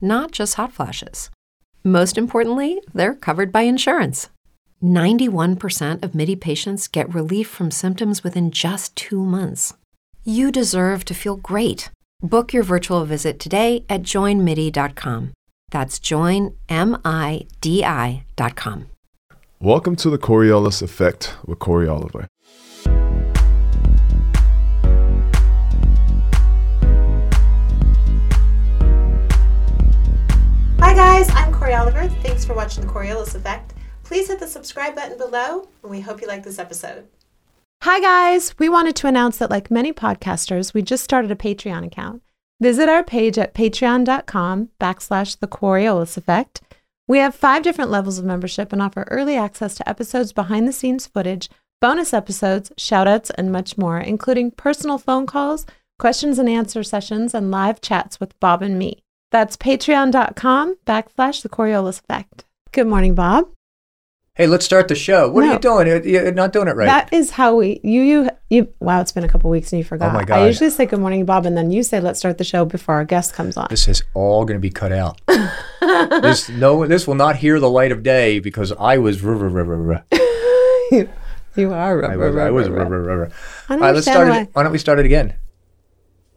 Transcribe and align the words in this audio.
not 0.00 0.30
just 0.32 0.54
hot 0.54 0.72
flashes. 0.72 1.30
Most 1.84 2.18
importantly, 2.18 2.80
they're 2.94 3.14
covered 3.14 3.50
by 3.52 3.62
insurance. 3.62 4.28
91% 4.82 6.02
of 6.02 6.14
MIDI 6.14 6.36
patients 6.36 6.88
get 6.88 7.14
relief 7.14 7.48
from 7.48 7.70
symptoms 7.70 8.24
within 8.24 8.50
just 8.50 8.94
two 8.96 9.24
months. 9.24 9.74
You 10.24 10.50
deserve 10.52 11.04
to 11.06 11.14
feel 11.14 11.36
great. 11.36 11.90
Book 12.22 12.52
your 12.52 12.62
virtual 12.62 13.04
visit 13.04 13.38
today 13.38 13.84
at 13.88 14.02
joinmidi.com. 14.02 15.32
That's 15.70 15.98
joinmidi.com. 15.98 16.56
Welcome 19.62 19.96
to 19.96 20.08
the 20.08 20.18
Coriolis 20.18 20.80
Effect 20.82 21.34
with 21.44 21.58
Cory 21.58 21.86
Oliver. 21.86 22.26
Guys, 31.20 31.28
I'm 31.34 31.52
Cory 31.52 31.74
Oliver. 31.74 32.08
Thanks 32.22 32.46
for 32.46 32.54
watching 32.54 32.86
the 32.86 32.90
Coriolis 32.90 33.34
Effect. 33.34 33.74
Please 34.04 34.28
hit 34.28 34.40
the 34.40 34.46
subscribe 34.46 34.94
button 34.94 35.18
below, 35.18 35.68
and 35.82 35.90
we 35.90 36.00
hope 36.00 36.22
you 36.22 36.26
like 36.26 36.42
this 36.42 36.58
episode. 36.58 37.08
Hi, 37.82 38.00
guys. 38.00 38.58
We 38.58 38.70
wanted 38.70 38.96
to 38.96 39.06
announce 39.06 39.36
that, 39.36 39.50
like 39.50 39.70
many 39.70 39.92
podcasters, 39.92 40.72
we 40.72 40.80
just 40.80 41.04
started 41.04 41.30
a 41.30 41.36
Patreon 41.36 41.84
account. 41.84 42.22
Visit 42.58 42.88
our 42.88 43.04
page 43.04 43.36
at 43.36 43.52
patreon.com 43.52 44.70
backslash 44.80 45.38
the 45.38 45.46
Coriolis 45.46 46.16
Effect. 46.16 46.62
We 47.06 47.18
have 47.18 47.34
five 47.34 47.62
different 47.62 47.90
levels 47.90 48.18
of 48.18 48.24
membership 48.24 48.72
and 48.72 48.80
offer 48.80 49.06
early 49.10 49.36
access 49.36 49.74
to 49.74 49.86
episodes 49.86 50.32
behind 50.32 50.66
the 50.66 50.72
scenes 50.72 51.06
footage, 51.06 51.50
bonus 51.82 52.14
episodes, 52.14 52.72
shoutouts, 52.78 53.30
and 53.36 53.52
much 53.52 53.76
more, 53.76 53.98
including 53.98 54.52
personal 54.52 54.96
phone 54.96 55.26
calls, 55.26 55.66
questions 55.98 56.38
and 56.38 56.48
answer 56.48 56.82
sessions, 56.82 57.34
and 57.34 57.50
live 57.50 57.82
chats 57.82 58.18
with 58.18 58.40
Bob 58.40 58.62
and 58.62 58.78
me. 58.78 59.02
That's 59.30 59.56
patreon.com 59.56 60.76
backslash 60.86 61.42
the 61.42 61.48
Coriolis 61.48 62.00
Effect. 62.00 62.44
Good 62.72 62.86
morning, 62.86 63.14
Bob. 63.14 63.48
Hey, 64.34 64.46
let's 64.46 64.64
start 64.64 64.88
the 64.88 64.94
show. 64.94 65.28
What 65.30 65.44
are 65.44 65.52
you 65.52 65.58
doing? 65.58 65.86
You're- 65.86 66.32
not 66.32 66.52
doing 66.52 66.66
it 66.66 66.74
right. 66.74 66.86
That 66.86 67.12
is 67.12 67.32
how 67.32 67.56
we 67.56 67.78
you 67.84 68.00
you 68.00 68.30
you. 68.48 68.72
Wow, 68.80 69.00
it's 69.00 69.12
been 69.12 69.24
a 69.24 69.28
couple 69.28 69.50
weeks 69.50 69.72
and 69.72 69.78
you 69.78 69.84
forgot. 69.84 70.10
Oh 70.10 70.14
my 70.14 70.24
god! 70.24 70.38
I 70.38 70.46
usually 70.46 70.70
say 70.70 70.86
good 70.86 71.00
morning, 71.00 71.24
Bob, 71.26 71.44
and 71.46 71.56
then 71.56 71.70
you 71.70 71.82
say 71.82 72.00
let's 72.00 72.18
start 72.18 72.38
the 72.38 72.44
show 72.44 72.64
before 72.64 72.94
our 72.94 73.04
guest 73.04 73.34
comes 73.34 73.56
on. 73.56 73.66
this 73.68 73.86
is 73.86 74.02
all 74.14 74.44
going 74.44 74.56
to 74.56 74.60
be 74.60 74.70
cut 74.70 74.92
out. 74.92 75.20
this 76.22 76.48
no, 76.48 76.86
this 76.86 77.06
will 77.06 77.16
not 77.16 77.36
hear 77.36 77.60
the 77.60 77.68
light 77.68 77.92
of 77.92 78.02
day 78.02 78.38
because 78.38 78.72
I 78.72 78.98
was. 78.98 79.20
ruh, 79.22 79.34
ruh, 79.34 79.48
ruh, 79.48 79.64
ruh, 79.64 79.76
ruh. 79.76 80.02
you, 80.90 81.08
you 81.56 81.72
are. 81.74 82.04
I 82.04 82.16
was. 82.16 82.36
I 82.36 82.50
was. 82.50 82.68
ruh, 82.68 82.84
ruh, 82.84 82.98
ruh, 82.98 83.16
ruh. 83.16 83.26
I 83.68 83.74
don't 83.74 83.82
All 83.82 83.88
right, 83.88 83.94
let's 83.94 84.06
start. 84.06 84.28
It, 84.28 84.48
why 84.54 84.62
don't 84.62 84.72
we 84.72 84.78
start 84.78 84.98
it 85.00 85.06
again? 85.06 85.34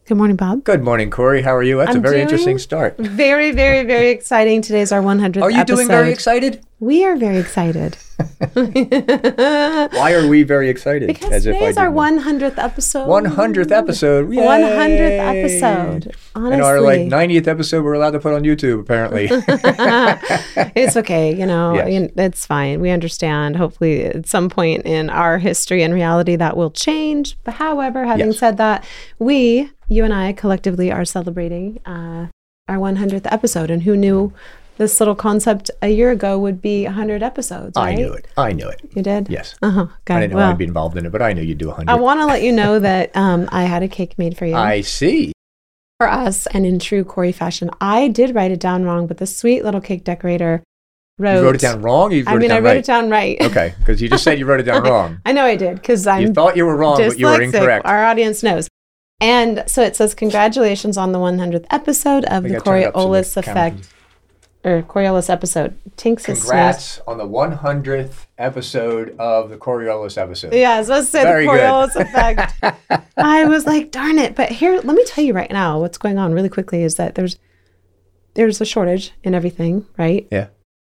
Good 0.06 0.18
morning, 0.18 0.36
Bob. 0.36 0.64
Good 0.64 0.82
morning, 0.82 1.08
Cory. 1.10 1.40
How 1.40 1.56
are 1.56 1.62
you? 1.62 1.78
That's 1.78 1.92
a 1.92 1.94
I'm 1.94 2.02
very 2.02 2.16
doing 2.16 2.22
interesting 2.24 2.58
start. 2.58 2.98
Very, 2.98 3.52
very, 3.52 3.84
very 3.86 4.10
exciting. 4.10 4.60
Today's 4.60 4.92
our 4.92 5.00
100th 5.00 5.40
Are 5.40 5.50
you 5.50 5.56
episode. 5.60 5.76
doing 5.76 5.88
very 5.88 6.12
excited? 6.12 6.62
We 6.80 7.04
are 7.04 7.16
very 7.16 7.38
excited 7.38 7.96
Why 8.54 10.12
are 10.12 10.28
we 10.28 10.42
very 10.42 10.68
excited? 10.68 11.06
because 11.06 11.44
today's 11.44 11.78
our 11.78 11.86
didn't 11.90 12.20
100th 12.22 12.58
episode. 12.58 13.06
100th 13.08 13.70
episode. 13.72 14.28
100th 14.28 15.18
episode. 15.18 16.14
Honestly, 16.34 16.52
And 16.54 16.62
our 16.62 16.80
like 16.80 17.00
90th 17.02 17.46
episode, 17.46 17.84
we're 17.84 17.94
allowed 17.94 18.10
to 18.10 18.20
put 18.20 18.34
on 18.34 18.42
YouTube. 18.42 18.80
Apparently. 18.80 19.28
it's 20.76 20.96
okay. 20.98 21.34
You 21.34 21.46
know, 21.46 21.74
Yes. 21.74 22.10
it's 22.16 22.44
fine. 22.44 22.80
We 22.80 22.90
understand. 22.90 23.56
Hopefully, 23.56 24.04
at 24.04 24.26
some 24.28 24.50
point 24.50 24.84
in 24.84 25.08
our 25.10 25.38
history 25.38 25.82
and 25.82 25.94
reality, 25.94 26.36
that 26.36 26.56
will 26.56 26.70
change. 26.70 27.38
But 27.44 27.54
however, 27.54 28.04
having 28.04 28.26
Yes. 28.26 28.38
said 28.38 28.58
that, 28.58 28.84
we, 29.18 29.70
you 29.88 30.04
and 30.04 30.12
I, 30.12 30.32
collectively 30.32 30.90
are 30.90 31.04
celebrating 31.04 31.80
uh, 31.84 32.28
our 32.68 32.76
100th 32.76 33.30
episode. 33.30 33.70
And 33.70 33.82
who 33.82 33.96
knew 33.96 34.32
this 34.76 34.98
little 35.00 35.14
concept 35.14 35.70
a 35.82 35.88
year 35.88 36.10
ago 36.10 36.38
would 36.38 36.60
be 36.60 36.84
100 36.84 37.22
episodes? 37.22 37.76
I 37.76 37.94
knew 37.94 38.12
it. 38.12 38.26
I 38.36 38.52
knew 38.52 38.68
it. 38.68 38.80
You 38.94 39.02
did. 39.02 39.28
Yes. 39.28 39.54
Uh 39.62 39.70
huh. 39.70 39.86
I 40.08 40.20
didn't 40.20 40.36
know 40.36 40.50
I'd 40.50 40.58
be 40.58 40.64
involved 40.64 40.96
in 40.96 41.06
it, 41.06 41.12
but 41.12 41.22
I 41.22 41.32
knew 41.32 41.42
you'd 41.42 41.58
do 41.58 41.68
100. 41.68 41.90
I 41.90 41.94
want 41.96 42.20
to 42.20 42.26
let 42.26 42.42
you 42.42 42.52
know 42.52 42.78
that 42.78 43.14
um, 43.16 43.48
I 43.52 43.64
had 43.64 43.82
a 43.82 43.88
cake 43.88 44.18
made 44.18 44.36
for 44.36 44.46
you. 44.46 44.54
I 44.54 44.80
see. 44.80 45.32
for 45.98 46.08
us, 46.08 46.46
and 46.48 46.66
in 46.66 46.78
true 46.78 47.04
Cory 47.04 47.32
fashion, 47.32 47.70
I 47.80 48.08
did 48.08 48.34
write 48.34 48.50
it 48.50 48.60
down 48.60 48.84
wrong, 48.84 49.06
but 49.06 49.18
the 49.18 49.26
sweet 49.26 49.64
little 49.64 49.80
cake 49.80 50.02
decorator 50.04 50.62
wrote. 51.18 51.38
You 51.38 51.44
wrote 51.44 51.54
it 51.54 51.60
down 51.60 51.82
wrong. 51.82 52.10
You 52.12 52.24
wrote 52.24 52.34
I 52.34 52.38
mean, 52.38 52.50
I 52.50 52.58
wrote 52.58 52.64
right. 52.64 52.76
it 52.78 52.84
down 52.84 53.10
right. 53.10 53.40
Okay, 53.40 53.74
because 53.78 54.02
you 54.02 54.08
just 54.08 54.24
said 54.24 54.38
you 54.38 54.46
wrote 54.46 54.60
it 54.60 54.64
down 54.64 54.82
wrong. 54.90 55.20
I 55.24 55.32
know 55.32 55.44
I 55.44 55.56
did 55.56 55.76
because 55.76 56.04
You 56.06 56.32
thought 56.32 56.56
you 56.56 56.66
were 56.66 56.76
wrong, 56.76 56.96
but 56.96 57.18
you 57.18 57.26
were 57.26 57.40
incorrect. 57.40 57.86
Our 57.86 58.04
audience 58.04 58.42
knows. 58.42 58.68
And 59.20 59.64
so 59.66 59.82
it 59.82 59.96
says, 59.96 60.14
Congratulations 60.14 60.96
on 60.96 61.12
the 61.12 61.18
100th 61.18 61.66
episode 61.70 62.24
of 62.26 62.44
We 62.44 62.50
the 62.50 62.54
gotta 62.56 62.64
turn 62.70 62.82
it 62.82 62.86
up 62.86 62.94
so 62.94 63.00
the 63.00 63.08
Coriolis 63.08 63.36
Effect, 63.36 63.88
or 64.64 64.82
Coriolis 64.82 65.30
episode. 65.30 65.78
Tinks 65.96 66.28
is 66.28 66.40
Congrats 66.40 67.00
on 67.06 67.18
the 67.18 67.26
100th 67.26 68.26
episode 68.38 69.14
of 69.18 69.50
the 69.50 69.56
Coriolis 69.56 70.18
episode. 70.18 70.52
Yeah, 70.52 70.72
I 70.72 70.78
was 70.78 70.86
supposed 70.88 71.06
to 71.06 71.12
say 71.12 71.22
Very 71.22 71.46
the. 71.46 71.52
Coriolis 71.52 71.96
effect. 71.96 72.54
I 73.16 73.44
was 73.44 73.66
like, 73.66 73.90
darn 73.90 74.18
it. 74.18 74.34
But 74.34 74.50
here, 74.50 74.74
let 74.74 74.86
me 74.96 75.04
tell 75.06 75.22
you 75.24 75.32
right 75.32 75.50
now 75.50 75.80
what's 75.80 75.98
going 75.98 76.18
on 76.18 76.32
really 76.32 76.48
quickly 76.48 76.82
is 76.82 76.96
that 76.96 77.14
there's 77.14 77.36
there's 78.34 78.60
a 78.60 78.64
shortage 78.64 79.12
in 79.22 79.34
everything, 79.34 79.86
right? 79.96 80.26
Yeah. 80.30 80.48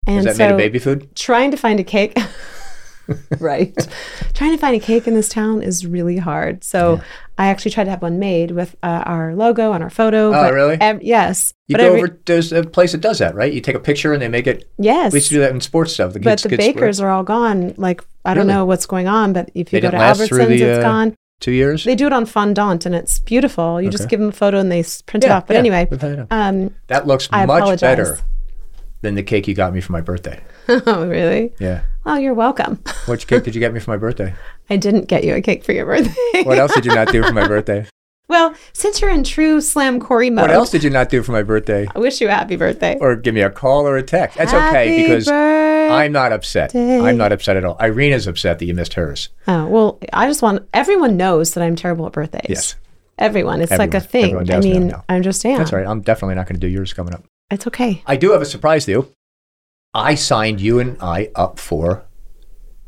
And 0.07 0.19
Is 0.21 0.25
that 0.25 0.37
so 0.37 0.45
made 0.45 0.53
of 0.53 0.59
baby 0.59 0.79
food? 0.79 1.15
trying 1.17 1.51
to 1.51 1.57
find 1.57 1.81
a 1.81 1.85
cake 1.85 2.17
right 3.41 3.75
trying 4.35 4.53
to 4.53 4.59
find 4.59 4.77
a 4.77 4.81
cake 4.81 5.07
in 5.09 5.15
this 5.15 5.29
town 5.29 5.63
is 5.63 5.85
really 5.87 6.17
hard 6.19 6.63
so 6.63 7.01
i 7.39 7.47
actually 7.47 7.71
tried 7.71 7.85
to 7.85 7.91
have 7.91 8.03
one 8.03 8.19
made 8.19 8.51
with 8.53 8.77
uh, 8.83 9.03
our 9.07 9.35
logo 9.35 9.73
and 9.73 9.83
our 9.83 9.91
photo 9.91 10.29
Oh, 10.29 10.33
but 10.33 10.53
really? 10.53 10.77
ev- 10.81 11.03
yes 11.03 11.53
You 11.69 11.77
go 11.77 11.85
every- 11.85 11.99
over, 11.99 12.09
to 12.09 12.59
a 12.61 12.65
place 12.65 12.93
that 12.93 13.01
does 13.01 13.19
that, 13.19 13.35
right? 13.35 13.53
You 13.53 13.61
take 13.61 13.75
a 13.75 13.81
picture 13.81 14.13
and 14.13 14.21
they 14.23 14.29
make 14.29 14.47
it. 14.47 14.71
yes 14.79 15.13
We 15.13 15.17
used 15.19 15.29
to 15.31 15.35
do 15.37 15.41
that 15.41 15.51
in 15.53 15.61
sports 15.61 15.95
stuff. 15.95 16.13
The 16.13 16.21
but 16.21 16.31
kids 16.31 16.43
the 16.45 16.49
get 16.51 16.59
bakers 16.59 17.01
are 17.01 17.09
all 17.11 17.23
gone 17.25 17.75
like 17.77 18.05
i 18.25 18.35
don't 18.35 18.47
Really? 18.47 18.55
know 18.55 18.65
what's 18.67 18.87
going 18.87 19.09
on 19.09 19.33
but 19.33 19.51
if 19.55 19.73
you 19.73 19.81
They 19.81 19.81
go 19.81 19.89
to 19.89 19.91
didn't 19.93 20.01
last 20.01 20.29
through 20.29 20.39
albertsons 20.39 20.49
the, 20.49 20.63
it's 20.63 20.79
uh, 20.79 20.83
gone 20.83 21.17
two 21.41 21.53
years. 21.53 21.83
they 21.85 21.97
do 21.97 22.07
it 22.07 22.13
on 22.13 22.25
fondant 22.25 22.87
and 22.87 22.95
it's 22.95 23.19
beautiful 23.19 23.83
you 23.83 23.91
just 23.91 24.09
give 24.09 24.21
them 24.21 24.29
a 24.29 24.33
photo 24.33 24.59
and 24.61 24.71
they 24.71 24.85
print 25.07 25.25
it 25.25 25.31
off 25.31 25.47
but 25.49 25.55
yeah, 25.55 25.59
anyway 25.59 25.89
we've 25.91 26.01
had 26.01 26.19
it. 26.21 26.27
um 26.31 26.73
that 26.87 27.07
looks 27.07 27.29
I 27.33 27.47
much 27.47 27.63
apologize. 27.63 27.81
better 27.81 28.19
than 29.01 29.17
the 29.17 29.23
cake 29.25 29.49
you 29.49 29.55
got 29.55 29.75
me 29.75 29.81
for 29.81 29.91
my 29.91 30.01
birthday. 30.01 30.39
oh 30.87 31.07
really 31.09 31.53
Yeah. 31.59 31.83
well 32.05 32.19
you're 32.19 32.35
welcome 32.35 32.77
Which 33.07 33.27
cake 33.27 33.45
did 33.45 33.55
you 33.55 33.61
get 33.61 33.73
me 33.73 33.81
for 33.81 33.91
my 33.91 33.97
birthday? 33.97 34.35
i 34.71 34.77
didn't 34.77 35.07
get 35.09 35.25
you 35.25 35.35
a 35.35 35.41
cake 35.41 35.65
for 35.65 35.73
your 35.73 35.87
birthday 35.87 36.15
What 36.45 36.59
else 36.59 36.75
did 36.75 36.85
you 36.87 36.95
not 36.95 37.09
do 37.09 37.23
for 37.23 37.33
my 37.33 37.47
birthday? 37.49 37.87
well 38.29 38.55
since 38.73 39.01
you're 39.01 39.11
in 39.11 39.25
true 39.25 39.61
slam 39.61 39.99
cory 40.01 40.31
mode 40.31 40.43
What 40.43 40.51
else 40.51 40.71
did 40.71 40.85
you 40.85 40.91
not 40.91 41.09
do 41.09 41.23
for 41.23 41.33
my 41.33 41.43
birthday? 41.43 41.87
i 41.95 41.99
wish 41.99 42.21
you 42.21 42.29
a 42.29 42.31
happy 42.31 42.57
birthday 42.57 42.97
Or 43.01 43.17
give 43.17 43.35
me 43.35 43.41
a 43.43 43.51
call 43.51 43.87
or 43.87 43.97
a 43.97 44.03
text. 44.03 44.39
That's 44.39 44.53
Happy 44.53 44.77
okay 44.79 45.03
because 45.03 45.27
birthday. 45.27 45.89
I'm 45.93 46.13
not 46.13 46.33
upset. 46.33 46.75
I'm 46.75 47.17
not 47.19 47.33
upset 47.33 47.57
at 47.57 47.65
all. 47.65 47.77
Irina's 47.81 48.27
upset 48.27 48.59
that 48.61 48.65
you 48.65 48.73
missed 48.73 48.95
hers. 48.95 49.29
Oh, 49.47 49.67
well, 49.67 49.99
I 50.13 50.27
just 50.27 50.41
want 50.41 50.67
everyone 50.73 51.17
knows 51.19 51.53
that 51.53 51.63
I'm 51.63 51.77
terrible 51.77 52.07
at 52.07 52.13
birthdays. 52.13 52.47
Yes. 52.49 52.77
Everyone. 53.19 53.61
It's 53.61 53.73
like 53.77 53.93
a 53.93 54.01
thing. 54.01 54.37
Everyone 54.37 54.51
I 54.51 54.55
now, 54.55 54.61
mean, 54.61 54.87
now. 54.89 55.05
I 55.11 55.17
understand. 55.17 55.61
That's 55.61 55.73
right. 55.73 55.87
I'm 55.87 56.01
definitely 56.01 56.37
not 56.37 56.47
going 56.47 56.59
to 56.59 56.67
do 56.67 56.73
yours 56.73 56.95
coming 56.95 57.13
up. 57.13 57.25
It's 57.51 57.67
okay. 57.67 58.03
I 58.07 58.17
do 58.17 58.31
have 58.33 58.41
a 58.41 58.47
surprise 58.47 58.87
to 58.87 58.91
you. 58.93 59.09
I 59.95 60.15
signed 60.15 60.61
you 60.61 60.79
and 60.79 60.97
I 61.01 61.31
up 61.35 61.59
for 61.59 62.05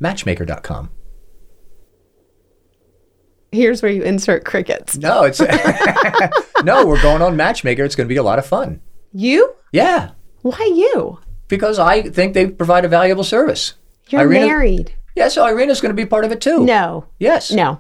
Matchmaker.com. 0.01 0.91
Here's 3.53 3.83
where 3.83 3.93
you 3.93 4.03
insert 4.03 4.45
crickets. 4.45 4.97
No, 4.97 5.23
it's 5.25 5.41
no. 6.65 6.87
We're 6.87 7.01
going 7.03 7.23
on 7.23 7.37
Matchmaker. 7.37 7.85
It's 7.85 7.95
going 7.95 8.09
to 8.09 8.13
be 8.13 8.17
a 8.17 8.23
lot 8.23 8.39
of 8.41 8.47
fun. 8.47 8.81
You? 9.13 9.55
Yeah, 9.73 10.11
Why 10.43 10.59
you? 10.75 11.21
because 11.47 11.79
I 11.79 12.03
think 12.03 12.35
they 12.35 12.47
provide 12.49 12.85
a 12.85 12.89
valuable 12.89 13.23
service. 13.23 13.75
You're 14.09 14.23
Irina- 14.23 14.47
married. 14.47 14.95
Yeah, 15.15 15.29
so 15.29 15.45
Irina's 15.47 15.81
going 15.81 15.95
to 15.95 16.01
be 16.03 16.07
part 16.07 16.25
of 16.25 16.33
it 16.33 16.41
too. 16.41 16.65
No, 16.65 17.07
Yes. 17.21 17.53
no. 17.53 17.79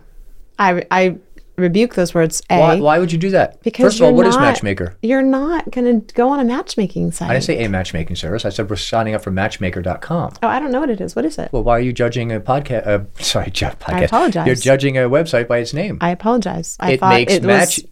I 0.61 0.85
I 0.93 1.19
rebuke 1.57 1.95
those 1.95 2.15
words. 2.15 2.43
A. 2.51 2.59
Why, 2.59 2.81
why 2.81 2.99
would 2.99 3.13
you 3.13 3.19
do 3.19 3.31
that? 3.31 3.63
Because 3.63 3.85
First 3.85 4.01
of 4.01 4.07
all, 4.07 4.15
what 4.15 4.27
is 4.27 4.37
Matchmaker? 4.37 4.97
You're 5.03 5.23
not 5.23 5.71
going 5.71 6.03
to 6.05 6.15
go 6.15 6.29
on 6.29 6.41
a 6.41 6.45
matchmaking 6.45 7.13
site. 7.13 7.31
I 7.31 7.35
didn't 7.35 7.45
say 7.45 7.65
a 7.65 7.69
matchmaking 7.69 8.17
service. 8.17 8.45
I 8.45 8.49
said 8.51 8.69
we're 8.71 8.77
signing 8.77 9.15
up 9.15 9.23
for 9.23 9.31
Matchmaker.com. 9.31 10.33
Oh, 10.43 10.49
I 10.49 10.59
don't 10.61 10.73
know 10.73 10.81
what 10.81 10.91
it 10.91 11.01
is. 11.01 11.15
What 11.17 11.25
is 11.25 11.39
it? 11.39 11.53
Well, 11.53 11.63
why 11.63 11.79
are 11.79 11.81
you 11.81 11.93
judging 11.93 12.33
a 12.33 12.41
podcast? 12.53 12.87
Uh, 12.87 13.05
sorry, 13.23 13.47
podcast. 13.51 14.05
apologize. 14.07 14.47
You're 14.47 14.57
judging 14.57 14.97
a 14.99 15.03
website 15.03 15.49
by 15.49 15.59
its 15.59 15.73
name. 15.73 15.99
I 16.01 16.11
apologize. 16.11 16.77
I 16.81 16.93
it 16.93 17.01
makes 17.01 17.33
it 17.33 17.43
match. 17.43 17.79
was. 17.83 17.85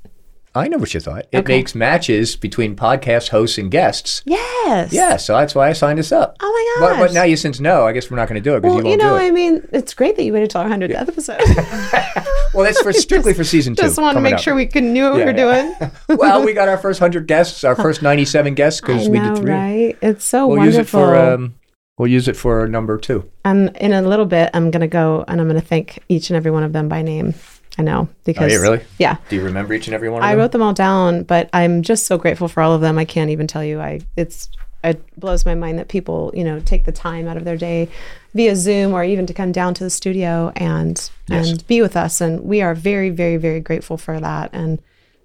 I 0.54 0.68
know 0.68 0.76
what 0.76 0.92
you 0.92 1.00
thought. 1.00 1.26
It 1.32 1.38
Okay. 1.38 1.56
makes 1.56 1.74
matches 1.74 2.36
between 2.36 2.76
podcast 2.76 3.28
hosts 3.30 3.56
and 3.56 3.70
guests. 3.70 4.22
Yes. 4.26 4.92
Yeah, 4.92 5.16
so 5.16 5.34
that's 5.38 5.54
why 5.54 5.70
I 5.70 5.72
signed 5.72 5.98
us 5.98 6.12
up. 6.12 6.36
Oh 6.40 6.76
my 6.80 6.86
But, 6.88 6.98
but 6.98 7.14
now 7.14 7.22
you 7.22 7.36
since 7.36 7.58
no, 7.58 7.86
I 7.86 7.92
guess 7.92 8.10
we're 8.10 8.18
not 8.18 8.28
going 8.28 8.42
to 8.42 8.50
do 8.50 8.54
it 8.56 8.60
because 8.60 8.74
Well, 8.76 8.84
you 8.84 8.90
you, 8.92 8.98
won't 8.98 9.00
know, 9.00 9.18
do 9.18 9.24
it. 9.24 9.28
I 9.28 9.30
mean, 9.30 9.66
it's 9.72 9.94
great 9.94 10.16
that 10.16 10.24
you 10.24 10.32
waited 10.34 10.50
till 10.50 10.60
our 10.60 10.68
hundredth 10.68 10.94
episode. 10.94 11.40
well, 12.54 12.64
that's 12.64 12.82
for 12.82 12.92
strictly 13.06 13.32
for 13.32 13.44
season 13.44 13.74
two. 13.74 13.82
Just 13.82 13.98
want 13.98 14.16
to 14.16 14.20
make 14.20 14.34
up. 14.34 14.40
sure 14.40 14.54
we 14.54 14.66
can 14.66 14.92
knew 14.92 15.04
what 15.10 15.18
Yeah, 15.18 15.24
we 15.26 15.32
were 15.32 15.38
yeah. 15.38 15.78
doing. 15.80 15.90
well, 16.18 16.44
we 16.44 16.52
got 16.52 16.68
our 16.68 16.78
first 16.78 17.00
hundred 17.00 17.26
guests, 17.26 17.64
our 17.64 17.74
first 17.76 18.02
ninety-seven 18.02 18.54
guests 18.54 18.80
because 18.80 19.08
we 19.08 19.18
did 19.18 19.36
three. 19.38 19.50
right? 19.50 19.98
It's 20.02 20.24
so 20.24 20.46
We'll 20.46 20.58
wonderful. 20.58 20.78
use 20.80 20.86
it 20.86 20.90
for 20.90 21.16
um, 21.16 21.54
we'll 21.96 22.08
use 22.08 22.28
it 22.28 22.36
for 22.36 22.68
number 22.68 22.98
two. 22.98 23.28
And 23.44 23.74
in 23.78 23.92
a 23.94 24.02
little 24.02 24.26
bit, 24.26 24.50
I'm 24.54 24.70
going 24.70 24.82
to 24.82 24.86
go 24.86 25.24
and 25.28 25.40
I'm 25.40 25.48
going 25.48 25.60
to 25.60 25.66
thank 25.66 25.98
each 26.10 26.28
and 26.28 26.36
every 26.36 26.50
one 26.50 26.62
of 26.62 26.72
them 26.74 26.88
by 26.88 27.00
name. 27.02 27.34
I 27.78 27.82
know 27.82 28.08
because 28.24 28.52
Oh, 28.52 28.54
yeah, 28.54 28.60
really? 28.60 28.80
yeah, 28.98 29.16
Do 29.30 29.36
you 29.36 29.42
remember 29.44 29.72
each 29.74 29.86
and 29.86 29.94
every 29.94 30.10
one 30.10 30.20
of 30.22 30.26
I 30.26 30.32
them? 30.32 30.38
wrote 30.40 30.52
them 30.52 30.62
all 30.62 30.74
down, 30.74 31.22
but 31.22 31.48
I'm 31.54 31.82
just 31.82 32.06
so 32.06 32.18
grateful 32.18 32.48
for 32.48 32.62
all 32.62 32.72
of 32.74 32.80
them. 32.82 32.98
I 32.98 33.04
can't 33.06 33.30
even 33.30 33.46
tell 33.46 33.64
you. 33.64 33.80
I 33.80 34.00
it's 34.16 34.48
it 34.84 35.00
blows 35.18 35.46
my 35.46 35.54
mind 35.54 35.78
that 35.78 35.88
people 35.88 36.32
you 36.34 36.42
know 36.44 36.60
take 36.60 36.84
the 36.84 36.92
time 36.92 37.28
out 37.28 37.36
of 37.36 37.44
their 37.44 37.56
day 37.56 37.88
via 38.34 38.56
Zoom 38.56 38.92
or 38.92 39.04
even 39.04 39.26
to 39.26 39.32
come 39.34 39.52
down 39.52 39.74
to 39.74 39.84
the 39.84 39.90
studio 39.90 40.52
and 40.56 41.08
Yes. 41.28 41.50
and 41.50 41.66
be 41.66 41.80
with 41.80 41.96
us. 41.96 42.20
And 42.20 42.40
we 42.44 42.60
are 42.62 42.74
very 42.74 43.08
very 43.10 43.36
very 43.38 43.60
grateful 43.60 43.96
for 43.96 44.20
that. 44.20 44.50
And 44.52 44.80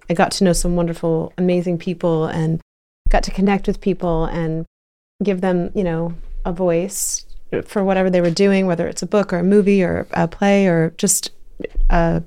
I 0.08 0.14
got 0.14 0.30
to 0.32 0.44
know 0.44 0.54
some 0.54 0.74
wonderful, 0.74 1.34
amazing 1.36 1.76
people 1.78 2.24
and 2.26 2.60
got 3.10 3.22
to 3.24 3.30
connect 3.30 3.66
with 3.66 3.80
people 3.82 4.24
and 4.24 4.64
give 5.22 5.42
them 5.42 5.70
you 5.74 5.84
know 5.84 6.14
a 6.46 6.52
voice 6.52 7.26
for 7.66 7.84
whatever 7.84 8.08
they 8.08 8.20
were 8.22 8.30
doing, 8.30 8.66
whether 8.66 8.86
it's 8.86 9.02
a 9.02 9.06
book 9.06 9.32
or 9.34 9.38
a 9.38 9.44
movie 9.44 9.82
or 9.82 10.06
a 10.12 10.26
play 10.26 10.66
or 10.66 10.94
just. 10.96 11.30
Uh, 11.90 12.20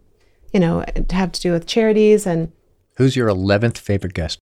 you 0.53 0.59
know, 0.59 0.83
to 1.07 1.15
have 1.15 1.31
to 1.33 1.41
do 1.41 1.51
with 1.51 1.65
charities 1.65 2.25
and 2.25 2.51
Who's 2.97 3.15
your 3.15 3.27
eleventh 3.27 3.77
favorite 3.77 4.13
guest? 4.13 4.39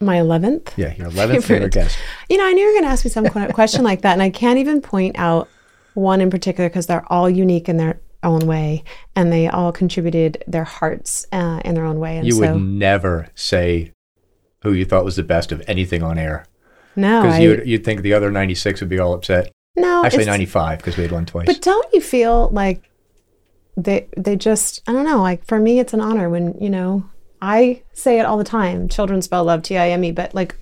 my 0.00 0.18
11th. 0.18 0.76
Yeah, 0.76 0.92
your 0.96 1.06
eleventh 1.06 1.44
Favorite. 1.46 1.72
favorite 1.72 1.72
guest. 1.72 1.96
You 2.28 2.36
know, 2.36 2.44
I 2.46 2.52
knew 2.52 2.60
you 2.62 2.66
were 2.66 2.72
going 2.74 2.84
to 2.84 2.90
ask 2.90 3.04
me 3.04 3.10
some 3.10 3.26
question 3.52 3.82
like 3.84 4.02
that. 4.02 4.12
And 4.12 4.22
I 4.22 4.28
can't 4.28 4.58
even 4.58 4.80
point 4.82 5.16
out 5.18 5.48
one 5.94 6.20
in 6.20 6.28
particular 6.30 6.68
because 6.68 6.86
they're 6.86 7.10
all 7.10 7.30
unique 7.30 7.68
in 7.68 7.76
their 7.78 8.00
own 8.22 8.40
way 8.46 8.82
and 9.14 9.32
they 9.32 9.48
all 9.48 9.70
contributed 9.72 10.42
their 10.46 10.64
hearts 10.64 11.26
uh, 11.32 11.60
in 11.64 11.74
their 11.74 11.84
own 11.84 12.00
way. 12.00 12.18
And 12.18 12.26
You 12.26 12.32
so, 12.32 12.40
would 12.54 12.62
never 12.62 13.28
say 13.34 13.92
who 14.62 14.72
you 14.72 14.84
thought 14.84 15.04
was 15.04 15.16
the 15.16 15.22
best 15.22 15.52
of 15.52 15.62
anything 15.68 16.02
on 16.02 16.18
air 16.18 16.44
no, 16.96 17.22
because 17.22 17.38
you'd, 17.38 17.66
you'd 17.66 17.84
think 17.84 18.02
the 18.02 18.12
other 18.14 18.30
ninety-six 18.30 18.80
would 18.80 18.88
be 18.90 18.98
all 18.98 19.14
upset. 19.14 19.50
no, 19.76 20.04
Actually, 20.04 20.24
ninety-five 20.26 20.78
because 20.78 20.96
we 20.96 21.02
had 21.02 21.12
one 21.12 21.24
twice. 21.26 21.46
But 21.46 21.60
don't 21.62 21.86
you 21.94 22.00
feel 22.00 22.48
like 22.50 22.90
they 23.76 24.08
they 24.16 24.36
just 24.36 24.82
I 24.86 24.92
don't 24.92 25.04
know 25.04 25.20
like 25.22 25.44
for 25.44 25.58
me 25.58 25.78
it's 25.80 25.92
an 25.94 26.00
honor 26.00 26.28
when 26.30 26.56
you 26.60 26.70
know 26.70 27.08
I 27.42 27.82
say 27.92 28.18
it 28.20 28.24
all 28.26 28.38
the 28.38 28.44
time 28.44 28.88
children 28.88 29.20
spell 29.22 29.44
love 29.44 29.62
T 29.62 29.76
I 29.76 29.90
M 29.90 30.04
E 30.04 30.12
but 30.12 30.34
like 30.34 30.54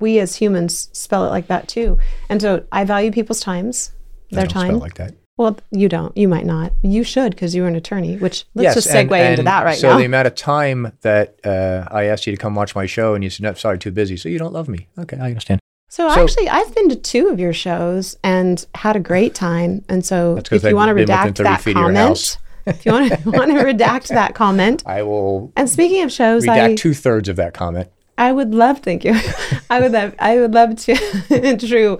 we 0.00 0.18
as 0.18 0.34
humans 0.36 0.90
spell 0.92 1.24
it 1.24 1.28
like 1.30 1.46
that 1.46 1.68
too 1.68 1.98
and 2.28 2.40
so 2.42 2.64
I 2.72 2.84
value 2.84 3.12
people's 3.12 3.40
times 3.40 3.92
their 4.32 4.46
time 4.46 4.78
like 4.78 4.94
that. 4.94 5.14
well 5.36 5.56
you 5.70 5.88
don't 5.88 6.16
you 6.16 6.26
might 6.28 6.44
not 6.46 6.72
you 6.82 7.04
should 7.04 7.30
because 7.30 7.54
you're 7.54 7.68
an 7.68 7.76
attorney 7.76 8.16
which 8.16 8.44
let's 8.54 8.64
yes, 8.64 8.74
just 8.74 8.88
segue 8.88 9.12
and- 9.12 9.30
into 9.32 9.42
that 9.44 9.64
right 9.64 9.78
so 9.78 9.88
now 9.88 9.94
So 9.94 9.98
the 10.00 10.04
amount 10.06 10.26
of 10.26 10.34
time 10.34 10.92
that 11.02 11.38
uh, 11.44 11.86
I 11.90 12.04
asked 12.04 12.26
you 12.26 12.32
to 12.34 12.36
come 12.40 12.54
watch 12.56 12.74
my 12.74 12.86
show 12.86 13.14
and 13.14 13.22
you 13.24 13.30
said, 13.30 13.44
"No, 13.44 13.54
sorry, 13.54 13.78
too 13.78 13.90
busy," 13.92 14.16
so 14.16 14.28
you 14.28 14.38
don't 14.38 14.52
love 14.52 14.68
me. 14.68 14.88
Okay, 14.98 15.16
I 15.18 15.26
understand. 15.28 15.60
So, 15.90 16.08
so- 16.08 16.22
actually 16.22 16.48
I've 16.48 16.74
been 16.74 16.88
to 16.88 16.96
two 16.96 17.28
of 17.28 17.38
your 17.38 17.52
shows 17.52 18.16
and 18.24 18.64
had 18.74 18.96
a 18.96 19.00
great 19.00 19.34
time 19.34 19.84
and 19.88 20.04
so 20.04 20.36
if 20.38 20.64
you 20.64 20.74
want 20.74 20.88
to 20.88 20.94
redact 20.94 21.36
that 21.36 21.60
feet 21.60 21.76
of 21.76 21.82
your 21.82 21.92
comment 21.92 22.38
if 22.66 22.86
you 22.86 22.92
want 22.92 23.12
to 23.12 23.30
want 23.30 23.50
to 23.50 23.58
redact 23.58 24.08
that 24.08 24.34
comment 24.34 24.82
I 24.86 25.02
will 25.02 25.52
and 25.56 25.68
speaking 25.68 26.02
of 26.02 26.12
shows 26.12 26.46
redact 26.46 26.78
two 26.78 26.94
thirds 26.94 27.28
of 27.28 27.36
that 27.36 27.54
comment. 27.54 27.88
I 28.20 28.32
would 28.32 28.54
love, 28.54 28.80
thank 28.80 29.02
you. 29.04 29.14
I 29.70 29.80
would 29.80 29.92
love, 29.92 30.14
I 30.18 30.36
would 30.36 30.52
love 30.52 30.76
to 30.76 31.56
true 31.58 31.98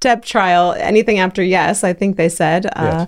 Depp 0.00 0.24
trial. 0.24 0.72
Anything 0.72 1.20
after 1.20 1.42
yes, 1.42 1.84
I 1.84 1.92
think 1.92 2.16
they 2.16 2.28
said. 2.28 2.66
Uh, 2.74 3.06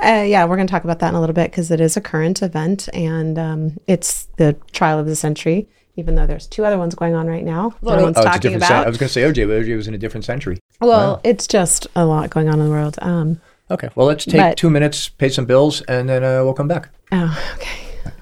uh, 0.00 0.24
yeah, 0.26 0.44
we're 0.46 0.56
going 0.56 0.66
to 0.66 0.70
talk 0.70 0.84
about 0.84 1.00
that 1.00 1.08
in 1.08 1.14
a 1.14 1.20
little 1.20 1.34
bit 1.34 1.50
because 1.50 1.70
it 1.70 1.80
is 1.80 1.96
a 1.96 2.00
current 2.00 2.40
event 2.40 2.88
and 2.94 3.38
um, 3.38 3.76
it's 3.86 4.28
the 4.38 4.56
trial 4.72 4.98
of 4.98 5.06
the 5.06 5.16
century. 5.16 5.68
Even 5.98 6.14
though 6.14 6.26
there's 6.28 6.46
two 6.46 6.64
other 6.64 6.78
ones 6.78 6.94
going 6.94 7.16
on 7.16 7.26
right 7.26 7.44
now, 7.44 7.70
that 7.82 7.90
everyone's 7.94 8.16
Oh, 8.18 8.20
it's 8.20 8.26
a 8.26 8.30
talking 8.30 8.40
different 8.52 8.62
cen- 8.62 8.72
about. 8.72 8.86
I 8.86 8.88
was 8.88 8.98
going 8.98 9.08
to 9.08 9.12
say 9.12 9.22
OJ, 9.22 9.48
but 9.48 9.54
OJ 9.64 9.74
was 9.76 9.88
in 9.88 9.94
a 9.94 9.98
different 9.98 10.24
century. 10.24 10.60
well, 10.80 11.20
it's 11.24 11.48
just 11.48 11.88
a 11.96 12.06
lot 12.06 12.30
going 12.30 12.48
on 12.48 12.60
in 12.60 12.66
the 12.66 12.70
world. 12.70 12.96
Um, 13.02 13.40
Okay, 13.70 13.90
well, 13.96 14.06
let's 14.06 14.24
take 14.24 14.36
But- 14.40 14.56
two 14.56 14.70
minutes, 14.70 15.08
pay 15.10 15.28
some 15.28 15.44
bills, 15.44 15.82
and 15.82 16.08
then 16.08 16.22
uh, 16.24 16.42
we'll 16.44 16.54
come 16.54 16.68
back. 16.68 16.88
oh, 17.12 17.52
okay. 17.56 18.12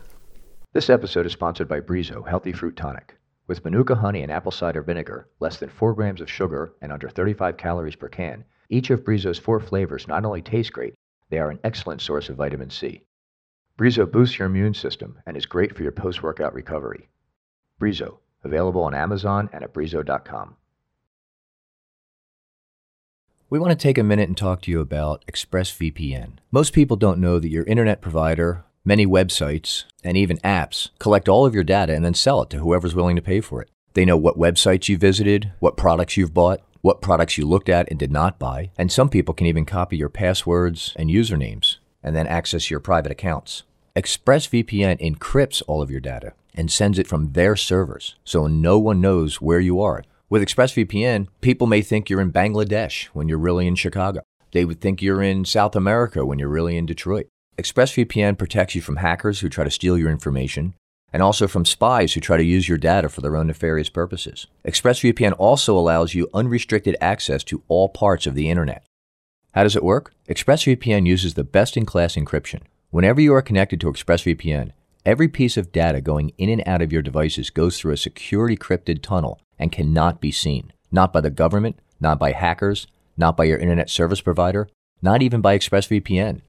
This 0.72 0.90
episode 0.90 1.24
is 1.26 1.32
sponsored 1.32 1.68
by 1.68 1.80
Brizo 1.80 2.26
Healthy 2.26 2.52
Fruit 2.52 2.76
Tonic. 2.76 3.14
With 3.46 3.62
Manuka 3.64 3.94
honey 3.94 4.22
and 4.22 4.32
apple 4.32 4.50
cider 4.50 4.82
vinegar, 4.82 5.28
less 5.38 5.58
than 5.58 5.68
4 5.68 5.94
grams 5.94 6.20
of 6.20 6.28
sugar, 6.30 6.72
and 6.82 6.90
under 6.90 7.08
35 7.08 7.58
calories 7.58 7.94
per 7.94 8.08
can, 8.08 8.42
each 8.70 8.90
of 8.90 9.04
Brizo's 9.04 9.38
four 9.38 9.60
flavors 9.60 10.08
not 10.08 10.24
only 10.24 10.42
taste 10.42 10.72
great, 10.72 10.94
they 11.30 11.38
are 11.38 11.50
an 11.50 11.60
excellent 11.62 12.00
source 12.00 12.28
of 12.28 12.36
vitamin 12.36 12.70
C. 12.70 13.02
Brizo 13.78 14.10
boosts 14.10 14.38
your 14.38 14.46
immune 14.46 14.74
system 14.74 15.18
and 15.26 15.36
is 15.36 15.46
great 15.46 15.76
for 15.76 15.82
your 15.84 15.92
post 15.92 16.22
workout 16.24 16.54
recovery. 16.54 17.08
Brizo, 17.80 18.18
available 18.42 18.82
on 18.82 18.94
Amazon 18.94 19.48
and 19.52 19.62
at 19.62 19.72
brizo.com. 19.72 20.56
We 23.48 23.60
want 23.60 23.70
to 23.70 23.82
take 23.82 23.96
a 23.96 24.02
minute 24.02 24.28
and 24.28 24.36
talk 24.36 24.62
to 24.62 24.70
you 24.72 24.80
about 24.80 25.24
ExpressVPN. 25.26 26.38
Most 26.50 26.72
people 26.72 26.96
don't 26.96 27.20
know 27.20 27.38
that 27.38 27.48
your 27.48 27.62
internet 27.64 28.00
provider, 28.00 28.64
many 28.84 29.06
websites, 29.06 29.84
and 30.02 30.16
even 30.16 30.38
apps 30.38 30.90
collect 30.98 31.28
all 31.28 31.46
of 31.46 31.54
your 31.54 31.62
data 31.62 31.94
and 31.94 32.04
then 32.04 32.14
sell 32.14 32.42
it 32.42 32.50
to 32.50 32.58
whoever's 32.58 32.94
willing 32.94 33.14
to 33.14 33.22
pay 33.22 33.40
for 33.40 33.62
it. 33.62 33.70
They 33.94 34.04
know 34.04 34.16
what 34.16 34.36
websites 34.36 34.88
you 34.88 34.98
visited, 34.98 35.52
what 35.60 35.76
products 35.76 36.16
you've 36.16 36.34
bought, 36.34 36.60
what 36.80 37.00
products 37.00 37.38
you 37.38 37.46
looked 37.46 37.68
at 37.68 37.88
and 37.88 37.98
did 37.98 38.10
not 38.10 38.38
buy, 38.38 38.70
and 38.76 38.90
some 38.90 39.08
people 39.08 39.32
can 39.32 39.46
even 39.46 39.64
copy 39.64 39.96
your 39.96 40.08
passwords 40.08 40.92
and 40.96 41.08
usernames 41.08 41.76
and 42.02 42.14
then 42.14 42.26
access 42.26 42.70
your 42.70 42.80
private 42.80 43.12
accounts. 43.12 43.62
ExpressVPN 43.96 45.00
encrypts 45.00 45.62
all 45.66 45.82
of 45.82 45.90
your 45.90 46.00
data 46.00 46.32
and 46.56 46.70
sends 46.70 46.98
it 46.98 47.06
from 47.06 47.32
their 47.32 47.56
servers 47.56 48.16
so 48.24 48.46
no 48.46 48.78
one 48.78 49.00
knows 49.00 49.40
where 49.40 49.60
you 49.60 49.80
are. 49.80 50.02
With 50.28 50.42
ExpressVPN, 50.42 51.28
people 51.40 51.66
may 51.66 51.82
think 51.82 52.10
you're 52.10 52.20
in 52.20 52.32
Bangladesh 52.32 53.06
when 53.06 53.28
you're 53.28 53.38
really 53.38 53.66
in 53.66 53.76
Chicago. 53.76 54.22
They 54.52 54.64
would 54.64 54.80
think 54.80 55.00
you're 55.00 55.22
in 55.22 55.44
South 55.44 55.76
America 55.76 56.24
when 56.24 56.38
you're 56.38 56.48
really 56.48 56.76
in 56.76 56.86
Detroit. 56.86 57.28
ExpressVPN 57.58 58.36
protects 58.36 58.74
you 58.74 58.80
from 58.80 58.96
hackers 58.96 59.40
who 59.40 59.48
try 59.48 59.64
to 59.64 59.70
steal 59.70 59.96
your 59.96 60.10
information 60.10 60.74
and 61.12 61.22
also 61.22 61.46
from 61.46 61.64
spies 61.64 62.12
who 62.12 62.20
try 62.20 62.36
to 62.36 62.44
use 62.44 62.68
your 62.68 62.76
data 62.76 63.08
for 63.08 63.20
their 63.20 63.36
own 63.36 63.46
nefarious 63.46 63.88
purposes. 63.88 64.46
ExpressVPN 64.66 65.34
also 65.38 65.78
allows 65.78 66.14
you 66.14 66.28
unrestricted 66.34 66.96
access 67.00 67.44
to 67.44 67.62
all 67.68 67.88
parts 67.88 68.26
of 68.26 68.34
the 68.34 68.50
internet. 68.50 68.84
How 69.52 69.62
does 69.62 69.76
it 69.76 69.84
work? 69.84 70.12
ExpressVPN 70.28 71.06
uses 71.06 71.34
the 71.34 71.44
best 71.44 71.76
in 71.76 71.86
class 71.86 72.16
encryption. 72.16 72.62
Whenever 72.90 73.20
you 73.20 73.32
are 73.32 73.42
connected 73.42 73.80
to 73.80 73.90
ExpressVPN, 73.90 74.72
every 75.06 75.28
piece 75.28 75.56
of 75.56 75.70
data 75.70 76.00
going 76.00 76.32
in 76.36 76.50
and 76.50 76.62
out 76.66 76.82
of 76.82 76.92
your 76.92 77.00
devices 77.00 77.48
goes 77.48 77.78
through 77.78 77.92
a 77.92 77.96
security 77.96 78.56
crypted 78.56 79.02
tunnel 79.02 79.40
and 79.56 79.70
cannot 79.70 80.20
be 80.20 80.32
seen. 80.32 80.72
Not 80.90 81.12
by 81.12 81.20
the 81.20 81.30
government, 81.30 81.78
not 82.00 82.18
by 82.18 82.32
hackers, 82.32 82.88
not 83.16 83.36
by 83.36 83.44
your 83.44 83.58
internet 83.58 83.88
service 83.88 84.20
provider, 84.20 84.68
not 85.00 85.22
even 85.22 85.40
by 85.40 85.56
ExpressVPN. 85.56 86.42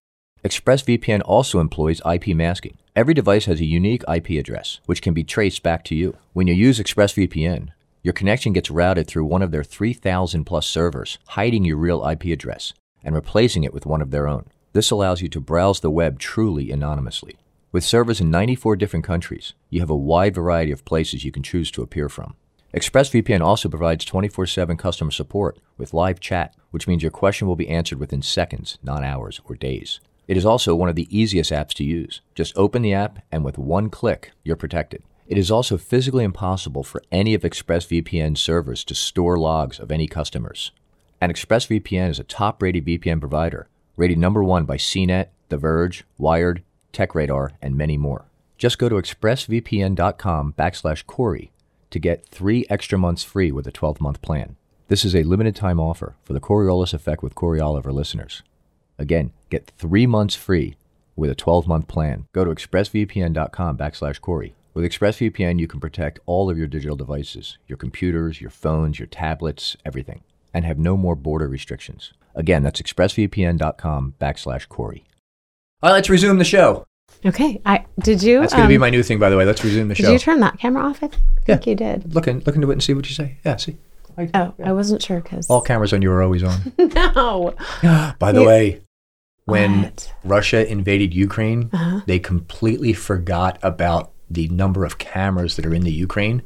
ExpressVPN 0.44 1.22
also 1.24 1.60
employs 1.60 2.02
IP 2.12 2.30
masking. 2.30 2.78
Every 2.96 3.14
device 3.14 3.46
has 3.46 3.62
a 3.62 3.66
unique 3.66 4.04
IP 4.12 4.32
address, 4.32 4.80
which 4.88 5.04
can 5.04 5.14
be 5.14 5.24
traced 5.24 5.62
back 5.62 5.84
to 5.86 5.96
you. 5.96 6.18
When 6.34 6.48
you 6.48 6.54
use 6.56 6.80
ExpressVPN, 6.80 7.70
your 8.02 8.14
connection 8.14 8.54
gets 8.54 8.72
routed 8.72 9.08
through 9.08 9.26
one 9.26 9.44
of 9.44 9.52
their 9.52 9.64
3,000 9.64 10.46
plus 10.46 10.66
servers, 10.66 11.20
hiding 11.28 11.64
your 11.64 11.78
real 11.78 12.08
IP 12.08 12.26
address 12.26 12.74
and 13.04 13.14
replacing 13.14 13.64
it 13.64 13.74
with 13.74 13.86
one 13.86 14.02
of 14.02 14.10
their 14.10 14.28
own. 14.28 14.46
This 14.74 14.90
allows 14.90 15.22
you 15.22 15.30
to 15.30 15.40
browse 15.40 15.80
the 15.80 15.92
web 15.92 16.18
truly 16.18 16.72
anonymously. 16.72 17.38
With 17.72 17.84
servers 17.84 18.22
in 18.22 18.32
94 18.32 18.78
different 18.78 19.04
countries, 19.04 19.54
you 19.70 19.82
have 19.82 19.90
a 19.90 19.96
wide 19.96 20.34
variety 20.34 20.72
of 20.72 20.86
places 20.86 21.26
you 21.26 21.34
can 21.34 21.44
choose 21.44 21.70
to 21.72 21.82
appear 21.82 22.08
from. 22.08 22.36
ExpressVPN 22.74 23.42
also 23.42 23.68
provides 23.68 24.06
24 24.06 24.46
7 24.46 24.78
customer 24.78 25.12
support 25.12 25.60
with 25.78 25.94
live 25.94 26.22
chat, 26.22 26.56
which 26.72 26.88
means 26.88 27.02
your 27.02 27.12
question 27.12 27.46
will 27.46 27.58
be 27.58 27.68
answered 27.68 28.00
within 28.00 28.22
seconds, 28.22 28.78
not 28.82 29.04
hours 29.04 29.42
or 29.46 29.56
days. 29.56 30.00
It 30.30 30.38
is 30.38 30.46
also 30.46 30.76
one 30.76 30.88
of 30.88 30.96
the 30.96 31.18
easiest 31.18 31.52
apps 31.52 31.74
to 31.76 31.84
use. 31.84 32.22
Just 32.36 32.58
open 32.58 32.84
the 32.84 32.94
app, 32.94 33.20
and 33.32 33.44
with 33.44 33.58
one 33.58 33.90
click, 33.90 34.32
you're 34.44 34.56
protected. 34.56 35.04
It 35.28 35.38
is 35.38 35.52
also 35.52 35.78
physically 35.78 36.24
impossible 36.24 36.84
for 36.84 37.02
any 37.12 37.34
of 37.34 37.42
ExpressVPN's 37.42 38.40
servers 38.40 38.86
to 38.86 38.96
store 38.96 39.38
logs 39.38 39.78
of 39.78 39.92
any 39.92 40.08
customers. 40.08 40.72
And 41.20 41.34
ExpressVPN 41.34 42.10
is 42.10 42.20
a 42.20 42.24
top 42.24 42.62
rated 42.62 42.86
VPN 42.86 43.20
provider, 43.20 43.68
rated 43.98 44.18
number 44.18 44.42
one 44.42 44.64
by 44.64 44.78
CNET, 44.78 45.28
The 45.50 45.58
Verge, 45.58 46.06
Wired, 46.18 46.64
TechRadar, 46.98 47.52
and 47.62 47.76
many 47.76 47.98
more. 47.98 48.26
Just 48.58 48.80
go 48.80 48.90
to 48.90 48.96
expressvpn.com 48.96 50.54
backslash 50.58 51.06
Corey 51.06 51.52
to 51.92 52.00
get 52.00 52.28
three 52.28 52.66
extra 52.70 52.98
months 52.98 53.24
free 53.24 53.52
with 53.52 53.68
a 53.68 53.72
12 53.72 54.02
month 54.02 54.22
plan. 54.22 54.56
This 54.88 55.06
is 55.06 55.16
a 55.16 55.24
limited 55.24 55.56
time 55.56 55.80
offer 55.80 56.16
for 56.24 56.34
the 56.34 56.40
Coriolis 56.40 56.94
Effect 56.94 57.22
with 57.22 57.36
Cory 57.36 57.60
Oliver 57.60 57.92
listeners. 57.92 58.42
Again, 58.98 59.32
get 59.50 59.72
three 59.78 60.08
months 60.08 60.34
free 60.34 60.76
with 61.16 61.30
a 61.30 61.36
12 61.36 61.68
month 61.68 61.88
plan. 61.88 62.26
Go 62.34 62.46
to 62.46 62.52
expressvpn.com 62.52 63.78
backslash 63.78 64.20
Corey. 64.22 64.56
With 64.74 64.86
ExpressVPN, 64.86 65.60
you 65.60 65.68
can 65.68 65.80
protect 65.80 66.20
all 66.28 66.52
of 66.52 66.58
your 66.58 66.68
digital 66.68 66.96
devices, 66.96 67.58
your 67.68 67.78
computers, 67.78 68.40
your 68.40 68.52
phones, 68.52 69.00
your 69.00 69.08
tablets, 69.08 69.76
everything, 69.84 70.22
and 70.54 70.66
have 70.66 70.78
no 70.78 70.96
more 70.96 71.16
border 71.16 71.48
restrictions. 71.48 72.14
Again, 72.36 72.62
that's 72.62 72.80
expressvpn.com 72.80 74.14
backslash 74.22 74.68
Corey. 74.68 75.08
All 75.84 75.90
right, 75.90 75.96
let's 75.96 76.10
resume 76.10 76.38
the 76.40 76.44
show. 76.44 76.86
Okay. 77.26 77.62
I 77.66 77.86
did 78.00 78.24
you? 78.24 78.40
That's 78.40 78.54
going 78.54 78.64
to 78.66 78.68
be 78.70 78.76
um, 78.76 78.82
my 78.82 78.90
new 78.90 79.04
thing, 79.04 79.20
by 79.20 79.30
the 79.30 79.38
way. 79.38 79.46
Let's 79.46 79.64
resume 79.64 79.88
the 79.90 79.96
show. 79.96 80.06
Did 80.08 80.14
you 80.14 80.20
turn 80.20 80.40
that 80.40 80.58
camera 80.60 80.84
off? 80.84 81.04
I 81.04 81.08
think 81.08 81.22
Yeah. 81.48 81.60
you 81.66 81.76
did. 81.76 82.14
look, 82.16 82.28
in, 82.28 82.40
look 82.42 82.56
into 82.56 82.70
it 82.70 82.74
and 82.74 82.84
see 82.84 82.94
what 82.94 83.08
you 83.08 83.14
say. 83.14 83.38
Yeah, 83.46 83.58
see. 83.58 83.78
Oh, 84.34 84.54
I 84.64 84.72
wasn't 84.72 85.04
sure 85.04 85.22
because. 85.22 85.48
All 85.50 85.62
cameras 85.62 85.94
on 85.94 86.02
you 86.02 86.12
are 86.12 86.24
always 86.24 86.42
on. 86.42 86.74
no. 86.80 87.54
By 88.20 88.32
the 88.32 88.42
Yeah. 88.42 88.48
way, 88.48 88.82
when 89.46 89.84
What? 89.84 90.14
Russia 90.24 90.68
invaded 90.70 91.14
Ukraine, 91.14 91.70
Uh-huh. 91.72 92.02
they 92.08 92.18
completely 92.18 92.94
forgot 92.94 93.60
about 93.62 94.12
the 94.30 94.48
number 94.48 94.84
of 94.86 94.98
cameras 94.98 95.56
that 95.58 95.66
are 95.68 95.74
in 95.76 95.84
the 95.84 95.92
Ukraine. 95.92 96.42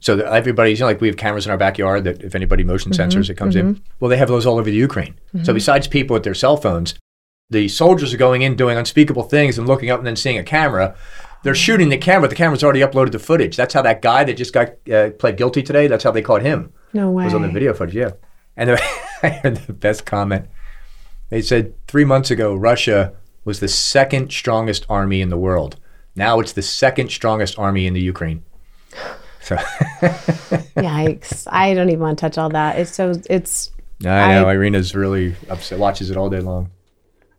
So 0.00 0.16
that 0.16 0.26
everybody's 0.26 0.78
you 0.80 0.82
know, 0.82 0.88
like 0.88 1.00
we 1.00 1.08
have 1.08 1.16
cameras 1.16 1.46
in 1.46 1.52
our 1.52 1.56
backyard 1.58 2.04
that 2.04 2.22
if 2.22 2.34
anybody 2.34 2.64
motion 2.64 2.92
Mm-hmm. 2.92 3.18
sensors, 3.18 3.30
it 3.30 3.34
comes 3.34 3.56
in. 3.56 3.80
Well, 4.00 4.08
they 4.10 4.16
have 4.18 4.28
those 4.28 4.44
all 4.44 4.58
over 4.58 4.68
the 4.70 4.76
Ukraine. 4.76 5.14
So 5.44 5.54
besides 5.54 5.86
people 5.88 6.12
with 6.14 6.24
their 6.24 6.34
cell 6.34 6.56
phones, 6.58 6.94
the 7.52 7.68
soldiers 7.68 8.12
are 8.12 8.16
going 8.18 8.42
in 8.42 8.56
doing 8.56 8.76
unspeakable 8.78 9.24
things 9.24 9.58
and 9.58 9.66
looking 9.68 9.90
up 9.90 9.98
and 9.98 10.06
then 10.06 10.16
seeing 10.16 10.38
a 10.38 10.42
camera. 10.44 10.94
They're 11.44 11.54
shooting 11.54 11.88
the 11.88 11.98
camera. 11.98 12.28
The 12.28 12.34
camera's 12.36 12.62
already 12.62 12.80
uploaded 12.80 13.12
the 13.12 13.18
footage. 13.18 13.56
That's 13.56 13.74
how 13.74 13.82
that 13.82 14.00
guy 14.00 14.24
that 14.24 14.34
just 14.34 14.52
got 14.52 14.68
uh, 14.92 15.10
pled 15.18 15.36
guilty 15.36 15.62
today. 15.62 15.86
That's 15.88 16.04
how 16.04 16.12
they 16.12 16.22
caught 16.22 16.42
him 16.42 16.72
No 16.92 17.10
way. 17.10 17.24
was 17.24 17.34
on 17.34 17.42
the 17.42 17.48
video 17.48 17.74
footage, 17.74 17.96
yeah. 17.96 18.10
And 18.56 18.70
the, 18.70 18.82
I 19.22 19.28
heard 19.28 19.56
the 19.56 19.72
best 19.72 20.06
comment. 20.06 20.46
They 21.30 21.42
said 21.42 21.74
three 21.88 22.04
months 22.04 22.30
ago, 22.30 22.54
Russia 22.54 23.14
was 23.44 23.58
the 23.60 23.68
second 23.68 24.30
strongest 24.32 24.86
army 24.88 25.20
in 25.20 25.30
the 25.30 25.36
world. 25.38 25.76
Now 26.14 26.38
it's 26.40 26.52
the 26.52 26.62
second 26.62 27.10
strongest 27.10 27.58
army 27.58 27.86
in 27.86 27.94
the 27.94 28.00
Ukraine. 28.00 28.44
So 29.44 29.56
Yikes! 30.76 31.48
I 31.50 31.74
don't 31.74 31.88
even 31.88 32.00
want 32.00 32.16
to 32.18 32.20
touch 32.22 32.38
all 32.38 32.48
that. 32.50 32.78
It's 32.78 32.94
so 32.94 33.12
it's 33.28 33.72
I 34.04 34.34
know 34.34 34.46
I- 34.46 34.52
Irina's 34.54 34.94
really 34.94 35.34
upset. 35.48 35.80
Watches 35.80 36.10
it 36.10 36.16
all 36.16 36.30
day 36.30 36.38
long. 36.38 36.70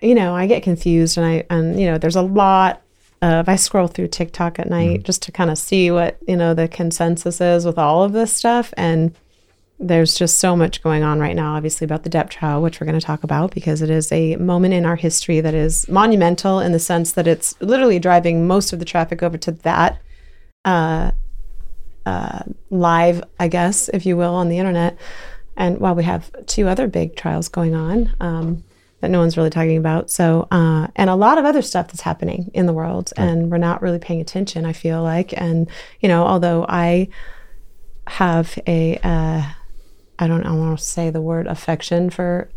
You 0.03 0.15
know 0.15 0.35
I 0.35 0.45
get 0.47 0.61
confused 0.63 1.17
and 1.17 1.25
I 1.25 1.45
and 1.49 1.79
you 1.79 1.87
know 1.87 1.97
there's 1.97 2.15
a 2.17 2.21
lot 2.21 2.81
of 3.21 3.47
I 3.47 3.55
scroll 3.55 3.87
through 3.87 4.09
TikTok 4.09 4.59
at 4.59 4.69
night 4.69 4.97
Mm-hmm. 4.99 5.03
just 5.03 5.21
to 5.23 5.31
kind 5.31 5.49
of 5.49 5.57
see 5.57 5.89
what 5.91 6.17
you 6.27 6.35
know 6.35 6.53
the 6.53 6.67
consensus 6.67 7.39
is 7.41 7.65
with 7.65 7.77
all 7.77 8.03
of 8.03 8.11
this 8.11 8.33
stuff 8.33 8.73
and 8.75 9.15
there's 9.79 10.15
just 10.15 10.39
so 10.39 10.55
much 10.55 10.83
going 10.83 11.03
on 11.03 11.19
right 11.19 11.35
now 11.35 11.55
obviously 11.55 11.85
about 11.85 12.03
the 12.03 12.09
Depp 12.09 12.29
trial 12.29 12.61
which 12.61 12.79
we're 12.79 12.85
going 12.85 12.99
to 12.99 13.05
talk 13.05 13.23
about 13.23 13.53
because 13.53 13.81
it 13.81 13.89
is 13.89 14.11
a 14.11 14.35
moment 14.37 14.73
in 14.73 14.85
our 14.85 14.95
history 14.97 15.41
that 15.41 15.53
is 15.53 15.87
monumental 15.89 16.59
in 16.59 16.71
the 16.73 16.79
sense 16.79 17.13
that 17.13 17.27
it's 17.27 17.59
literally 17.61 17.97
driving 17.99 18.45
most 18.45 18.71
of 18.73 18.79
the 18.79 18.85
traffic 18.85 19.23
over 19.23 19.37
to 19.37 19.51
that 19.51 19.99
uh, 20.65 21.11
uh, 22.05 22.43
live, 22.69 23.23
I 23.39 23.47
guess, 23.47 23.89
if 23.89 24.05
you 24.05 24.15
will, 24.17 24.33
on 24.35 24.49
the 24.49 24.57
internet. 24.57 24.97
And 25.57 25.79
while 25.79 25.95
we 25.95 26.03
have 26.03 26.31
two 26.45 26.67
other 26.67 26.87
big 26.87 27.15
trials 27.15 27.47
going 27.49 27.75
on 27.75 28.13
um, 28.21 28.63
that 29.03 29.11
no 29.11 29.19
one's 29.19 29.35
really 29.35 29.49
talking 29.49 29.75
about, 29.75 30.09
so 30.09 30.47
uh, 30.49 30.87
and 30.95 31.09
a 31.09 31.15
lot 31.15 31.37
of 31.37 31.43
other 31.43 31.61
stuff 31.61 31.87
that's 31.87 32.01
happening 32.01 32.49
in 32.53 32.67
the 32.67 32.73
world, 32.73 33.11
and 33.17 33.51
we're 33.51 33.57
not 33.57 33.81
really 33.81 33.99
paying 33.99 34.21
attention. 34.21 34.65
I 34.65 34.71
feel 34.71 35.03
like, 35.03 35.33
and 35.35 35.69
you 35.99 36.07
know, 36.07 36.23
although 36.23 36.65
I 36.69 37.09
have 38.07 38.57
a, 38.65 38.97
uh, 39.03 39.43
I 40.19 40.27
don't, 40.27 40.45
I 40.45 40.53
want 40.53 40.79
to 40.79 40.85
say 40.85 41.09
the 41.09 41.19
word 41.19 41.47
affection 41.47 42.11
for 42.11 42.49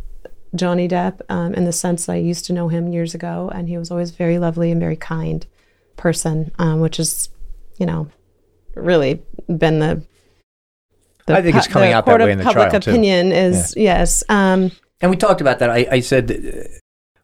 Johnny 0.55 0.87
Depp 0.87 1.21
um, 1.29 1.53
in 1.53 1.65
the 1.65 1.73
sense 1.73 2.07
that 2.07 2.12
I 2.12 2.17
used 2.19 2.45
to 2.45 2.53
know 2.53 2.69
him 2.69 2.87
years 2.93 3.12
ago, 3.12 3.50
and 3.53 3.69
he 3.69 3.76
was 3.76 3.91
always 3.91 4.12
very 4.12 4.38
lovely 4.38 4.71
and 4.71 4.81
very 4.81 4.97
kind 4.97 5.45
person, 5.97 6.53
um, 6.61 6.79
which 6.79 7.00
is, 7.00 7.29
you 7.76 7.87
know, 7.87 8.07
really 8.76 9.21
been 9.49 9.81
the. 9.81 10.00
the 11.26 11.38
I 11.38 11.43
think 11.43 11.57
it's 11.57 11.67
coming 11.67 11.93
out 11.93 12.07
that 12.07 12.21
way 12.21 12.31
in 12.31 12.38
the 12.38 12.45
public 12.45 12.69
trial, 12.69 12.81
too. 12.81 12.91
opinion 12.91 13.33
is 13.33 13.75
yes. 13.76 14.23
Um, 14.29 14.71
And 15.00 15.11
we 15.11 15.17
talked 15.17 15.41
about 15.41 15.59
that. 15.59 15.71
I, 15.71 15.87
I 15.91 16.00
said, 16.00 16.29
that, 16.29 16.45
uh, 16.45 16.69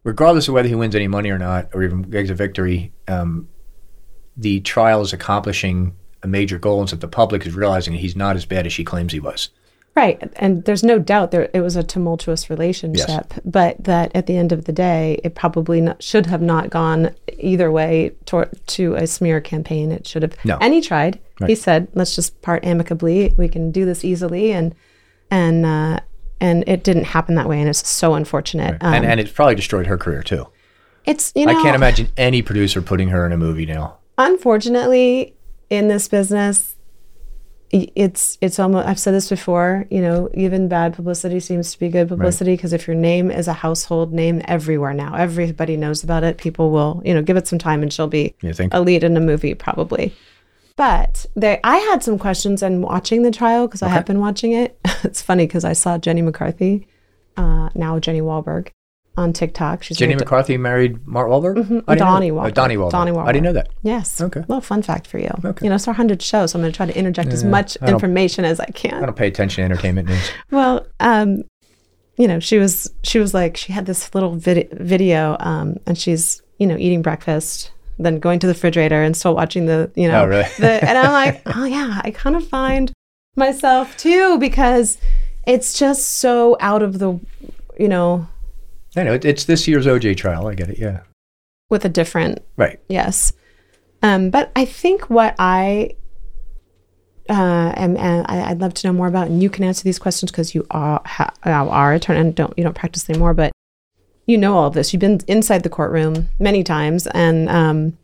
regardless 0.05 0.49
of 0.49 0.55
whether 0.55 0.69
he 0.69 0.75
wins 0.75 0.95
any 0.95 1.09
money 1.09 1.31
or 1.31 1.39
not, 1.39 1.71
or 1.73 1.83
even 1.83 2.03
gets 2.03 2.31
a 2.31 2.35
victory, 2.35 2.93
um, 3.09 3.49
the 4.37 4.61
trial 4.61 5.01
is 5.01 5.13
accomplishing 5.13 5.97
a 6.23 6.29
major 6.29 6.59
goal, 6.59 6.81
and 6.81 6.91
so 6.91 6.97
the 6.97 7.09
public 7.09 7.47
is 7.47 7.55
realizing 7.55 7.95
he's 7.95 8.17
not 8.17 8.37
as 8.37 8.45
bad 8.45 8.67
as 8.67 8.73
she 8.73 8.85
claims 8.85 9.13
he 9.13 9.21
was. 9.21 9.49
Right. 9.95 10.23
And 10.37 10.65
there's 10.65 10.83
no 10.83 10.99
doubt 10.99 11.33
there 11.33 11.51
it 11.53 11.61
was 11.61 11.77
a 11.77 11.83
tumultuous 11.83 12.49
relationship, 12.49 13.35
but 13.45 13.85
that 13.85 14.11
at 14.15 14.27
the 14.27 14.39
end 14.39 14.51
of 14.51 14.65
the 14.65 14.73
day, 14.73 15.21
it 15.23 15.35
probably 15.35 15.83
not, 15.83 16.03
should 16.03 16.25
have 16.27 16.41
not 16.41 16.71
gone 16.71 17.15
either 17.39 17.71
way 17.71 18.13
to, 18.27 18.49
to 18.69 18.95
a 18.95 19.07
smear 19.07 19.43
campaign. 19.43 19.93
It 19.93 20.07
should 20.07 20.23
have. 20.23 20.35
No. 20.47 20.57
And 20.63 20.73
he 20.73 20.81
tried. 20.81 21.21
He 21.47 21.55
said, 21.55 21.89
"Let's 21.93 22.15
just 22.15 22.41
part 22.41 22.65
amicably. 22.65 23.35
We 23.37 23.49
can 23.49 23.71
do 23.71 23.85
this 23.85 24.03
easily." 24.03 24.53
And 24.53 24.75
and 25.31 25.67
uh, 25.67 26.01
and 26.43 26.65
it 26.67 26.85
didn't 26.85 27.05
happen 27.05 27.37
that 27.37 27.49
way, 27.49 27.59
and 27.61 27.69
it's 27.69 27.89
so 27.89 28.15
unfortunate. 28.15 28.77
Um, 28.83 28.93
and 28.95 29.05
and 29.07 29.21
it's 29.21 29.31
probably 29.33 29.55
destroyed 29.55 29.87
her 29.87 29.97
career 29.97 30.23
too. 30.23 30.47
it's 31.07 31.33
you 31.35 31.47
know 31.47 31.59
I 31.59 31.63
can't 31.63 31.77
imagine 31.77 32.09
any 32.17 32.43
producer 32.43 32.83
putting 32.83 33.09
her 33.09 33.25
in 33.25 33.33
a 33.33 33.37
movie 33.37 33.67
now. 33.67 33.99
unfortunately 34.19 35.35
in 35.71 35.89
this 35.89 36.07
business 36.09 36.77
it's 37.71 38.37
it's 38.43 38.59
almost 38.59 38.87
i've 38.87 38.99
said 38.99 39.15
this 39.15 39.31
before 39.31 39.87
you 39.91 40.03
know 40.03 40.29
even 40.35 40.69
bad 40.69 40.93
publicity 40.93 41.41
seems 41.41 41.73
to 41.73 41.79
be 41.79 41.89
good 41.89 42.07
publicity 42.07 42.55
because 42.55 42.75
if 42.75 42.87
your 42.87 42.95
name 42.95 43.31
is 43.31 43.49
a 43.49 43.55
household 43.55 44.13
name 44.13 44.43
everywhere 44.45 44.93
now 44.93 45.15
everybody 45.15 45.75
knows 45.79 46.05
about 46.05 46.23
it 46.23 46.37
people 46.37 46.71
will 46.71 47.01
you 47.07 47.15
know 47.15 47.23
give 47.23 47.39
it 47.39 47.49
some 47.49 47.59
time 47.59 47.83
and 47.83 47.91
she'll 47.91 48.07
be 48.07 48.35
a 48.73 48.81
lead 48.83 49.03
in 49.03 49.17
a 49.17 49.21
movie 49.21 49.55
probably 49.55 50.15
but 50.83 51.27
they 51.37 51.61
i 51.63 51.77
had 51.77 52.03
some 52.03 52.19
questions 52.19 52.63
and 52.63 52.83
watching 52.83 53.23
the 53.23 53.31
trial 53.31 53.69
because 53.69 53.83
i 53.83 53.89
have 53.89 54.05
been 54.05 54.19
watching 54.19 54.53
it 54.53 54.79
it's 55.05 55.23
funny 55.23 55.47
because 55.47 55.65
i 55.65 55.73
saw 55.73 55.97
jenny 55.97 56.23
mccarthy 56.23 56.89
uh, 57.37 57.69
now 57.75 57.99
jenny 58.01 58.21
Wahlberg 58.21 58.69
on 59.17 59.33
tiktok 59.33 59.83
she's 59.83 59.97
Jenny 59.97 60.15
McCarthy 60.15 60.57
married 60.57 61.07
Mark 61.07 61.29
Wahlberg. 61.29 61.69
Know 61.69 61.95
Donnie. 61.95 62.31
Oh, 62.31 62.37
Wahlberg. 62.37 62.55
Donnie 62.55 62.77
Wahlberg. 62.77 62.91
Donnie 62.91 63.13
I 63.19 63.33
didn't 63.33 63.45
know 63.45 63.53
that. 63.53 63.69
Yes. 63.83 64.23
Okay. 64.23 64.41
Little 64.41 64.63
fun 64.63 64.81
fact 64.81 65.07
for 65.07 65.19
you. 65.19 65.31
Okay. 65.45 65.67
You 65.67 65.69
know, 65.69 65.75
it's 65.75 65.87
our 65.87 65.95
100th 65.95 66.23
show, 66.23 66.47
so 66.47 66.59
I'm 66.59 66.63
going 66.63 66.73
to 66.73 66.77
try 66.77 66.87
to 66.87 66.97
interject 66.97 67.29
as 67.29 67.45
much 67.45 67.77
information 67.87 68.47
as 68.47 68.59
I 68.59 68.65
can. 68.67 69.03
I 69.03 69.05
don't 69.05 69.15
pay 69.15 69.29
attention 69.29 69.61
to 69.61 69.65
entertainment 69.67 70.09
news. 70.09 70.31
Well, 70.51 70.87
um, 70.99 71.43
you 72.17 72.27
know, 72.27 72.41
she 72.41 72.57
was 72.57 72.91
she 73.03 73.19
was 73.19 73.35
like 73.35 73.59
she 73.59 73.75
had 73.75 73.85
this 73.85 74.15
little 74.15 74.35
vid- 74.35 74.71
video, 74.73 75.37
um, 75.41 75.77
and 75.87 75.99
she's 75.99 76.41
you 76.59 76.67
know 76.67 76.79
eating 76.79 77.03
breakfast, 77.03 77.71
then 78.03 78.19
going 78.19 78.39
to 78.41 78.47
the 78.47 78.53
refrigerator 78.53 79.03
and 79.03 79.17
still 79.17 79.35
watching 79.35 79.67
the 79.67 79.91
you 79.95 80.09
know 80.09 80.23
Oh, 80.23 80.27
really? 80.27 80.49
the, 80.59 80.89
and 80.89 80.99
I'm 80.99 81.13
like, 81.13 81.43
oh 81.57 81.65
yeah, 81.65 82.01
I 82.05 82.11
kind 82.11 82.37
of 82.37 82.47
find 82.47 82.93
myself 83.37 83.97
too 83.97 84.39
because 84.39 84.99
it's 85.47 85.79
just 85.79 86.19
so 86.19 86.57
out 86.61 86.83
of 86.83 86.99
the 86.99 87.19
you 87.79 87.89
know 87.89 88.27
I 88.97 89.05
know 89.05 89.19
it's 89.23 89.45
this 89.47 89.67
year's 89.67 89.87
OJ 89.87 90.17
trial. 90.17 90.47
I 90.49 90.55
get 90.55 90.69
it. 90.69 90.79
Yeah. 90.79 91.01
with 91.71 91.85
a 91.85 91.89
different 91.89 92.43
Right. 92.57 92.79
Yes. 92.89 93.33
Um, 94.03 94.31
but 94.31 94.51
I 94.57 94.65
think 94.67 95.09
what 95.09 95.35
I 95.39 95.95
uh, 97.31 97.73
am, 97.77 97.97
and 97.97 98.27
I, 98.29 98.51
I'd 98.51 98.61
love 98.61 98.75
to 98.75 98.87
know 98.87 98.93
more 98.93 99.07
about, 99.07 99.29
and 99.29 99.43
you 99.43 99.49
can 99.49 99.65
answer 99.65 99.85
these 99.85 99.99
questions 99.99 100.31
because 100.33 100.55
you 100.55 100.67
are 100.71 101.01
ha, 101.07 101.33
uh, 101.47 101.51
are 101.51 101.95
attorney 101.95 102.21
and 102.21 102.35
don't 102.35 102.53
you 102.59 102.65
don't 102.65 102.75
practice 102.75 103.09
anymore, 103.09 103.33
but 103.33 103.53
you 104.27 104.39
know 104.39 104.57
all 104.57 104.67
of 104.69 104.75
this. 104.75 104.93
You've 104.93 105.01
been 105.01 105.21
inside 105.27 105.63
the 105.63 105.69
courtroom 105.69 106.29
many 106.39 106.63
times, 106.63 107.07
and 107.09 107.49
um, 107.49 107.99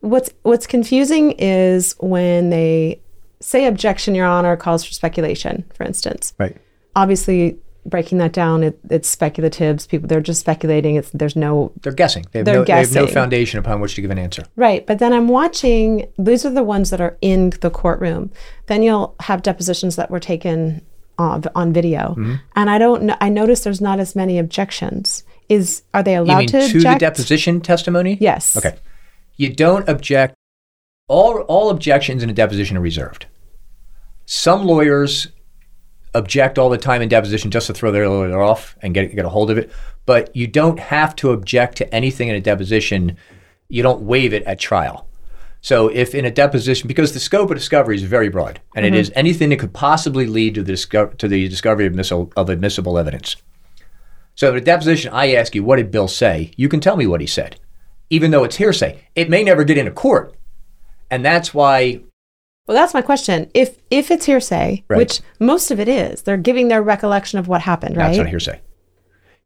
what's 0.00 0.30
what's 0.42 0.66
confusing 0.66 1.32
is 1.32 1.94
when 2.00 2.50
they 2.50 3.00
say 3.40 3.66
objection, 3.66 4.14
Your 4.14 4.26
Honor, 4.26 4.56
calls 4.56 4.84
for 4.84 4.92
speculation, 4.92 5.64
for 5.74 5.84
instance 5.84 6.34
Right. 6.38 6.56
obviously 6.94 7.58
breaking 7.86 8.18
that 8.18 8.32
down, 8.32 8.62
it, 8.62 8.78
it's 8.90 9.14
speculatives. 9.14 9.88
People 9.88 10.06
they're 10.06 10.20
just 10.20 10.40
speculating. 10.40 10.96
It's 10.96 11.10
there's 11.10 11.36
no 11.36 11.72
They're 11.82 11.92
guessing. 11.92 12.26
They 12.32 12.40
have, 12.40 12.46
They're 12.46 12.54
no, 12.56 12.64
they 12.64 12.72
have 12.72 12.94
no 12.94 13.06
foundation 13.06 13.58
upon 13.58 13.80
which 13.80 13.94
to 13.94 14.02
give 14.02 14.10
an 14.10 14.18
answer. 14.18 14.44
Right. 14.56 14.86
But 14.86 14.98
then 14.98 15.12
I'm 15.12 15.28
watching, 15.28 16.10
these 16.18 16.44
are 16.44 16.50
the 16.50 16.62
ones 16.62 16.90
that 16.90 17.00
are 17.00 17.16
in 17.20 17.50
the 17.60 17.70
courtroom. 17.70 18.30
Then 18.66 18.82
you'll 18.82 19.14
have 19.20 19.42
depositions 19.42 19.96
that 19.96 20.10
were 20.10 20.20
taken 20.20 20.82
on, 21.18 21.44
on 21.54 21.72
video. 21.72 22.14
Mm-hmm. 22.18 22.34
And 22.56 22.70
I 22.70 22.78
don't 22.78 23.04
know, 23.04 23.16
I 23.20 23.28
notice 23.28 23.60
there's 23.60 23.80
not 23.80 23.98
as 23.98 24.14
many 24.14 24.38
objections. 24.38 25.24
Is 25.50 25.82
Are 25.92 26.02
they 26.02 26.14
allowed 26.14 26.46
to 26.48 26.60
to 26.60 26.76
object? 26.76 27.00
the 27.00 27.06
deposition 27.06 27.60
testimony? 27.60 28.16
Yes. 28.20 28.56
Okay. 28.56 28.76
You 29.36 29.52
don't 29.52 29.86
object. 29.88 30.36
All 31.08 31.40
all 31.40 31.70
objections 31.70 32.22
in 32.22 32.30
a 32.30 32.32
deposition 32.32 32.76
are 32.76 32.80
reserved. 32.80 33.26
Some 34.26 34.64
lawyers 34.64 35.26
object 36.14 36.56
all 36.56 36.70
the 36.70 36.78
time 36.78 37.02
in 37.02 37.08
deposition 37.08 37.50
just 37.50 37.66
to 37.66 37.74
throw 37.74 37.90
their 37.90 38.08
lawyer 38.08 38.40
off 38.40 38.76
and 38.80 38.94
get 38.94 39.12
get 39.14 39.24
a 39.24 39.28
hold 39.28 39.50
of 39.50 39.58
it. 39.58 39.72
But 40.06 40.34
you 40.36 40.46
don't 40.46 40.78
have 40.78 41.16
to 41.16 41.32
object 41.32 41.76
to 41.78 41.94
anything 41.94 42.28
in 42.28 42.36
a 42.36 42.40
deposition. 42.40 43.16
You 43.68 43.82
don't 43.82 44.02
waive 44.02 44.32
it 44.32 44.44
at 44.44 44.60
trial. 44.60 45.08
So 45.62 45.88
if 45.88 46.14
in 46.14 46.24
a 46.24 46.30
deposition, 46.30 46.86
because 46.86 47.12
the 47.12 47.20
scope 47.20 47.50
of 47.50 47.56
discovery 47.56 47.96
is 47.96 48.04
very 48.04 48.28
broad, 48.28 48.60
and 48.76 48.86
it 48.86 48.90
mm-hmm. 48.90 49.00
is 49.00 49.12
anything 49.16 49.48
that 49.50 49.58
could 49.58 49.74
possibly 49.74 50.26
lead 50.26 50.54
to 50.54 50.62
the 50.62 50.72
disco- 50.72 51.08
to 51.18 51.26
the 51.26 51.48
discovery 51.48 51.86
of, 51.86 51.92
admissible, 51.92 52.32
of 52.36 52.48
admissible 52.48 52.98
evidence. 52.98 53.36
So 54.34 54.50
in 54.50 54.56
a 54.56 54.60
deposition, 54.60 55.12
I 55.12 55.34
ask 55.34 55.54
you, 55.54 55.62
what 55.62 55.76
did 55.76 55.90
Bill 55.90 56.08
say? 56.08 56.52
You 56.56 56.68
can 56.68 56.80
tell 56.80 56.96
me 56.96 57.06
what 57.06 57.20
he 57.20 57.26
said, 57.26 57.60
even 58.08 58.30
though 58.30 58.44
it's 58.44 58.56
hearsay. 58.56 59.02
It 59.14 59.28
may 59.30 59.42
never 59.44 59.64
get 59.64 59.78
into 59.78 59.90
court, 59.90 60.34
and 61.10 61.24
that's 61.24 61.52
why 61.52 62.00
Well, 62.66 62.76
that's 62.76 62.94
my 62.94 63.02
question. 63.02 63.50
If 63.54 63.78
if 63.90 64.10
it's 64.10 64.26
hearsay, 64.26 64.84
Right. 64.88 64.96
which 64.98 65.20
most 65.38 65.70
of 65.70 65.80
it 65.80 65.88
is, 65.88 66.22
they're 66.22 66.36
giving 66.36 66.68
their 66.68 66.82
recollection 66.82 67.38
of 67.38 67.48
what 67.48 67.60
happened, 67.62 67.96
right? 67.96 68.06
that's 68.06 68.18
not 68.18 68.28
hearsay. 68.28 68.60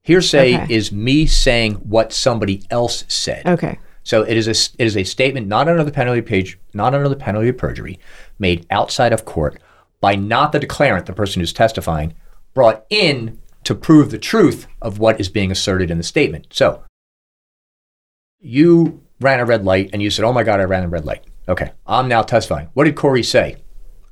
Hearsay 0.02 0.54
Okay. 0.62 0.74
is 0.74 0.92
me 0.92 1.26
saying 1.26 1.74
what 1.76 2.12
somebody 2.12 2.62
else 2.70 3.04
said. 3.08 3.46
Okay. 3.46 3.78
So 4.02 4.22
it 4.22 4.36
is 4.36 4.46
a 4.46 4.50
it 4.78 4.84
is 4.86 4.96
a 4.98 5.04
statement 5.04 5.46
not 5.48 5.66
under 5.66 5.82
the 5.82 5.90
penalty 5.90 6.18
of 6.20 6.26
page 6.26 6.58
not 6.74 6.94
under 6.94 7.08
the 7.08 7.16
penalty 7.16 7.48
of 7.48 7.56
perjury, 7.56 7.98
made 8.38 8.66
outside 8.70 9.12
of 9.14 9.24
court 9.24 9.58
by 10.02 10.14
not 10.14 10.52
the 10.52 10.60
declarant, 10.60 11.06
the 11.06 11.14
person 11.14 11.40
who's 11.40 11.54
testifying, 11.54 12.12
brought 12.52 12.84
in 12.90 13.38
to 13.64 13.74
prove 13.74 14.10
the 14.10 14.18
truth 14.18 14.66
of 14.82 14.98
what 14.98 15.20
is 15.20 15.28
being 15.28 15.50
asserted 15.50 15.90
in 15.90 15.98
the 15.98 16.04
statement. 16.04 16.46
So 16.50 16.82
you 18.40 19.02
ran 19.20 19.40
a 19.40 19.44
red 19.44 19.64
light 19.64 19.90
and 19.92 20.02
you 20.02 20.10
said, 20.10 20.24
"Oh 20.24 20.32
my 20.32 20.42
God, 20.42 20.60
I 20.60 20.64
ran 20.64 20.84
a 20.84 20.88
red 20.88 21.04
light." 21.04 21.24
Okay, 21.48 21.72
I'm 21.86 22.08
now 22.08 22.22
testifying. 22.22 22.68
What 22.74 22.84
did 22.84 22.96
Cory 22.96 23.22
say? 23.22 23.56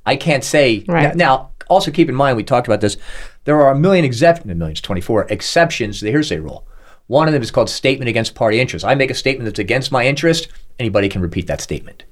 I 0.05 0.15
can't 0.15 0.43
say 0.43 0.83
Right. 0.87 1.15
now. 1.15 1.49
Also, 1.69 1.91
keep 1.91 2.09
in 2.09 2.15
mind 2.15 2.35
we 2.35 2.43
talked 2.43 2.67
about 2.67 2.81
this. 2.81 2.97
There 3.45 3.59
are 3.61 3.71
a 3.71 3.77
million 3.79 4.03
exceptions, 4.05 4.53
millions, 4.55 4.81
24 4.81 5.27
exceptions 5.29 5.99
to 5.99 6.05
the 6.05 6.11
hearsay 6.11 6.39
rule. 6.39 6.67
One 7.07 7.27
of 7.27 7.33
them 7.33 7.41
is 7.41 7.51
called 7.51 7.69
statement 7.69 8.09
against 8.09 8.35
party 8.35 8.59
interest. 8.59 8.85
I 8.85 8.95
make 8.95 9.11
a 9.11 9.15
statement 9.15 9.45
that's 9.45 9.59
against 9.59 9.91
my 9.91 10.05
interest. 10.05 10.47
Anybody 10.77 11.09
can 11.09 11.21
repeat 11.21 11.47
that 11.47 11.61
statement. 11.61 12.03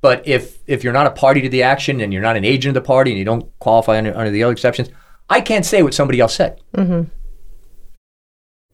But 0.00 0.26
if 0.26 0.58
if 0.66 0.84
you're 0.84 0.92
not 0.92 1.06
a 1.06 1.10
party 1.10 1.40
to 1.42 1.48
the 1.48 1.62
action 1.62 2.00
and 2.00 2.12
you're 2.12 2.22
not 2.22 2.36
an 2.36 2.44
agent 2.44 2.76
of 2.76 2.82
the 2.82 2.86
party 2.86 3.10
and 3.10 3.18
you 3.18 3.24
don't 3.24 3.46
qualify 3.58 3.96
under, 3.98 4.14
under 4.16 4.30
the 4.30 4.42
other 4.42 4.52
exceptions, 4.52 4.90
I 5.28 5.40
can't 5.40 5.64
say 5.64 5.82
what 5.82 5.94
somebody 5.94 6.20
else 6.20 6.34
said. 6.34 6.60
Mm-hmm. 6.76 7.08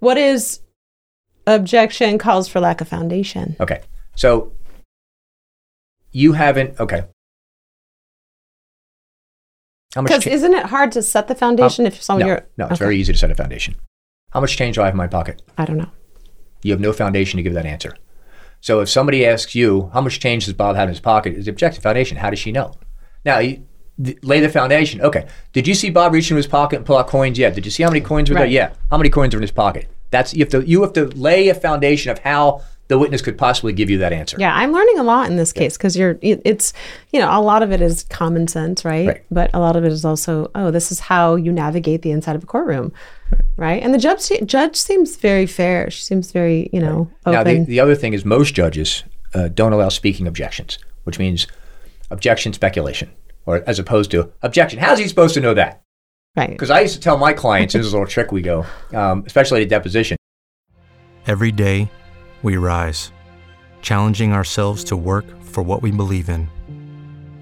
What 0.00 0.18
is 0.18 0.60
objection 1.46 2.18
calls 2.18 2.48
for 2.48 2.60
lack 2.60 2.80
of 2.80 2.88
foundation? 2.88 3.56
Okay. 3.60 3.80
So 4.16 4.52
you 6.12 6.32
haven't. 6.32 6.78
Okay. 6.80 7.04
How 9.94 10.02
much? 10.02 10.10
Because 10.10 10.24
cha- 10.24 10.30
isn't 10.30 10.54
it 10.54 10.66
hard 10.66 10.92
to 10.92 11.02
set 11.02 11.28
the 11.28 11.34
foundation 11.34 11.86
if 11.86 12.02
someone 12.02 12.20
no, 12.20 12.26
you're 12.28 12.46
no, 12.56 12.64
it's 12.66 12.72
Okay. 12.74 12.78
very 12.84 12.98
easy 12.98 13.12
to 13.12 13.18
set 13.18 13.30
a 13.30 13.34
foundation. 13.34 13.76
How 14.32 14.40
much 14.40 14.56
change 14.56 14.76
do 14.76 14.82
I 14.82 14.86
have 14.86 14.94
in 14.94 14.98
my 14.98 15.08
pocket? 15.08 15.42
I 15.58 15.64
don't 15.64 15.76
know. 15.78 15.90
You 16.62 16.72
have 16.72 16.80
no 16.80 16.92
foundation 16.92 17.36
to 17.38 17.42
give 17.42 17.54
that 17.54 17.66
answer. 17.66 17.96
So 18.60 18.80
if 18.80 18.88
somebody 18.88 19.24
asks 19.26 19.54
you, 19.54 19.90
how 19.94 20.00
much 20.02 20.20
change 20.20 20.44
does 20.44 20.54
Bob 20.54 20.76
have 20.76 20.84
in 20.88 20.90
his 20.90 21.00
pocket? 21.00 21.34
Is 21.34 21.46
the 21.46 21.50
objective 21.50 21.82
foundation. 21.82 22.18
How 22.18 22.30
does 22.30 22.38
she 22.38 22.52
know? 22.52 22.74
Now, 23.24 23.38
you, 23.38 23.66
th- 24.04 24.18
lay 24.22 24.40
the 24.40 24.48
foundation. 24.48 25.00
Okay. 25.00 25.26
Did 25.52 25.66
you 25.68 25.74
see 25.74 25.90
Bob 25.90 26.12
reach 26.12 26.30
in 26.30 26.36
his 26.36 26.46
pocket 26.46 26.76
and 26.76 26.86
pull 26.86 26.96
out 26.98 27.06
coins? 27.08 27.38
Yeah. 27.38 27.50
Did 27.50 27.64
you 27.64 27.70
see 27.70 27.82
how 27.82 27.90
many 27.90 28.00
coins 28.00 28.28
were 28.30 28.36
there? 28.36 28.46
Yeah. 28.46 28.72
How 28.90 28.96
many 28.98 29.10
coins 29.10 29.34
are 29.34 29.38
in 29.38 29.42
his 29.42 29.50
pocket? 29.52 29.86
That's 30.10 30.34
you 30.34 30.40
have 30.40 30.48
to 30.50 30.62
you 30.66 30.82
have 30.82 30.92
to 30.94 31.06
lay 31.06 31.48
a 31.48 31.54
foundation 31.54 32.10
of 32.10 32.18
how 32.20 32.62
the 32.88 32.98
witness 32.98 33.22
could 33.22 33.38
possibly 33.38 33.72
give 33.72 33.88
you 33.88 33.98
that 33.98 34.12
answer. 34.12 34.36
Yeah, 34.40 34.52
I'm 34.52 34.72
learning 34.72 34.98
a 34.98 35.04
lot 35.04 35.30
in 35.30 35.36
this 35.36 35.52
case 35.52 35.76
because 35.76 35.96
you're. 35.96 36.18
it- 36.22 36.42
It's 36.44 36.72
you 37.12 37.20
know 37.20 37.28
a 37.30 37.38
lot 37.40 37.62
of 37.62 37.70
it 37.70 37.80
is 37.80 38.02
common 38.10 38.48
sense, 38.48 38.84
right? 38.84 39.06
Right. 39.06 39.24
But 39.30 39.50
a 39.54 39.60
lot 39.60 39.76
of 39.76 39.84
it 39.84 39.92
is 39.92 40.04
also 40.04 40.50
oh, 40.56 40.72
this 40.72 40.90
is 40.90 40.98
how 40.98 41.36
you 41.36 41.52
navigate 41.52 42.02
the 42.02 42.10
inside 42.10 42.34
of 42.34 42.42
a 42.42 42.46
courtroom, 42.46 42.92
right? 43.56 43.80
And 43.80 43.94
the 43.94 43.98
judge 43.98 44.28
judge 44.44 44.74
seems 44.74 45.14
very 45.14 45.46
fair. 45.46 45.88
She 45.92 46.02
seems 46.02 46.32
very 46.32 46.68
you 46.72 46.80
know 46.80 47.08
Now, 47.24 47.44
the, 47.44 47.64
the 47.64 47.78
other 47.78 47.94
thing 47.94 48.12
is 48.12 48.24
most 48.24 48.54
judges 48.54 49.04
uh, 49.34 49.46
don't 49.46 49.72
allow 49.72 49.88
speaking 49.90 50.26
objections, 50.26 50.76
which 51.04 51.20
means 51.20 51.46
objection 52.10 52.52
speculation, 52.52 53.08
or 53.50 53.62
as 53.66 53.78
opposed 53.78 54.10
to 54.12 54.32
objection. 54.42 54.78
How's 54.78 54.98
he 54.98 55.08
supposed 55.08 55.34
to 55.34 55.40
know 55.40 55.54
that? 55.54 55.82
right. 56.36 56.50
Because 56.50 56.70
I 56.70 56.80
used 56.80 56.94
to 56.94 57.00
tell 57.00 57.18
my 57.18 57.32
clients, 57.32 57.74
this 57.74 57.84
is 57.84 57.92
a 57.92 57.96
little 57.96 58.06
trick 58.06 58.32
we 58.32 58.42
go, 58.42 58.64
um, 58.94 59.24
especially 59.26 59.60
at 59.60 59.64
a 59.64 59.68
deposition. 59.68 60.16
Every 61.26 61.52
day, 61.52 61.90
we 62.42 62.56
rise, 62.56 63.12
challenging 63.82 64.32
ourselves 64.32 64.84
to 64.84 64.96
work 64.96 65.26
for 65.42 65.62
what 65.62 65.82
we 65.82 65.90
believe 65.90 66.28
in. 66.28 66.48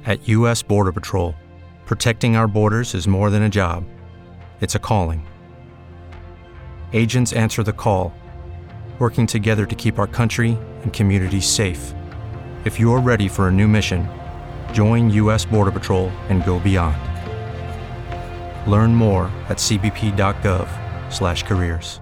At 0.06 0.26
U.S. 0.28 0.62
Border 0.62 0.92
Patrol, 0.92 1.34
protecting 1.84 2.34
our 2.34 2.48
borders 2.48 2.94
is 2.94 3.06
more 3.06 3.30
than 3.30 3.42
a 3.42 3.48
job, 3.48 3.84
it's 4.60 4.74
a 4.74 4.78
calling. 4.78 5.26
Agents 6.92 7.32
answer 7.34 7.62
the 7.62 7.72
call, 7.72 8.14
working 8.98 9.26
together 9.26 9.66
to 9.66 9.74
keep 9.74 9.98
our 9.98 10.06
country 10.06 10.58
and 10.82 10.92
communities 10.92 11.46
safe. 11.46 11.92
If 12.64 12.80
you're 12.80 13.00
ready 13.00 13.28
for 13.28 13.48
a 13.48 13.52
new 13.52 13.68
mission, 13.68 14.08
join 14.72 15.08
U.S. 15.10 15.44
Border 15.44 15.70
Patrol 15.70 16.10
and 16.28 16.44
go 16.44 16.58
beyond. 16.58 16.96
Learn 18.70 18.94
more 18.94 19.30
at 19.48 19.58
cbp.gov/careers. 19.58 22.00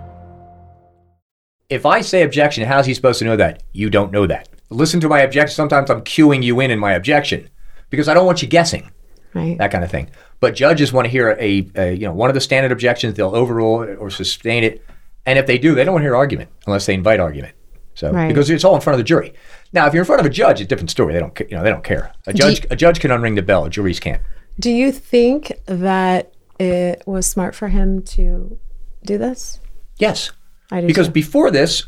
If 1.69 1.85
I 1.85 2.01
say 2.01 2.23
objection, 2.23 2.65
how's 2.65 2.87
he 2.87 2.95
supposed 2.95 3.19
to 3.19 3.25
know 3.25 3.37
that? 3.37 3.65
You 3.73 3.91
don't 3.91 4.13
know 4.13 4.27
that. 4.29 4.49
Listen 4.71 5.01
to 5.01 5.09
my 5.09 5.21
objection. 5.21 5.55
Sometimes 5.55 5.91
I'm 5.91 6.03
cueing 6.03 6.43
you 6.43 6.61
in 6.61 6.71
in 6.71 6.79
my 6.79 6.93
objection 6.93 7.49
because 7.91 8.09
I 8.09 8.15
don't 8.15 8.27
want 8.27 8.41
you 8.41 8.49
guessing. 8.49 8.91
right. 9.35 9.59
that 9.59 9.73
kind 9.73 9.83
of 9.83 9.91
thing. 9.91 10.09
But 10.39 10.55
judges 10.55 10.93
want 10.93 11.07
to 11.07 11.11
hear 11.11 11.37
a, 11.41 11.69
a 11.75 11.95
you 11.95 12.07
know 12.07 12.13
one 12.13 12.31
of 12.31 12.35
the 12.35 12.41
standard 12.41 12.73
objections. 12.73 13.15
They'll 13.15 13.35
overrule 13.35 13.83
it 13.83 13.97
or 13.97 14.11
sustain 14.11 14.65
it, 14.65 14.85
and 15.25 15.39
if 15.39 15.47
they 15.47 15.59
do, 15.59 15.75
they 15.75 15.85
don't 15.85 15.95
want 15.95 16.03
to 16.03 16.07
hear 16.07 16.17
argument 16.17 16.51
unless 16.67 16.87
they 16.87 16.95
invite 16.95 17.21
argument. 17.21 17.55
So 17.97 18.13
Right. 18.13 18.29
because 18.29 18.49
it's 18.51 18.63
all 18.63 18.75
in 18.77 18.81
front 18.81 18.95
of 18.95 18.99
the 18.99 19.05
jury. 19.09 19.33
Now, 19.73 19.87
if 19.87 19.93
you're 19.95 20.03
in 20.03 20.07
front 20.07 20.21
of 20.21 20.27
a 20.27 20.31
judge, 20.31 20.61
it's 20.61 20.67
a 20.67 20.69
different 20.69 20.91
story. 20.91 21.13
They 21.15 21.19
don't 21.21 21.37
you 21.41 21.57
know 21.57 21.65
they 21.65 21.71
don't 21.71 21.83
care. 21.83 22.13
A 22.29 22.33
judge 22.33 22.61
you- 22.63 22.69
a 22.71 22.77
judge 22.77 23.01
can 23.01 23.11
unring 23.11 23.35
the 23.35 23.43
bell. 23.43 23.69
Juries 23.69 23.99
can't. 23.99 24.23
Do 24.61 24.71
you 24.71 24.93
think 24.93 25.53
that 25.67 26.33
it 26.61 27.03
was 27.07 27.27
smart 27.27 27.55
for 27.55 27.69
him 27.69 28.03
to 28.03 28.57
do 29.05 29.19
this? 29.19 29.59
Yes, 29.99 30.31
I 30.71 30.81
do 30.83 30.87
because 30.87 31.09
too. 31.09 31.13
before 31.13 31.51
this, 31.51 31.85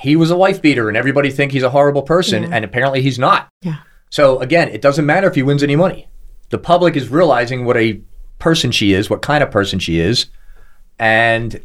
he 0.00 0.16
was 0.16 0.30
a 0.30 0.36
wife 0.36 0.60
beater, 0.62 0.88
and 0.88 0.96
everybody 0.96 1.30
think 1.30 1.52
he's 1.52 1.62
a 1.62 1.70
horrible 1.70 2.02
person, 2.02 2.52
and 2.52 2.64
apparently 2.64 3.02
he's 3.02 3.18
not. 3.18 3.48
yeah. 3.62 3.76
So 4.10 4.40
again, 4.40 4.68
it 4.70 4.82
doesn't 4.82 5.06
matter 5.06 5.28
if 5.28 5.36
he 5.36 5.42
wins 5.44 5.62
any 5.62 5.76
money. 5.76 6.08
The 6.48 6.58
public 6.58 6.96
is 6.96 7.08
realizing 7.10 7.64
what 7.64 7.76
a 7.76 8.00
person 8.40 8.72
she 8.72 8.92
is, 8.92 9.08
what 9.08 9.22
kind 9.22 9.42
of 9.44 9.50
person 9.52 9.78
she 9.78 10.00
is. 10.00 10.26
And 10.98 11.60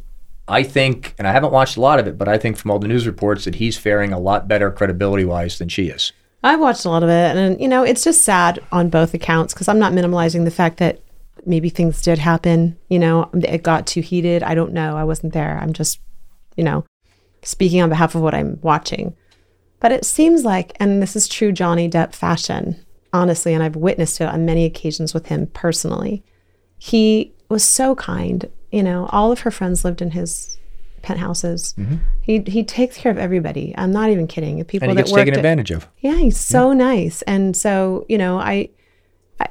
I 0.47 0.63
think, 0.63 1.15
and 1.17 1.27
I 1.27 1.31
haven't 1.31 1.51
watched 1.51 1.77
a 1.77 1.81
lot 1.81 1.99
of 1.99 2.07
it, 2.07 2.17
but 2.17 2.27
I 2.27 2.37
think 2.37 2.57
from 2.57 2.71
all 2.71 2.79
the 2.79 2.87
news 2.87 3.07
reports 3.07 3.45
that 3.45 3.55
he's 3.55 3.77
faring 3.77 4.13
a 4.13 4.19
lot 4.19 4.47
better 4.47 4.69
credibility 4.71 5.25
wise 5.25 5.57
than 5.57 5.69
she 5.69 5.87
is. 5.87 6.13
I've 6.43 6.59
watched 6.59 6.85
a 6.85 6.89
lot 6.89 7.01
of 7.01 7.09
it, 7.09 7.35
and 7.35 7.59
you 7.59 7.67
know, 7.67 7.83
it's 7.83 8.03
just 8.03 8.23
sad 8.23 8.59
on 8.71 8.89
both 8.89 9.13
accounts 9.15 9.53
because 9.53 9.67
I'm 9.67 9.79
not 9.79 9.93
minimalizing 9.93 10.45
the 10.45 10.51
fact 10.51 10.77
that 10.77 11.01
maybe 11.45 11.69
things 11.69 12.01
did 12.01 12.19
happen. 12.19 12.77
You 12.89 12.99
know, 12.99 13.29
it 13.33 13.63
got 13.63 13.87
too 13.87 14.01
heated. 14.01 14.43
I 14.43 14.53
don't 14.53 14.73
know. 14.73 14.95
I 14.95 15.03
wasn't 15.03 15.33
there. 15.33 15.57
I'm 15.59 15.73
just, 15.73 15.99
you 16.55 16.63
know, 16.63 16.85
speaking 17.41 17.81
on 17.81 17.89
behalf 17.89 18.13
of 18.13 18.21
what 18.21 18.35
I'm 18.35 18.59
watching. 18.61 19.15
But 19.79 19.91
it 19.91 20.05
seems 20.05 20.43
like, 20.43 20.75
and 20.79 21.01
this 21.01 21.15
is 21.15 21.27
true 21.27 21.51
Johnny 21.51 21.89
Depp 21.89 22.13
fashion, 22.13 22.83
honestly, 23.13 23.53
and 23.53 23.63
I've 23.63 23.75
witnessed 23.75 24.21
it 24.21 24.27
on 24.27 24.45
many 24.45 24.65
occasions 24.65 25.13
with 25.13 25.27
him 25.27 25.47
personally. 25.47 26.23
He 26.77 27.34
was 27.49 27.63
so 27.63 27.95
kind. 27.95 28.49
You 28.71 28.83
know, 28.83 29.07
all 29.11 29.31
of 29.31 29.41
her 29.41 29.51
friends 29.51 29.85
lived 29.85 30.01
in 30.01 30.11
his 30.11 30.57
penthouses. 31.01 31.73
Mm-hmm. 31.77 31.95
He 32.21 32.43
he 32.47 32.63
takes 32.63 32.97
care 32.97 33.11
of 33.11 33.17
everybody. 33.17 33.73
I'm 33.77 33.91
not 33.91 34.09
even 34.09 34.27
kidding. 34.27 34.57
The 34.57 34.65
People 34.65 34.89
And 34.89 34.97
he 34.97 35.03
that 35.03 35.07
gets 35.07 35.15
taken 35.15 35.33
at- 35.33 35.39
advantage 35.39 35.71
of. 35.71 35.87
yeah, 35.99 36.15
he's 36.15 36.39
so 36.39 36.73
nice. 36.73 37.21
And 37.23 37.55
so, 37.55 38.05
you 38.09 38.17
know, 38.17 38.39
I, 38.39 38.69
I 39.39 39.47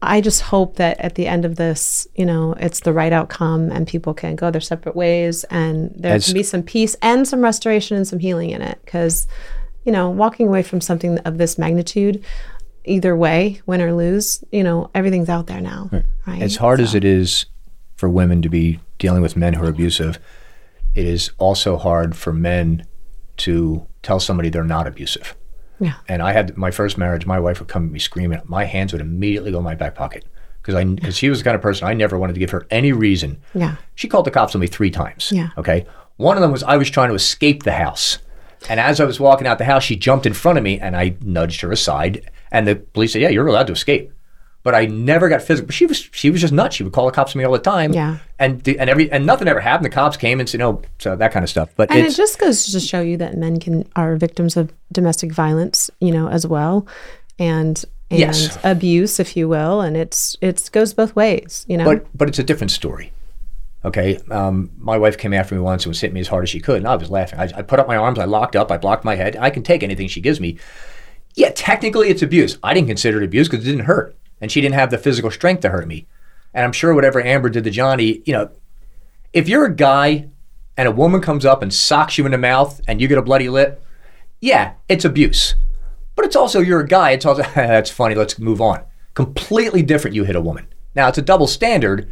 I 0.00 0.20
just 0.20 0.42
hope 0.42 0.76
that 0.76 0.98
at 1.00 1.16
the 1.16 1.26
end 1.26 1.44
of 1.44 1.56
this, 1.56 2.06
you 2.14 2.24
know, 2.24 2.52
it's 2.54 2.80
the 2.80 2.92
right 2.92 3.12
outcome 3.12 3.70
and 3.72 3.86
people 3.86 4.14
can 4.14 4.36
go 4.36 4.50
their 4.50 4.60
separate 4.60 4.94
ways 4.96 5.44
and 5.44 5.92
there 5.96 6.14
As- 6.14 6.24
can 6.26 6.34
be 6.34 6.42
some 6.44 6.62
peace 6.62 6.94
and 7.02 7.26
some 7.26 7.40
restoration 7.42 7.96
and 7.96 8.06
some 8.06 8.20
healing 8.20 8.50
in 8.50 8.62
it 8.62 8.78
cuz 8.86 9.26
you 9.84 9.92
know, 9.92 10.10
walking 10.10 10.46
away 10.48 10.62
from 10.62 10.80
something 10.82 11.18
of 11.20 11.38
this 11.38 11.56
magnitude 11.58 12.22
either 12.88 13.16
way, 13.16 13.60
win 13.66 13.80
or 13.80 13.92
lose, 13.92 14.42
you 14.50 14.62
know, 14.62 14.90
everything's 14.94 15.28
out 15.28 15.46
there 15.46 15.60
now. 15.60 15.90
Right. 16.26 16.42
As 16.42 16.56
hard 16.56 16.80
as 16.80 16.94
it 16.94 17.04
is 17.04 17.46
for 17.96 18.08
women 18.08 18.42
to 18.42 18.48
be 18.48 18.80
dealing 18.98 19.22
with 19.22 19.36
men 19.36 19.54
who 19.54 19.64
are 19.64 19.68
abusive. 19.68 20.18
It 20.94 21.04
is 21.04 21.30
also 21.38 21.76
hard 21.76 22.16
for 22.16 22.32
men 22.32 22.86
to 23.38 23.86
tell 24.02 24.20
somebody 24.20 24.50
they're 24.50 24.64
not 24.64 24.86
abusive. 24.86 25.36
Yeah. 25.80 25.94
And 26.08 26.22
I 26.22 26.32
had 26.32 26.56
my 26.56 26.70
first 26.70 26.98
marriage. 26.98 27.26
My 27.26 27.38
wife 27.38 27.60
would 27.60 27.68
come 27.68 27.86
at 27.86 27.92
me 27.92 27.98
screaming. 27.98 28.40
My 28.44 28.64
hands 28.64 28.92
would 28.92 29.02
immediately 29.02 29.52
go 29.52 29.58
in 29.58 29.64
my 29.64 29.74
back 29.74 29.94
pocket 29.94 30.24
because 30.60 30.74
I 30.74 30.84
because 30.84 31.16
she 31.16 31.30
was 31.30 31.38
the 31.38 31.44
kind 31.44 31.54
of 31.54 31.62
person 31.62 31.86
I 31.86 31.94
never 31.94 32.18
wanted 32.18 32.34
to 32.34 32.40
give 32.40 32.50
her 32.50 32.66
any 32.70 32.92
reason. 32.92 33.40
Yeah. 33.54 33.76
She 33.94 34.08
called 34.08 34.26
the 34.26 34.30
cops 34.30 34.54
on 34.54 34.60
me 34.60 34.66
three 34.66 34.90
times. 34.90 35.30
Yeah. 35.32 35.50
Okay. 35.56 35.86
One 36.16 36.36
of 36.36 36.40
them 36.42 36.50
was 36.50 36.62
I 36.64 36.76
was 36.76 36.90
trying 36.90 37.10
to 37.10 37.14
escape 37.14 37.62
the 37.62 37.72
house, 37.72 38.18
and 38.68 38.80
as 38.80 39.00
I 39.00 39.04
was 39.04 39.20
walking 39.20 39.46
out 39.46 39.58
the 39.58 39.64
house, 39.64 39.84
she 39.84 39.94
jumped 39.94 40.26
in 40.26 40.34
front 40.34 40.58
of 40.58 40.64
me, 40.64 40.80
and 40.80 40.96
I 40.96 41.16
nudged 41.22 41.60
her 41.60 41.70
aside. 41.70 42.28
And 42.50 42.66
the 42.66 42.76
police 42.76 43.12
said, 43.12 43.22
"Yeah, 43.22 43.28
you're 43.28 43.46
allowed 43.46 43.66
to 43.68 43.72
escape." 43.72 44.12
But 44.64 44.74
I 44.74 44.86
never 44.86 45.28
got 45.28 45.40
physical. 45.40 45.70
She 45.70 45.86
was 45.86 46.08
she 46.12 46.30
was 46.30 46.40
just 46.40 46.52
nuts. 46.52 46.76
She 46.76 46.82
would 46.82 46.92
call 46.92 47.06
the 47.06 47.12
cops 47.12 47.34
on 47.34 47.38
me 47.38 47.44
all 47.44 47.52
the 47.52 47.58
time. 47.58 47.92
Yeah. 47.92 48.18
And 48.38 48.62
the- 48.64 48.78
and 48.78 48.90
every 48.90 49.10
and 49.10 49.24
nothing 49.24 49.48
ever 49.48 49.60
happened. 49.60 49.86
The 49.86 49.90
cops 49.94 50.16
came 50.16 50.40
and 50.40 50.48
said, 50.48 50.58
"No," 50.58 50.82
so 50.98 51.14
that 51.16 51.32
kind 51.32 51.44
of 51.44 51.48
stuff. 51.48 51.70
But 51.76 51.90
And 51.90 52.00
it 52.06 52.14
just 52.14 52.38
goes 52.38 52.66
to 52.72 52.80
show 52.80 53.00
you 53.00 53.16
that 53.18 53.36
men 53.36 53.60
can 53.60 53.86
are 53.96 54.16
victims 54.16 54.56
of 54.56 54.72
domestic 54.92 55.32
violence, 55.32 55.90
you 56.00 56.12
know, 56.12 56.28
as 56.28 56.46
well, 56.46 56.86
and 57.38 57.82
and 58.10 58.20
Yes. 58.20 58.58
abuse, 58.64 59.20
if 59.20 59.36
you 59.36 59.48
will, 59.48 59.80
and 59.80 59.96
it's 59.96 60.36
it's 60.40 60.68
goes 60.68 60.92
both 60.92 61.14
ways, 61.14 61.64
you 61.68 61.76
know. 61.76 61.84
But 61.84 62.06
but 62.14 62.28
it's 62.28 62.38
a 62.38 62.42
different 62.44 62.70
story. 62.72 63.12
Okay, 63.84 64.18
um, 64.32 64.70
my 64.76 64.98
wife 64.98 65.16
came 65.16 65.32
after 65.32 65.54
me 65.54 65.60
once 65.60 65.84
and 65.84 65.90
was 65.90 66.00
hitting 66.00 66.14
me 66.14 66.20
as 66.20 66.26
hard 66.28 66.42
as 66.42 66.50
she 66.50 66.58
could, 66.60 66.78
and 66.78 66.88
I 66.88 66.96
was 66.96 67.10
laughing. 67.10 67.38
I, 67.38 67.44
I 67.58 67.62
put 67.62 67.78
up 67.78 67.86
my 67.86 67.96
arms, 67.96 68.18
I 68.18 68.24
locked 68.24 68.56
up, 68.56 68.72
I 68.72 68.76
blocked 68.76 69.04
my 69.04 69.14
head. 69.14 69.36
I 69.38 69.50
can 69.50 69.62
take 69.62 69.84
anything 69.84 70.08
she 70.08 70.20
gives 70.20 70.40
me. 70.40 70.58
Yeah, 71.38 71.52
technically 71.54 72.08
it's 72.08 72.20
abuse. 72.20 72.58
I 72.64 72.74
didn't 72.74 72.88
consider 72.88 73.18
it 73.18 73.24
abuse 73.24 73.48
because 73.48 73.64
it 73.64 73.70
didn't 73.70 73.84
hurt, 73.84 74.16
and 74.40 74.50
she 74.50 74.60
didn't 74.60 74.74
have 74.74 74.90
the 74.90 74.98
physical 74.98 75.30
strength 75.30 75.60
to 75.60 75.68
hurt 75.68 75.86
me. 75.86 76.08
And 76.52 76.64
I'm 76.64 76.72
sure 76.72 76.92
whatever 76.92 77.22
Amber 77.22 77.48
did 77.48 77.62
to 77.62 77.70
Johnny, 77.70 78.22
you 78.26 78.32
know, 78.32 78.50
if 79.32 79.48
you're 79.48 79.66
a 79.66 79.72
guy 79.72 80.30
and 80.76 80.88
a 80.88 80.90
woman 80.90 81.20
comes 81.20 81.46
up 81.46 81.62
and 81.62 81.72
socks 81.72 82.18
you 82.18 82.26
in 82.26 82.32
the 82.32 82.38
mouth 82.38 82.80
and 82.88 83.00
you 83.00 83.06
get 83.06 83.18
a 83.18 83.22
bloody 83.22 83.48
lip, 83.48 83.80
yeah, 84.40 84.72
it's 84.88 85.04
abuse. 85.04 85.54
But 86.16 86.24
it's 86.24 86.34
also 86.34 86.58
you're 86.58 86.80
a 86.80 86.88
guy. 86.88 87.12
It's 87.12 87.24
also 87.24 87.42
that's 87.54 87.88
funny. 87.88 88.16
Let's 88.16 88.40
move 88.40 88.60
on. 88.60 88.82
Completely 89.14 89.82
different. 89.82 90.16
You 90.16 90.24
hit 90.24 90.34
a 90.34 90.40
woman. 90.40 90.66
Now 90.96 91.06
it's 91.06 91.18
a 91.18 91.22
double 91.22 91.46
standard, 91.46 92.10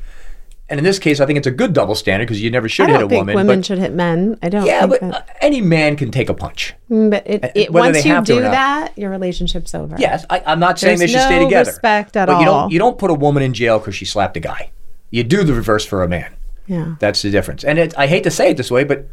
and 0.69 0.79
in 0.79 0.85
this 0.85 0.99
case, 0.99 1.21
I 1.21 1.27
think 1.27 1.37
it's 1.37 1.47
a 1.47 1.51
good 1.53 1.73
double 1.73 1.95
standard 1.95 2.27
because 2.27 2.43
you 2.43 2.51
never 2.51 2.69
should 2.69 2.87
I 2.89 2.93
hit 2.93 2.99
don't 2.99 3.07
a 3.07 3.09
think 3.09 3.21
woman. 3.21 3.35
women 3.37 3.59
but 3.61 3.67
should 3.67 3.79
hit 3.79 3.93
men. 3.93 4.37
I 4.43 4.49
don't. 4.49 4.67
yeah, 4.67 4.87
but 4.87 5.03
uh, 5.03 5.23
any 5.41 5.61
man 5.61 5.97
can 5.97 6.11
take 6.11 6.29
a 6.29 6.35
punch. 6.35 6.75
Mm, 6.91 7.11
but 7.11 7.27
it, 7.27 7.45
uh, 7.45 7.49
it, 7.55 7.73
once 7.73 8.05
you 8.05 8.21
do 8.25 8.41
that, 8.41 8.97
your 8.99 9.11
relationship's 9.11 9.75
over. 9.75 9.97
Yes, 9.99 10.25
I, 10.29 10.43
I'm 10.47 10.59
not 10.59 10.79
saying 10.79 10.99
There's 10.99 11.13
they 11.13 11.19
should 11.19 11.25
stay 11.27 11.39
no 11.39 11.45
together. 11.45 11.71
respect 11.71 12.17
at 12.17 12.27
but 12.27 12.41
you 12.41 12.49
all. 12.49 12.63
don't 12.63 12.73
you 12.73 12.79
don't 12.79 12.99
put 12.99 13.11
a 13.11 13.15
woman 13.15 13.43
in 13.43 13.55
jail 13.55 13.79
because 13.79 13.95
she 13.95 14.05
slapped 14.05 14.37
a 14.37 14.41
guy. 14.41 14.71
You 15.11 15.23
do 15.23 15.45
the 15.45 15.55
reverse 15.55 15.87
for 15.87 16.03
a 16.03 16.09
man. 16.09 16.35
Yeah. 16.67 16.97
That's 16.99 17.23
the 17.23 17.31
difference. 17.31 17.63
And 17.63 17.79
it, 17.79 17.97
I 17.97 18.09
hate 18.09 18.25
to 18.25 18.31
say 18.31 18.51
it 18.51 18.57
this 18.57 18.71
way, 18.73 18.83
but 18.83 19.09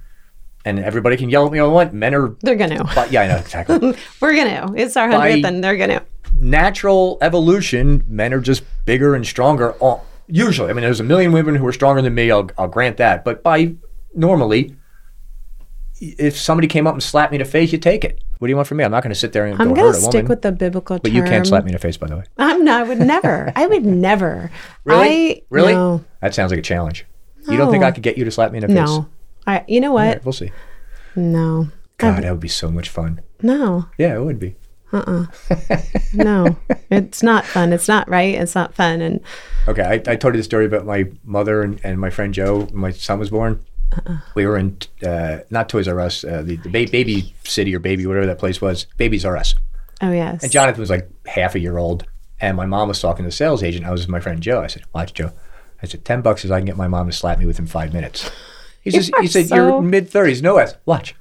and 0.66 0.80
everybody 0.80 1.18
can 1.18 1.30
yell 1.30 1.46
at 1.46 1.52
me 1.52 1.60
all 1.60 1.68
they 1.70 1.74
want. 1.76 1.94
Men 1.94 2.16
are, 2.16 2.30
They're 2.42 2.56
gonna. 2.56 2.84
but 2.96 3.12
yeah, 3.12 3.22
I 3.22 3.28
know 3.28 3.36
exactly. 3.38 3.96
We're 4.22 4.36
gonna. 4.36 4.74
It's 4.76 4.98
our 4.98 5.10
hundredth, 5.12 5.46
and 5.46 5.64
they're 5.64 5.78
gonna. 5.78 6.02
natural 6.40 7.18
evolution, 7.22 8.04
men 8.08 8.34
are 8.34 8.40
just 8.40 8.64
bigger 8.86 9.14
and 9.16 9.26
stronger. 9.26 9.74
all- 9.74 10.06
Usually, 10.28 10.70
I 10.70 10.74
mean, 10.74 10.84
there's 10.84 11.00
a 11.00 11.04
million 11.04 11.32
women 11.32 11.56
who 11.56 11.66
are 11.68 11.74
stronger 11.74 12.02
than 12.02 12.14
me. 12.14 12.32
I'll, 12.32 12.50
I'll 12.58 12.68
grant 12.68 12.98
that. 12.98 13.24
But 13.26 13.44
by 13.44 13.76
normally, 14.14 14.76
if 16.00 16.38
somebody 16.38 16.68
came 16.68 16.88
up 16.88 16.94
and 16.94 17.04
slapped 17.04 17.32
me 17.32 17.38
in 17.38 17.44
the 17.44 17.50
face, 17.50 17.72
you 17.72 17.78
take 17.78 18.04
it. 18.04 18.24
What 18.40 18.48
do 18.48 18.52
you 18.52 18.56
want 18.56 18.68
from 18.68 18.78
me? 18.78 18.84
I'm 18.84 18.92
not 18.92 19.04
going 19.04 19.14
to 19.14 19.20
sit 19.20 19.32
there 19.32 19.46
and 19.46 19.60
I'm 19.62 19.70
go 19.70 19.76
gonna 19.76 19.94
stick 19.94 20.14
woman. 20.14 20.28
with 20.28 20.42
the 20.42 20.52
biblical 20.52 21.00
but 21.00 21.10
term. 21.10 21.16
you 21.16 21.24
can't 21.24 21.48
slap 21.48 21.64
me 21.64 21.70
in 21.70 21.74
the 21.74 21.80
face, 21.80 21.98
by 21.98 22.08
the 22.08 22.18
way. 22.18 22.24
I'm 22.38 22.66
not. 22.66 22.82
I 22.82 22.84
would 22.90 23.00
never. 23.00 23.54
I 23.56 23.68
would 23.68 23.86
never. 23.86 24.52
Really? 24.84 25.36
I, 25.38 25.42
really? 25.50 25.74
No. 25.74 26.04
That 26.22 26.34
sounds 26.34 26.52
like 26.52 26.60
a 26.60 26.64
challenge. 26.64 27.06
You 27.50 27.58
don't 27.58 27.72
think 27.72 27.84
I 27.84 27.92
could 27.92 28.04
get 28.04 28.18
you 28.18 28.26
to 28.26 28.32
slap 28.32 28.52
me 28.52 28.60
in 28.60 28.62
the 28.62 28.68
face? 28.68 28.76
No. 28.76 29.10
I. 29.46 29.66
You 29.68 29.82
know 29.82 29.92
what? 29.92 30.08
right, 30.08 30.26
we'll 30.26 30.34
see. 30.34 30.52
No. 31.16 31.68
God, 31.98 32.24
that 32.24 32.32
would 32.32 32.40
be 32.40 32.48
so 32.48 32.72
much 32.72 32.90
fun. 32.90 33.22
No. 33.42 33.88
Yeah, 33.98 34.16
it 34.16 34.24
would 34.24 34.40
be. 34.40 34.56
Uh-uh 34.94 35.26
no. 36.14 36.56
it's 36.92 37.24
not 37.24 37.46
fun. 37.46 37.74
It's 37.74 37.88
not 37.88 38.08
right. 38.10 38.36
It's 38.36 38.56
not 38.56 38.74
fun. 38.76 39.02
And 39.02 39.20
Okay, 39.68 39.82
I, 39.82 40.12
I 40.12 40.16
told 40.16 40.34
you 40.36 40.40
the 40.40 40.44
story 40.44 40.66
about 40.66 40.86
my 40.86 41.06
mother 41.24 41.62
and, 41.64 41.80
and 41.84 42.00
my 42.00 42.10
friend 42.10 42.34
Joe. 42.34 42.68
My 42.74 42.92
son 42.92 43.20
was 43.20 43.30
born. 43.30 43.60
Uh-uh. 43.94 44.18
We 44.36 44.46
were 44.46 44.58
in 44.58 44.78
uh, 45.06 45.40
not 45.50 45.70
Toys 45.70 45.88
R 45.88 46.00
Us, 46.00 46.24
uh, 46.24 46.42
the, 46.44 46.58
the 46.58 46.70
ba- 46.70 46.92
baby 46.92 47.34
city 47.44 47.76
or 47.76 47.80
baby 47.80 48.06
whatever 48.06 48.26
that 48.28 48.40
place 48.40 48.62
was. 48.62 48.86
Babies 48.98 49.26
R 49.26 49.36
Us. 49.38 49.56
oh 50.02 50.12
yes. 50.12 50.44
And 50.44 50.52
Jonathan 50.52 50.80
was 50.82 50.90
like 50.90 51.10
half 51.28 51.56
a 51.56 51.60
year 51.60 51.78
old, 51.78 52.06
and 52.42 52.56
my 52.58 52.66
mom 52.66 52.88
was 52.88 53.00
talking 53.02 53.24
to 53.24 53.28
the 53.30 53.36
sales 53.36 53.64
agent. 53.64 53.86
I 53.86 53.92
was 53.92 54.02
with 54.02 54.10
my 54.10 54.20
friend 54.20 54.42
Joe. 54.42 54.62
I 54.62 54.68
said, 54.68 54.84
"Watch, 54.94 55.14
Joe." 55.14 55.32
I 55.82 55.86
said, 55.86 56.06
10 56.06 56.22
bucks 56.22 56.46
is 56.46 56.52
I 56.52 56.60
can 56.60 56.66
get 56.66 56.78
my 56.78 56.88
mom 56.88 57.08
to 57.08 57.12
slap 57.12 57.40
me 57.40 57.46
within 57.46 57.68
five 57.68 57.94
minutes." 57.94 58.30
He 58.82 58.92
says, 58.92 59.12
"He 59.20 59.28
said 59.28 59.48
so- 59.48 59.56
you're 59.56 59.82
mid 59.82 60.10
thirties. 60.10 60.42
No, 60.42 60.58
S. 60.58 60.76
Watch." 60.86 61.16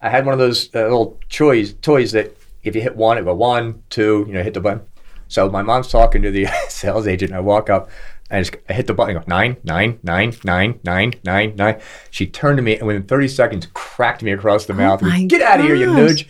I 0.00 0.08
had 0.10 0.24
one 0.26 0.34
of 0.34 0.38
those 0.38 0.68
uh, 0.74 0.82
little 0.82 1.18
toys 1.30 1.74
toys 1.80 2.12
that 2.12 2.36
if 2.64 2.74
you 2.74 2.82
hit 2.82 2.96
one, 2.96 3.18
it 3.18 3.24
go 3.24 3.34
one, 3.34 3.82
two, 3.90 4.24
you 4.26 4.34
know, 4.34 4.42
hit 4.42 4.54
the 4.54 4.60
button. 4.60 4.82
So 5.28 5.48
my 5.48 5.62
mom's 5.62 5.88
talking 5.88 6.22
to 6.22 6.30
the 6.30 6.46
sales 6.68 7.06
agent. 7.06 7.30
And 7.30 7.38
I 7.38 7.40
walk 7.40 7.70
up. 7.70 7.90
I 8.30 8.40
just 8.40 8.56
I 8.68 8.72
hit 8.72 8.86
the 8.86 8.94
button. 8.94 9.16
I 9.16 9.20
go 9.20 9.24
nine, 9.26 9.56
nine, 9.64 10.00
nine, 10.02 10.34
nine, 10.44 10.80
nine, 10.82 11.14
nine, 11.24 11.54
nine. 11.56 11.80
She 12.10 12.26
turned 12.26 12.56
to 12.56 12.62
me 12.62 12.76
and 12.76 12.86
within 12.86 13.04
30 13.04 13.28
seconds 13.28 13.68
cracked 13.74 14.22
me 14.22 14.32
across 14.32 14.66
the 14.66 14.74
mouth. 14.74 15.02
Oh 15.02 15.10
goes, 15.10 15.24
Get 15.26 15.42
out 15.42 15.60
of 15.60 15.66
here, 15.66 15.74
you 15.74 15.92
nudge! 15.92 16.26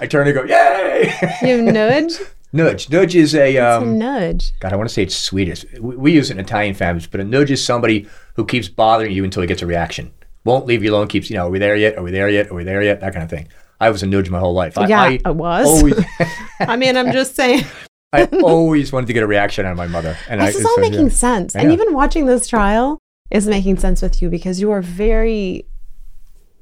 I 0.00 0.06
turn 0.06 0.26
and 0.26 0.34
go, 0.34 0.44
yay! 0.44 1.12
you 1.42 1.62
nudge. 1.72 2.14
nudge. 2.52 2.88
Nudge 2.90 3.14
is 3.14 3.34
a 3.34 3.56
a 3.56 3.78
um, 3.78 3.98
nudge. 3.98 4.52
God, 4.60 4.72
I 4.72 4.76
want 4.76 4.88
to 4.88 4.94
say 4.94 5.02
it's 5.02 5.14
Swedish. 5.14 5.64
We, 5.78 5.96
we 5.96 6.12
use 6.12 6.30
it 6.30 6.34
in 6.34 6.40
Italian 6.40 6.74
families, 6.74 7.06
but 7.06 7.20
a 7.20 7.24
nudge 7.24 7.50
is 7.50 7.62
somebody 7.64 8.08
who 8.36 8.44
keeps 8.46 8.68
bothering 8.68 9.12
you 9.12 9.22
until 9.22 9.42
he 9.42 9.46
gets 9.46 9.62
a 9.62 9.66
reaction. 9.66 10.12
Won't 10.44 10.66
leave 10.66 10.82
you 10.82 10.92
alone. 10.92 11.08
Keeps 11.08 11.30
you 11.30 11.36
know, 11.36 11.46
are 11.46 11.50
we 11.50 11.58
there 11.58 11.76
yet? 11.76 11.96
Are 11.98 12.02
we 12.02 12.10
there 12.10 12.28
yet? 12.28 12.50
Are 12.50 12.54
we 12.54 12.64
there 12.64 12.82
yet? 12.82 13.00
That 13.00 13.12
kind 13.12 13.22
of 13.22 13.30
thing. 13.30 13.48
I 13.84 13.90
was 13.90 14.02
a 14.02 14.06
nudge 14.06 14.30
my 14.30 14.38
whole 14.38 14.54
life. 14.54 14.78
I, 14.78 14.86
Yeah, 14.86 15.02
I 15.02 15.20
I 15.24 15.30
was. 15.30 15.66
Always, 15.66 16.04
I 16.60 16.76
mean, 16.76 16.96
I'm 16.96 17.12
just 17.12 17.36
saying. 17.36 17.64
I 18.14 18.24
always 18.42 18.92
wanted 18.92 19.06
to 19.08 19.12
get 19.12 19.22
a 19.22 19.26
reaction 19.26 19.66
out 19.66 19.72
of 19.72 19.76
my 19.76 19.88
mother. 19.88 20.16
And 20.28 20.40
I, 20.40 20.46
This 20.46 20.56
is 20.56 20.64
all 20.64 20.76
so, 20.76 20.82
yeah. 20.82 20.90
making 20.90 21.10
sense. 21.10 21.56
And 21.56 21.72
even 21.72 21.92
watching 21.92 22.26
this 22.26 22.46
trial 22.46 22.98
is 23.30 23.46
making 23.48 23.78
sense 23.78 24.00
with 24.02 24.22
you 24.22 24.30
because 24.30 24.60
you 24.60 24.70
are 24.70 24.80
very 24.80 25.66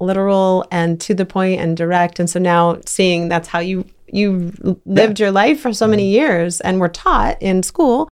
literal 0.00 0.66
and 0.70 1.00
to 1.02 1.14
the 1.14 1.26
point 1.26 1.60
and 1.60 1.76
direct. 1.76 2.18
And 2.18 2.28
so 2.28 2.40
now 2.40 2.80
seeing 2.86 3.28
that's 3.28 3.48
how 3.48 3.58
you 3.60 3.84
you 4.10 4.52
lived 4.84 5.20
your 5.20 5.30
life 5.30 5.60
for 5.60 5.72
so 5.72 5.86
many 5.86 6.04
Mm-hmm. 6.04 6.20
years 6.20 6.60
and 6.62 6.80
were 6.80 6.88
taught 6.88 7.40
in 7.40 7.62
school 7.62 8.08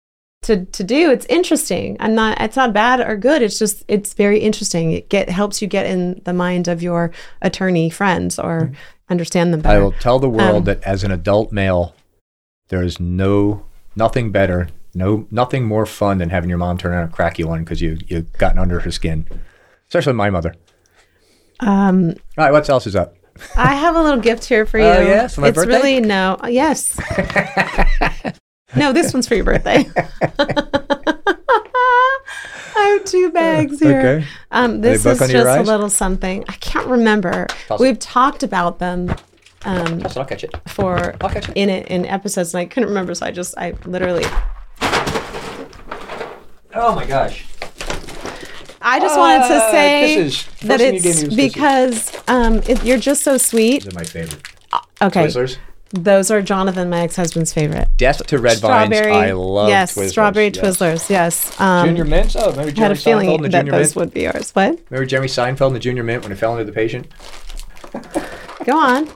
to 0.46 0.64
to 0.64 0.82
do, 0.84 1.10
it's 1.10 1.26
interesting. 1.26 1.96
I'm 2.00 2.14
not 2.14 2.40
it's 2.40 2.56
not 2.56 2.72
bad 2.72 3.00
or 3.00 3.16
good. 3.16 3.42
It's 3.42 3.58
just 3.58 3.84
it's 3.88 4.14
very 4.14 4.38
interesting. 4.40 4.92
It 4.92 5.08
get 5.08 5.28
helps 5.28 5.60
you 5.62 5.68
get 5.68 5.86
in 5.86 6.20
the 6.24 6.32
mind 6.32 6.68
of 6.68 6.82
your 6.82 7.10
attorney 7.42 7.90
friends 7.90 8.38
or 8.38 8.72
understand 9.08 9.52
them 9.52 9.60
Mm-hmm. 9.62 9.70
I 9.70 9.78
will 9.78 9.92
tell 9.92 10.18
the 10.18 10.28
world 10.28 10.56
Um, 10.56 10.64
that 10.64 10.82
as 10.82 11.04
an 11.04 11.10
adult 11.12 11.52
male, 11.52 11.94
there 12.68 12.82
is 12.82 12.98
no 12.98 13.64
nothing 13.94 14.32
better, 14.32 14.68
no 14.94 15.26
nothing 15.30 15.64
more 15.64 15.86
fun 15.86 16.18
than 16.18 16.30
having 16.30 16.48
your 16.48 16.58
mom 16.58 16.78
turn 16.78 16.92
around 16.92 17.08
a 17.08 17.12
cracky 17.12 17.44
one 17.44 17.62
because 17.64 17.80
you 17.82 17.98
you've 18.08 18.32
gotten 18.38 18.58
under 18.58 18.80
her 18.80 18.90
skin. 18.90 19.26
Especially 19.88 20.12
my 20.14 20.30
mother. 20.30 20.54
Um 21.60 22.10
All 22.38 22.44
right, 22.44 22.52
what 22.52 22.68
else 22.68 22.86
is 22.86 22.96
up? 22.96 23.14
I 23.54 23.74
have 23.74 23.94
a 23.96 24.02
little 24.02 24.20
gift 24.20 24.44
here 24.46 24.64
for 24.66 24.78
you. 24.84 24.84
Oh, 24.86 25.00
yes? 25.00 25.34
For 25.34 25.42
my 25.42 25.48
it's 25.48 25.56
birthday? 25.56 25.72
really 25.76 26.00
no. 26.00 26.38
Yes. 26.48 26.98
no, 28.74 28.92
this 28.92 29.12
one's 29.12 29.28
for 29.28 29.34
your 29.34 29.44
birthday. 29.44 29.84
I 32.78 32.98
have 32.98 33.04
two 33.04 33.30
bags 33.30 33.78
here. 33.80 34.00
Okay. 34.00 34.26
Um, 34.50 34.80
this 34.80 35.04
is 35.06 35.18
just 35.18 35.32
a 35.32 35.62
little 35.62 35.88
something. 35.90 36.44
I 36.48 36.52
can't 36.54 36.86
remember. 36.86 37.46
Toss. 37.68 37.80
We've 37.80 37.98
talked 37.98 38.42
about 38.42 38.78
them 38.78 39.14
um, 39.64 40.00
So 40.08 40.20
I'll 40.20 40.26
catch 40.26 40.44
it. 40.44 40.54
for 40.68 41.14
I'll 41.20 41.30
catch 41.30 41.48
it. 41.48 41.56
in 41.56 41.68
it 41.70 41.88
in 41.88 42.04
episodes, 42.06 42.54
and 42.54 42.60
I 42.60 42.66
couldn't 42.66 42.88
remember, 42.88 43.14
so 43.14 43.26
I 43.26 43.30
just 43.30 43.56
I 43.56 43.72
literally 43.84 44.24
Oh 46.78 46.94
my 46.94 47.06
gosh. 47.06 47.46
I 48.82 49.00
just 49.00 49.18
wanted 49.18 49.48
to 49.48 49.54
Ah, 49.54 49.70
say 49.70 50.28
that 50.66 50.78
thing 50.78 50.94
you 50.94 51.00
gave 51.00 51.06
it's 51.06 51.22
me 51.22 51.28
was 51.28 51.34
kisses. 51.34 51.34
because 51.54 52.22
um, 52.28 52.56
it, 52.68 52.84
you're 52.84 52.98
just 52.98 53.22
so 53.22 53.36
sweet. 53.38 53.82
These 53.84 53.92
are 53.92 53.98
my 53.98 54.04
favorite. 54.04 54.42
Okay, 55.02 55.24
Twizzlers. 55.26 55.56
Those 55.96 56.30
are 56.30 56.40
Jonathan, 56.42 56.88
my 56.90 57.00
ex-husband's 57.00 57.52
favorite. 57.52 57.88
Death 57.96 58.26
to 58.26 58.38
red 58.38 58.58
vines. 58.58 58.92
I 58.96 59.32
love 59.32 59.68
yes, 59.68 59.94
Twizzlers. 59.96 60.10
strawberry 60.10 60.46
yes. 60.46 60.56
Twizzlers. 60.58 61.10
Yes. 61.10 61.60
Um, 61.60 61.88
Junior 61.88 62.04
mints. 62.04 62.36
Oh, 62.36 62.50
remember 62.50 62.64
had 62.66 62.74
Jerry 62.76 62.92
a 62.92 62.96
feeling 62.96 63.28
Seinfeld 63.28 63.34
and 63.36 63.44
the 63.44 63.48
that 63.50 63.58
Junior 63.64 63.72
those 63.72 63.86
Mint? 63.88 63.96
would 63.96 64.14
be 64.14 64.20
yours. 64.22 64.50
What? 64.52 64.78
Remember 64.90 65.06
Jeremy 65.06 65.28
Seinfeld 65.28 65.66
and 65.68 65.76
the 65.76 65.80
Junior 65.80 66.02
Mint 66.02 66.22
when 66.22 66.32
it 66.32 66.36
fell 66.36 66.52
into 66.52 66.64
the 66.64 66.72
patient? 66.72 67.06
Go 68.64 68.76
on. 68.78 69.08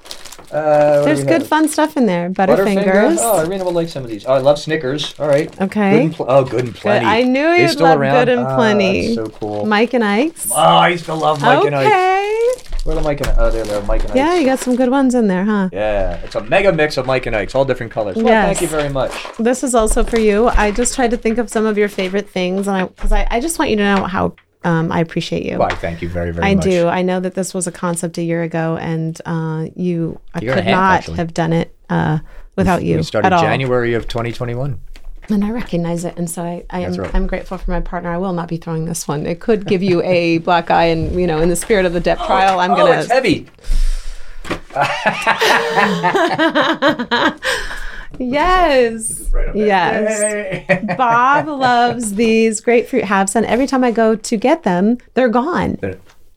Uh, 0.53 1.05
There's 1.05 1.23
good 1.23 1.43
have? 1.43 1.47
fun 1.47 1.69
stuff 1.69 1.97
in 1.97 2.07
there. 2.07 2.29
Butterfinger. 2.29 2.83
Butterfingers. 2.85 3.17
Oh, 3.21 3.45
Irina 3.45 3.65
will 3.65 3.71
like 3.73 3.89
some 3.89 4.03
of 4.03 4.11
these. 4.11 4.27
Oh, 4.27 4.33
I 4.33 4.39
love 4.39 4.59
Snickers. 4.59 5.15
All 5.21 5.29
right. 5.29 5.49
Okay. 5.61 5.91
Good 5.93 6.03
and 6.07 6.15
pl- 6.15 6.27
oh, 6.29 6.45
good 6.45 6.65
and 6.65 6.75
plenty. 6.75 7.07
I 7.07 7.23
knew 7.23 7.51
you'd 7.51 7.79
love 7.79 8.01
around? 8.01 8.15
Good 8.25 8.29
and 8.31 8.41
Ah, 8.47 8.57
Plenty. 8.57 9.15
that's 9.15 9.15
so 9.15 9.27
cool. 9.39 9.65
Mike 9.67 9.95
and 9.95 10.03
Ike's. 10.03 10.51
Oh, 10.51 10.57
I 10.57 10.89
used 10.89 11.05
to 11.05 11.15
love 11.15 11.41
Mike 11.41 11.65
and 11.67 11.77
Ike. 11.77 11.87
okay. 11.87 12.70
Where 12.85 12.97
are 12.97 13.01
the 13.01 13.05
Mike 13.05 13.21
and 13.21 13.35
Oh, 13.39 13.51
there, 13.51 13.65
there, 13.65 13.83
Mike 13.83 14.05
and 14.05 14.15
Yeah, 14.15 14.37
you 14.37 14.47
got 14.47 14.59
some 14.59 14.75
good 14.75 14.89
ones 14.91 15.15
in 15.15 15.29
there, 15.29 15.45
huh? 15.45 15.69
Yeah, 15.73 16.15
it's 16.25 16.35
a 16.35 16.43
mega 16.43 16.73
mix 16.73 16.97
of 16.97 17.07
Mike 17.07 17.27
and 17.27 17.37
Ike's, 17.37 17.55
all 17.55 17.65
different 17.67 17.93
colors. 17.93 18.17
Well, 18.17 18.27
Yes. 18.27 18.47
thank 18.47 18.63
you 18.63 18.69
very 18.69 18.89
much. 18.89 19.13
This 19.39 19.63
is 19.63 19.75
also 19.75 20.03
for 20.03 20.19
you. 20.19 20.49
I 20.49 20.71
just 20.71 20.95
tried 20.95 21.11
to 21.11 21.17
think 21.19 21.37
of 21.39 21.51
some 21.51 21.67
of 21.67 21.77
your 21.77 21.89
favorite 21.89 22.29
things, 22.29 22.67
and 22.69 22.77
I 22.77 22.85
because 22.87 23.13
I, 23.13 23.27
I 23.31 23.41
just 23.41 23.59
want 23.59 23.71
you 23.71 23.77
to 23.77 23.83
know 23.85 24.05
how 24.05 24.35
um, 24.65 24.91
I 24.93 25.01
appreciate 25.01 25.45
you. 25.45 25.59
Why, 25.59 25.71
thank 25.75 26.01
you 26.03 26.09
very, 26.09 26.33
very 26.33 26.47
I 26.47 26.55
much. 26.55 26.67
I 26.67 26.71
do. 26.71 26.87
I 26.89 27.03
know 27.03 27.21
that 27.21 27.35
this 27.35 27.53
was 27.53 27.67
a 27.67 27.73
concept 27.73 28.17
a 28.19 28.23
year 28.23 28.43
ago, 28.43 28.77
and 28.81 29.21
uh, 29.27 29.67
you 29.77 30.19
I 30.35 30.41
could 30.41 30.65
not 30.67 30.99
actually. 31.01 31.17
have 31.19 31.35
done 31.35 31.53
it 31.53 31.75
uh, 31.91 32.19
without 32.57 32.83
you 32.83 32.97
We 32.97 33.03
started 33.03 33.27
at 33.27 33.33
all. 33.35 33.43
January 33.43 33.95
of 33.95 34.09
2021. 34.09 34.81
And 35.31 35.45
I 35.45 35.51
recognize 35.51 36.05
it, 36.05 36.15
and 36.17 36.29
so 36.29 36.43
I, 36.43 36.65
I 36.71 36.81
am 36.81 36.95
right. 36.95 37.15
I'm 37.15 37.27
grateful 37.29 37.57
for 37.57 37.71
my 37.71 37.81
partner. 37.81 38.11
I 38.11 38.17
will 38.17 38.33
not 38.33 38.49
be 38.49 38.57
throwing 38.57 38.87
this 38.87 39.07
one. 39.07 39.27
It 39.27 39.39
could 39.39 39.67
give 39.67 39.83
you 39.83 40.03
a 40.03 40.39
black 40.39 40.71
eye, 40.71 40.87
and 40.87 41.19
you 41.21 41.27
know, 41.27 41.41
in 41.41 41.49
the 41.49 41.57
spirit 41.57 41.87
of 41.87 41.93
the 41.93 42.01
Depp 42.01 42.17
oh, 42.21 42.27
trial, 42.27 42.59
I'm 42.59 42.73
oh, 42.73 42.77
gonna. 42.77 43.01
it's 43.01 43.13
heavy. 43.13 43.47
yes, 48.19 49.31
yes. 49.55 50.97
Bob 50.97 51.47
loves 51.47 52.15
these 52.15 52.61
grapefruit 52.61 53.05
halves, 53.05 53.37
and 53.37 53.47
every 53.47 53.67
time 53.67 53.85
I 53.85 53.91
go 53.93 54.17
to 54.17 54.37
get 54.37 54.63
them, 54.65 54.99
they're 55.15 55.29
gone. 55.29 55.79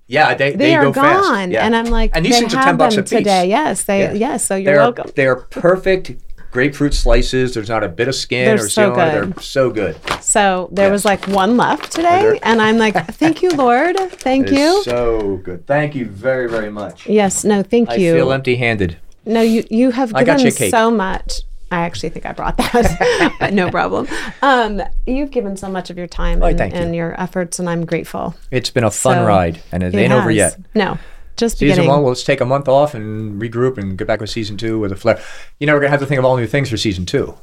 Yeah, 0.08 0.36
they, 0.36 0.52
They, 0.52 0.58
they 0.58 0.76
are 0.76 0.92
gone, 0.92 1.52
Yeah. 1.52 1.66
and 1.66 1.76
I'm 1.76 1.86
like, 1.86 2.12
and 2.14 2.26
these 2.26 2.38
things 2.38 2.54
are 2.54 2.64
10 2.64 2.78
bucks 2.78 2.98
a 2.98 3.02
piece. 3.04 3.10
today. 3.10 3.48
Yes, 3.48 3.84
they 3.84 4.02
Yeah. 4.02 4.14
yes. 4.14 4.46
So 4.46 4.56
you're 4.56 4.66
They're, 4.74 4.78
welcome. 4.78 5.12
they're 5.16 5.36
perfect 5.38 6.12
grapefruit 6.54 6.94
slices. 6.94 7.54
There's 7.56 7.68
not 7.70 7.84
a 7.84 7.90
bit 7.90 8.08
of 8.08 8.16
skin 8.16 8.46
They're 8.46 8.66
or 8.66 8.70
so 8.70 8.94
skin 8.94 9.02
on 9.02 9.08
it. 9.10 9.12
good. 9.22 9.34
They're 9.36 9.42
so 9.44 9.70
good. 9.72 10.24
So 10.24 10.70
there 10.72 10.92
was 10.92 11.04
like 11.04 11.28
one 11.28 11.58
left 11.58 11.92
today, 11.92 12.40
and 12.44 12.62
I'm 12.62 12.78
like, 12.78 12.96
thank 13.16 13.42
you, 13.42 13.50
Lord, 13.50 13.98
thank 14.12 14.48
It 14.48 14.54
you. 14.54 14.84
so 14.84 15.38
good. 15.44 15.66
Thank 15.68 15.96
you 15.96 16.06
very, 16.06 16.48
very 16.50 16.70
much. 16.72 17.08
yes, 17.08 17.44
no, 17.44 17.64
thank 17.64 17.90
you. 17.90 17.96
I 17.96 17.98
you. 17.98 18.14
feel 18.14 18.32
empty-handed. 18.32 18.98
No, 19.26 19.42
you 19.42 19.64
you 19.70 19.92
have 19.92 20.14
I 20.16 20.24
given 20.24 20.52
so 20.52 20.92
much. 20.92 21.42
I 21.72 21.78
actually 21.82 22.10
think 22.10 22.28
I 22.28 22.34
brought 22.34 22.58
that, 22.58 23.34
but 23.40 23.52
no 23.52 23.72
problem. 23.72 24.08
Um, 24.44 24.80
you've 25.08 25.32
given 25.32 25.58
so 25.58 25.70
much 25.70 25.90
of 25.90 25.98
your 25.98 26.06
time 26.06 26.44
Oh, 26.44 26.46
and, 26.46 26.60
you. 26.60 26.66
and 26.66 26.96
your 26.96 27.20
efforts, 27.20 27.58
and 27.58 27.68
I'm 27.68 27.84
grateful. 27.84 28.36
It's 28.52 28.70
been 28.70 28.84
a 28.84 28.92
fun 28.92 29.18
So, 29.18 29.26
ride, 29.26 29.60
and 29.72 29.82
it, 29.82 29.96
It 29.96 29.98
ain't 29.98 30.14
over 30.14 30.30
yet. 30.30 30.56
No, 30.76 31.00
just 31.38 31.58
Season 31.58 31.74
beginning. 31.76 31.90
one, 31.90 32.00
well, 32.02 32.10
let's 32.10 32.24
take 32.24 32.42
a 32.42 32.46
month 32.46 32.68
off 32.68 32.94
and 32.94 33.42
regroup 33.42 33.78
and 33.78 33.98
get 33.98 34.08
back 34.08 34.22
with 34.22 34.30
season 34.30 34.58
two 34.58 34.80
with 34.80 34.92
a 34.92 34.96
flare. 34.96 35.22
You 35.60 35.68
know, 35.68 35.74
we're 35.74 35.80
gonna 35.82 35.92
have 35.92 36.00
to 36.00 36.06
think 36.06 36.20
of 36.20 36.26
all 36.26 36.38
new 36.38 36.48
things 36.48 36.70
for 36.70 36.78
season 36.78 37.06
two. 37.06 37.36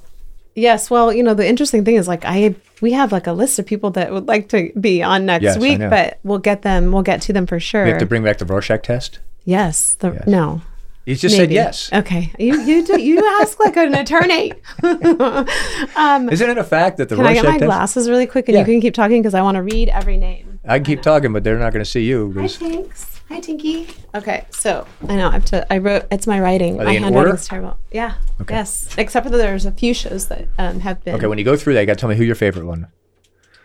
Yes, 0.57 0.91
well, 0.91 1.13
you 1.13 1.23
know, 1.23 1.33
the 1.35 1.47
interesting 1.47 1.85
thing 1.85 1.95
is 1.95 2.09
like 2.09 2.25
I 2.25 2.55
we 2.81 2.93
have 2.93 3.13
like 3.13 3.27
a 3.27 3.33
list 3.33 3.59
of 3.59 3.67
people 3.67 3.91
that 3.93 4.13
would 4.13 4.27
like 4.27 4.49
to 4.51 4.73
be 4.81 5.03
on 5.03 5.27
next 5.27 5.45
Yes, 5.45 5.59
week, 5.59 5.79
but 5.79 6.19
we'll 6.25 6.39
get 6.39 6.63
them. 6.63 6.91
We'll 6.93 7.03
get 7.03 7.23
to 7.23 7.33
them 7.33 7.47
for 7.47 7.61
sure. 7.61 7.85
We 7.85 7.91
have 7.91 7.99
to 8.01 8.07
bring 8.07 8.25
back 8.25 8.39
the 8.39 8.47
Rorschach 8.47 8.83
test. 8.83 9.21
yes, 9.45 9.95
the 9.97 10.23
no. 10.27 10.63
You 11.07 11.17
just 11.17 11.35
said 11.35 11.51
yes. 11.51 11.91
Okay, 11.93 12.31
you 12.39 12.61
you 12.63 12.85
do 12.87 13.01
you 13.01 13.25
ask 13.41 13.59
like 13.59 13.77
an 13.77 13.95
attorney. 13.95 14.53
um, 15.97 16.29
Isn't 16.31 16.51
it 16.51 16.59
a 16.59 16.65
fact 16.65 16.99
that 16.99 17.09
the 17.09 17.17
Can 17.17 17.27
I 17.27 17.35
get 17.35 17.45
my 17.45 17.53
test? 17.53 17.65
glasses 17.65 18.09
really 18.09 18.27
quick 18.27 18.49
and 18.49 18.55
Yeah. 18.55 18.61
you 18.61 18.67
can 18.67 18.81
keep 18.81 18.95
talking 18.95 19.21
because 19.23 19.35
I 19.35 19.43
want 19.43 19.57
to 19.57 19.63
read 19.63 19.89
every 19.89 20.17
name. 20.17 20.61
I 20.67 20.79
can 20.79 20.85
keep 20.85 21.03
talking, 21.03 21.33
but 21.33 21.43
they're 21.43 21.59
not 21.59 21.73
going 21.73 21.85
to 21.85 21.91
see 21.91 22.05
you. 22.05 22.33
Hi, 22.37 22.47
thanks. 22.49 23.20
Hi, 23.31 23.39
Tinky. 23.39 23.87
Okay, 24.13 24.45
so 24.51 24.85
I 25.09 25.15
know 25.15 25.29
I 25.29 25.31
have 25.31 25.45
to. 25.47 25.73
I 25.73 25.79
wrote. 25.79 26.07
It's 26.11 26.27
my 26.27 26.41
writing. 26.41 26.81
Are 26.81 26.85
my 26.85 26.91
they 26.91 26.97
in 26.97 27.05
handwriting's 27.05 27.33
order? 27.33 27.49
terrible. 27.49 27.79
Yeah. 27.93 28.17
Okay. 28.41 28.55
Yes. 28.55 28.93
Except 28.99 29.25
for 29.25 29.31
that, 29.31 29.37
there's 29.37 29.67
a 29.67 29.71
few 29.71 29.95
shows 29.95 30.27
that 30.27 30.49
um, 30.59 30.81
have 30.81 31.05
been. 31.05 31.15
Okay, 31.15 31.29
when 31.29 31.39
you 31.39 31.45
go 31.45 31.57
through 31.57 31.75
that, 31.75 31.81
you 31.81 31.87
got 31.87 31.93
to 31.95 32.01
tell 32.01 32.09
me 32.09 32.17
who 32.17 32.25
your 32.25 32.35
favorite 32.35 32.67
one. 32.67 32.89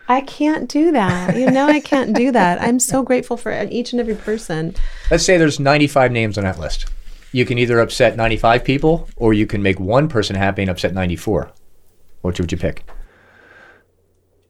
I 0.08 0.20
can't 0.20 0.68
do 0.70 0.92
that. 0.92 1.36
You 1.36 1.50
know, 1.50 1.66
I 1.66 1.80
can't 1.80 2.14
do 2.14 2.30
that. 2.30 2.62
I'm 2.62 2.78
so 2.78 3.02
grateful 3.02 3.36
for 3.36 3.50
each 3.64 3.92
and 3.92 3.98
every 3.98 4.14
person. 4.14 4.76
Let's 5.10 5.24
say 5.24 5.36
there's 5.36 5.58
95 5.58 6.12
names 6.12 6.38
on 6.38 6.44
that 6.44 6.60
list. 6.60 6.86
You 7.32 7.44
can 7.44 7.58
either 7.58 7.80
upset 7.80 8.16
95 8.16 8.62
people, 8.62 9.08
or 9.16 9.34
you 9.34 9.48
can 9.48 9.64
make 9.64 9.80
one 9.80 10.08
person 10.08 10.36
happy 10.36 10.62
and 10.62 10.70
upset 10.70 10.94
94. 10.94 11.50
Which 12.22 12.38
would 12.38 12.52
you 12.52 12.58
pick? 12.58 12.84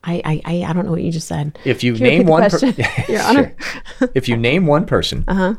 I 0.07 0.41
I 0.47 0.65
I, 0.65 0.73
don't 0.73 0.85
know 0.87 0.93
what 0.93 1.03
you 1.03 1.11
just 1.13 1.27
said. 1.29 1.59
If 1.65 1.83
you 1.85 1.95
Can 1.95 2.03
name 2.05 2.27
one, 2.27 2.43
per- 2.49 2.59
question, 2.59 2.75
Your 3.09 3.23
Honor? 3.23 3.55
Sure. 3.99 4.09
if 4.15 4.29
you 4.29 4.37
name 4.37 4.67
one 4.67 4.87
person, 4.87 5.25
Uh-huh. 5.29 5.55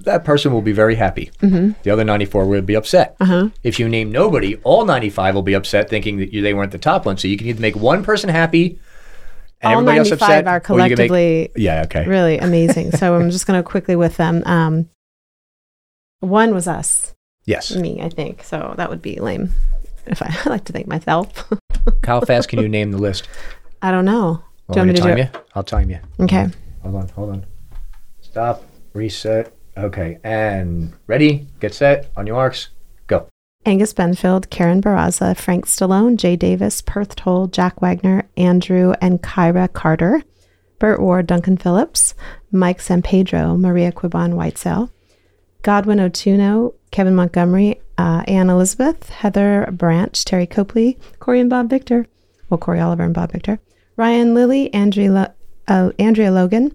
that 0.00 0.24
person 0.24 0.52
will 0.52 0.62
be 0.62 0.72
very 0.72 0.94
happy. 0.94 1.30
Mm-hmm. 1.40 1.72
The 1.82 1.90
other 1.90 2.04
94 2.04 2.46
will 2.46 2.62
be 2.62 2.74
upset. 2.74 3.16
If 3.62 3.78
you 3.78 3.88
name 3.88 4.10
nobody, 4.12 4.56
all 4.64 4.84
95 4.84 5.34
will 5.34 5.42
be 5.42 5.54
upset, 5.54 5.88
thinking 5.90 6.16
that 6.18 6.32
you, 6.32 6.42
they 6.42 6.54
weren't 6.54 6.72
the 6.72 6.78
top 6.78 7.04
one. 7.06 7.16
So 7.18 7.28
you 7.28 7.36
can 7.36 7.46
either 7.48 7.60
make 7.60 7.76
one 7.76 8.02
person 8.04 8.28
happy, 8.30 8.78
and 9.62 9.72
All 9.74 9.80
everybody 9.80 9.98
else 9.98 10.10
95 10.10 10.28
upset, 10.28 10.46
are 10.46 10.60
can 10.60 10.76
make- 10.76 10.86
collectively 10.94 11.50
yeah, 11.56 11.82
okay. 11.84 12.06
really 12.06 12.38
amazing. 12.38 12.92
So 12.92 13.14
I'm 13.14 13.30
just 13.30 13.46
going 13.46 13.58
to 13.62 13.68
quickly 13.68 13.96
with 13.96 14.16
them. 14.16 14.42
Um, 14.46 14.88
one 16.20 16.54
was 16.54 16.66
us, 16.68 17.14
Yes. 17.44 17.74
me, 17.74 18.00
I 18.02 18.08
think. 18.08 18.42
So 18.42 18.74
that 18.76 18.90
would 18.90 19.02
be 19.02 19.16
lame. 19.20 19.50
If 20.06 20.22
I, 20.22 20.34
I 20.44 20.48
like 20.50 20.64
to 20.66 20.72
thank 20.72 20.86
myself. 20.86 21.50
How 22.04 22.20
fast 22.20 22.48
can 22.48 22.60
you 22.60 22.68
name 22.68 22.90
the 22.92 22.98
list? 22.98 23.28
I 23.82 23.90
don't 23.90 24.04
know. 24.04 24.42
Do 24.70 24.80
you 24.80 24.86
want 24.86 24.88
me 24.88 24.94
to 24.94 25.00
do 25.02 25.08
time 25.08 25.18
it? 25.18 25.30
you? 25.34 25.40
I'll 25.54 25.62
time 25.62 25.90
you. 25.90 25.98
Okay. 26.20 26.48
Hold 26.82 26.94
on, 26.96 27.08
hold 27.10 27.30
on. 27.30 27.46
Stop, 28.20 28.64
reset. 28.94 29.52
Okay, 29.76 30.18
and 30.24 30.92
ready, 31.06 31.46
get 31.60 31.74
set, 31.74 32.10
on 32.16 32.26
your 32.26 32.36
marks, 32.36 32.70
go. 33.06 33.28
Angus 33.66 33.92
Benfield, 33.92 34.48
Karen 34.48 34.80
Barraza, 34.80 35.36
Frank 35.36 35.66
Stallone, 35.66 36.16
Jay 36.16 36.34
Davis, 36.34 36.80
Perth 36.80 37.14
Toll, 37.16 37.48
Jack 37.48 37.82
Wagner, 37.82 38.26
Andrew 38.36 38.94
and 39.02 39.22
Kyra 39.22 39.70
Carter, 39.70 40.22
Burt 40.78 41.00
Ward, 41.00 41.26
Duncan 41.26 41.56
Phillips, 41.56 42.14
Mike 42.50 42.80
San 42.80 43.02
Pedro, 43.02 43.56
Maria 43.56 43.92
Quiban 43.92 44.34
Whitesell, 44.34 44.90
Godwin 45.62 45.98
Otuno, 45.98 46.74
Kevin 46.90 47.14
Montgomery, 47.14 47.80
uh, 47.98 48.22
Anne 48.26 48.48
Elizabeth, 48.48 49.10
Heather 49.10 49.68
Branch, 49.72 50.24
Terry 50.24 50.46
Copley, 50.46 50.98
Cory 51.18 51.40
and 51.40 51.50
Bob 51.50 51.68
Victor, 51.68 52.06
well, 52.48 52.58
Cory 52.58 52.80
Oliver 52.80 53.02
and 53.02 53.14
Bob 53.14 53.32
Victor, 53.32 53.58
Ryan 53.96 54.34
Lilly, 54.34 54.72
Andrea, 54.74 55.34
uh, 55.68 55.90
Andrea 55.98 56.30
Logan, 56.30 56.74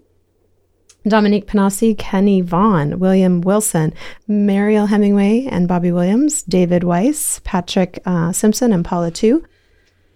Dominique 1.07 1.47
Panassi, 1.47 1.97
Kenny 1.97 2.41
Vaughn, 2.41 2.99
William 2.99 3.41
Wilson, 3.41 3.93
Mariel 4.27 4.85
Hemingway 4.85 5.47
and 5.49 5.67
Bobby 5.67 5.91
Williams, 5.91 6.43
David 6.43 6.83
Weiss, 6.83 7.41
Patrick 7.43 7.99
uh, 8.05 8.31
Simpson 8.31 8.71
and 8.71 8.85
Paula 8.85 9.09
Tu, 9.09 9.43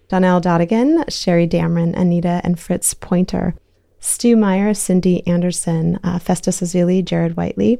Donnell 0.08 0.40
Dodigan, 0.40 1.10
Sherry 1.10 1.48
Dameron, 1.48 1.96
Anita 1.96 2.40
and 2.44 2.58
Fritz 2.58 2.94
Pointer, 2.94 3.56
Stu 3.98 4.36
Meyer, 4.36 4.74
Cindy 4.74 5.26
Anderson, 5.26 5.98
uh, 6.04 6.20
Festus 6.20 6.60
Azuli, 6.60 7.04
Jared 7.04 7.36
Whiteley, 7.36 7.78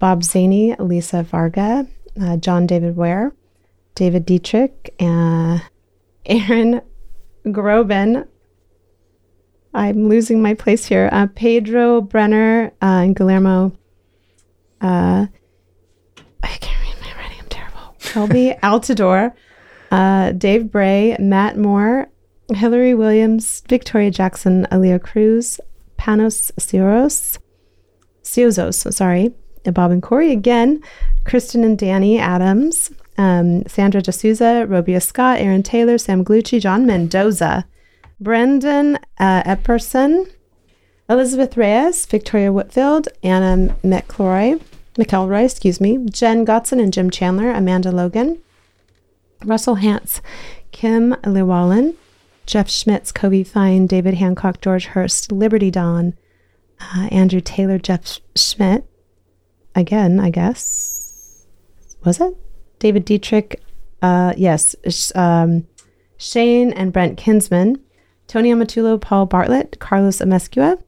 Bob 0.00 0.22
Zaney, 0.22 0.76
Lisa 0.80 1.22
Varga, 1.22 1.86
uh, 2.20 2.36
John 2.38 2.66
David 2.66 2.96
Ware, 2.96 3.32
David 3.94 4.26
Dietrich, 4.26 4.94
uh, 4.98 5.58
Aaron 6.26 6.80
Groben, 7.44 8.26
I'm 9.76 10.08
losing 10.08 10.40
my 10.40 10.54
place 10.54 10.86
here. 10.86 11.10
Uh, 11.12 11.26
Pedro 11.34 12.00
Brenner 12.00 12.72
uh, 12.80 13.04
and 13.04 13.14
Guillermo. 13.14 13.72
Uh, 14.80 15.26
I 16.42 16.48
can't 16.60 16.80
read 16.82 16.96
my 17.02 17.20
writing. 17.20 17.38
I'm 17.40 17.48
terrible. 17.48 17.94
Kelby 18.00 18.58
Altador, 18.62 19.34
uh, 19.90 20.32
Dave 20.32 20.72
Bray, 20.72 21.14
Matt 21.20 21.58
Moore, 21.58 22.08
Hillary 22.54 22.94
Williams, 22.94 23.62
Victoria 23.68 24.10
Jackson, 24.10 24.66
Aaliyah 24.72 25.02
Cruz, 25.02 25.60
Panos 25.98 26.52
Sioros, 26.58 27.38
Siozos, 28.22 28.92
sorry, 28.94 29.34
and 29.66 29.74
Bob 29.74 29.90
and 29.90 30.02
Cory 30.02 30.32
again, 30.32 30.82
Kristen 31.24 31.64
and 31.64 31.78
Danny 31.78 32.18
Adams, 32.18 32.90
um, 33.18 33.66
Sandra 33.66 34.00
D'Souza, 34.00 34.66
Robia 34.66 35.02
Scott, 35.02 35.38
Aaron 35.38 35.62
Taylor, 35.62 35.98
Sam 35.98 36.24
Glucci, 36.24 36.60
John 36.60 36.86
Mendoza. 36.86 37.66
Brendan 38.20 38.96
uh, 39.18 39.42
Epperson, 39.42 40.30
Elizabeth 41.08 41.56
Reyes, 41.56 42.06
Victoria 42.06 42.52
Whitfield, 42.52 43.08
Anna 43.22 43.76
McElroy, 43.84 44.60
McElroy, 44.94 45.44
excuse 45.44 45.80
me, 45.80 45.98
Jen 46.10 46.44
Gotson 46.46 46.80
and 46.82 46.92
Jim 46.92 47.10
Chandler, 47.10 47.50
Amanda 47.50 47.92
Logan, 47.92 48.40
Russell 49.44 49.76
Hance, 49.76 50.22
Kim 50.72 51.14
Llewellyn, 51.24 51.94
Jeff 52.46 52.70
Schmitz, 52.70 53.12
Kobe 53.12 53.44
Fine, 53.44 53.86
David 53.86 54.14
Hancock, 54.14 54.60
George 54.60 54.86
Hurst, 54.86 55.30
Liberty 55.30 55.70
Dawn, 55.70 56.14
uh, 56.80 57.08
Andrew 57.10 57.40
Taylor, 57.40 57.78
Jeff 57.78 58.20
Schmidt, 58.34 58.84
again, 59.74 60.18
I 60.18 60.30
guess. 60.30 61.46
Was 62.04 62.20
it? 62.20 62.34
David 62.78 63.04
Dietrich, 63.04 63.60
uh, 64.00 64.32
yes, 64.36 64.74
um, 65.14 65.66
Shane 66.16 66.72
and 66.72 66.92
Brent 66.92 67.18
Kinsman, 67.18 67.82
Tony 68.26 68.52
Amatulo, 68.52 69.00
Paul 69.00 69.26
Bartlett, 69.26 69.78
Carlos 69.78 70.18
Amescua, 70.20 70.78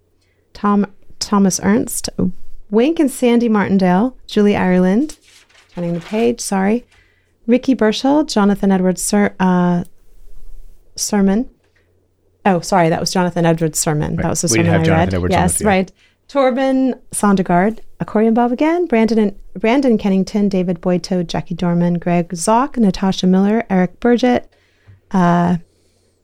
Tom 0.52 0.86
Thomas 1.18 1.60
Ernst, 1.62 2.08
Wink 2.70 2.98
and 2.98 3.10
Sandy 3.10 3.48
Martindale, 3.48 4.16
Julie 4.26 4.56
Ireland, 4.56 5.16
turning 5.74 5.94
the 5.94 6.00
page, 6.00 6.40
sorry, 6.40 6.84
Ricky 7.46 7.74
Burchell, 7.74 8.24
Jonathan 8.24 8.70
Edwards 8.72 9.02
Ser- 9.02 9.34
uh, 9.40 9.84
Sermon. 10.96 11.48
Oh, 12.44 12.60
sorry, 12.60 12.88
that 12.88 13.00
was 13.00 13.12
Jonathan 13.12 13.46
Edwards 13.46 13.78
Sermon. 13.78 14.16
That 14.16 14.28
was 14.30 14.40
the 14.42 14.46
We 14.46 14.56
sermon 14.58 14.66
have 14.72 14.80
I 14.80 14.84
Jonathan 14.84 15.06
read. 15.06 15.14
Edwards 15.14 15.32
yes, 15.32 15.62
right. 15.62 15.92
Torben 16.28 16.98
Sondergaard, 17.12 17.80
Accordion 18.00 18.34
Bob 18.34 18.52
again, 18.52 18.86
Brandon 18.86 19.18
and 19.18 19.38
Brandon 19.54 19.96
Kennington, 19.96 20.48
David 20.50 20.80
Boyto, 20.80 21.26
Jackie 21.26 21.54
Dorman, 21.54 21.94
Greg 21.98 22.28
Zock, 22.30 22.76
Natasha 22.76 23.26
Miller, 23.26 23.64
Eric 23.70 23.98
Burgett, 24.00 24.52
uh, 25.10 25.56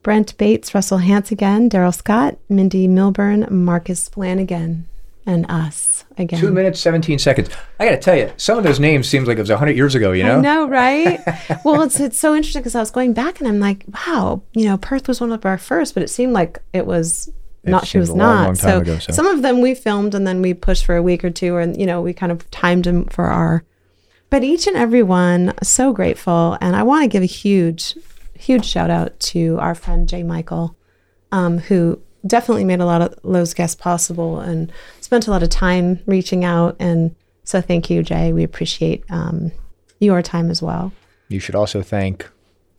Brent 0.05 0.37
Bates, 0.37 0.75
Russell 0.75 0.99
Hance 0.99 1.33
again, 1.33 1.71
Daryl 1.71 1.95
Scott, 1.95 2.37
Mindy 2.51 2.87
Milburn, 2.87 3.49
Marcus 3.51 4.07
Flanagan, 4.11 4.87
and 5.25 5.51
us 5.51 6.05
again. 6.19 6.39
Two 6.39 6.53
minutes, 6.53 6.79
17 6.79 7.19
seconds. 7.19 7.49
I 7.81 7.87
got 7.87 7.93
to 7.93 7.97
tell 7.97 8.15
you, 8.15 8.31
some 8.37 8.59
of 8.59 8.65
those 8.65 8.79
names 8.79 9.09
seems 9.09 9.27
like 9.27 9.39
it 9.39 9.41
was 9.41 9.49
100 9.49 9.75
years 9.75 9.95
ago, 9.95 10.13
you 10.13 10.23
know? 10.23 10.37
I 10.37 10.41
know, 10.43 10.69
right? 10.69 11.21
well, 11.65 11.81
it's 11.81 11.99
it's 11.99 12.21
so 12.21 12.35
interesting 12.35 12.61
because 12.61 12.75
I 12.75 12.81
was 12.81 12.91
going 12.91 13.15
back 13.15 13.41
and 13.41 13.49
I'm 13.49 13.61
like, 13.61 13.87
wow, 14.07 14.43
you 14.53 14.67
know, 14.67 14.77
Perth 14.77 15.09
was 15.09 15.23
one 15.23 15.33
of 15.33 15.47
our 15.47 15.57
first, 15.57 15.95
but 15.95 16.03
it 16.03 16.11
seemed 16.11 16.35
like 16.35 16.59
it 16.75 16.85
was 16.85 17.33
not. 17.65 17.87
She 17.87 17.97
was 17.97 18.11
a 18.11 18.15
long, 18.15 18.35
not. 18.35 18.45
long 18.45 18.55
so, 18.57 18.81
ago, 18.81 18.99
so. 18.99 19.11
some 19.11 19.27
of 19.27 19.41
them 19.41 19.63
we 19.63 19.75
filmed 19.75 20.15
and 20.15 20.27
then 20.27 20.43
we 20.43 20.53
pushed 20.53 20.85
for 20.85 20.97
a 20.97 21.03
week 21.03 21.25
or 21.25 21.31
two, 21.31 21.57
and 21.57 21.81
you 21.81 21.87
know, 21.87 22.03
we 22.03 22.13
kind 22.13 22.31
of 22.31 22.49
timed 22.51 22.85
them 22.85 23.07
for 23.07 23.25
our. 23.25 23.65
But 24.29 24.45
each 24.45 24.67
and 24.67 24.77
every 24.77 25.03
one, 25.03 25.55
so 25.63 25.95
grateful, 25.95 26.59
and 26.61 26.77
I 26.77 26.83
want 26.83 27.05
to 27.05 27.09
give 27.09 27.23
a 27.23 27.27
huge, 27.27 27.97
huge 28.39 28.65
shout 28.65 28.91
out 28.91 29.19
to 29.21 29.59
our 29.61 29.75
friend 29.75 30.09
Jay 30.09 30.23
Michael, 30.23 30.77
um, 31.33 31.59
who 31.59 32.01
definitely 32.27 32.65
made 32.65 32.81
a 32.81 32.87
lot 32.87 33.03
of 33.03 33.15
those 33.23 33.55
guests 33.55 33.77
possible 33.77 34.41
and 34.41 34.73
spent 35.01 35.27
a 35.27 35.31
lot 35.31 35.43
of 35.43 35.51
time 35.51 36.01
reaching 36.07 36.45
out. 36.45 36.77
And 36.79 37.15
so, 37.45 37.61
thank 37.61 37.91
you, 37.91 38.03
Jay. 38.03 38.33
We 38.33 38.43
appreciate 38.43 39.05
um, 39.11 39.53
your 40.01 40.23
time 40.23 40.51
as 40.51 40.63
well. 40.63 40.93
You 41.29 41.41
should 41.41 41.55
also 41.55 41.83
thank 41.83 42.29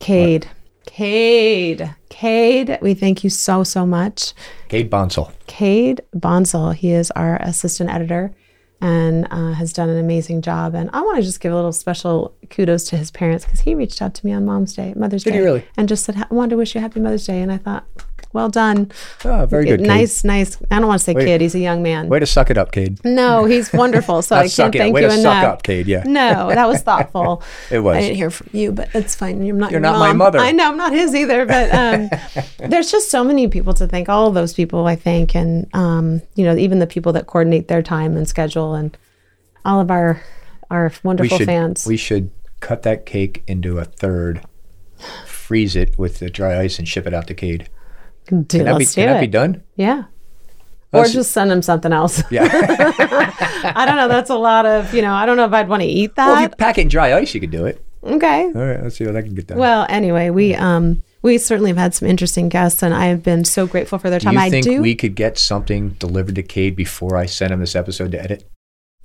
Cade. 0.00 0.48
Cade. 0.86 1.94
Cade, 2.08 2.78
we 2.80 2.94
thank 2.94 3.24
you 3.24 3.30
so, 3.30 3.64
so 3.64 3.84
much. 3.84 4.32
Cade 4.68 4.88
Bonsall. 4.88 5.32
Cade 5.46 6.00
Bonsall, 6.14 6.74
he 6.74 6.92
is 6.92 7.10
our 7.12 7.36
assistant 7.36 7.90
editor 7.90 8.32
and 8.80 9.26
uh, 9.30 9.52
has 9.52 9.72
done 9.72 9.88
an 9.88 9.98
amazing 9.98 10.42
job. 10.42 10.74
And 10.74 10.90
I 10.92 11.00
want 11.00 11.16
to 11.16 11.22
just 11.22 11.40
give 11.40 11.52
a 11.52 11.56
little 11.56 11.72
special 11.72 12.34
kudos 12.50 12.84
to 12.90 12.96
his 12.96 13.10
parents 13.10 13.44
because 13.44 13.60
he 13.60 13.74
reached 13.74 14.02
out 14.02 14.14
to 14.14 14.26
me 14.26 14.32
on 14.32 14.44
Mom's 14.44 14.74
Day, 14.74 14.92
Mother's 14.96 15.24
Did 15.24 15.30
Day. 15.32 15.38
he 15.38 15.42
really? 15.44 15.64
And 15.76 15.88
just 15.88 16.04
said, 16.04 16.16
I 16.16 16.26
wanted 16.34 16.50
to 16.50 16.56
wish 16.56 16.74
you 16.74 16.80
a 16.80 16.82
happy 16.82 17.00
Mother's 17.00 17.26
Day. 17.26 17.40
And 17.40 17.50
I 17.50 17.56
thought, 17.58 17.86
well 18.36 18.48
done. 18.48 18.92
Oh, 19.24 19.46
very 19.46 19.64
good. 19.64 19.80
Cade. 19.80 19.88
Nice, 19.88 20.22
nice. 20.22 20.56
I 20.70 20.78
don't 20.78 20.86
want 20.86 21.00
to 21.00 21.04
say 21.04 21.14
Wait. 21.14 21.24
kid, 21.24 21.40
he's 21.40 21.56
a 21.56 21.58
young 21.58 21.82
man. 21.82 22.08
Way 22.08 22.20
to 22.20 22.26
suck 22.26 22.50
it 22.50 22.56
up, 22.56 22.70
Cade. 22.70 23.04
No, 23.04 23.44
he's 23.46 23.72
wonderful. 23.72 24.22
So 24.22 24.36
I 24.44 24.48
can't 24.48 24.74
it 24.74 24.78
thank 24.78 24.94
Way 24.94 25.02
you 25.02 25.08
to 25.08 25.14
enough. 25.18 25.42
suck 25.42 25.52
up, 25.54 25.62
Cade. 25.64 25.86
Yeah. 25.88 26.04
No, 26.06 26.48
that 26.48 26.68
was 26.68 26.82
thoughtful. 26.82 27.42
It 27.70 27.80
was. 27.80 27.96
I 27.96 28.00
didn't 28.02 28.16
hear 28.16 28.30
from 28.30 28.50
you, 28.52 28.70
but 28.70 28.88
it's 28.94 29.14
fine. 29.16 29.44
You're 29.44 29.56
not. 29.56 29.70
You're 29.72 29.80
your 29.80 29.90
not 29.90 29.98
my 29.98 30.12
mother. 30.12 30.38
I 30.38 30.52
know 30.52 30.68
I'm 30.68 30.76
not 30.76 30.92
his 30.92 31.14
either. 31.14 31.44
But 31.46 31.72
um, 31.74 32.10
there's 32.70 32.92
just 32.92 33.10
so 33.10 33.24
many 33.24 33.48
people 33.48 33.72
to 33.74 33.88
thank. 33.88 34.08
All 34.08 34.28
of 34.28 34.34
those 34.34 34.52
people, 34.54 34.86
I 34.86 34.94
think, 34.94 35.34
and 35.34 35.66
um, 35.74 36.22
you 36.34 36.44
know, 36.44 36.54
even 36.56 36.78
the 36.78 36.86
people 36.86 37.12
that 37.14 37.26
coordinate 37.26 37.68
their 37.68 37.82
time 37.82 38.16
and 38.16 38.28
schedule, 38.28 38.74
and 38.74 38.96
all 39.64 39.80
of 39.80 39.90
our 39.90 40.22
our 40.70 40.88
We 41.02 41.08
wonderful 41.08 41.38
should, 41.38 41.46
fans. 41.46 41.86
we 41.86 41.96
should 41.96 42.30
cut 42.60 42.82
that 42.82 43.06
cake 43.06 43.42
into 43.46 43.78
a 43.78 43.84
third, 43.84 44.42
freeze 45.26 45.76
it 45.76 45.98
with 45.98 46.18
the 46.18 46.28
dry 46.30 46.60
ice, 46.60 46.78
and 46.78 46.86
ship 46.86 47.06
it 47.06 47.14
out 47.14 47.26
to 47.28 47.34
Cade. 47.34 47.68
Do, 48.26 48.58
Can 48.58 48.66
that, 48.66 48.72
be, 48.74 48.84
let's 48.84 48.94
can 48.94 49.06
that 49.08 49.20
be 49.20 49.26
done? 49.26 49.62
Yeah. 49.76 50.04
Oh, 50.92 51.00
Or 51.00 51.04
so- 51.06 51.12
just 51.14 51.32
send 51.32 51.50
him 51.50 51.62
something 51.62 51.92
else. 51.92 52.22
Yeah. 52.30 52.48
I 52.50 53.84
don't 53.86 53.96
know. 53.96 54.08
That's 54.08 54.30
a 54.30 54.36
lot 54.36 54.66
of, 54.66 54.94
you 54.94 55.02
know, 55.02 55.12
I 55.12 55.26
don't 55.26 55.36
know 55.36 55.44
if 55.44 55.52
I'd 55.52 55.68
want 55.68 55.82
to 55.82 55.88
eat 55.88 56.14
that. 56.16 56.26
well, 56.26 56.44
if 56.44 56.50
you 56.50 56.56
pack 56.56 56.78
it 56.78 56.82
in 56.82 56.88
dry 56.88 57.14
ice, 57.14 57.34
you 57.34 57.40
could 57.40 57.50
do 57.50 57.66
it. 57.66 57.84
okay. 58.04 58.44
All 58.44 58.52
right, 58.52 58.82
let's 58.82 58.96
see 58.96 59.04
what 59.06 59.16
I 59.16 59.22
can 59.22 59.34
get 59.34 59.48
done. 59.48 59.58
Well, 59.58 59.86
anyway, 59.88 60.30
we 60.30 60.54
um 60.54 61.02
we 61.22 61.38
certainly 61.38 61.70
have 61.70 61.76
had 61.76 61.92
some 61.94 62.08
interesting 62.08 62.48
guests, 62.48 62.82
and 62.84 62.94
I 62.94 63.06
have 63.06 63.22
been 63.24 63.44
so 63.44 63.66
grateful 63.66 63.98
for 63.98 64.10
their 64.10 64.20
time. 64.20 64.34
do 64.34 64.38
you 64.40 64.46
I 64.46 64.50
think 64.50 64.64
do. 64.64 64.80
we 64.80 64.94
could 64.94 65.16
get 65.16 65.38
something 65.38 65.90
delivered 65.98 66.36
to 66.36 66.42
Cade 66.44 66.76
before 66.76 67.16
I 67.16 67.26
send 67.26 67.52
him 67.52 67.58
this 67.58 67.74
episode 67.74 68.12
to 68.12 68.22
edit? 68.22 68.48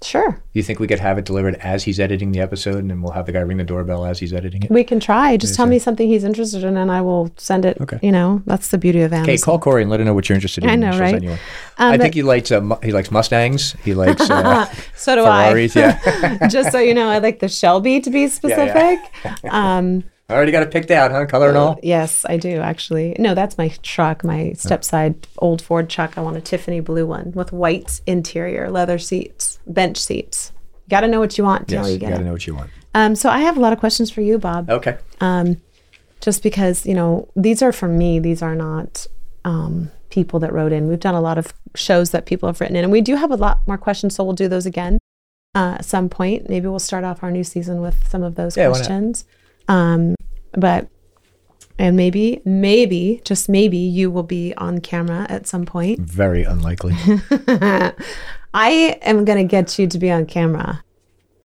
Sure. 0.04 0.32
Do 0.32 0.40
you 0.54 0.64
think 0.64 0.80
we 0.80 0.88
could 0.88 1.00
have 1.00 1.20
it 1.20 1.26
delivered 1.26 1.56
as 1.56 1.84
he's 1.84 2.00
editing 2.00 2.32
the 2.32 2.40
episode, 2.40 2.78
and 2.78 2.90
then 2.90 3.04
we'll 3.04 3.12
have 3.12 3.28
the 3.28 3.32
guy 3.32 3.42
ring 3.42 3.58
the 3.58 3.64
doorbell 3.64 4.04
as 4.06 4.20
he's 4.20 4.34
editing 4.34 4.64
it? 4.64 4.72
We 4.72 4.84
can 4.84 5.00
try. 5.00 5.38
Just 5.38 5.56
tell 5.56 5.68
me 5.68 5.78
something 5.78 6.08
he's 6.08 6.24
interested 6.24 6.64
in, 6.64 6.76
and 6.76 6.92
I 6.92 7.02
will 7.02 7.32
send 7.38 7.66
it. 7.66 7.80
Okay. 7.80 8.00
You 8.02 8.12
know, 8.12 8.42
that's 8.48 8.70
the 8.70 8.80
beauty 8.80 9.02
of 9.02 9.14
Amazon. 9.14 9.30
Okay, 9.30 9.38
call 9.38 9.60
Cory 9.60 9.84
and 9.84 9.92
let 9.92 10.00
him 10.00 10.08
know 10.08 10.16
what 10.16 10.28
you're 10.28 10.36
interested 10.36 10.64
in. 10.64 10.70
I 10.72 10.76
know, 10.76 10.98
right? 10.98 11.12
send 11.12 11.24
you 11.24 11.30
one. 11.30 11.40
Um, 11.78 11.94
I 11.94 11.98
think 12.00 12.16
he 12.16 12.24
likes 12.24 12.52
uh, 12.52 12.78
he 12.82 12.92
likes 12.92 13.12
Mustangs. 13.12 13.74
He 13.84 13.94
likes 13.94 14.28
uh, 14.30 14.66
So 14.96 15.16
do 15.16 15.24
Ferraris. 15.24 15.78
I. 15.78 15.80
Yeah, 15.80 16.48
Just 16.50 16.72
so 16.72 16.80
you 16.80 16.96
know, 16.96 17.08
I 17.08 17.20
like 17.20 17.40
the 17.40 17.50
Shelby 17.50 18.02
to 18.02 18.10
be 18.10 18.28
specific. 18.28 19.00
um, 19.52 20.04
I 20.21 20.21
already 20.34 20.52
got 20.52 20.64
it 20.64 20.72
picked 20.72 20.92
out, 20.92 21.12
huh? 21.12 21.26
Color 21.26 21.50
and 21.50 21.58
all. 21.58 21.80
yes, 21.84 22.26
I 22.28 22.38
do 22.38 22.60
actually. 22.60 23.16
No, 23.20 23.34
that's 23.34 23.58
my 23.58 23.70
truck, 23.84 24.24
my 24.24 24.54
stepside 24.56 25.16
old 25.38 25.62
Ford 25.62 25.90
truck. 25.90 26.18
I 26.18 26.22
want 26.22 26.38
a 26.38 26.42
Tiffany 26.42 26.80
blue 26.80 27.06
one 27.06 27.32
with 27.34 27.52
white 27.52 28.02
interior, 28.08 28.70
leather 28.70 28.98
seats, 29.00 29.60
bench 29.68 29.98
seats. 29.98 30.52
Got 30.90 31.02
to 31.02 31.08
know 31.08 31.20
what 31.20 31.38
you 31.38 31.44
want 31.44 31.70
Yes, 31.72 31.88
you 31.88 31.94
you 31.94 32.00
got 32.00 32.10
to 32.18 32.24
know 32.24 32.34
what 32.34 32.46
you 32.46 32.56
want. 32.56 32.70
Um, 32.94 33.16
so 33.16 33.30
I 33.30 33.40
have 33.40 33.56
a 33.56 33.60
lot 33.62 33.72
of 33.74 33.80
questions 33.80 34.12
for 34.12 34.22
you, 34.22 34.38
Bob. 34.38 34.70
Okay. 34.70 34.98
um, 35.22 35.58
just 36.20 36.44
because 36.44 36.86
you 36.86 36.94
know 36.94 37.28
these 37.36 37.62
are 37.62 37.72
for 37.72 37.88
me 37.88 38.20
these 38.20 38.42
are 38.42 38.54
not 38.56 39.08
um, 39.44 39.90
people 40.10 40.40
that 40.40 40.54
wrote 40.54 40.72
in 40.72 40.88
we've 40.88 41.00
done 41.00 41.16
a 41.16 41.22
lot 41.22 41.38
of 41.38 41.52
shows 41.74 42.12
that 42.12 42.26
people 42.28 42.48
have 42.48 42.60
written 42.62 42.76
in 42.76 42.84
and 42.84 42.92
we 42.92 43.02
do 43.02 43.16
have 43.16 43.32
a 43.32 43.36
lot 43.36 43.60
more 43.68 43.78
questions 43.78 44.14
so 44.16 44.24
we'll 44.24 44.34
do 44.34 44.48
those 44.48 44.68
again 44.68 45.00
uh, 45.56 45.78
at 45.80 45.86
some 45.86 46.10
point 46.10 46.48
maybe 46.48 46.68
we'll 46.68 46.78
start 46.78 47.04
off 47.04 47.24
our 47.24 47.32
new 47.32 47.44
season 47.44 47.82
with 47.82 48.08
some 48.08 48.22
of 48.22 48.36
those 48.36 48.56
Yeah, 48.56 48.68
why 48.68 48.78
not? 48.78 49.24
Um, 49.72 50.16
but 50.54 50.88
and 51.80 51.96
maybe 51.96 52.42
maybe 52.46 53.22
just 53.24 53.48
maybe 53.50 53.78
you 53.78 54.12
will 54.12 54.24
be 54.24 54.54
on 54.58 54.80
camera 54.80 55.26
at 55.30 55.48
some 55.48 55.66
point 55.66 56.00
Very 56.00 56.44
unlikely. 56.44 56.94
i 58.54 59.00
am 59.02 59.24
going 59.26 59.38
to 59.38 59.50
get 59.50 59.80
you 59.80 59.88
to 59.88 59.98
be 59.98 60.12
on 60.12 60.26
camera 60.26 60.84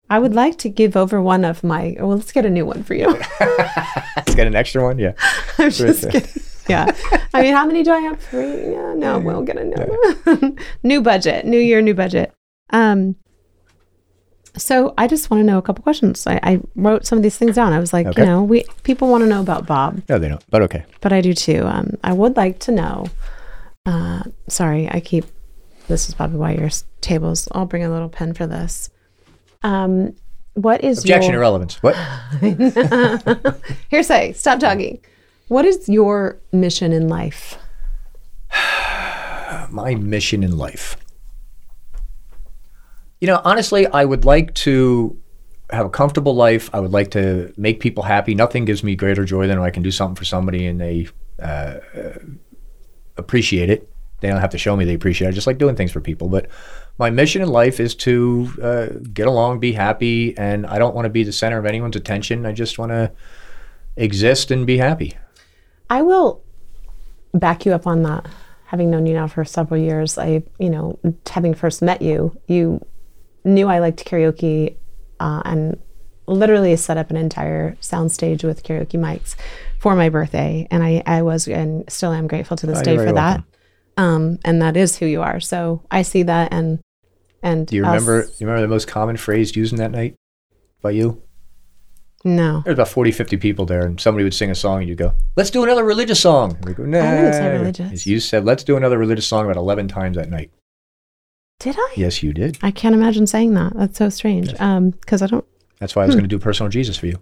i 0.09 0.19
would 0.19 0.33
like 0.33 0.57
to 0.59 0.69
give 0.69 0.97
over 0.97 1.21
one 1.21 1.45
of 1.45 1.65
my 1.65 1.97
well 1.99 2.11
let's 2.17 2.31
get 2.31 2.47
a 2.47 2.51
new 2.51 2.65
one 2.65 2.83
for 2.85 2.95
you 2.95 3.09
Let's 4.17 4.35
get 4.35 4.47
an 4.47 4.55
extra 4.55 4.83
one. 4.83 4.99
Yeah. 4.99 5.13
I'm 5.59 5.71
just 5.71 6.11
kidding. 6.11 6.43
Yeah. 6.69 6.95
I 7.35 7.43
mean, 7.43 7.55
how 7.55 7.67
many 7.67 7.83
do 7.83 7.93
I 7.93 8.01
have? 8.01 8.21
Three? 8.21 8.73
Yeah, 8.73 8.95
no, 8.97 9.19
we'll 9.19 9.43
get 9.43 9.59
a 9.59 9.65
new 9.65 9.77
one. 9.77 10.59
new 10.83 11.03
budget, 11.03 11.45
new 11.45 11.59
year, 11.59 11.83
new 11.83 11.95
budget. 11.95 12.33
Um, 12.71 13.17
so 14.57 14.95
I 14.97 15.07
just 15.07 15.31
want 15.31 15.41
to 15.41 15.45
know 15.45 15.59
a 15.59 15.63
couple 15.63 15.83
questions. 15.83 16.27
I, 16.27 16.39
I 16.43 16.61
wrote 16.77 17.07
some 17.07 17.19
of 17.19 17.23
these 17.23 17.37
things 17.37 17.57
down. 17.57 17.73
I 17.73 17.79
was 17.81 17.93
like, 17.93 18.07
Okay. 18.07 18.23
you 18.23 18.27
know, 18.27 18.43
we 18.43 18.65
people 18.83 19.09
want 19.09 19.23
to 19.23 19.29
know 19.29 19.41
about 19.41 19.67
Bob, 19.67 20.03
No, 20.09 20.19
they 20.19 20.29
don't. 20.29 20.43
But 20.51 20.63
okay. 20.63 20.85
but 21.01 21.13
I 21.13 21.21
do 21.21 21.35
too. 21.35 21.65
Um, 21.67 21.95
I 22.05 22.13
would 22.13 22.37
like 22.37 22.59
to 22.61 22.73
know. 22.73 23.07
Uh, 23.87 24.23
sorry, 24.49 24.89
I 24.91 25.01
keep. 25.01 25.25
This 25.89 26.09
is 26.09 26.15
probably 26.15 26.39
why 26.39 26.53
your 26.53 26.71
tables. 27.01 27.49
I'll 27.53 27.67
bring 27.67 27.85
a 27.85 27.91
little 27.91 28.09
pen 28.09 28.33
for 28.33 28.47
this. 28.47 28.91
Um, 29.63 30.15
what 30.55 30.85
is 30.85 31.01
Objection 31.01 31.33
your, 31.33 31.41
irrelevance. 31.43 31.83
What? 31.83 31.95
Hearsay. 33.91 34.33
Stop 34.35 34.61
talking. 34.61 35.01
What 35.49 35.65
is 35.65 35.89
your 35.89 36.39
mission 36.53 36.93
in 36.93 37.09
life? 37.09 37.59
My 39.71 39.95
mission 39.97 40.43
in 40.43 40.57
life. 40.57 40.97
You 43.25 43.29
know, 43.29 43.41
honestly, 43.43 43.87
I 43.87 44.05
would 44.05 44.27
like 44.27 44.53
to 44.67 45.19
have 45.71 45.87
a 45.87 45.89
comfortable 45.89 46.35
life. 46.35 46.69
I 46.75 46.81
would 46.81 46.91
like 46.91 47.13
to 47.13 47.55
make 47.57 47.81
people 47.81 48.03
happy. 48.03 48.35
Nothing 48.35 48.67
gives 48.67 48.85
me 48.85 48.97
greater 48.97 49.25
joy 49.25 49.47
than 49.47 49.59
when 49.59 49.67
I 49.67 49.71
can 49.71 49.83
do 49.83 49.91
something 49.91 50.15
for 50.15 50.27
somebody 50.27 50.67
and 50.67 50.79
they 50.79 51.09
uh, 51.41 51.79
uh, 51.97 52.19
appreciate 53.17 53.71
it. 53.71 53.91
They 54.21 54.29
don't 54.29 54.43
have 54.43 54.51
to 54.51 54.59
show 54.59 54.77
me 54.77 54.85
they 54.85 54.93
appreciate 54.93 55.29
it. 55.29 55.31
I 55.31 55.33
just 55.33 55.47
like 55.47 55.57
doing 55.57 55.75
things 55.75 55.91
for 55.91 56.03
people. 56.03 56.29
But 56.29 56.51
my 56.99 57.09
mission 57.09 57.41
in 57.41 57.49
life 57.49 57.81
is 57.81 57.95
to 57.95 58.53
uh, 58.63 58.87
get 59.15 59.27
along, 59.27 59.59
be 59.59 59.73
happy, 59.73 60.37
and 60.37 60.67
I 60.67 60.79
don't 60.79 60.95
want 60.95 61.07
to 61.07 61.11
be 61.11 61.25
the 61.25 61.33
center 61.33 61.57
of 61.57 61.65
anyone's 61.65 61.97
attention. 61.97 62.45
I 62.45 62.53
just 62.53 62.79
want 62.79 62.93
to 62.93 63.11
exist 63.97 64.51
and 64.51 64.67
be 64.67 64.77
happy. 64.77 65.17
I 65.89 66.03
will 66.03 66.43
back 67.33 67.65
you 67.65 67.73
up 67.73 67.87
on 67.87 68.03
that. 68.03 68.27
Having 68.67 68.91
known 68.91 69.07
you 69.07 69.15
now 69.15 69.29
for 69.29 69.47
several 69.47 69.81
years, 69.81 70.19
I, 70.19 70.43
you 70.59 70.69
know, 70.69 70.99
having 71.31 71.55
first 71.55 71.81
met 71.81 72.03
you, 72.03 72.39
you 72.49 72.85
knew 73.45 73.69
I 73.69 73.79
liked 73.79 74.05
karaoke 74.05 74.77
uh, 75.21 75.43
and 75.45 75.79
literally 76.27 76.75
set 76.77 76.97
up 76.97 77.11
an 77.11 77.17
entire 77.17 77.77
soundstage 77.81 78.45
with 78.45 78.63
karaoke 78.63 78.99
mics 78.99 79.37
for 79.79 79.95
my 79.95 80.09
birthday. 80.09 80.67
And 80.71 80.83
I, 80.83 81.03
I 81.07 81.23
was 81.23 81.47
and 81.47 81.85
still 81.91 82.13
am 82.13 82.27
grateful 82.27 82.57
to 82.57 82.67
this 82.67 82.81
Oh, 82.81 82.83
day 82.83 82.97
for 82.97 83.13
that. 83.13 83.43
Um, 83.97 84.39
and 84.45 84.61
that 84.63 84.77
is 84.77 84.97
who 84.97 85.07
you 85.07 85.23
are. 85.23 85.39
So 85.41 85.83
I 85.91 86.03
see 86.03 86.23
that 86.25 86.53
and 86.53 86.81
and 87.43 87.67
Do 87.67 87.77
you 87.77 87.85
us- 87.85 87.89
remember? 87.93 88.29
You 88.39 88.47
remember 88.47 88.63
the 88.63 88.69
most 88.75 88.89
common 88.89 89.17
phrase 89.19 89.55
used 89.55 89.73
in 89.73 89.79
that 89.79 89.91
night 89.91 90.15
by 90.81 90.91
you? 90.93 91.23
No. 92.25 92.63
There's 92.65 92.73
about 92.75 92.89
40, 92.89 93.11
50 93.13 93.37
people 93.37 93.67
there, 93.67 93.85
and 93.85 94.01
somebody 94.01 94.25
would 94.25 94.33
sing 94.33 94.51
a 94.51 94.55
song, 94.55 94.79
and 94.81 94.89
you'd 94.89 94.97
go, 94.97 95.13
"Let's 95.37 95.51
do 95.51 95.63
another 95.63 95.85
religious 95.85 96.19
song." 96.21 96.57
And 96.57 96.65
we 96.65 96.73
go, 96.73 96.85
"Nah." 96.87 97.03
didn't 97.03 97.35
say 97.35 97.53
religious. 97.59 98.07
You 98.07 98.19
said, 98.19 98.47
"Let's 98.47 98.65
do 98.65 98.79
another 98.79 98.97
religious 98.97 99.27
song" 99.27 99.45
about 99.45 99.59
eleven 99.59 99.89
times 99.89 100.17
that 100.17 100.31
night. 100.31 100.51
Did 101.61 101.77
I? 101.79 101.93
Yes, 101.97 102.23
you 102.23 102.33
did. 102.33 102.59
I 102.63 102.71
can't 102.71 102.95
imagine 102.95 103.27
saying 103.27 103.55
that. 103.55 103.73
That's 103.75 103.97
so 103.99 104.09
strange. 104.11 104.53
Um, 104.61 104.91
because 104.91 105.23
I 105.23 105.27
don't 105.29 105.45
That's 105.79 105.95
why 105.97 106.03
I 106.03 106.07
was 106.07 106.15
going 106.15 106.25
to 106.25 106.29
do 106.29 106.39
personal 106.39 106.69
Jesus 106.71 106.97
for 106.97 107.07
you. 107.07 107.19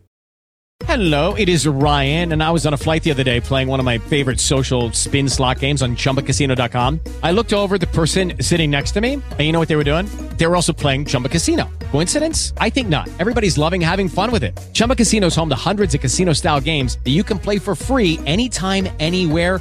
Hello, 0.87 1.35
it 1.35 1.49
is 1.49 1.65
Ryan, 1.65 2.33
and 2.33 2.43
I 2.43 2.51
was 2.51 2.67
on 2.67 2.75
a 2.75 2.77
flight 2.77 3.05
the 3.05 3.13
other 3.13 3.23
day 3.23 3.41
playing 3.41 3.69
one 3.69 3.79
of 3.79 3.85
my 3.87 3.99
favorite 3.99 4.41
social 4.41 4.91
spin 4.91 5.29
slot 5.29 5.61
games 5.61 5.81
on 5.81 5.95
chumbacasino.com. 5.95 6.99
I 7.23 7.31
looked 7.31 7.53
over 7.53 7.79
the 7.79 7.87
person 7.87 8.33
sitting 8.41 8.69
next 8.69 8.91
to 8.93 9.01
me, 9.01 9.13
and 9.15 9.41
you 9.41 9.53
know 9.53 9.61
what 9.61 9.69
they 9.69 9.77
were 9.77 9.85
doing? 9.85 10.07
They 10.39 10.47
were 10.47 10.57
also 10.57 10.73
playing 10.73 11.05
Chumba 11.05 11.29
Casino. 11.29 11.71
Coincidence? 11.93 12.53
I 12.59 12.69
think 12.69 12.89
not. 12.89 13.09
Everybody's 13.21 13.57
loving 13.57 13.81
having 13.81 14.09
fun 14.09 14.33
with 14.33 14.43
it. 14.43 14.59
Chumba 14.73 14.97
Casino 14.97 15.29
is 15.29 15.37
home 15.37 15.49
to 15.51 15.55
hundreds 15.55 15.95
of 15.95 16.01
casino 16.01 16.33
style 16.33 16.61
games 16.61 16.99
that 17.05 17.11
you 17.11 17.23
can 17.23 17.39
play 17.39 17.61
for 17.61 17.77
free 17.77 18.19
anytime, 18.27 18.89
anywhere, 18.99 19.61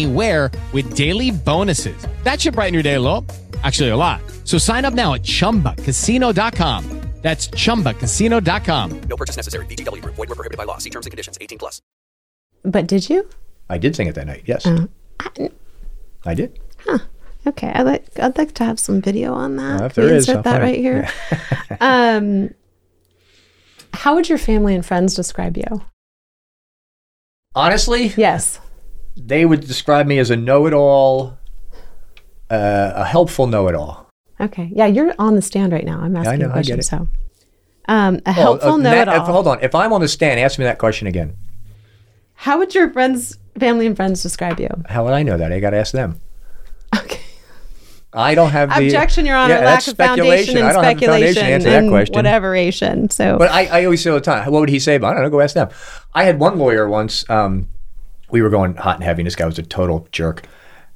anywhere 0.05 0.51
with 0.73 0.95
daily 0.95 1.31
bonuses. 1.31 2.07
That 2.23 2.41
should 2.41 2.53
brighten 2.55 2.73
your 2.73 2.83
day 2.83 2.95
a 2.95 2.99
little. 3.01 3.25
Actually, 3.63 3.89
a 3.89 3.97
lot. 3.97 4.21
So 4.45 4.57
sign 4.57 4.85
up 4.85 4.93
now 4.93 5.13
at 5.13 5.21
chumbacasino.com. 5.23 7.01
That's 7.21 7.49
chumbacasino.com. 7.49 9.01
No 9.07 9.15
purchase 9.15 9.37
necessary. 9.37 9.67
VGW 9.67 10.01
Group. 10.01 10.15
Void 10.15 10.29
were 10.29 10.35
prohibited 10.35 10.57
by 10.57 10.63
law. 10.63 10.79
See 10.79 10.89
terms 10.89 11.05
and 11.05 11.11
conditions. 11.11 11.37
18 11.39 11.59
plus. 11.59 11.79
But 12.63 12.87
did 12.87 13.07
you? 13.11 13.29
I 13.69 13.77
did 13.77 13.95
sing 13.95 14.07
it 14.07 14.15
that 14.15 14.25
night. 14.25 14.41
Yes, 14.45 14.65
Uh, 14.65 14.87
I 16.25 16.33
did. 16.33 16.59
Huh. 16.79 16.97
Okay, 17.45 17.69
I'd 17.71 17.83
like 17.83 18.05
I'd 18.19 18.37
like 18.39 18.53
to 18.55 18.63
have 18.65 18.79
some 18.79 19.01
video 19.01 19.33
on 19.35 19.55
that. 19.57 19.77
Well, 19.79 19.85
if 19.85 19.93
Can 19.93 20.03
we 20.03 20.09
there 20.09 20.17
is, 20.17 20.27
insert 20.29 20.37
I'll 20.37 20.43
that 20.43 20.51
find 20.51 20.63
right 20.63 20.75
it. 20.75 20.81
here. 20.81 21.09
um, 21.79 22.53
how 23.93 24.15
would 24.15 24.27
your 24.27 24.37
family 24.39 24.73
and 24.73 24.83
friends 24.85 25.13
describe 25.13 25.57
you? 25.57 25.83
Honestly, 27.53 28.13
Yes. 28.17 28.59
They 29.25 29.45
would 29.45 29.61
describe 29.61 30.07
me 30.07 30.19
as 30.19 30.29
a 30.29 30.35
know-it-all, 30.35 31.37
uh, 32.49 32.91
a 32.95 33.05
helpful 33.05 33.47
know-it-all. 33.47 34.07
Okay. 34.39 34.69
Yeah, 34.73 34.87
you're 34.87 35.13
on 35.19 35.35
the 35.35 35.41
stand 35.41 35.71
right 35.71 35.85
now. 35.85 35.99
I'm 36.01 36.15
asking 36.15 36.39
know, 36.39 36.45
you 36.45 36.49
a 36.49 36.49
I 36.49 36.53
question. 36.53 36.75
get 36.75 36.79
it. 36.79 36.87
So, 36.87 37.07
um, 37.87 38.19
a 38.25 38.31
helpful 38.31 38.73
uh, 38.73 38.77
know-it-all. 38.77 39.15
if- 39.15 39.27
hold 39.27 39.47
on. 39.47 39.59
If 39.61 39.75
I'm 39.75 39.93
on 39.93 40.01
the 40.01 40.07
stand, 40.07 40.39
ask 40.39 40.57
me 40.57 40.65
that 40.65 40.79
question 40.79 41.07
again. 41.07 41.35
How 42.33 42.57
would 42.57 42.73
your 42.73 42.89
friends, 42.91 43.37
family, 43.59 43.85
and 43.85 43.95
friends 43.95 44.23
describe 44.23 44.59
you? 44.59 44.69
How 44.89 45.03
would 45.03 45.13
I 45.13 45.21
know 45.21 45.37
that? 45.37 45.51
I 45.51 45.59
got 45.59 45.69
to 45.71 45.77
ask 45.77 45.93
them. 45.93 46.19
Okay. 46.97 47.19
I 48.13 48.35
don't 48.35 48.49
have 48.49 48.69
the 48.75 48.87
Objection, 48.87 49.25
Your 49.25 49.37
Honor. 49.37 49.53
Yeah, 49.53 49.65
lack 49.65 49.87
of 49.87 49.95
foundation 49.95 50.57
and 50.57 50.65
I 50.65 50.73
don't 50.73 50.83
have 50.83 50.97
speculation 50.97 51.35
foundation 51.35 51.61
to 51.61 51.69
answer 51.69 51.97
and 51.97 52.15
whateveration. 52.15 53.09
So, 53.09 53.37
But 53.37 53.51
I, 53.51 53.67
I 53.67 53.85
always 53.85 54.01
say 54.03 54.09
all 54.09 54.17
the 54.17 54.21
time, 54.21 54.51
what 54.51 54.59
would 54.59 54.69
he 54.69 54.79
say? 54.79 54.97
But 54.97 55.07
I 55.07 55.13
don't 55.13 55.23
know. 55.23 55.29
Go 55.29 55.39
ask 55.39 55.53
them. 55.55 55.69
I 56.13 56.25
had 56.25 56.39
one 56.39 56.57
lawyer 56.57 56.89
once. 56.89 57.29
Um, 57.29 57.69
we 58.31 58.41
were 58.41 58.49
going 58.49 58.75
hot 58.75 58.95
and 58.95 59.03
heavy, 59.03 59.21
and 59.21 59.27
this 59.27 59.35
guy 59.35 59.45
was 59.45 59.59
a 59.59 59.63
total 59.63 60.07
jerk. 60.11 60.45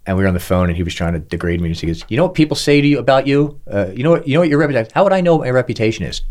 And 0.08 0.16
we 0.16 0.24
were 0.24 0.28
on 0.28 0.36
the 0.36 0.40
phone, 0.40 0.68
and 0.68 0.78
he 0.78 0.84
was 0.84 0.94
trying 0.94 1.14
to 1.14 1.20
degrade 1.20 1.60
me. 1.62 1.70
And 1.70 1.76
he 1.78 1.88
goes, 1.88 2.06
"You 2.10 2.18
know 2.18 2.26
what 2.26 2.36
people 2.36 2.56
say 2.56 2.80
to 2.80 2.88
you 2.88 3.00
about 3.00 3.26
you? 3.26 3.60
Uh, 3.72 3.88
you 3.88 4.04
know 4.04 4.12
what? 4.12 4.28
You 4.28 4.36
know 4.36 4.42
what 4.42 4.50
your 4.50 4.60
reputation? 4.60 4.92
How 4.94 5.04
would 5.04 5.14
I 5.14 5.22
know 5.22 5.36
what 5.36 5.46
my 5.46 5.50
reputation 5.50 6.06
is? 6.06 6.22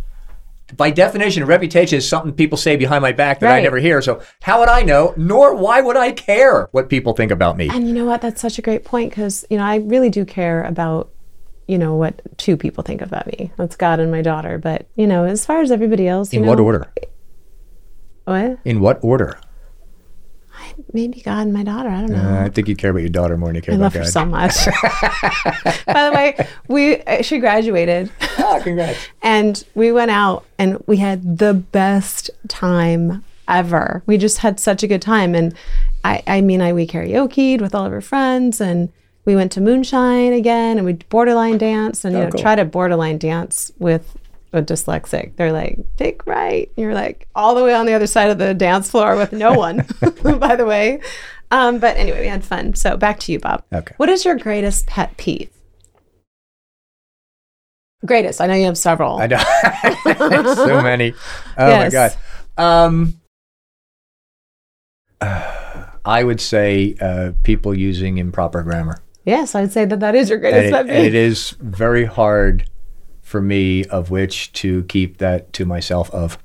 By 0.76 0.90
definition, 0.90 1.42
a 1.42 1.46
reputation 1.46 1.98
is 1.98 2.08
something 2.08 2.32
people 2.32 2.56
say 2.56 2.76
behind 2.76 3.02
my 3.02 3.12
back 3.12 3.40
that 3.40 3.52
I 3.52 3.60
never 3.60 3.78
hear. 3.78 4.00
So 4.00 4.22
how 4.42 4.60
would 4.60 4.68
I 4.68 4.82
know? 4.82 5.12
Nor 5.16 5.54
why 5.56 5.80
would 5.80 5.96
I 5.96 6.12
care 6.12 6.68
what 6.72 6.88
people 6.88 7.12
think 7.14 7.30
about 7.32 7.56
me? 7.56 7.68
and 7.68 7.86
you 7.86 7.92
know 7.92 8.06
what? 8.06 8.22
That's 8.22 8.40
such 8.40 8.58
a 8.58 8.62
great 8.62 8.84
point 8.84 9.10
because, 9.10 9.44
you 9.50 9.58
know, 9.58 9.64
I 9.64 9.76
really 9.76 10.08
do 10.08 10.24
care 10.24 10.62
about, 10.64 11.10
you 11.68 11.76
know, 11.76 11.94
what 11.96 12.22
two 12.38 12.56
people 12.56 12.82
think 12.82 13.02
about 13.02 13.26
me. 13.26 13.52
That's 13.58 13.76
God 13.76 14.00
and 14.00 14.10
my 14.10 14.22
daughter. 14.22 14.56
But, 14.56 14.86
you 14.96 15.06
know, 15.06 15.24
as 15.24 15.44
far 15.44 15.60
as 15.60 15.70
everybody 15.70 16.08
else, 16.08 16.32
you 16.32 16.38
In 16.38 16.46
know, 16.46 16.50
what 16.52 16.60
order? 16.60 16.90
What? 18.24 18.58
In 18.64 18.80
what 18.80 18.98
order? 19.02 19.38
Maybe 20.92 21.20
God 21.20 21.42
and 21.42 21.52
my 21.52 21.62
daughter. 21.62 21.88
I 21.88 22.00
don't 22.00 22.10
know. 22.10 22.38
Uh, 22.38 22.44
I 22.44 22.48
think 22.48 22.68
you 22.68 22.76
care 22.76 22.90
about 22.90 23.00
your 23.00 23.08
daughter 23.08 23.36
more 23.36 23.48
than 23.48 23.56
you 23.56 23.62
care 23.62 23.74
I 23.74 23.76
about 23.76 23.84
love 23.84 23.94
her 23.94 24.04
so 24.04 24.24
much. 24.24 24.54
By 25.86 26.08
the 26.08 26.12
way, 26.14 26.46
we 26.68 27.00
uh, 27.02 27.22
she 27.22 27.38
graduated, 27.38 28.10
Ah, 28.38 28.60
congrats. 28.62 28.98
and 29.22 29.64
we 29.74 29.92
went 29.92 30.10
out 30.10 30.44
and 30.58 30.82
we 30.86 30.98
had 30.98 31.38
the 31.38 31.54
best 31.54 32.30
time 32.48 33.24
ever. 33.48 34.02
We 34.06 34.16
just 34.18 34.38
had 34.38 34.58
such 34.60 34.82
a 34.82 34.86
good 34.86 35.02
time, 35.02 35.34
and 35.34 35.54
I, 36.04 36.22
I 36.26 36.40
mean, 36.40 36.60
I 36.62 36.72
we 36.72 36.86
karaokeed 36.86 37.60
with 37.60 37.74
all 37.74 37.86
of 37.86 37.92
her 37.92 38.00
friends, 38.00 38.60
and 38.60 38.90
we 39.24 39.34
went 39.36 39.52
to 39.52 39.60
moonshine 39.60 40.32
again, 40.32 40.76
and 40.78 40.84
we 40.86 40.94
borderline 40.94 41.58
danced, 41.58 42.04
and 42.04 42.14
you 42.14 42.20
Oh, 42.20 42.24
know, 42.24 42.30
cool. 42.30 42.40
try 42.40 42.54
to 42.56 42.64
borderline 42.64 43.18
dance 43.18 43.70
with 43.78 44.16
a 44.54 44.62
dyslexic. 44.62 45.36
They're 45.36 45.52
like, 45.52 45.78
take 45.96 46.26
right. 46.26 46.70
You're 46.76 46.94
like 46.94 47.28
all 47.34 47.54
the 47.54 47.64
way 47.64 47.74
on 47.74 47.86
the 47.86 47.94
other 47.94 48.06
side 48.06 48.30
of 48.30 48.38
the 48.38 48.54
dance 48.54 48.90
floor 48.90 49.16
with 49.16 49.32
no 49.32 49.52
one, 49.58 49.86
by 50.22 50.56
the 50.56 50.64
way. 50.66 51.00
Um, 51.50 51.78
but 51.78 51.96
anyway, 51.96 52.22
we 52.22 52.26
had 52.26 52.44
fun. 52.44 52.74
So 52.74 52.96
back 52.96 53.20
to 53.20 53.32
you, 53.32 53.38
Bob. 53.38 53.64
Okay. 53.72 53.94
What 53.96 54.08
is 54.08 54.24
your 54.24 54.36
greatest 54.36 54.86
pet 54.86 55.16
peeve? 55.16 55.50
Greatest. 58.04 58.40
I 58.40 58.46
know 58.46 58.54
you 58.54 58.66
have 58.66 58.76
several. 58.78 59.16
I 59.18 59.26
know. 59.28 59.38
so 60.54 60.82
many. 60.82 61.14
Oh 61.56 61.76
my 61.76 61.88
god. 61.90 62.14
Um, 62.56 63.20
I 66.04 66.22
would 66.22 66.40
say 66.40 66.96
uh, 67.00 67.32
people 67.44 67.74
using 67.74 68.18
improper 68.18 68.62
grammar. 68.62 68.98
Yes, 69.24 69.54
I'd 69.54 69.72
say 69.72 69.86
that 69.86 70.00
that 70.00 70.14
is 70.14 70.28
your 70.28 70.36
And 70.38 70.42
greatest 70.52 70.66
it, 70.68 70.72
pet 70.72 70.86
peeve. 70.86 70.96
it 71.06 71.14
is 71.14 71.50
very 71.60 72.04
hard 72.04 72.68
for 73.34 73.42
me 73.42 73.84
of 73.86 74.10
which 74.10 74.52
to 74.52 74.84
keep 74.84 75.18
that 75.18 75.52
to 75.52 75.64
myself 75.64 76.08
of. 76.12 76.38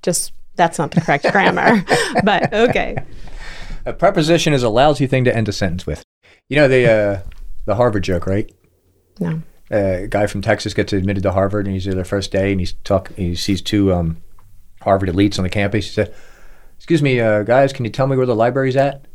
Just 0.00 0.32
that's 0.54 0.78
not 0.78 0.92
the 0.92 1.00
correct 1.00 1.26
grammar, 1.32 1.84
but 2.22 2.54
okay. 2.54 2.96
A 3.84 3.92
preposition 3.92 4.52
is 4.52 4.62
a 4.62 4.68
lousy 4.68 5.08
thing 5.08 5.24
to 5.24 5.36
end 5.36 5.48
a 5.48 5.52
sentence 5.52 5.84
with. 5.84 6.04
You 6.48 6.58
know 6.58 6.68
the 6.68 6.88
uh, 6.88 7.22
the 7.64 7.74
Harvard 7.74 8.04
joke, 8.04 8.24
right? 8.24 8.48
No. 9.18 9.42
Uh, 9.68 10.04
a 10.04 10.06
guy 10.06 10.28
from 10.28 10.42
Texas 10.42 10.74
gets 10.74 10.92
admitted 10.92 11.24
to 11.24 11.32
Harvard, 11.32 11.66
and 11.66 11.74
he's 11.74 11.86
there 11.86 11.94
the 11.94 12.04
first 12.04 12.30
day, 12.30 12.52
and 12.52 12.60
he's 12.60 12.74
talk. 12.84 13.12
He 13.16 13.34
sees 13.34 13.60
two 13.60 13.92
um, 13.92 14.18
Harvard 14.82 15.08
elites 15.08 15.38
on 15.38 15.42
the 15.42 15.50
campus. 15.50 15.86
He 15.86 15.92
said, 15.92 16.14
"Excuse 16.76 17.02
me, 17.02 17.18
uh, 17.18 17.42
guys, 17.42 17.72
can 17.72 17.84
you 17.84 17.90
tell 17.90 18.06
me 18.06 18.16
where 18.16 18.26
the 18.26 18.36
library's 18.36 18.76
at?" 18.76 19.06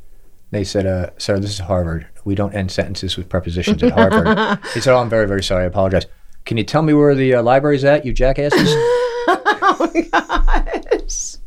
They 0.52 0.64
said, 0.64 0.86
uh, 0.86 1.12
"Sir, 1.18 1.39
this 1.39 1.52
is 1.52 1.60
Harvard. 1.60 2.08
We 2.26 2.36
don't 2.36 2.54
end 2.54 2.72
sentences 2.72 3.18
with 3.18 3.30
prepositions 3.30 3.82
at 3.84 3.91
Harvard." 3.93 4.60
he 4.74 4.82
said, 4.82 4.93
"Oh, 4.93 4.97
I'm 4.99 5.10
very, 5.10 5.28
very 5.28 5.43
sorry. 5.43 5.64
I 5.64 5.68
apologize. 5.68 6.06
Can 6.45 6.58
you 6.58 6.64
tell 6.64 6.82
me 6.82 6.93
where 6.93 7.16
the 7.16 7.36
uh, 7.36 7.43
library's 7.43 7.84
at, 7.84 8.06
you 8.06 8.14
jackasses?" 8.14 8.60
oh 9.28 9.91
my 9.93 10.02
gosh. 10.12 11.38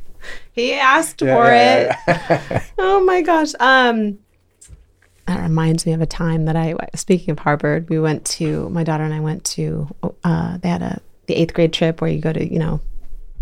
He 0.53 0.75
asked 0.75 1.21
Yeah, 1.21 1.35
for 1.37 1.47
yeah, 1.47 1.99
it. 2.07 2.63
oh 2.79 3.01
my 3.05 3.23
gosh. 3.23 3.53
Um 3.61 4.19
that 5.27 5.41
reminds 5.43 5.85
me 5.87 5.93
of 5.93 6.01
a 6.01 6.07
time 6.07 6.45
that 6.45 6.55
I 6.57 6.75
speaking 6.95 7.33
of 7.33 7.41
Harvard, 7.41 7.89
we 7.91 7.99
went 7.99 8.25
to 8.27 8.69
my 8.71 8.85
daughter 8.85 9.05
and 9.05 9.13
I 9.13 9.21
went 9.21 9.45
to 9.45 9.89
uh 10.23 10.59
they 10.59 10.69
had 10.69 10.83
a 10.83 11.01
the 11.27 11.35
8th 11.35 11.55
grade 11.55 11.73
trip 11.73 12.01
where 12.01 12.11
you 12.11 12.21
go 12.21 12.33
to, 12.33 12.47
you 12.47 12.59
know, 12.59 12.81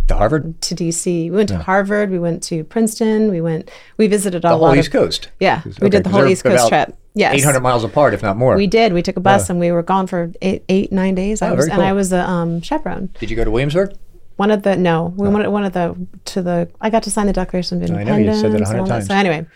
to 0.09 0.15
Harvard, 0.17 0.61
to 0.63 0.75
DC. 0.75 1.25
We 1.25 1.31
went 1.31 1.49
to 1.51 1.59
Harvard, 1.59 2.11
we 2.11 2.19
went 2.19 2.43
to 2.45 2.65
Princeton, 2.65 3.31
we 3.31 3.41
went 3.41 3.71
we 3.97 4.07
visited 4.07 4.45
a 4.45 4.49
the 4.49 4.57
lot 4.57 4.59
whole 4.59 4.73
of 4.73 4.79
East 4.79 4.91
Coast. 4.93 5.29
Yeah, 5.41 5.63
we 5.65 5.71
Okay, 5.73 5.89
did 5.89 6.05
the 6.05 6.11
whole 6.11 6.27
East 6.27 6.45
Coast 6.45 6.69
trip. 6.69 6.97
Yes. 7.15 7.35
800 7.35 7.61
miles 7.61 7.85
apart, 7.85 8.15
if 8.15 8.23
not 8.23 8.37
more. 8.39 8.57
We 8.57 8.67
did. 8.67 8.95
We 8.95 9.03
took 9.03 9.17
a 9.17 9.21
bus 9.21 9.51
and 9.51 9.61
we 9.61 9.71
were 9.71 9.83
gone 9.83 10.07
for 10.07 10.33
eight, 10.41 10.65
eight 10.71 10.93
nine 10.93 11.15
days. 11.15 11.43
I 11.43 11.51
Oh, 11.51 11.57
was, 11.57 11.67
very 11.67 11.73
and 11.79 11.83
I 11.83 11.93
was 11.93 12.11
a 12.13 12.27
um, 12.29 12.63
chaperone. 12.63 13.11
Did 13.21 13.31
you 13.31 13.37
go 13.37 13.45
to 13.45 13.51
Williamsburg? 13.51 13.95
One 14.37 14.51
of 14.51 14.63
the 14.63 14.77
no, 14.77 15.13
we 15.17 15.29
wanted 15.29 15.49
one 15.51 15.65
of 15.65 15.73
the 15.75 15.95
to 16.27 16.43
the. 16.43 16.71
I 16.81 16.89
got 16.89 17.03
to 17.05 17.11
sign 17.11 17.27
the 17.27 17.33
Declaration 17.35 17.77
of 17.83 17.89
Independence. 17.89 18.11
I 18.11 18.23
know, 18.23 18.33
you 18.33 18.41
said 18.41 18.53
that 18.53 18.63
a 18.63 18.93
hundred 18.93 19.07
So 19.07 19.15
anyway, 19.15 19.47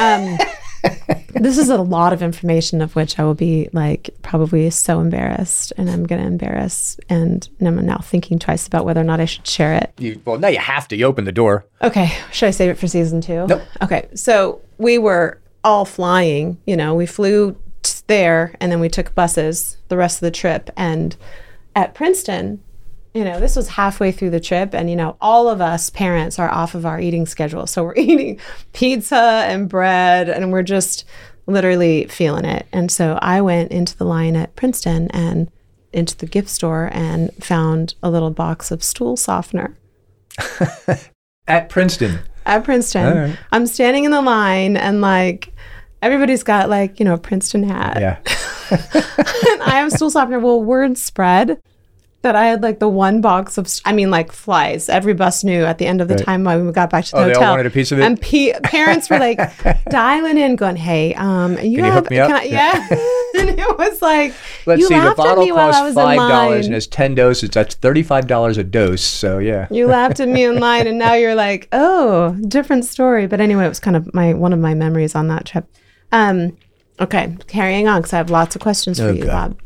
um, 0.00 0.38
this 1.34 1.58
is 1.58 1.68
a 1.68 1.76
lot 1.76 2.12
of 2.12 2.22
information 2.22 2.80
of 2.80 2.96
which 2.96 3.18
I 3.18 3.24
will 3.24 3.34
be 3.34 3.68
like 3.72 4.10
probably 4.22 4.68
so 4.70 5.00
embarrassed, 5.00 5.72
and 5.76 5.90
I'm 5.90 6.06
to 6.06 6.18
embarrass, 6.18 6.98
and 7.08 7.48
I'm 7.60 7.84
now 7.84 7.98
thinking 7.98 8.38
twice 8.38 8.66
about 8.66 8.84
whether 8.84 9.00
or 9.00 9.04
not 9.04 9.20
I 9.20 9.24
should 9.24 9.46
share 9.46 9.74
it. 9.74 9.92
You, 9.98 10.20
well, 10.24 10.38
now 10.38 10.48
you 10.48 10.58
have 10.58 10.88
to. 10.88 10.96
You 10.96 11.06
open 11.06 11.24
the 11.24 11.32
door. 11.32 11.66
Okay, 11.82 12.16
should 12.32 12.46
I 12.46 12.50
save 12.50 12.70
it 12.70 12.78
for 12.78 12.88
season 12.88 13.20
two? 13.20 13.46
Nope. 13.46 13.62
Okay, 13.82 14.08
so 14.14 14.60
we 14.78 14.98
were 14.98 15.40
all 15.64 15.84
flying. 15.84 16.58
You 16.66 16.76
know, 16.76 16.94
we 16.94 17.06
flew 17.06 17.56
t- 17.82 18.00
there, 18.06 18.54
and 18.60 18.72
then 18.72 18.80
we 18.80 18.88
took 18.88 19.14
buses 19.14 19.76
the 19.88 19.96
rest 19.96 20.18
of 20.18 20.20
the 20.26 20.30
trip. 20.30 20.70
And 20.76 21.16
at 21.74 21.94
Princeton, 21.94 22.62
you 23.16 23.24
know, 23.24 23.40
this 23.40 23.56
was 23.56 23.68
halfway 23.68 24.12
through 24.12 24.30
the 24.30 24.40
trip, 24.40 24.74
and 24.74 24.90
you 24.90 24.96
know, 24.96 25.16
all 25.20 25.48
of 25.48 25.60
us 25.60 25.88
parents 25.90 26.38
are 26.38 26.50
off 26.50 26.74
of 26.74 26.84
our 26.84 27.00
eating 27.00 27.26
schedule, 27.26 27.66
so 27.66 27.82
we're 27.82 27.94
eating 27.96 28.38
pizza 28.72 29.44
and 29.48 29.68
bread, 29.68 30.28
and 30.28 30.52
we're 30.52 30.62
just 30.62 31.04
literally 31.46 32.06
feeling 32.06 32.44
it. 32.44 32.66
And 32.72 32.90
so 32.90 33.18
I 33.22 33.40
went 33.40 33.72
into 33.72 33.96
the 33.96 34.04
line 34.04 34.36
at 34.36 34.54
Princeton 34.56 35.08
and 35.12 35.50
into 35.92 36.16
the 36.16 36.26
gift 36.26 36.48
store 36.48 36.90
and 36.92 37.32
found 37.42 37.94
a 38.02 38.10
little 38.10 38.30
box 38.30 38.70
of 38.70 38.82
stool 38.82 39.16
softener. 39.16 39.76
At 41.48 41.68
Princeton. 41.68 42.18
at 42.44 42.64
Princeton. 42.64 43.16
Right. 43.16 43.38
I'm 43.52 43.68
standing 43.68 44.04
in 44.04 44.10
the 44.10 44.20
line 44.20 44.76
and 44.76 45.00
like 45.00 45.52
everybody's 46.02 46.42
got 46.42 46.68
like, 46.68 46.98
you 46.98 47.04
know, 47.04 47.14
a 47.14 47.18
Princeton 47.18 47.62
hat. 47.62 47.98
Yeah. 48.00 48.18
and 48.70 49.62
I 49.62 49.78
am 49.78 49.88
stool 49.90 50.10
softener. 50.10 50.40
Well, 50.40 50.60
word 50.60 50.98
spread 50.98 51.60
that 52.26 52.36
I 52.36 52.46
had 52.46 52.62
like 52.62 52.78
the 52.80 52.88
one 52.88 53.20
box 53.20 53.56
of, 53.56 53.68
I 53.84 53.92
mean, 53.92 54.10
like 54.10 54.32
flies. 54.32 54.88
Every 54.88 55.14
bus 55.14 55.44
knew 55.44 55.64
at 55.64 55.78
the 55.78 55.86
end 55.86 56.00
of 56.00 56.08
the 56.08 56.14
Right. 56.16 56.24
time 56.24 56.44
when 56.44 56.66
we 56.66 56.72
got 56.72 56.90
back 56.90 57.04
to 57.06 57.10
the 57.12 57.16
Oh, 57.18 57.24
they 57.24 57.32
all 57.34 57.40
hotel. 57.40 57.52
wanted 57.52 57.66
a 57.66 57.70
piece 57.70 57.92
of 57.92 57.98
it? 58.00 58.02
And 58.02 58.20
pe- 58.20 58.52
parents 58.64 59.08
were 59.08 59.18
like 59.18 59.38
dialing 59.90 60.36
in, 60.38 60.56
going, 60.56 60.76
"Hey, 60.76 61.14
um, 61.14 61.52
you 61.52 61.56
Can 61.58 61.70
you 61.72 61.82
have, 61.84 61.94
hook 61.94 62.10
me 62.10 62.18
up?" 62.18 62.30
I- 62.32 62.42
yeah." 62.44 62.86
and 63.38 63.50
it 63.50 63.78
was 63.78 64.02
like, 64.02 64.34
Let's 64.66 64.80
you 64.80 64.88
see, 64.88 64.94
the 64.94 65.00
laughed 65.00 65.18
at 65.20 65.24
bottle 65.24 65.44
me 65.44 65.52
while 65.52 65.72
I 65.74 65.82
was 65.82 65.94
costs 65.94 66.16
five 66.16 66.16
dollars 66.28 66.66
and 66.66 66.74
it's 66.74 66.86
ten 66.86 67.14
doses. 67.14 67.50
That's 67.50 67.74
thirty-five 67.76 68.26
dollars 68.26 68.58
a 68.58 68.64
dose. 68.64 69.02
So 69.02 69.38
yeah. 69.38 69.68
you 69.70 69.86
laughed 69.86 70.20
at 70.20 70.28
me 70.28 70.44
in 70.44 70.58
line, 70.58 70.86
and 70.86 70.98
now 70.98 71.14
you're 71.14 71.34
like, 71.36 71.68
"Oh, 71.72 72.36
different 72.48 72.84
story." 72.84 73.26
But 73.26 73.40
anyway, 73.40 73.64
it 73.64 73.68
was 73.68 73.80
kind 73.80 73.96
of 73.96 74.12
my 74.12 74.34
one 74.34 74.52
of 74.52 74.58
my 74.58 74.74
memories 74.74 75.14
on 75.14 75.28
that 75.28 75.44
trip. 75.46 75.66
Um, 76.12 76.56
okay, 77.00 77.36
carrying 77.46 77.88
on 77.88 78.00
because 78.00 78.12
I 78.12 78.16
have 78.18 78.30
lots 78.30 78.54
of 78.56 78.62
questions 78.62 78.98
for 78.98 79.06
Oh, 79.06 79.12
you, 79.12 79.24
God. 79.24 79.50
Bob. 79.56 79.60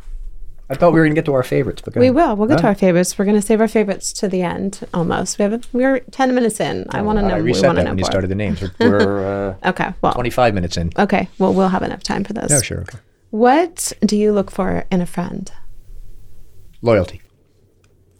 I 0.70 0.74
thought 0.76 0.92
we 0.92 1.00
were 1.00 1.04
gonna 1.04 1.16
get 1.16 1.24
to 1.24 1.34
our 1.34 1.42
favorites, 1.42 1.82
but 1.84 1.94
go 1.94 2.00
We 2.00 2.10
will. 2.10 2.36
We'll 2.36 2.46
get 2.48 2.60
to 2.60 2.66
our 2.68 2.74
favorites. 2.76 3.18
We're 3.18 3.24
going 3.24 3.36
to 3.36 3.42
save 3.42 3.60
our 3.60 3.66
favorites 3.68 4.12
to 4.14 4.28
the 4.28 4.42
end 4.42 4.86
almost. 4.94 5.36
We 5.38 5.42
have 5.42 5.52
a, 5.52 5.60
we're 5.72 5.98
10 5.98 6.32
minutes 6.34 6.60
in. 6.60 6.86
I 6.90 7.02
want 7.02 7.18
to 7.18 7.22
know. 7.22 7.34
Oh, 7.34 7.38
I 7.38 7.40
we 7.40 7.46
reset 7.46 7.62
to 7.70 7.76
that 7.76 7.82
know 7.84 7.90
when 7.90 7.98
you 7.98 8.04
started 8.04 8.28
the 8.28 8.36
names. 8.36 8.62
We're, 8.62 8.70
we're 8.80 9.56
uh, 9.64 9.68
Okay. 9.70 9.92
Well, 10.00 10.12
twenty-five 10.12 10.54
minutes 10.54 10.76
in. 10.76 10.90
okay. 10.96 11.28
Well, 11.38 11.52
we'll 11.52 11.68
have 11.68 11.82
enough 11.82 12.04
time 12.04 12.22
for 12.22 12.34
this. 12.34 12.52
Oh, 12.52 12.62
sure. 12.62 12.82
Okay. 12.82 12.98
What 13.30 13.92
do 14.00 14.16
you 14.16 14.32
look 14.32 14.50
for 14.50 14.84
in 14.92 15.00
a 15.00 15.06
friend? 15.06 15.50
Loyalty, 16.82 17.20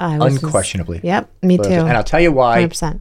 I 0.01 0.19
was 0.19 0.33
just- 0.35 0.45
unquestionably. 0.45 1.01
yep. 1.03 1.31
Me 1.43 1.57
Loyalty. 1.57 1.75
too. 1.77 1.81
And 1.87 1.97
I'll 1.97 2.05
tell 2.05 2.21
you 2.21 2.33
why. 2.33 2.65
100%. 2.65 3.01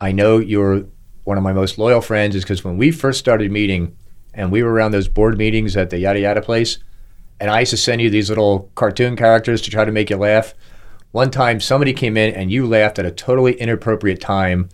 I 0.00 0.12
know 0.12 0.38
you're 0.38 0.84
one 1.24 1.36
of 1.36 1.44
my 1.44 1.52
most 1.52 1.76
loyal 1.78 2.00
friends 2.00 2.34
is 2.34 2.44
because 2.44 2.64
when 2.64 2.76
we 2.78 2.90
first 2.90 3.18
started 3.18 3.52
meeting 3.52 3.94
and 4.34 4.50
we 4.50 4.62
were 4.62 4.72
around 4.72 4.92
those 4.92 5.06
board 5.06 5.36
meetings 5.36 5.76
at 5.76 5.90
the 5.90 5.98
yada 5.98 6.18
yada 6.20 6.40
place, 6.40 6.78
and 7.40 7.50
I 7.50 7.60
used 7.60 7.70
to 7.70 7.76
send 7.76 8.00
you 8.00 8.10
these 8.10 8.28
little 8.28 8.70
cartoon 8.74 9.16
characters 9.16 9.62
to 9.62 9.70
try 9.70 9.84
to 9.84 9.92
make 9.92 10.10
you 10.10 10.16
laugh. 10.16 10.54
One 11.12 11.30
time 11.30 11.58
somebody 11.60 11.92
came 11.92 12.16
in 12.16 12.34
and 12.34 12.52
you 12.52 12.66
laughed 12.66 12.98
at 12.98 13.06
a 13.06 13.10
totally 13.10 13.54
inappropriate 13.54 14.20
time, 14.20 14.68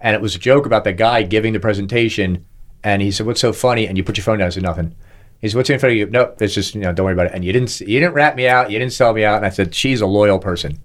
and 0.00 0.14
it 0.14 0.22
was 0.22 0.34
a 0.34 0.38
joke 0.38 0.64
about 0.64 0.84
the 0.84 0.92
guy 0.92 1.22
giving 1.22 1.52
the 1.52 1.60
presentation, 1.60 2.46
and 2.82 3.02
he 3.02 3.10
said, 3.10 3.26
"What's 3.26 3.40
so 3.40 3.52
funny?" 3.52 3.86
And 3.86 3.98
you 3.98 4.04
put 4.04 4.16
your 4.16 4.24
phone 4.24 4.38
down. 4.38 4.46
I 4.46 4.50
said, 4.50 4.62
"Nothing." 4.62 4.94
He 5.40 5.48
said, 5.48 5.56
"What's 5.56 5.70
in 5.70 5.78
front 5.78 5.92
of 5.92 5.98
you?" 5.98 6.06
Nope, 6.06 6.40
it's 6.40 6.54
just 6.54 6.74
you 6.74 6.80
know, 6.80 6.92
don't 6.92 7.04
worry 7.04 7.14
about 7.14 7.26
it. 7.26 7.32
And 7.34 7.44
you 7.44 7.52
didn't 7.52 7.80
you 7.80 8.00
didn't 8.00 8.14
rat 8.14 8.36
me 8.36 8.48
out. 8.48 8.70
You 8.70 8.78
didn't 8.78 8.92
sell 8.92 9.12
me 9.12 9.24
out. 9.24 9.36
And 9.36 9.46
I 9.46 9.50
said, 9.50 9.74
"She's 9.74 10.00
a 10.00 10.06
loyal 10.06 10.38
person." 10.38 10.78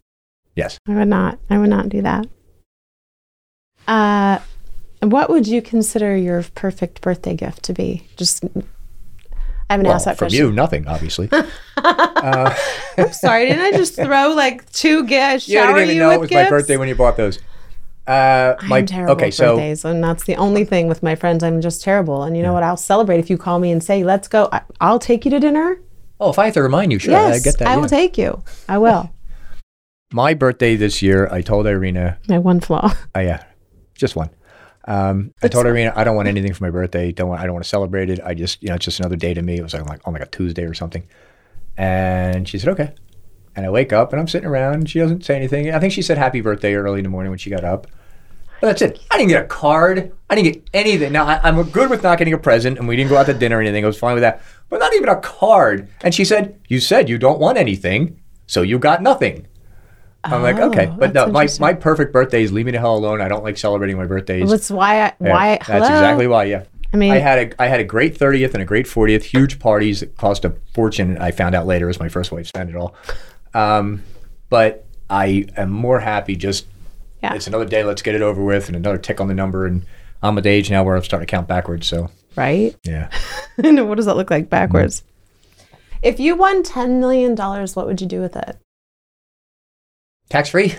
Yes. 0.55 0.79
I 0.87 0.95
would 0.95 1.07
not. 1.07 1.37
I 1.51 1.59
would 1.59 1.69
not 1.69 1.87
do 1.87 2.01
that. 2.01 2.25
Uh, 3.87 4.39
what 5.01 5.29
would 5.29 5.47
you 5.47 5.61
consider 5.61 6.17
your 6.17 6.43
perfect 6.55 7.01
birthday 7.01 7.35
gift 7.35 7.63
to 7.63 7.73
be? 7.73 8.07
Just, 8.17 8.43
I 9.69 9.73
haven't 9.73 9.87
Well, 9.87 9.95
asked 9.95 10.05
that 10.05 10.17
from 10.17 10.27
question. 10.27 10.45
you, 10.45 10.51
nothing, 10.51 10.87
obviously. 10.87 11.29
I'm 11.77 13.11
sorry. 13.11 13.47
Didn't 13.47 13.65
I 13.65 13.71
just 13.71 13.95
throw 14.01 14.33
like 14.33 14.69
two 14.71 15.05
gifts? 15.05 15.47
Yeah, 15.47 15.63
I 15.63 15.73
didn't 15.73 15.89
even 15.89 15.97
know 15.99 16.11
it 16.11 16.19
was 16.21 16.31
my 16.31 16.49
birthday 16.49 16.77
when 16.77 16.87
you 16.87 16.95
bought 16.95 17.17
those. 17.17 17.39
Uh, 18.07 18.55
I'm 18.61 18.85
terrible 18.85 19.13
okay, 19.15 19.29
so 19.31 19.55
birthdays, 19.55 19.83
and 19.83 20.01
that's 20.01 20.23
the 20.23 20.37
only 20.37 20.63
thing 20.63 20.87
with 20.87 21.03
my 21.03 21.15
friends. 21.15 21.43
I'm 21.43 21.59
just 21.59 21.81
terrible. 21.81 22.23
And 22.23 22.37
you 22.37 22.43
know 22.43 22.53
what? 22.53 22.63
I'll 22.63 22.77
celebrate 22.77 23.19
if 23.19 23.29
you 23.29 23.37
call 23.37 23.59
me 23.59 23.69
and 23.71 23.83
say, 23.83 24.05
"Let's 24.05 24.29
go." 24.29 24.47
I, 24.53 24.61
I'll 24.79 24.99
take 24.99 25.25
you 25.25 25.31
to 25.31 25.39
dinner. 25.41 25.77
oh, 26.21 26.29
if 26.29 26.39
I 26.39 26.45
have 26.45 26.53
to 26.53 26.63
remind 26.63 26.93
you, 26.93 26.99
sure, 26.99 27.11
yes, 27.11 27.35
I 27.35 27.39
get 27.43 27.57
that. 27.59 27.67
I 27.67 27.75
will 27.75 27.89
take 27.89 28.17
you. 28.17 28.41
I 28.69 28.77
will. 28.77 29.11
my 30.13 30.33
birthday 30.33 30.77
this 30.77 31.01
year. 31.01 31.27
I 31.29 31.41
told 31.41 31.67
Irina, 31.67 32.17
my 32.29 32.37
one 32.39 32.61
flaw. 32.61 32.93
oh 33.13 33.19
yeah, 33.19 33.43
just 33.93 34.15
one. 34.15 34.29
Um, 34.87 35.33
I 35.43 35.49
told 35.49 35.65
Irina 35.65 35.91
I 35.95 36.05
don't 36.05 36.15
want 36.15 36.29
anything 36.29 36.53
for 36.53 36.63
my 36.63 36.71
birthday. 36.71 37.11
Don't 37.11 37.27
want. 37.29 37.41
I 37.41 37.43
don't 37.45 37.53
want 37.53 37.65
to 37.65 37.69
celebrate 37.69 38.09
it. 38.09 38.19
I 38.23 38.33
just 38.33 38.63
you 38.63 38.69
know 38.69 38.75
it's 38.75 38.85
just 38.85 38.99
another 38.99 39.17
day 39.17 39.33
to 39.33 39.41
me. 39.41 39.57
It 39.57 39.63
was 39.63 39.73
like 39.73 39.85
like 39.85 40.01
on 40.07 40.13
like 40.13 40.23
a 40.23 40.27
Tuesday 40.27 40.63
or 40.63 40.73
something. 40.73 41.05
And 41.75 42.47
she 42.47 42.57
said 42.57 42.69
okay. 42.69 42.93
And 43.55 43.65
I 43.65 43.69
wake 43.69 43.91
up 43.91 44.13
and 44.13 44.19
I'm 44.19 44.27
sitting 44.27 44.47
around. 44.47 44.89
She 44.89 44.99
doesn't 44.99 45.25
say 45.25 45.35
anything. 45.35 45.73
I 45.73 45.79
think 45.79 45.91
she 45.91 46.01
said 46.01 46.17
happy 46.17 46.41
birthday 46.41 46.75
early 46.75 46.99
in 46.99 47.03
the 47.03 47.09
morning 47.09 47.31
when 47.31 47.39
she 47.39 47.49
got 47.49 47.63
up. 47.63 47.87
But 48.61 48.67
that's 48.67 48.81
it. 48.81 48.99
I 49.11 49.17
didn't 49.17 49.29
get 49.29 49.43
a 49.43 49.47
card. 49.47 50.11
I 50.29 50.35
didn't 50.35 50.53
get 50.53 50.69
anything. 50.73 51.11
Now 51.11 51.25
I, 51.25 51.39
I'm 51.43 51.61
good 51.63 51.89
with 51.89 52.01
not 52.01 52.17
getting 52.17 52.33
a 52.33 52.37
present, 52.37 52.79
and 52.79 52.87
we 52.87 52.95
didn't 52.95 53.09
go 53.09 53.17
out 53.17 53.25
to 53.27 53.33
dinner 53.33 53.57
or 53.57 53.61
anything. 53.61 53.83
I 53.83 53.87
was 53.87 53.99
fine 53.99 54.13
with 54.13 54.21
that. 54.23 54.41
But 54.69 54.79
not 54.79 54.93
even 54.95 55.09
a 55.09 55.19
card. 55.19 55.89
And 56.01 56.15
she 56.15 56.25
said, 56.25 56.59
"You 56.67 56.79
said 56.79 57.09
you 57.09 57.17
don't 57.17 57.39
want 57.39 57.57
anything, 57.57 58.19
so 58.47 58.61
you 58.61 58.79
got 58.79 59.03
nothing." 59.03 59.47
I'm 60.23 60.41
like, 60.41 60.57
okay, 60.57 60.87
Oh, 60.91 60.95
but 60.97 61.13
no, 61.13 61.27
my, 61.27 61.47
my 61.59 61.73
perfect 61.73 62.11
birthdays. 62.11 62.51
Leave 62.51 62.65
me 62.65 62.71
the 62.71 62.79
hell 62.79 62.95
alone. 62.97 63.21
I 63.21 63.27
don't 63.27 63.43
like 63.43 63.57
celebrating 63.57 63.95
my 63.97 64.05
birthdays. 64.05 64.49
That's 64.49 64.69
why. 64.69 65.01
I, 65.01 65.13
Yeah, 65.21 65.31
why? 65.33 65.57
That's 65.67 65.69
exactly 65.87 66.27
why. 66.27 66.45
Yeah. 66.45 66.63
I 66.93 66.97
mean- 66.97 67.11
I 67.13 67.17
had 67.17 67.53
a 67.53 67.61
I 67.61 67.67
had 67.67 67.79
a 67.79 67.83
great 67.83 68.17
30th 68.17 68.53
and 68.53 68.61
a 68.61 68.65
great 68.65 68.85
40th, 68.87 69.23
huge 69.23 69.59
parties 69.59 69.99
that 70.01 70.17
cost 70.17 70.43
a 70.45 70.53
fortune. 70.73 71.17
I 71.17 71.31
found 71.31 71.55
out 71.55 71.65
later 71.67 71.87
as 71.89 71.99
my 71.99 72.09
first 72.09 72.31
wife 72.31 72.47
spent 72.47 72.69
it 72.69 72.75
all. 72.75 72.95
Um, 73.53 74.03
but 74.49 74.85
I 75.09 75.45
am 75.55 75.69
more 75.69 75.99
happy 75.99 76.35
just 76.35 76.65
Yeah. 77.23 77.33
it's 77.33 77.47
another 77.47 77.65
day. 77.65 77.83
Let's 77.83 78.01
get 78.01 78.15
it 78.15 78.21
over 78.21 78.43
with, 78.43 78.67
and 78.67 78.75
another 78.75 78.97
tick 78.97 79.21
on 79.21 79.27
the 79.27 79.33
number. 79.33 79.65
And 79.65 79.85
I'm 80.21 80.37
at 80.37 80.43
the 80.43 80.49
age 80.49 80.69
now 80.71 80.83
where 80.83 80.95
I'm 80.95 81.03
starting 81.03 81.25
to 81.27 81.31
count 81.31 81.47
backwards. 81.47 81.87
So 81.87 82.09
Right. 82.35 82.75
yeah, 82.83 83.09
And 83.63 83.87
what 83.89 83.95
does 83.95 84.05
that 84.07 84.15
look 84.17 84.29
like 84.29 84.49
backwards? 84.49 85.03
If 86.01 86.19
you 86.19 86.35
won 86.35 86.63
ten 86.63 86.99
million 86.99 87.33
dollars, 87.35 87.75
what 87.75 87.85
would 87.87 87.99
you 88.01 88.07
do 88.07 88.21
with 88.21 88.35
it? 88.35 88.57
Tax 90.29 90.49
free. 90.49 90.75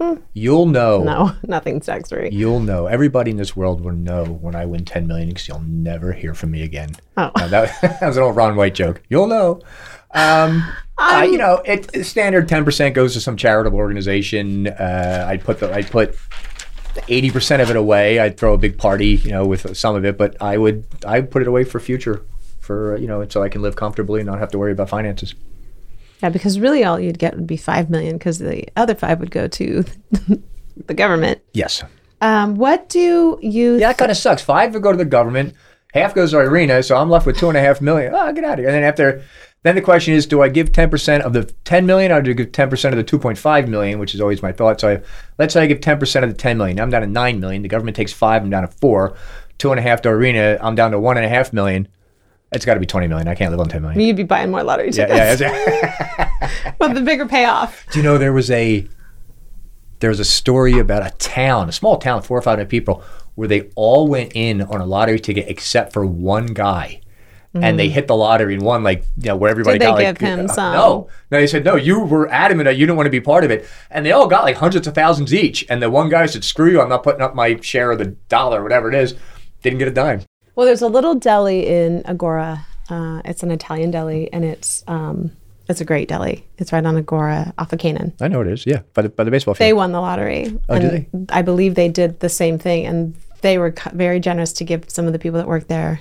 Hmm. 0.00 0.14
You'll 0.32 0.66
know. 0.66 1.04
No, 1.04 1.36
nothing's 1.44 1.86
tax 1.86 2.08
free. 2.08 2.30
You'll 2.32 2.60
know. 2.60 2.86
Everybody 2.86 3.30
in 3.30 3.36
this 3.36 3.54
world 3.54 3.80
will 3.80 3.92
know 3.92 4.24
when 4.24 4.56
I 4.56 4.66
win 4.66 4.84
10 4.84 5.06
million 5.06 5.28
because 5.28 5.46
you'll 5.46 5.60
never 5.60 6.12
hear 6.12 6.34
from 6.34 6.50
me 6.50 6.62
again. 6.62 6.96
Oh. 7.16 7.30
No, 7.38 7.48
that, 7.48 7.80
that 8.00 8.02
was 8.02 8.16
an 8.16 8.24
old 8.24 8.36
Ron 8.36 8.56
White 8.56 8.74
joke. 8.74 9.02
You'll 9.08 9.28
know. 9.28 9.60
Um, 10.10 10.64
I, 10.98 11.24
you 11.24 11.38
know, 11.38 11.62
it, 11.64 12.04
standard 12.04 12.48
10% 12.48 12.94
goes 12.94 13.14
to 13.14 13.20
some 13.20 13.36
charitable 13.36 13.78
organization. 13.78 14.68
Uh, 14.68 15.26
I'd 15.28 15.44
put 15.44 15.60
the, 15.60 15.72
I'd 15.72 15.90
put 15.90 16.16
80% 16.94 17.62
of 17.62 17.70
it 17.70 17.76
away. 17.76 18.18
I'd 18.18 18.36
throw 18.36 18.54
a 18.54 18.58
big 18.58 18.78
party, 18.78 19.16
you 19.16 19.30
know, 19.30 19.46
with 19.46 19.76
some 19.76 19.94
of 19.94 20.04
it, 20.04 20.18
but 20.18 20.40
I 20.42 20.58
would, 20.58 20.86
I'd 21.06 21.30
put 21.30 21.42
it 21.42 21.48
away 21.48 21.64
for 21.64 21.78
future 21.78 22.22
for, 22.60 22.96
you 22.96 23.06
know, 23.06 23.26
so 23.28 23.42
I 23.42 23.48
can 23.48 23.62
live 23.62 23.76
comfortably 23.76 24.20
and 24.20 24.26
not 24.26 24.38
have 24.38 24.50
to 24.52 24.58
worry 24.58 24.72
about 24.72 24.88
finances. 24.88 25.34
Yeah, 26.22 26.30
because 26.30 26.58
really 26.58 26.84
all 26.84 26.98
you'd 26.98 27.18
get 27.18 27.34
would 27.34 27.46
be 27.46 27.56
five 27.56 27.90
million, 27.90 28.18
because 28.18 28.38
the 28.38 28.66
other 28.76 28.94
five 28.94 29.20
would 29.20 29.30
go 29.30 29.48
to 29.48 29.84
the 30.86 30.94
government. 30.94 31.40
Yes. 31.52 31.82
Um, 32.20 32.56
what 32.56 32.88
do 32.88 33.38
you? 33.42 33.74
Yeah, 33.76 33.88
that 33.88 33.98
kind 33.98 34.10
of 34.10 34.16
sucks. 34.16 34.42
Five 34.42 34.72
would 34.72 34.82
go 34.82 34.92
to 34.92 34.98
the 34.98 35.04
government, 35.04 35.54
half 35.92 36.14
goes 36.14 36.32
to 36.32 36.40
Irina, 36.40 36.82
so 36.82 36.96
I'm 36.96 37.10
left 37.10 37.26
with 37.26 37.38
two 37.38 37.48
and 37.48 37.56
a 37.56 37.60
half 37.60 37.80
million. 37.80 38.12
Oh, 38.14 38.32
get 38.32 38.44
out 38.44 38.54
of 38.54 38.58
here. 38.60 38.68
And 38.68 38.74
then 38.74 38.82
after, 38.82 39.22
then 39.62 39.74
the 39.76 39.80
question 39.80 40.14
is, 40.14 40.26
do 40.26 40.42
I 40.42 40.48
give 40.48 40.72
10% 40.72 41.20
of 41.20 41.32
the 41.32 41.44
10 41.64 41.86
million 41.86 42.12
or 42.12 42.20
do 42.20 42.30
I 42.30 42.34
give 42.34 42.52
10% 42.52 42.90
of 42.90 42.96
the 42.96 43.04
2.5 43.04 43.68
million, 43.68 43.98
which 43.98 44.14
is 44.14 44.20
always 44.20 44.42
my 44.42 44.52
thought. 44.52 44.80
So 44.80 44.88
I, 44.88 45.02
let's 45.38 45.54
say 45.54 45.62
I 45.62 45.66
give 45.66 45.80
10% 45.80 46.22
of 46.22 46.28
the 46.28 46.36
10 46.36 46.58
million. 46.58 46.80
I'm 46.80 46.90
down 46.90 47.02
to 47.02 47.06
9 47.06 47.40
million. 47.40 47.62
The 47.62 47.68
government 47.68 47.96
takes 47.96 48.12
five, 48.12 48.42
I'm 48.42 48.50
down 48.50 48.62
to 48.62 48.68
four. 48.68 49.16
Two 49.56 49.70
and 49.70 49.78
a 49.78 49.82
half 49.82 50.02
to 50.02 50.08
Irina, 50.08 50.58
I'm 50.60 50.74
down 50.74 50.90
to 50.90 50.98
one 50.98 51.16
and 51.16 51.24
a 51.24 51.28
half 51.28 51.52
million. 51.52 51.88
It's 52.52 52.64
got 52.64 52.74
to 52.74 52.80
be 52.80 52.86
20 52.86 53.08
million. 53.08 53.26
I 53.26 53.34
can't 53.34 53.50
live 53.50 53.60
on 53.60 53.68
10 53.68 53.82
million. 53.82 54.00
You'd 54.00 54.16
be 54.16 54.22
buying 54.22 54.50
more 54.50 54.62
lottery 54.62 54.92
tickets 54.92 55.40
yeah. 55.40 55.48
yeah. 55.50 56.30
yeah. 56.40 56.72
with 56.78 56.94
the 56.94 57.00
bigger 57.00 57.26
payoff. 57.26 57.84
Do 57.90 57.98
you 57.98 58.04
know 58.04 58.16
there 58.16 58.32
was 58.32 58.50
a 58.50 58.86
there 60.00 60.10
was 60.10 60.20
a 60.20 60.24
story 60.24 60.78
about 60.78 61.06
a 61.06 61.16
town, 61.16 61.68
a 61.68 61.72
small 61.72 61.96
town, 61.96 62.22
four 62.22 62.36
or 62.36 62.42
five 62.42 62.58
hundred 62.58 62.68
people, 62.68 63.02
where 63.34 63.48
they 63.48 63.70
all 63.74 64.06
went 64.06 64.32
in 64.34 64.62
on 64.62 64.80
a 64.80 64.86
lottery 64.86 65.18
ticket 65.18 65.46
except 65.48 65.92
for 65.92 66.04
one 66.04 66.46
guy. 66.46 67.00
And 67.56 67.78
they 67.78 67.88
hit 67.88 68.08
the 68.08 68.16
lottery 68.16 68.54
and 68.54 68.64
won, 68.64 68.82
like 68.82 69.04
you 69.16 69.28
know, 69.28 69.36
where 69.36 69.48
everybody 69.48 69.78
Mm. 69.78 69.80
Did 69.80 69.86
they 69.86 69.90
got 69.90 69.94
like 69.94 70.18
give 70.18 70.28
him 70.28 70.46
uh, 70.46 70.52
some? 70.52 70.72
No, 70.74 71.08
no. 71.30 71.38
They 71.38 71.46
said 71.46 71.64
no. 71.64 71.76
You 71.76 72.00
were 72.00 72.28
adamant 72.28 72.64
that 72.64 72.76
you 72.76 72.84
didn't 72.84 72.96
want 72.96 73.06
to 73.06 73.10
be 73.10 73.20
part 73.20 73.44
of 73.44 73.52
it, 73.52 73.64
and 73.92 74.04
they 74.04 74.10
all 74.10 74.26
got 74.26 74.42
like 74.42 74.56
hundreds 74.56 74.88
of 74.88 74.94
thousands 74.96 75.32
each. 75.32 75.64
And 75.70 75.80
the 75.80 75.88
one 75.88 76.08
guy 76.08 76.26
said, 76.26 76.42
"Screw 76.42 76.68
you! 76.68 76.80
I'm 76.80 76.88
not 76.88 77.04
putting 77.04 77.22
up 77.22 77.36
my 77.36 77.60
share 77.60 77.92
of 77.92 77.98
the 77.98 78.06
dollar, 78.28 78.60
whatever 78.60 78.88
it 78.88 78.96
is." 78.96 79.14
Didn't 79.62 79.78
get 79.78 79.86
a 79.86 79.92
dime. 79.92 80.22
Well, 80.54 80.66
there's 80.66 80.82
a 80.82 80.88
little 80.88 81.14
deli 81.14 81.66
in 81.66 82.02
Agora. 82.06 82.66
Uh, 82.88 83.22
it's 83.24 83.42
an 83.42 83.50
Italian 83.50 83.90
deli, 83.90 84.32
and 84.32 84.44
it's 84.44 84.84
um, 84.86 85.32
it's 85.68 85.80
a 85.80 85.84
great 85.84 86.08
deli. 86.08 86.46
It's 86.58 86.72
right 86.72 86.84
on 86.84 86.96
Agora, 86.96 87.52
off 87.58 87.72
of 87.72 87.78
Canaan. 87.78 88.12
I 88.20 88.28
know 88.28 88.40
it 88.42 88.48
is. 88.48 88.66
Yeah, 88.66 88.82
by 88.92 89.02
the 89.02 89.08
by 89.08 89.24
the 89.24 89.30
baseball 89.30 89.54
field. 89.54 89.66
They 89.66 89.72
won 89.72 89.92
the 89.92 90.00
lottery. 90.00 90.58
Oh, 90.68 90.74
and 90.74 91.06
did 91.12 91.30
I 91.30 91.42
believe 91.42 91.74
they 91.74 91.88
did 91.88 92.20
the 92.20 92.28
same 92.28 92.58
thing, 92.58 92.86
and 92.86 93.14
they 93.40 93.58
were 93.58 93.74
very 93.92 94.20
generous 94.20 94.52
to 94.54 94.64
give 94.64 94.88
some 94.88 95.06
of 95.06 95.12
the 95.12 95.18
people 95.18 95.38
that 95.38 95.48
work 95.48 95.68
there 95.68 96.00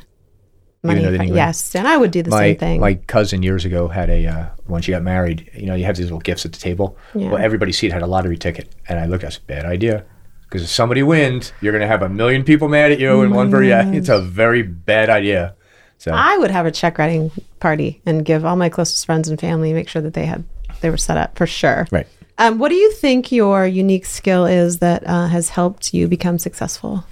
money. 0.83 1.01
though 1.01 1.11
they 1.11 1.17
didn't 1.17 1.29
win? 1.29 1.37
yes, 1.37 1.75
and 1.75 1.87
I 1.87 1.97
would 1.97 2.11
do 2.11 2.21
the 2.21 2.29
my 2.29 2.39
same 2.39 2.57
thing. 2.57 2.81
my 2.81 2.95
cousin 2.95 3.41
years 3.43 3.65
ago 3.65 3.87
had 3.87 4.09
a 4.09 4.27
uh, 4.27 4.45
when 4.67 4.81
she 4.81 4.91
got 4.91 5.01
married. 5.01 5.49
You 5.55 5.65
know, 5.65 5.75
you 5.75 5.85
have 5.85 5.95
these 5.95 6.05
little 6.05 6.19
gifts 6.19 6.45
at 6.45 6.53
the 6.53 6.59
table. 6.59 6.97
Yeah. 7.15 7.29
Well, 7.29 7.41
everybody's 7.41 7.77
seat 7.77 7.91
had 7.91 8.01
a 8.01 8.07
lottery 8.07 8.37
ticket, 8.37 8.73
and 8.87 8.99
I 8.99 9.05
looked. 9.05 9.23
I 9.23 9.29
said, 9.29 9.47
"Bad 9.47 9.65
idea," 9.65 10.05
because 10.53 10.65
if 10.65 10.69
somebody 10.69 11.01
wins, 11.01 11.51
you're 11.61 11.71
going 11.71 11.81
to 11.81 11.87
have 11.87 12.03
a 12.03 12.09
million 12.09 12.43
people 12.43 12.69
mad 12.69 12.91
at 12.91 12.99
you, 12.99 13.21
and 13.21 13.33
one 13.33 13.49
for 13.49 13.63
yeah, 13.63 13.89
it's 13.91 14.07
a 14.07 14.21
very 14.21 14.61
bad 14.61 15.09
idea. 15.09 15.55
So 15.97 16.11
I 16.13 16.37
would 16.37 16.51
have 16.51 16.67
a 16.67 16.71
check 16.71 16.99
writing 16.99 17.31
party 17.59 18.03
and 18.05 18.23
give 18.23 18.45
all 18.45 18.55
my 18.55 18.69
closest 18.69 19.03
friends 19.07 19.27
and 19.27 19.39
family, 19.39 19.73
make 19.73 19.89
sure 19.89 20.03
that 20.03 20.13
they 20.13 20.27
had 20.27 20.43
they 20.81 20.91
were 20.91 20.97
set 20.97 21.17
up 21.17 21.35
for 21.35 21.47
sure. 21.47 21.87
right, 21.91 22.05
Um, 22.37 22.59
what 22.59 22.69
do 22.69 22.75
you 22.75 22.91
think 22.91 23.31
your 23.31 23.65
unique 23.65 24.05
skill 24.05 24.45
is 24.45 24.77
that 24.77 25.01
uh, 25.07 25.25
has 25.25 25.49
helped 25.49 25.91
you 25.91 26.07
become 26.07 26.37
successful? 26.37 27.03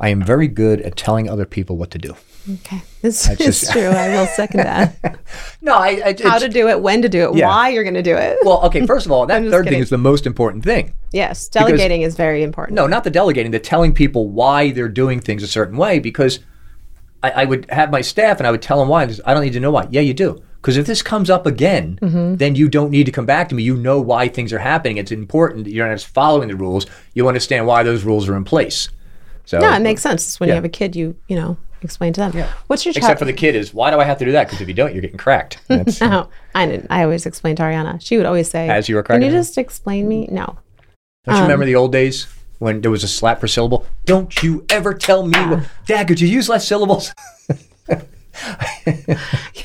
I 0.00 0.08
am 0.08 0.20
very 0.20 0.48
good 0.48 0.80
at 0.80 0.96
telling 0.96 1.30
other 1.30 1.46
people 1.46 1.76
what 1.76 1.92
to 1.92 1.98
do. 1.98 2.16
Okay, 2.50 2.82
is 3.02 3.28
just- 3.38 3.70
true. 3.70 3.86
I 3.86 4.08
will 4.08 4.26
second 4.26 4.60
that. 4.60 4.96
No, 5.64 5.74
I, 5.76 6.02
I 6.04 6.16
How 6.22 6.38
to 6.38 6.48
do 6.48 6.68
it, 6.68 6.80
when 6.82 7.02
to 7.02 7.08
do 7.08 7.30
it, 7.30 7.36
Yeah. 7.36 7.46
why 7.46 7.68
you're 7.68 7.84
going 7.84 7.94
to 7.94 8.02
do 8.02 8.16
it. 8.16 8.38
Well, 8.42 8.62
okay. 8.66 8.84
First 8.84 9.06
of 9.06 9.12
all, 9.12 9.26
that 9.32 9.40
third 9.42 9.64
kidding. 9.64 9.76
thing 9.76 9.82
is 9.82 9.90
the 9.90 9.96
most 9.98 10.26
important 10.26 10.64
thing. 10.64 10.92
yes, 11.12 11.46
delegating 11.48 12.02
is 12.02 12.16
very 12.16 12.42
important. 12.42 12.74
No, 12.74 12.88
not 12.88 13.04
the 13.04 13.10
delegating, 13.10 13.52
the 13.52 13.60
telling 13.60 13.94
people 13.94 14.28
why 14.28 14.72
they're 14.72 14.88
doing 14.88 15.20
things 15.20 15.42
a 15.44 15.46
certain 15.46 15.76
way 15.76 16.00
because 16.00 16.40
I, 17.22 17.30
I 17.30 17.44
would 17.44 17.70
have 17.70 17.92
my 17.92 18.00
staff 18.00 18.38
and 18.38 18.46
I 18.46 18.50
would 18.50 18.60
tell 18.62 18.78
them 18.80 18.88
why. 18.88 19.02
I 19.24 19.32
don't 19.34 19.44
need 19.44 19.52
to 19.52 19.60
know 19.60 19.70
why. 19.70 19.86
Yeah, 19.90 20.00
you 20.00 20.14
do. 20.14 20.42
Because 20.60 20.76
if 20.76 20.86
this 20.86 21.00
comes 21.02 21.30
up 21.30 21.46
again, 21.46 21.98
Mm-hmm. 22.02 22.36
then 22.36 22.56
you 22.56 22.68
don't 22.68 22.90
need 22.90 23.06
to 23.06 23.12
come 23.12 23.26
back 23.26 23.48
to 23.50 23.54
me. 23.54 23.62
You 23.62 23.76
know 23.76 24.00
why 24.00 24.26
things 24.28 24.52
are 24.52 24.58
happening. 24.58 24.96
It's 24.96 25.12
important 25.12 25.64
that 25.64 25.72
you're 25.72 25.86
not 25.86 25.94
just 25.94 26.08
following 26.08 26.48
the 26.48 26.56
rules. 26.56 26.86
You 27.14 27.28
understand 27.28 27.66
why 27.68 27.84
those 27.84 28.02
rules 28.04 28.28
are 28.28 28.36
in 28.36 28.42
place. 28.44 28.88
So 29.44 29.58
No, 29.60 29.72
it 29.72 29.80
makes 29.82 30.02
sense. 30.02 30.24
It's 30.26 30.40
when 30.40 30.48
you 30.48 30.54
have 30.56 30.64
a 30.64 30.68
kid, 30.68 30.96
you 30.96 31.14
you 31.28 31.36
know 31.36 31.56
explain 31.82 32.12
to 32.14 32.20
them. 32.20 32.32
Yeah. 32.34 32.50
What's 32.66 32.84
your 32.84 32.92
Except 32.96 33.18
for 33.18 33.24
the 33.24 33.32
kid 33.32 33.54
is 33.56 33.72
why 33.74 33.90
do 33.90 33.98
I 34.00 34.04
have 34.04 34.18
to 34.18 34.24
do 34.24 34.32
that? 34.32 34.46
Because 34.46 34.60
if 34.60 34.68
you 34.68 34.74
don't, 34.74 34.92
you're 34.92 35.02
getting 35.02 35.18
cracked. 35.18 35.60
That's, 35.68 36.00
No, 36.00 36.28
I 36.54 36.66
didn't. 36.66 36.86
I 36.90 37.02
always 37.04 37.26
explained 37.26 37.56
to 37.58 37.62
Ariana. 37.64 38.00
She 38.04 38.16
would 38.16 38.26
always 38.26 38.50
say, 38.50 38.68
As 38.68 38.88
you 38.88 38.96
were 38.96 39.02
Can 39.02 39.22
you 39.22 39.30
just 39.30 39.58
explain 39.58 40.08
me?" 40.08 40.28
No. 40.30 40.58
Don't 41.24 41.34
you 41.36 41.42
Um, 41.42 41.42
remember 41.42 41.64
the 41.64 41.76
old 41.76 41.92
days 41.92 42.26
when 42.58 42.80
there 42.80 42.90
was 42.90 43.04
a 43.04 43.08
slap 43.08 43.40
per 43.40 43.46
syllable? 43.46 43.86
Don't 44.04 44.42
you 44.42 44.64
ever 44.70 44.94
tell 44.94 45.26
me, 45.26 45.38
what, 45.38 45.64
Dad, 45.86 46.08
could 46.08 46.20
you 46.20 46.28
use 46.28 46.48
less 46.48 46.66
syllables? 46.66 47.12
Yeah, 48.86 49.16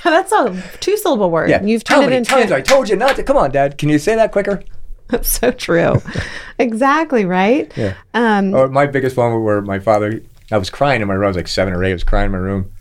that's 0.03 0.31
a 0.31 0.61
two 0.79 0.97
syllable 0.97 1.31
word. 1.31 1.49
Yeah. 1.49 1.63
You've 1.63 1.83
How 1.87 2.01
turned 2.01 2.13
it 2.13 2.17
into. 2.17 2.29
times 2.31 2.51
I 2.51 2.61
told 2.61 2.89
you 2.89 2.95
not 2.95 3.15
to? 3.15 3.23
Come 3.23 3.37
on, 3.37 3.51
Dad. 3.51 3.77
Can 3.77 3.89
you 3.89 3.97
say 3.99 4.15
that 4.15 4.31
quicker? 4.31 4.61
That's 5.07 5.31
so 5.39 5.51
true. 5.51 6.01
exactly 6.59 7.23
right. 7.23 7.71
Yeah. 7.77 7.93
Um, 8.13 8.53
Or 8.53 8.67
my 8.67 8.85
biggest 8.85 9.15
one 9.15 9.41
where 9.41 9.61
my 9.61 9.79
father, 9.79 10.21
I 10.51 10.57
was 10.57 10.69
crying 10.69 11.01
in 11.01 11.07
my 11.07 11.13
room. 11.13 11.25
I 11.25 11.27
was 11.27 11.37
like 11.37 11.47
seven 11.47 11.73
or 11.73 11.83
eight. 11.83 11.91
I 11.91 11.93
was 11.93 12.03
crying 12.03 12.27
in 12.27 12.31
my 12.31 12.37
room, 12.37 12.71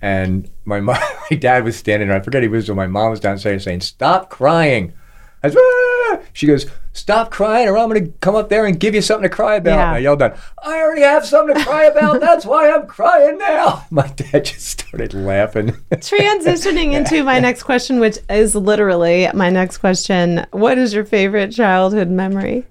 and 0.00 0.50
my 0.64 0.80
mom, 0.80 0.98
my 1.30 1.36
dad 1.36 1.64
was 1.64 1.76
standing 1.76 2.08
there. 2.08 2.16
I 2.16 2.20
forget 2.20 2.42
he 2.42 2.48
was. 2.48 2.68
My 2.68 2.86
mom 2.86 3.10
was 3.10 3.20
downstairs 3.20 3.64
saying, 3.64 3.80
"Stop 3.80 4.30
crying." 4.30 4.92
I 5.42 5.48
was, 5.48 5.56
"Ah!" 5.56 6.18
She 6.34 6.46
goes, 6.46 6.66
"Stop 6.92 7.30
crying, 7.30 7.66
or 7.68 7.78
I'm 7.78 7.88
going 7.88 8.04
to 8.04 8.12
come 8.18 8.34
up 8.34 8.50
there 8.50 8.66
and 8.66 8.78
give 8.78 8.94
you 8.94 9.00
something 9.00 9.28
to 9.28 9.34
cry 9.34 9.56
about." 9.56 9.70
Yeah. 9.76 9.86
And 9.88 9.96
I 9.96 9.98
yelled 9.98 10.20
out, 10.20 10.36
"I 10.62 10.80
already 10.80 11.00
have 11.00 11.24
something 11.24 11.56
to 11.56 11.64
cry 11.64 11.84
about. 11.84 12.20
That's 12.20 12.44
why 12.44 12.70
I'm 12.70 12.86
crying 12.86 13.38
now." 13.38 13.86
My 13.90 14.08
dad 14.08 14.44
just 14.44 14.66
started 14.66 15.14
laughing. 15.14 15.68
transitioning 15.92 16.92
into 16.92 17.24
my 17.24 17.38
next 17.38 17.62
question, 17.62 18.00
which 18.00 18.18
is 18.28 18.54
literally 18.54 19.28
my 19.32 19.48
next 19.48 19.78
question. 19.78 20.46
What 20.50 20.76
is 20.76 20.92
your 20.92 21.04
favorite 21.04 21.52
childhood 21.52 22.10
memory? 22.10 22.66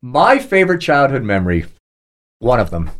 My 0.00 0.38
favorite 0.38 0.80
childhood 0.80 1.24
memory, 1.24 1.66
one 2.38 2.60
of 2.60 2.70
them, 2.70 2.90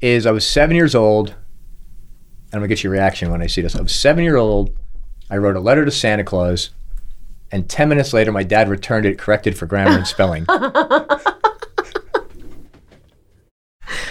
is 0.00 0.26
I 0.26 0.30
was 0.30 0.46
seven 0.46 0.76
years 0.76 0.94
old. 0.94 1.30
And 1.30 2.54
I'm 2.54 2.60
gonna 2.60 2.68
get 2.68 2.82
your 2.82 2.92
reaction 2.92 3.30
when 3.30 3.42
I 3.42 3.46
see 3.46 3.60
this. 3.60 3.76
I 3.76 3.82
was 3.82 3.92
seven 3.94 4.24
year 4.24 4.36
old. 4.36 4.76
I 5.30 5.36
wrote 5.36 5.56
a 5.56 5.60
letter 5.60 5.84
to 5.84 5.90
Santa 5.90 6.24
Claus, 6.24 6.70
and 7.52 7.68
ten 7.68 7.88
minutes 7.90 8.14
later, 8.14 8.32
my 8.32 8.42
dad 8.42 8.68
returned 8.70 9.04
it 9.04 9.18
corrected 9.18 9.58
for 9.58 9.66
grammar 9.66 9.96
and 9.98 10.06
spelling. 10.06 10.46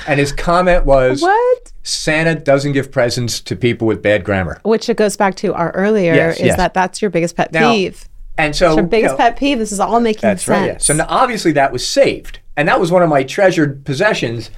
and 0.07 0.19
his 0.19 0.31
comment 0.31 0.85
was, 0.85 1.21
What? 1.21 1.71
"Santa 1.83 2.35
doesn't 2.35 2.73
give 2.73 2.91
presents 2.91 3.39
to 3.41 3.55
people 3.55 3.87
with 3.87 4.01
bad 4.03 4.23
grammar." 4.23 4.59
Which 4.63 4.89
it 4.89 4.97
goes 4.97 5.17
back 5.17 5.35
to 5.37 5.53
our 5.55 5.71
earlier 5.71 6.13
Yes, 6.13 6.39
is 6.39 6.45
yes. 6.47 6.57
that 6.57 6.73
that's 6.75 7.01
your 7.01 7.09
biggest 7.09 7.35
pet 7.35 7.51
Now, 7.51 7.71
peeve. 7.73 8.07
And 8.37 8.55
so, 8.55 8.67
It's 8.67 8.75
your 8.75 8.83
you 8.85 8.89
biggest 8.89 9.13
know, 9.13 9.17
pet 9.17 9.37
peeve. 9.37 9.57
This 9.57 9.71
is 9.71 9.79
all 9.79 9.99
making 9.99 10.21
sense. 10.21 10.45
That's 10.45 10.45
sense. 10.45 10.59
right. 10.59 10.67
Yeah. 10.73 10.77
So 10.77 10.93
now, 10.93 11.05
obviously 11.09 11.51
that 11.53 11.71
was 11.71 11.87
saved, 11.87 12.39
and 12.55 12.67
that 12.67 12.79
was 12.79 12.91
one 12.91 13.01
of 13.01 13.09
my 13.09 13.23
treasured 13.23 13.83
possessions. 13.85 14.51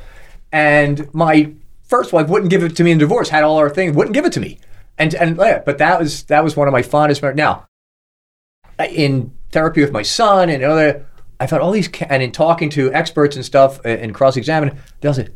And 0.51 1.13
my 1.13 1.53
first 1.83 2.13
wife 2.13 2.27
wouldn't 2.27 2.49
give 2.49 2.63
it 2.63 2.75
to 2.75 2.83
me 2.83 2.91
in 2.91 2.97
divorce. 2.97 3.29
Had 3.29 3.43
all 3.43 3.57
our 3.57 3.69
things, 3.69 3.95
wouldn't 3.95 4.13
give 4.13 4.25
it 4.25 4.33
to 4.33 4.39
me. 4.39 4.59
And 4.97 5.13
and 5.15 5.37
but 5.37 5.77
that 5.77 5.99
was 5.99 6.23
that 6.23 6.43
was 6.43 6.57
one 6.57 6.67
of 6.67 6.71
my 6.71 6.81
fondest. 6.81 7.21
memories. 7.21 7.37
Now, 7.37 7.67
in 8.79 9.33
therapy 9.51 9.81
with 9.81 9.91
my 9.91 10.01
son 10.01 10.49
and 10.49 10.63
other, 10.63 11.05
I 11.39 11.47
thought 11.47 11.61
all 11.61 11.71
these 11.71 11.89
and 12.09 12.21
in 12.21 12.31
talking 12.31 12.69
to 12.71 12.93
experts 12.93 13.35
and 13.35 13.45
stuff 13.45 13.79
uh, 13.85 13.89
and 13.89 14.13
cross 14.13 14.37
examining, 14.37 14.77
they'll 15.01 15.13
say. 15.13 15.29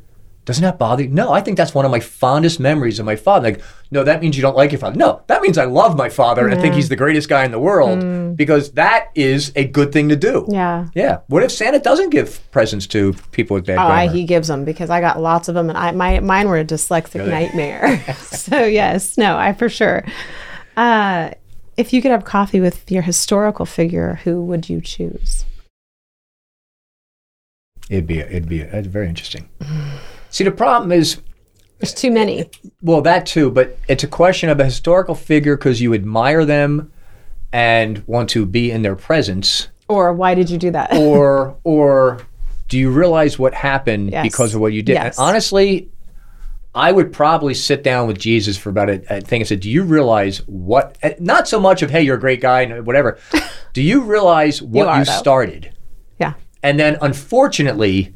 Doesn't 0.45 0.63
that 0.63 0.77
bother 0.77 1.03
you? 1.03 1.09
No, 1.09 1.31
I 1.31 1.39
think 1.39 1.55
that's 1.55 1.73
one 1.73 1.85
of 1.85 1.91
my 1.91 2.01
fondest 2.01 2.59
memories 2.59 2.99
of 2.99 3.05
my 3.05 3.15
father. 3.15 3.51
Like, 3.51 3.61
no, 3.91 4.03
that 4.03 4.21
means 4.21 4.35
you 4.35 4.41
don't 4.41 4.57
like 4.57 4.73
your 4.73 4.79
father. 4.79 4.97
No, 4.97 5.21
that 5.27 5.41
means 5.41 5.57
I 5.57 5.63
love 5.63 5.95
my 5.97 6.09
father 6.09 6.45
and 6.45 6.53
I 6.53 6.61
think 6.61 6.75
he's 6.75 6.89
the 6.89 6.97
greatest 6.97 7.29
guy 7.29 7.45
in 7.45 7.51
the 7.51 7.59
world 7.59 8.35
because 8.35 8.71
that 8.73 9.09
is 9.15 9.53
a 9.55 9.63
good 9.65 9.93
thing 9.93 10.09
to 10.09 10.17
do. 10.17 10.45
Yeah. 10.49 10.87
Yeah. 10.95 11.19
What 11.27 11.43
if 11.43 11.51
Santa 11.51 11.79
doesn't 11.79 12.09
give 12.09 12.39
presents 12.51 12.87
to 12.87 13.13
people 13.31 13.55
with 13.55 13.65
bad 13.65 13.77
Oh, 13.77 13.87
I, 13.87 14.07
he 14.09 14.25
gives 14.25 14.49
them 14.49 14.65
because 14.65 14.89
I 14.89 14.99
got 14.99 15.21
lots 15.21 15.47
of 15.47 15.55
them, 15.55 15.69
and 15.69 15.77
I 15.77 15.91
my 15.91 16.19
mine 16.19 16.49
were 16.49 16.57
a 16.57 16.65
dyslexic 16.65 17.15
Really? 17.15 17.31
nightmare. 17.31 18.03
so 18.21 18.65
yes, 18.65 19.17
no, 19.17 19.37
I 19.37 19.53
for 19.53 19.69
sure. 19.69 20.03
Uh, 20.75 21.31
if 21.77 21.93
you 21.93 22.01
could 22.01 22.11
have 22.11 22.25
coffee 22.25 22.59
with 22.59 22.91
your 22.91 23.03
historical 23.03 23.65
figure, 23.65 24.19
who 24.23 24.43
would 24.43 24.69
you 24.69 24.81
choose? 24.81 25.45
it'd 27.89 28.07
be, 28.07 28.19
it'd 28.19 28.49
be, 28.49 28.61
it's 28.61 28.87
very 28.87 29.07
interesting. 29.07 29.49
See, 30.33 30.43
the 30.43 30.51
problem 30.51 30.91
is, 30.91 31.21
There's 31.77 31.93
too 31.93 32.09
many. 32.09 32.49
well, 32.81 33.01
that 33.01 33.27
too, 33.27 33.51
but 33.51 33.77
it's 33.87 34.03
a 34.03 34.07
question 34.07 34.49
of 34.49 34.59
a 34.59 34.65
historical 34.65 35.13
figure 35.13 35.55
because 35.55 35.79
you 35.79 35.93
admire 35.93 36.43
them 36.43 36.91
and 37.51 38.03
want 38.07 38.31
to 38.31 38.47
be 38.47 38.71
in 38.71 38.81
their 38.81 38.95
presence, 38.95 39.67
Or 39.87 40.11
why 40.11 40.33
did 40.33 40.49
you 40.49 40.57
do 40.57 40.71
that? 40.71 40.91
or, 40.97 41.55
or 41.63 42.21
do 42.67 42.79
you 42.79 42.89
realize 42.89 43.37
what 43.37 43.53
happened 43.53 44.11
Yes. 44.11 44.23
because 44.23 44.55
of 44.55 44.61
what 44.61 44.73
you 44.73 44.81
did? 44.81 44.93
Yes. 44.93 45.19
And 45.19 45.27
honestly, 45.27 45.91
I 46.73 46.91
would 46.91 47.13
probably 47.13 47.53
sit 47.53 47.83
down 47.83 48.07
with 48.07 48.17
Jesus 48.17 48.57
for 48.57 48.69
about 48.71 48.89
a, 48.89 49.17
a 49.17 49.21
thing 49.21 49.41
and 49.41 49.47
say, 49.47 49.57
"Do 49.57 49.69
you 49.69 49.83
realize 49.83 50.39
what? 50.47 50.97
eh, 51.03 51.13
Not 51.19 51.47
so 51.47 51.59
much 51.59 51.83
of 51.83 51.91
hey, 51.91 52.01
you're 52.01 52.15
a 52.17 52.19
great 52.19 52.41
guy 52.41 52.61
and 52.61 52.87
whatever. 52.87 53.19
Do 53.73 53.83
you 53.83 54.01
realize 54.01 54.59
what 54.63 54.87
are, 54.87 54.97
you 54.97 55.05
started?" 55.05 55.71
yeah. 56.17 56.33
And 56.63 56.79
then, 56.79 56.97
unfortunately, 57.01 58.15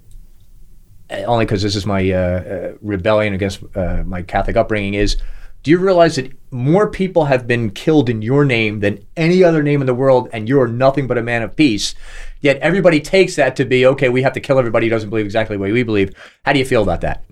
only 1.10 1.46
because 1.46 1.62
this 1.62 1.76
is 1.76 1.86
my 1.86 2.10
uh, 2.12 2.18
uh, 2.18 2.74
rebellion 2.82 3.34
against 3.34 3.64
uh, 3.76 4.04
my 4.06 4.22
Catholic 4.22 4.58
upbringing, 4.58 4.94
is 4.94 5.18
do 5.64 5.72
you 5.72 5.78
realize 5.78 6.16
that 6.16 6.32
more 6.52 6.90
people 6.90 7.26
have 7.26 7.48
been 7.48 7.72
killed 7.72 8.10
in 8.10 8.22
your 8.22 8.46
name 8.46 8.80
than 8.80 9.06
any 9.16 9.44
other 9.44 9.64
name 9.64 9.82
in 9.82 9.88
the 9.88 9.94
world, 9.94 10.30
and 10.32 10.48
you're 10.48 10.68
nothing 10.68 11.08
but 11.08 11.18
a 11.18 11.24
man 11.24 11.42
of 11.42 11.56
peace? 11.56 11.96
Yet 12.42 12.58
everybody 12.58 13.02
takes 13.02 13.36
that 13.36 13.56
to 13.58 13.66
be 13.66 13.86
okay. 13.86 14.10
We 14.10 14.22
have 14.22 14.34
to 14.34 14.40
kill 14.40 14.60
everybody 14.60 14.86
who 14.86 14.92
doesn't 14.92 15.10
believe 15.10 15.26
exactly 15.26 15.56
the 15.56 15.62
way 15.62 15.72
we 15.72 15.84
believe. 15.84 16.14
How 16.46 16.54
do 16.54 16.60
you 16.60 16.66
feel 16.66 16.84
about 16.84 17.02
that? 17.02 17.24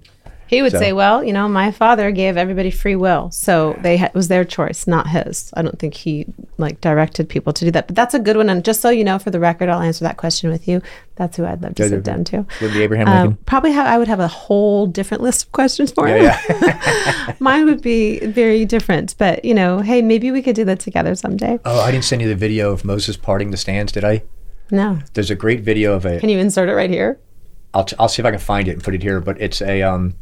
He 0.48 0.62
would 0.62 0.72
So- 0.74 0.80
say, 0.80 0.94
"Well, 0.94 1.24
you 1.24 1.34
know, 1.34 1.48
my 1.48 1.72
father 1.72 2.12
gave 2.12 2.38
everybody 2.38 2.70
free 2.70 2.96
will, 2.96 3.32
so 3.32 3.76
they 3.82 3.98
ha- 3.98 4.06
it 4.06 4.14
was 4.14 4.28
their 4.28 4.44
choice, 4.46 4.86
not 4.86 5.08
his. 5.10 5.50
I 5.56 5.62
don't 5.64 5.80
think 5.80 5.96
he 5.96 6.26
like 6.58 6.80
directed 6.82 7.28
people 7.30 7.52
to 7.54 7.66
do 7.66 7.72
that. 7.72 7.88
But 7.88 7.96
that's 7.96 8.14
a 8.14 8.20
good 8.20 8.38
one. 8.38 8.50
And 8.50 8.64
just 8.64 8.80
so 8.82 8.90
you 8.90 9.04
know, 9.04 9.18
for 9.20 9.32
the 9.32 9.40
record, 9.40 9.70
I'll 9.70 9.82
answer 9.82 10.04
that 10.06 10.18
question 10.18 10.50
with 10.52 10.68
you. 10.68 10.82
That's 11.16 11.38
who 11.38 11.46
I'd 11.46 11.62
love 11.64 11.76
to 11.76 11.90
sit 11.90 12.04
down 12.04 12.24
to. 12.26 12.46
Would 12.62 12.74
be 12.74 12.84
Abraham 12.84 13.08
Um, 13.08 13.14
Lincoln? 13.22 13.38
probably 13.46 13.72
have, 13.72 13.88
I 13.88 13.98
would 13.98 14.08
have 14.08 14.20
a 14.20 14.28
whole 14.28 14.86
different 14.86 15.24
list 15.24 15.46
of 15.46 15.52
questions 15.52 15.92
for 15.92 16.08
him. 16.08 16.24
Yeah, 16.24 16.40
yeah. 16.62 17.34
Mine 17.40 17.66
would 17.66 17.82
be 17.82 18.20
very 18.20 18.66
different, 18.66 19.16
but 19.18 19.44
you 19.46 19.54
know, 19.54 19.80
hey, 19.80 20.02
maybe 20.02 20.32
we 20.32 20.42
could 20.42 20.56
do 20.56 20.66
that 20.66 20.80
together 20.80 21.16
someday. 21.16 21.60
Oh, 21.66 21.80
I 21.82 21.92
didn't 21.92 22.04
send 22.06 22.22
you 22.22 22.28
the 22.28 22.36
video 22.36 22.72
of 22.72 22.86
Moses 22.86 23.18
parting 23.18 23.52
the 23.52 23.58
stands, 23.58 23.92
did 23.92 24.04
I? 24.04 24.24
No, 24.72 25.00
There's 25.14 25.30
a 25.32 25.36
great 25.36 25.62
video 25.62 25.94
of 25.94 26.06
it. 26.06 26.20
can 26.22 26.30
you 26.30 26.40
insert 26.40 26.70
it 26.70 26.74
right 26.74 26.90
here? 26.90 27.20
I'll, 27.74 27.88
I'll 28.00 28.08
see 28.10 28.22
if 28.22 28.26
I 28.26 28.32
can 28.32 28.40
find 28.40 28.68
it 28.68 28.72
and 28.72 28.84
put 28.84 28.96
it 28.96 29.02
here. 29.04 29.20
But 29.20 29.40
it's 29.42 29.62
a 29.62 29.82
um, 29.84 30.16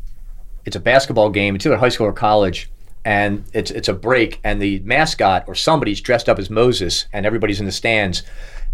it's 0.65 0.75
a 0.75 0.79
basketball 0.79 1.29
game. 1.29 1.55
It's 1.55 1.65
either 1.65 1.77
high 1.77 1.89
school 1.89 2.07
or 2.07 2.13
college, 2.13 2.69
and 3.05 3.43
it's 3.53 3.71
it's 3.71 3.87
a 3.87 3.93
break, 3.93 4.39
and 4.43 4.61
the 4.61 4.79
mascot 4.79 5.45
or 5.47 5.55
somebody's 5.55 5.99
dressed 6.01 6.29
up 6.29 6.39
as 6.39 6.49
Moses, 6.49 7.05
and 7.13 7.25
everybody's 7.25 7.59
in 7.59 7.65
the 7.65 7.71
stands, 7.71 8.23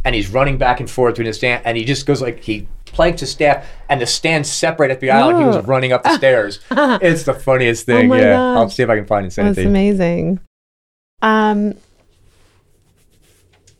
and 0.06 0.14
he's 0.16 0.30
running 0.30 0.58
back 0.58 0.80
and 0.80 0.90
forth 0.90 1.14
between 1.16 1.28
the 1.28 1.34
stand, 1.34 1.62
and 1.66 1.78
he 1.78 1.84
just 1.86 2.06
goes 2.06 2.22
like 2.22 2.40
he 2.44 2.68
planks 2.86 3.22
his 3.22 3.32
staff, 3.32 3.66
and 3.90 4.02
the 4.02 4.06
stands 4.06 4.52
separate 4.52 4.92
at 4.92 5.00
the 5.00 5.12
aisle, 5.12 5.30
and 5.30 5.40
he 5.40 5.46
was 5.46 5.56
Oh. 5.58 5.62
running 5.62 5.92
up 5.94 6.04
the 6.04 6.16
stairs. 6.18 6.60
It's 6.72 7.24
the 7.24 7.34
funniest 7.34 7.86
thing. 7.86 8.08
my 8.08 8.20
yeah, 8.20 8.40
I'll 8.54 8.70
see 8.70 8.84
if 8.84 8.90
I 8.90 8.96
can 8.96 9.06
find 9.06 9.26
it 9.26 9.34
That's 9.36 9.50
it 9.52 9.56
to 9.56 9.62
you. 9.64 9.68
amazing. 9.70 10.40
Um, 11.22 11.74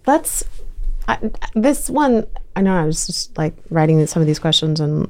let's. 0.06 0.44
I, 1.08 1.18
this 1.56 1.90
one, 1.90 2.28
I 2.56 2.62
know 2.62 2.76
I 2.76 2.86
was 2.86 3.08
just 3.08 3.36
like 3.38 3.56
writing 3.70 4.06
some 4.08 4.22
of 4.22 4.28
these 4.28 4.40
questions, 4.40 4.80
and 4.80 5.10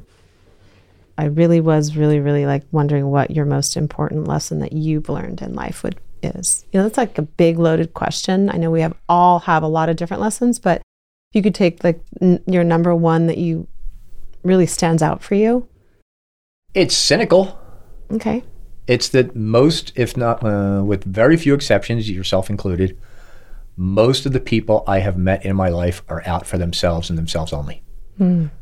I 1.19 1.25
really 1.25 1.59
was 1.59 1.97
really, 1.97 2.21
really 2.21 2.45
like 2.45 2.63
wondering 2.71 3.11
what 3.11 3.29
your 3.29 3.43
most 3.43 3.75
important 3.75 4.25
lesson 4.25 4.59
that 4.59 4.71
you've 4.71 5.09
learned 5.09 5.41
in 5.41 5.53
life 5.53 5.83
would 5.83 5.99
is. 6.23 6.65
You 6.71 6.79
know, 6.79 6.83
that's 6.83 6.97
like 6.97 7.17
a 7.17 7.23
big 7.23 7.59
loaded 7.59 7.93
question. 7.93 8.49
I 8.49 8.55
know 8.55 8.71
we 8.71 8.79
have 8.79 8.95
all 9.09 9.39
have 9.39 9.61
a 9.61 9.67
lot 9.67 9.89
of 9.89 9.97
different 9.97 10.21
lessons, 10.21 10.59
but 10.59 10.77
if 10.77 11.35
you 11.35 11.41
could 11.41 11.55
take 11.55 11.83
like 11.83 12.01
n- 12.21 12.41
your 12.47 12.63
number 12.63 12.95
one 12.95 13.27
that 13.27 13.37
you 13.37 13.67
really 14.43 14.65
stands 14.65 15.03
out 15.03 15.21
for 15.21 15.35
you. 15.35 15.67
It's 16.73 16.95
cynical. 16.95 17.59
Okay. 18.13 18.41
It's 18.87 19.09
that 19.09 19.35
most, 19.35 19.91
if 19.97 20.15
not 20.15 20.41
uh, 20.41 20.83
with 20.85 21.03
very 21.03 21.35
few 21.35 21.53
exceptions, 21.53 22.09
yourself 22.09 22.49
included, 22.49 22.97
most 23.75 24.25
of 24.25 24.31
the 24.31 24.39
people 24.39 24.85
I 24.87 24.99
have 24.99 25.17
met 25.17 25.45
in 25.45 25.57
my 25.57 25.67
life 25.67 26.01
are 26.07 26.23
out 26.25 26.47
for 26.47 26.57
themselves 26.57 27.09
and 27.09 27.19
themselves 27.19 27.51
only. 27.51 27.83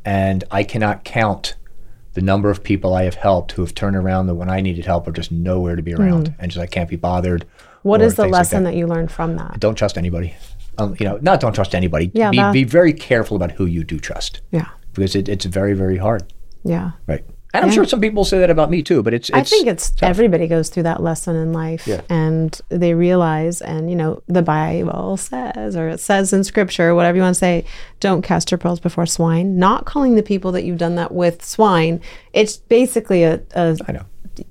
And 0.05 0.43
I 0.49 0.63
cannot 0.63 1.03
count 1.03 1.55
the 2.17 2.23
number 2.23 2.49
of 2.49 2.63
people 2.63 2.95
I 2.95 3.03
have 3.03 3.13
helped 3.13 3.51
who 3.51 3.61
have 3.61 3.75
turned 3.75 3.95
around 3.95 4.25
that 4.25 4.33
when 4.33 4.49
I 4.49 4.59
needed 4.59 4.85
help 4.85 5.07
are 5.07 5.11
just 5.11 5.31
nowhere 5.31 5.75
to 5.75 5.83
be 5.83 5.93
around 5.93 6.33
and 6.39 6.49
just 6.49 6.59
I 6.59 6.65
can't 6.65 6.89
be 6.89 6.95
bothered. 6.95 7.45
What 7.83 8.01
is 8.01 8.15
the 8.15 8.23
things 8.23 8.31
like 8.31 8.39
lesson 8.39 8.63
that. 8.63 8.73
you 8.73 8.87
learned 8.87 9.11
from 9.11 9.35
that? 9.35 9.59
Don't 9.59 9.75
trust 9.75 9.99
anybody. 9.99 10.33
Um, 10.79 10.95
you 10.99 11.05
know, 11.05 11.19
not 11.21 11.39
don't 11.41 11.53
trust 11.53 11.75
anybody. 11.75 12.09
Yeah, 12.15 12.31
be, 12.31 12.37
that- 12.37 12.53
be 12.53 12.63
very 12.63 12.91
careful 12.91 13.37
about 13.37 13.51
who 13.51 13.67
you 13.67 13.83
do 13.83 13.99
trust 13.99 14.41
Yeah. 14.49 14.65
because 14.93 15.15
it, 15.15 15.29
it's 15.29 15.45
very, 15.45 15.73
very 15.73 15.97
hard. 15.97 16.23
Yeah. 16.63 16.93
Right. 17.05 17.23
And 17.57 17.65
I'm 17.65 17.71
sure 17.71 17.85
some 17.85 18.01
people 18.01 18.23
say 18.23 18.39
that 18.39 18.49
about 18.49 18.69
me 18.69 18.83
too, 18.83 19.01
but 19.03 19.13
it's, 19.13 19.29
it's 19.29 19.37
I 19.37 19.43
think 19.43 19.67
it's 19.67 19.89
tough. 19.91 20.09
everybody 20.09 20.47
goes 20.47 20.69
through 20.69 20.83
that 20.83 21.01
lesson 21.01 21.35
in 21.35 21.53
life 21.53 21.85
Yeah. 21.87 22.01
and 22.09 22.59
they 22.69 22.93
realize 22.93 23.61
and 23.61 23.89
you 23.89 23.95
know 23.95 24.21
the 24.27 24.41
Bible 24.41 25.17
says 25.17 25.75
or 25.75 25.89
it 25.89 25.99
says 25.99 26.33
in 26.33 26.43
scripture 26.43 26.93
whatever 26.95 27.15
you 27.17 27.21
want 27.23 27.35
to 27.35 27.39
say 27.39 27.65
don't 27.99 28.21
cast 28.21 28.51
your 28.51 28.57
pearls 28.57 28.79
before 28.79 29.05
swine 29.05 29.57
not 29.57 29.85
calling 29.85 30.15
the 30.15 30.23
people 30.23 30.51
that 30.53 30.63
you've 30.63 30.77
done 30.77 30.95
that 30.95 31.11
with 31.13 31.43
swine 31.43 31.99
it's 32.33 32.57
basically 32.57 33.23
a, 33.23 33.41
a 33.55 33.77
I 33.87 33.91
know. 33.93 34.05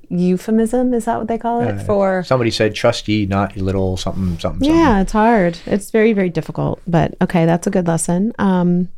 euphemism 0.09 0.95
is 0.95 1.05
that 1.05 1.19
what 1.19 1.29
they 1.29 1.39
call 1.39 1.61
it 1.61 1.81
for 1.83 2.23
Somebody 2.25 2.51
said, 2.51 2.75
"Trust 2.75 3.09
ye 3.09 3.27
not 3.27 3.57
little 3.57 3.97
something 3.97 4.39
something." 4.39 4.65
something." 4.65 4.71
yeah 4.71 5.01
it's 5.01 5.13
hard 5.13 5.59
it's 5.67 5.91
very 5.91 6.13
very 6.13 6.29
difficult 6.31 6.81
but 6.87 7.15
okay 7.21 7.47
that's 7.47 7.67
a 7.67 7.71
good 7.71 7.87
lesson 7.87 8.33
um 8.39 8.89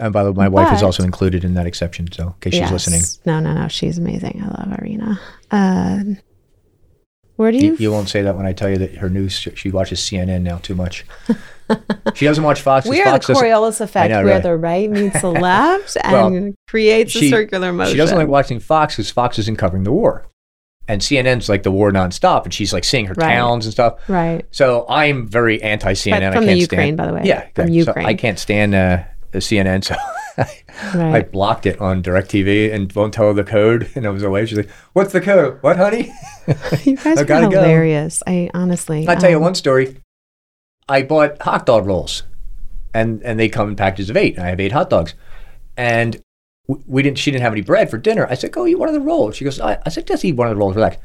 And 0.00 0.12
by 0.12 0.22
the 0.22 0.32
way, 0.32 0.36
my 0.44 0.48
wife 0.48 0.72
is 0.72 0.82
also 0.82 1.02
included 1.02 1.44
in 1.44 1.54
that 1.54 1.66
exception. 1.66 2.10
So 2.12 2.28
in 2.28 2.32
case 2.40 2.54
she's 2.54 2.70
listening, 2.70 3.02
no 3.24 3.40
no 3.40 3.52
no 3.60 3.68
she's 3.68 3.98
amazing 3.98 4.42
I 4.42 4.46
love 4.48 4.78
Irina 4.78 5.20
um 5.50 6.18
where 7.38 7.52
do 7.52 7.58
you, 7.58 7.72
you, 7.72 7.76
you 7.78 7.92
won't 7.92 8.08
say 8.08 8.22
that 8.22 8.36
when 8.36 8.46
I 8.46 8.52
tell 8.52 8.68
you 8.68 8.78
that 8.78 8.96
her 8.96 9.08
news 9.08 9.32
she 9.32 9.70
watches 9.70 10.00
CNN 10.00 10.42
now 10.42 10.58
too 10.58 10.74
much. 10.74 11.04
she 12.14 12.24
doesn't 12.24 12.42
watch 12.42 12.60
Fox. 12.62 12.88
We 12.88 13.00
are 13.00 13.04
Fox 13.04 13.28
the 13.28 13.34
Coriolis 13.34 13.80
effect, 13.80 14.10
know, 14.10 14.24
where 14.24 14.34
right. 14.34 14.42
the 14.42 14.56
right 14.56 14.90
meets 14.90 15.20
the 15.20 15.30
left 15.30 15.96
Well, 16.04 16.26
and 16.34 16.56
creates 16.66 17.14
a 17.14 17.30
circular 17.30 17.72
motion. 17.72 17.92
She 17.92 17.96
doesn't 17.96 18.18
like 18.18 18.26
watching 18.26 18.58
Fox 18.58 18.96
because 18.96 19.12
Fox 19.12 19.38
isn't 19.38 19.56
covering 19.56 19.84
the 19.84 19.92
war, 19.92 20.26
and 20.88 21.00
CNN's 21.00 21.48
like 21.48 21.62
the 21.62 21.70
war 21.70 21.92
nonstop, 21.92 22.42
and 22.42 22.52
she's 22.52 22.72
like 22.72 22.82
seeing 22.82 23.06
her 23.06 23.14
Right. 23.14 23.34
towns 23.34 23.66
and 23.66 23.72
stuff. 23.72 24.00
Right. 24.08 24.44
So 24.50 24.84
I'm 24.88 25.28
very 25.28 25.62
anti 25.62 25.92
CNN. 25.92 26.32
From 26.32 26.38
I 26.38 26.40
the 26.40 26.46
can't 26.46 26.58
Ukraine, 26.58 26.80
stand, 26.80 26.96
by 26.96 27.06
the 27.06 27.14
way. 27.14 27.22
Yeah, 27.24 27.46
From 27.54 27.68
yeah. 27.68 27.84
So 27.84 27.90
Ukraine. 27.90 28.06
I 28.06 28.14
can't 28.14 28.38
stand 28.40 28.74
uh, 28.74 29.04
the 29.17 29.17
CNN, 29.32 29.84
so 29.84 29.94
I, 30.38 31.16
I 31.18 31.22
blocked 31.22 31.66
it 31.66 31.80
on 31.80 32.02
Directv 32.02 32.72
and 32.72 32.90
won't 32.92 33.12
tell 33.14 33.26
her 33.26 33.32
the 33.32 33.44
code. 33.44 33.90
And 33.94 34.06
I 34.06 34.10
was 34.10 34.22
away. 34.22 34.46
She's 34.46 34.58
like, 34.58 34.70
"What's 34.92 35.12
the 35.12 35.20
code? 35.20 35.62
What, 35.62 35.76
honey?" 35.76 36.12
You 36.84 36.96
guys 36.96 37.18
are 37.18 37.24
gotta 37.24 37.48
go. 37.48 37.60
hilarious. 37.60 38.22
I 38.26 38.50
honestly. 38.54 39.06
I'll 39.06 39.16
tell 39.16 39.30
you 39.30 39.36
um, 39.36 39.42
one 39.42 39.54
story. 39.54 39.98
I 40.88 41.02
bought 41.02 41.42
hot 41.42 41.66
dog 41.66 41.86
rolls, 41.86 42.22
and 42.94 43.22
and 43.22 43.38
they 43.38 43.48
come 43.48 43.68
in 43.68 43.76
packages 43.76 44.08
of 44.08 44.16
eight. 44.16 44.36
And 44.36 44.46
I 44.46 44.48
have 44.50 44.60
eight 44.60 44.72
hot 44.72 44.88
dogs, 44.88 45.14
and 45.76 46.22
we 46.66 47.02
didn't. 47.02 47.18
She 47.18 47.30
didn't 47.30 47.42
have 47.42 47.52
any 47.52 47.60
bread 47.60 47.90
for 47.90 47.98
dinner. 47.98 48.26
I 48.30 48.34
said, 48.34 48.52
"Go 48.52 48.66
eat 48.66 48.78
one 48.78 48.88
of 48.88 48.94
the 48.94 49.00
rolls." 49.00 49.36
She 49.36 49.44
goes, 49.44 49.60
"I, 49.60 49.78
I 49.84 49.90
said, 49.90 50.06
just 50.06 50.24
eat 50.24 50.36
one 50.36 50.48
of 50.48 50.54
the 50.54 50.60
rolls. 50.60 50.74
Relax." 50.74 50.96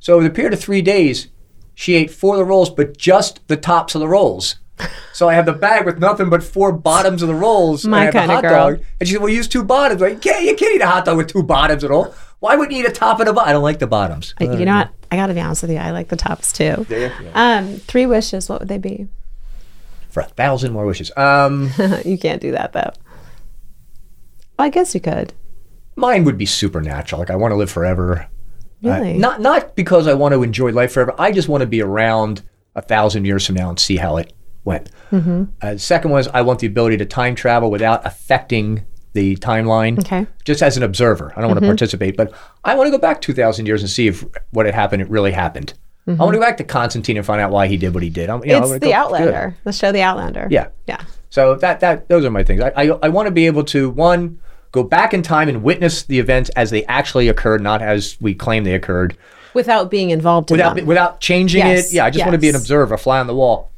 So 0.00 0.14
over 0.14 0.24
the 0.24 0.30
period 0.30 0.54
of 0.54 0.60
three 0.60 0.82
days, 0.82 1.28
she 1.74 1.94
ate 1.94 2.10
four 2.10 2.34
of 2.34 2.38
the 2.38 2.44
rolls, 2.44 2.70
but 2.70 2.96
just 2.96 3.46
the 3.48 3.56
tops 3.56 3.94
of 3.94 4.00
the 4.00 4.08
rolls. 4.08 4.56
So 5.12 5.28
I 5.28 5.34
have 5.34 5.44
the 5.46 5.52
bag 5.52 5.84
with 5.84 5.98
nothing 5.98 6.30
but 6.30 6.42
four 6.42 6.72
bottoms 6.72 7.20
of 7.22 7.28
the 7.28 7.34
rolls. 7.34 7.84
and 7.84 7.90
My 7.90 8.00
I 8.00 8.04
have 8.04 8.12
the 8.14 8.18
kinda 8.20 8.34
hot 8.36 8.42
girl. 8.42 8.70
dog. 8.76 8.84
And 8.98 9.08
she 9.08 9.14
said, 9.14 9.20
"Well, 9.22 9.28
use 9.32 9.48
two 9.48 9.64
bottoms." 9.64 10.00
Like, 10.00 10.12
you 10.14 10.18
can't, 10.18 10.44
you 10.44 10.54
can't 10.56 10.74
eat 10.76 10.80
a 10.82 10.86
hot 10.86 11.04
dog 11.04 11.16
with 11.18 11.26
two 11.28 11.42
bottoms 11.42 11.84
at 11.84 11.90
all. 11.90 12.14
Why 12.38 12.56
wouldn't 12.56 12.76
you 12.76 12.84
eat 12.84 12.88
a 12.88 12.92
top 12.92 13.20
and 13.20 13.28
a 13.28 13.32
bottom? 13.34 13.48
I 13.48 13.52
don't 13.52 13.62
like 13.62 13.78
the 13.80 13.86
bottoms. 13.86 14.34
I- 14.40 14.44
you 14.44 14.64
know 14.64 14.76
what? 14.76 14.90
I 15.12 15.16
got 15.16 15.26
to 15.26 15.34
be 15.34 15.40
honest 15.40 15.62
with 15.62 15.72
you. 15.72 15.76
I 15.78 15.90
like 15.90 16.08
the 16.08 16.16
tops 16.16 16.52
too. 16.52 16.86
Yeah. 16.88 17.10
Um, 17.34 17.76
three 17.78 18.06
wishes. 18.06 18.48
What 18.48 18.60
would 18.60 18.68
they 18.68 18.78
be? 18.78 19.08
For 20.08 20.20
a 20.20 20.24
thousand 20.26 20.72
more 20.72 20.86
wishes. 20.86 21.10
Um. 21.16 21.70
you 22.04 22.16
can't 22.16 22.40
do 22.40 22.52
that 22.52 22.72
though. 22.72 22.90
Well, 24.58 24.66
I 24.66 24.68
guess 24.70 24.94
you 24.94 25.00
could. 25.00 25.32
mine 25.96 26.24
would 26.24 26.38
be 26.38 26.46
supernatural. 26.46 27.18
Like 27.20 27.30
I 27.30 27.36
want 27.36 27.52
to 27.52 27.56
live 27.56 27.70
forever. 27.70 28.20
Uh, 28.82 28.88
Really? 28.88 29.18
not 29.18 29.40
not 29.42 29.76
because 29.76 30.06
I 30.06 30.14
want 30.14 30.32
to 30.32 30.42
enjoy 30.42 30.70
life 30.72 30.92
forever. 30.92 31.14
I 31.18 31.32
just 31.32 31.48
want 31.48 31.60
to 31.60 31.66
be 31.66 31.82
around 31.82 32.42
a 32.74 32.80
thousand 32.80 33.26
years 33.26 33.44
from 33.44 33.56
now 33.56 33.68
and 33.68 33.78
see 33.78 33.96
how 33.96 34.16
it 34.16 34.32
went. 34.64 34.90
Mm-hmm. 35.10 35.44
Uh, 35.62 35.76
second 35.76 36.10
was 36.10 36.28
I 36.28 36.42
want 36.42 36.58
the 36.60 36.66
ability 36.66 36.96
to 36.98 37.06
time 37.06 37.34
travel 37.34 37.70
without 37.70 38.04
affecting 38.06 38.84
the 39.12 39.36
timeline. 39.36 39.98
Okay. 39.98 40.26
Just 40.44 40.62
as 40.62 40.76
an 40.76 40.82
observer, 40.82 41.32
I 41.36 41.40
don't 41.40 41.44
Mm-hmm. 41.44 41.48
want 41.50 41.60
to 41.60 41.66
participate, 41.66 42.16
but 42.16 42.32
I 42.64 42.74
want 42.76 42.86
to 42.86 42.90
go 42.92 42.98
back 42.98 43.20
two 43.20 43.32
thousand 43.34 43.66
years 43.66 43.82
and 43.82 43.90
see 43.90 44.06
if 44.06 44.24
what 44.50 44.66
had 44.66 44.74
happened 44.74 45.02
it 45.02 45.08
really 45.10 45.32
happened. 45.32 45.74
I 46.08 46.12
want 46.14 46.32
to 46.32 46.38
go 46.38 46.44
back 46.44 46.56
to 46.56 46.64
Constantine 46.64 47.16
and 47.18 47.24
find 47.24 47.40
out 47.40 47.52
why 47.52 47.68
he 47.68 47.76
did 47.76 47.94
what 47.94 48.02
he 48.02 48.10
did. 48.10 48.30
I'm, 48.30 48.42
you 48.42 48.48
know, 48.50 48.54
Mm-hmm. 48.54 48.62
it's 48.62 48.68
wanna 48.70 48.80
the 48.80 48.86
go- 48.88 48.92
Outlander. 48.94 49.56
The 49.62 49.72
show 49.72 49.92
The 49.92 50.02
Outlander. 50.02 50.48
Yeah. 50.50 50.68
Yeah. 50.88 51.02
So 51.28 51.54
that 51.56 51.78
that 51.80 52.08
those 52.08 52.24
are 52.24 52.30
my 52.30 52.42
things. 52.42 52.60
I 52.62 52.72
I, 52.74 52.86
I 53.02 53.08
want 53.10 53.26
to 53.26 53.30
be 53.30 53.46
able 53.46 53.62
to 53.64 53.90
one 53.90 54.38
go 54.72 54.82
back 54.82 55.14
in 55.14 55.22
time 55.22 55.48
and 55.48 55.62
witness 55.62 56.02
the 56.04 56.18
events 56.18 56.48
as 56.50 56.70
they 56.70 56.84
actually 56.86 57.28
occurred, 57.28 57.60
not 57.62 57.80
as 57.82 58.16
we 58.20 58.34
claim 58.34 58.64
they 58.64 58.74
occurred, 58.74 59.16
Without 59.54 59.90
being 59.90 60.10
involved 60.10 60.50
in 60.50 60.54
without 60.56 60.76
them. 60.76 60.86
without 60.86 61.20
changing 61.20 61.60
Yes, 61.66 61.92
it. 61.92 61.96
Yeah, 61.96 62.04
I 62.06 62.10
just 62.10 62.24
want 62.24 62.34
to 62.34 62.38
be 62.40 62.48
an 62.48 62.54
observer, 62.56 62.94
a 62.94 62.98
fly 62.98 63.18
on 63.20 63.26
the 63.28 63.34
wall. 63.34 63.70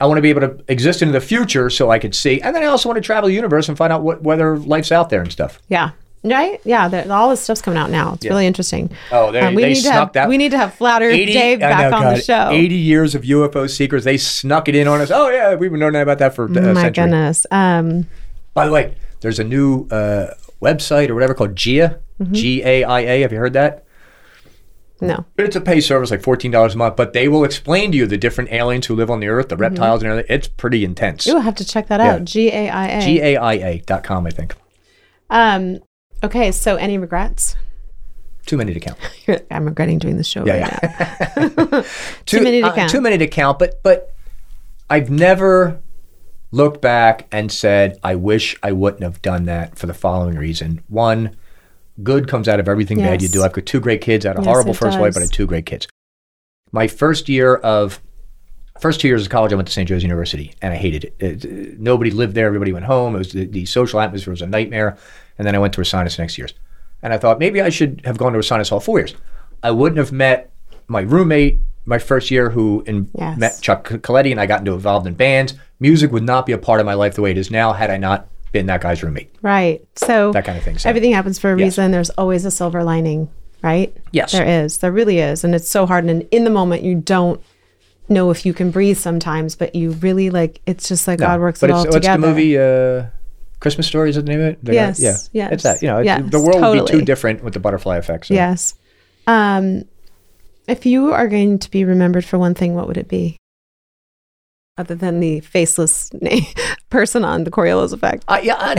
I 0.00 0.06
want 0.06 0.18
to 0.18 0.22
be 0.22 0.30
able 0.30 0.42
to 0.42 0.62
exist 0.68 1.02
in 1.02 1.12
the 1.12 1.20
future 1.20 1.68
so 1.70 1.90
I 1.90 1.98
could 1.98 2.14
see, 2.14 2.40
and 2.40 2.54
then 2.54 2.62
I 2.62 2.66
also 2.66 2.88
want 2.88 2.96
to 2.98 3.00
travel 3.00 3.28
the 3.28 3.34
universe 3.34 3.68
and 3.68 3.76
find 3.76 3.92
out 3.92 4.02
what 4.02 4.22
whether 4.22 4.56
life's 4.58 4.92
out 4.92 5.10
there 5.10 5.20
and 5.22 5.32
stuff. 5.32 5.60
Yeah. 5.68 5.90
Right? 6.24 6.60
Yeah. 6.64 7.04
All 7.10 7.30
this 7.30 7.40
stuff's 7.40 7.62
coming 7.62 7.78
out 7.78 7.90
now. 7.90 8.14
It's 8.14 8.24
really 8.26 8.46
interesting. 8.46 8.90
Oh, 9.12 9.30
they- 9.30 9.40
Um, 9.40 9.54
we 9.54 9.62
they 9.62 9.68
need 9.68 9.74
to 9.76 9.80
snuck 9.82 9.94
have, 9.94 10.12
that- 10.14 10.28
We 10.28 10.36
need 10.36 10.50
to 10.50 10.58
have 10.58 10.74
Flatter 10.74 11.08
80 11.08 11.32
Dave 11.32 11.60
back 11.60 11.90
know, 11.92 11.96
on 11.96 12.14
the 12.14 12.20
show. 12.20 12.50
Eighty 12.50 12.74
years 12.74 13.14
of 13.14 13.22
UFO 13.24 13.68
secrets. 13.70 14.04
They 14.04 14.16
snuck 14.18 14.68
it 14.68 14.74
in 14.74 14.88
on 14.88 15.00
us. 15.00 15.10
Oh 15.12 15.30
yeah, 15.30 15.54
we've 15.54 15.70
been 15.70 15.78
knowing 15.80 15.94
about 15.94 16.18
that 16.18 16.34
for 16.34 16.46
a 16.46 16.48
My 16.48 16.82
century. 16.82 17.04
goodness. 17.04 17.46
Um, 17.52 18.06
By 18.54 18.66
the 18.66 18.72
way, 18.72 18.94
there's 19.20 19.38
a 19.38 19.44
new 19.44 19.86
uh, 19.90 20.34
website 20.60 21.08
or 21.08 21.14
whatever 21.14 21.34
called 21.34 21.54
GIA. 21.54 21.98
Mm-hmm. 22.20 22.32
G 22.34 22.62
A 22.64 22.82
I 22.84 23.00
A. 23.00 23.20
Have 23.20 23.32
you 23.32 23.38
heard 23.38 23.52
that? 23.52 23.84
No. 25.00 25.24
It's 25.36 25.56
a 25.56 25.60
pay 25.60 25.80
service, 25.80 26.10
like 26.10 26.22
fourteen 26.22 26.50
dollars 26.50 26.74
a 26.74 26.78
month, 26.78 26.96
but 26.96 27.12
they 27.12 27.28
will 27.28 27.44
explain 27.44 27.92
to 27.92 27.98
you 27.98 28.06
the 28.06 28.16
different 28.18 28.52
aliens 28.52 28.86
who 28.86 28.94
live 28.96 29.10
on 29.10 29.20
the 29.20 29.28
Earth, 29.28 29.48
the 29.48 29.56
reptiles 29.56 30.02
and 30.02 30.10
everything. 30.10 30.34
It's 30.34 30.48
pretty 30.48 30.84
intense. 30.84 31.26
You'll 31.26 31.40
have 31.40 31.54
to 31.56 31.64
check 31.64 31.86
that 31.88 32.00
Yeah. 32.00 32.14
out. 32.14 32.24
G 32.24 32.48
A 32.52 32.68
I 32.68 32.86
A. 32.88 33.00
G 33.02 33.20
A 33.20 33.36
I 33.36 33.52
A 33.54 33.78
dot 33.86 34.02
com, 34.04 34.26
I 34.26 34.30
think. 34.30 34.54
Um, 35.30 35.78
okay. 36.22 36.50
So, 36.52 36.76
any 36.76 36.98
regrets? 36.98 37.54
Too 38.46 38.56
many 38.56 38.72
to 38.72 38.80
count. 38.80 38.98
I'm 39.50 39.66
regretting 39.66 39.98
doing 39.98 40.16
the 40.16 40.24
show 40.24 40.44
Yeah, 40.46 40.62
right 40.62 40.78
yeah. 40.82 41.48
now. 41.70 41.84
Too 42.26 42.42
many 42.42 42.60
to 42.62 42.68
uh, 42.68 42.74
count. 42.74 42.90
Too 42.90 43.00
many 43.00 43.18
to 43.18 43.26
count. 43.26 43.58
But 43.58 43.82
but 43.82 44.14
I've 44.88 45.10
never 45.10 45.80
looked 46.50 46.80
back 46.80 47.26
and 47.30 47.52
said 47.52 47.98
I 48.02 48.14
wish 48.14 48.56
I 48.62 48.72
wouldn't 48.72 49.02
have 49.02 49.20
done 49.20 49.44
that 49.44 49.78
for 49.78 49.86
the 49.86 49.92
following 49.94 50.36
reason. 50.36 50.82
One, 50.88 51.36
good 52.02 52.28
comes 52.28 52.48
out 52.48 52.60
of 52.60 52.68
everything 52.68 52.98
bad 52.98 53.22
you 53.22 53.28
do. 53.28 53.42
I've 53.42 53.52
got 53.52 53.66
two 53.66 53.80
great 53.80 54.00
kids. 54.00 54.24
I 54.24 54.30
had 54.30 54.38
a 54.38 54.40
Yes, 54.40 54.46
horrible 54.48 54.74
first 54.74 54.98
wife, 54.98 55.14
but 55.14 55.20
I 55.20 55.24
had 55.26 55.32
two 55.32 55.46
great 55.46 55.66
kids. 55.66 55.88
My 56.72 56.86
first 56.86 57.28
year 57.28 57.56
of 57.56 58.00
first 58.80 59.00
two 59.00 59.08
years 59.08 59.24
of 59.24 59.30
college, 59.30 59.52
I 59.52 59.56
went 59.56 59.66
to 59.68 59.74
St. 59.74 59.88
Joe's 59.88 60.02
University, 60.04 60.54
and 60.62 60.72
I 60.72 60.76
hated 60.76 61.04
it. 61.04 61.14
It- 61.18 61.44
it- 61.44 61.80
nobody 61.80 62.10
lived 62.10 62.34
there. 62.34 62.46
Everybody 62.46 62.72
went 62.72 62.84
home. 62.84 63.14
It 63.14 63.18
was 63.18 63.32
the, 63.32 63.46
the 63.46 63.66
social 63.66 64.00
atmosphere 64.00 64.30
was 64.32 64.42
a 64.42 64.46
nightmare. 64.46 64.96
And 65.38 65.46
then 65.46 65.54
I 65.54 65.58
went 65.58 65.72
to 65.74 65.80
Ursinus 65.80 66.16
the 66.16 66.22
next 66.22 66.36
years, 66.38 66.52
and 67.02 67.12
I 67.12 67.18
thought 67.18 67.38
maybe 67.38 67.60
I 67.60 67.68
should 67.70 68.02
have 68.04 68.18
gone 68.18 68.32
to 68.32 68.38
Ursinus 68.38 68.70
all 68.72 68.80
four 68.80 68.98
years. 68.98 69.14
I 69.62 69.70
wouldn't 69.72 69.98
have 69.98 70.12
met 70.12 70.50
my 70.88 71.00
roommate 71.00 71.58
my 71.86 71.98
first 71.98 72.30
year, 72.30 72.50
who 72.50 72.82
in, 72.86 73.08
Yes. 73.14 73.38
met 73.38 73.58
Chuck 73.62 73.84
Coletti, 74.02 74.30
and 74.30 74.40
I 74.40 74.46
got 74.46 74.58
into 74.60 74.74
involved 74.74 75.06
in 75.06 75.14
bands. 75.14 75.54
Music 75.80 76.12
would 76.12 76.22
not 76.24 76.44
be 76.44 76.52
a 76.52 76.58
part 76.58 76.80
of 76.80 76.86
my 76.86 76.94
life 76.94 77.14
the 77.14 77.22
way 77.22 77.30
it 77.30 77.38
is 77.38 77.50
now 77.50 77.72
had 77.72 77.88
I 77.90 77.96
not 77.96 78.28
been 78.52 78.66
that 78.66 78.80
guy's 78.80 79.02
roommate. 79.02 79.30
Right. 79.42 79.84
So, 79.96 80.32
That 80.32 80.44
kind 80.44 80.56
of 80.58 80.64
thing, 80.64 80.78
so- 80.78 80.88
everything 80.88 81.12
happens 81.12 81.38
for 81.38 81.52
a 81.52 81.58
Yes. 81.58 81.64
reason. 81.78 81.90
There's 81.92 82.10
always 82.10 82.44
a 82.44 82.50
silver 82.50 82.82
lining, 82.84 83.28
right? 83.62 83.94
Yes. 84.12 84.32
There 84.32 84.64
is. 84.64 84.78
There 84.78 84.92
really 84.92 85.18
is. 85.18 85.44
And 85.44 85.54
it's 85.54 85.70
so 85.70 85.86
hard. 85.86 86.04
And 86.04 86.26
in 86.30 86.44
the 86.44 86.50
moment, 86.50 86.82
you 86.82 86.94
don't 86.94 87.40
know 88.08 88.30
if 88.30 88.46
you 88.46 88.54
can 88.54 88.70
breathe 88.70 88.96
sometimes, 88.98 89.54
but 89.54 89.74
you 89.74 89.90
really 89.92 90.30
like, 90.30 90.60
it's 90.66 90.88
just 90.88 91.06
like 91.06 91.18
God 91.18 91.40
works 91.40 91.60
but 91.60 91.70
it 91.70 91.72
all 91.74 91.82
it's, 91.84 91.94
what's 91.94 92.06
together. 92.06 92.20
the 92.22 92.26
movie? 92.28 92.58
Uh, 92.58 93.04
Christmas 93.60 93.86
Story 93.86 94.10
is 94.10 94.16
the 94.16 94.22
name 94.22 94.40
of 94.40 94.46
it? 94.46 94.58
The 94.64 94.70
guy- 94.72 94.74
Yes, 94.76 95.00
yeah, 95.00 95.16
yes, 95.32 95.52
It's 95.52 95.62
that. 95.64 95.82
You 95.82 95.88
know, 95.88 95.98
yes, 95.98 96.22
the 96.30 96.40
world 96.40 96.60
would 96.62 96.86
be 96.86 96.92
too 96.92 97.02
different 97.04 97.42
with 97.42 97.54
the 97.54 97.60
butterfly 97.60 97.96
effect. 97.96 98.26
So. 98.26 98.34
Yes. 98.34 98.74
Um, 99.26 99.84
if 100.68 100.86
you 100.86 101.12
are 101.12 101.28
going 101.28 101.58
to 101.58 101.70
be 101.70 101.84
remembered 101.84 102.24
for 102.24 102.38
one 102.38 102.54
thing, 102.54 102.74
what 102.74 102.86
would 102.86 102.96
it 102.96 103.08
be? 103.08 103.36
Other 104.78 104.94
than 104.94 105.18
the 105.18 105.40
faceless 105.40 106.10
person 106.90 107.24
on 107.24 107.42
the 107.42 107.50
Coriolis 107.50 107.92
effect. 107.92 108.24
I, 108.28 108.40
yeah, 108.42 108.54
I, 108.58 108.74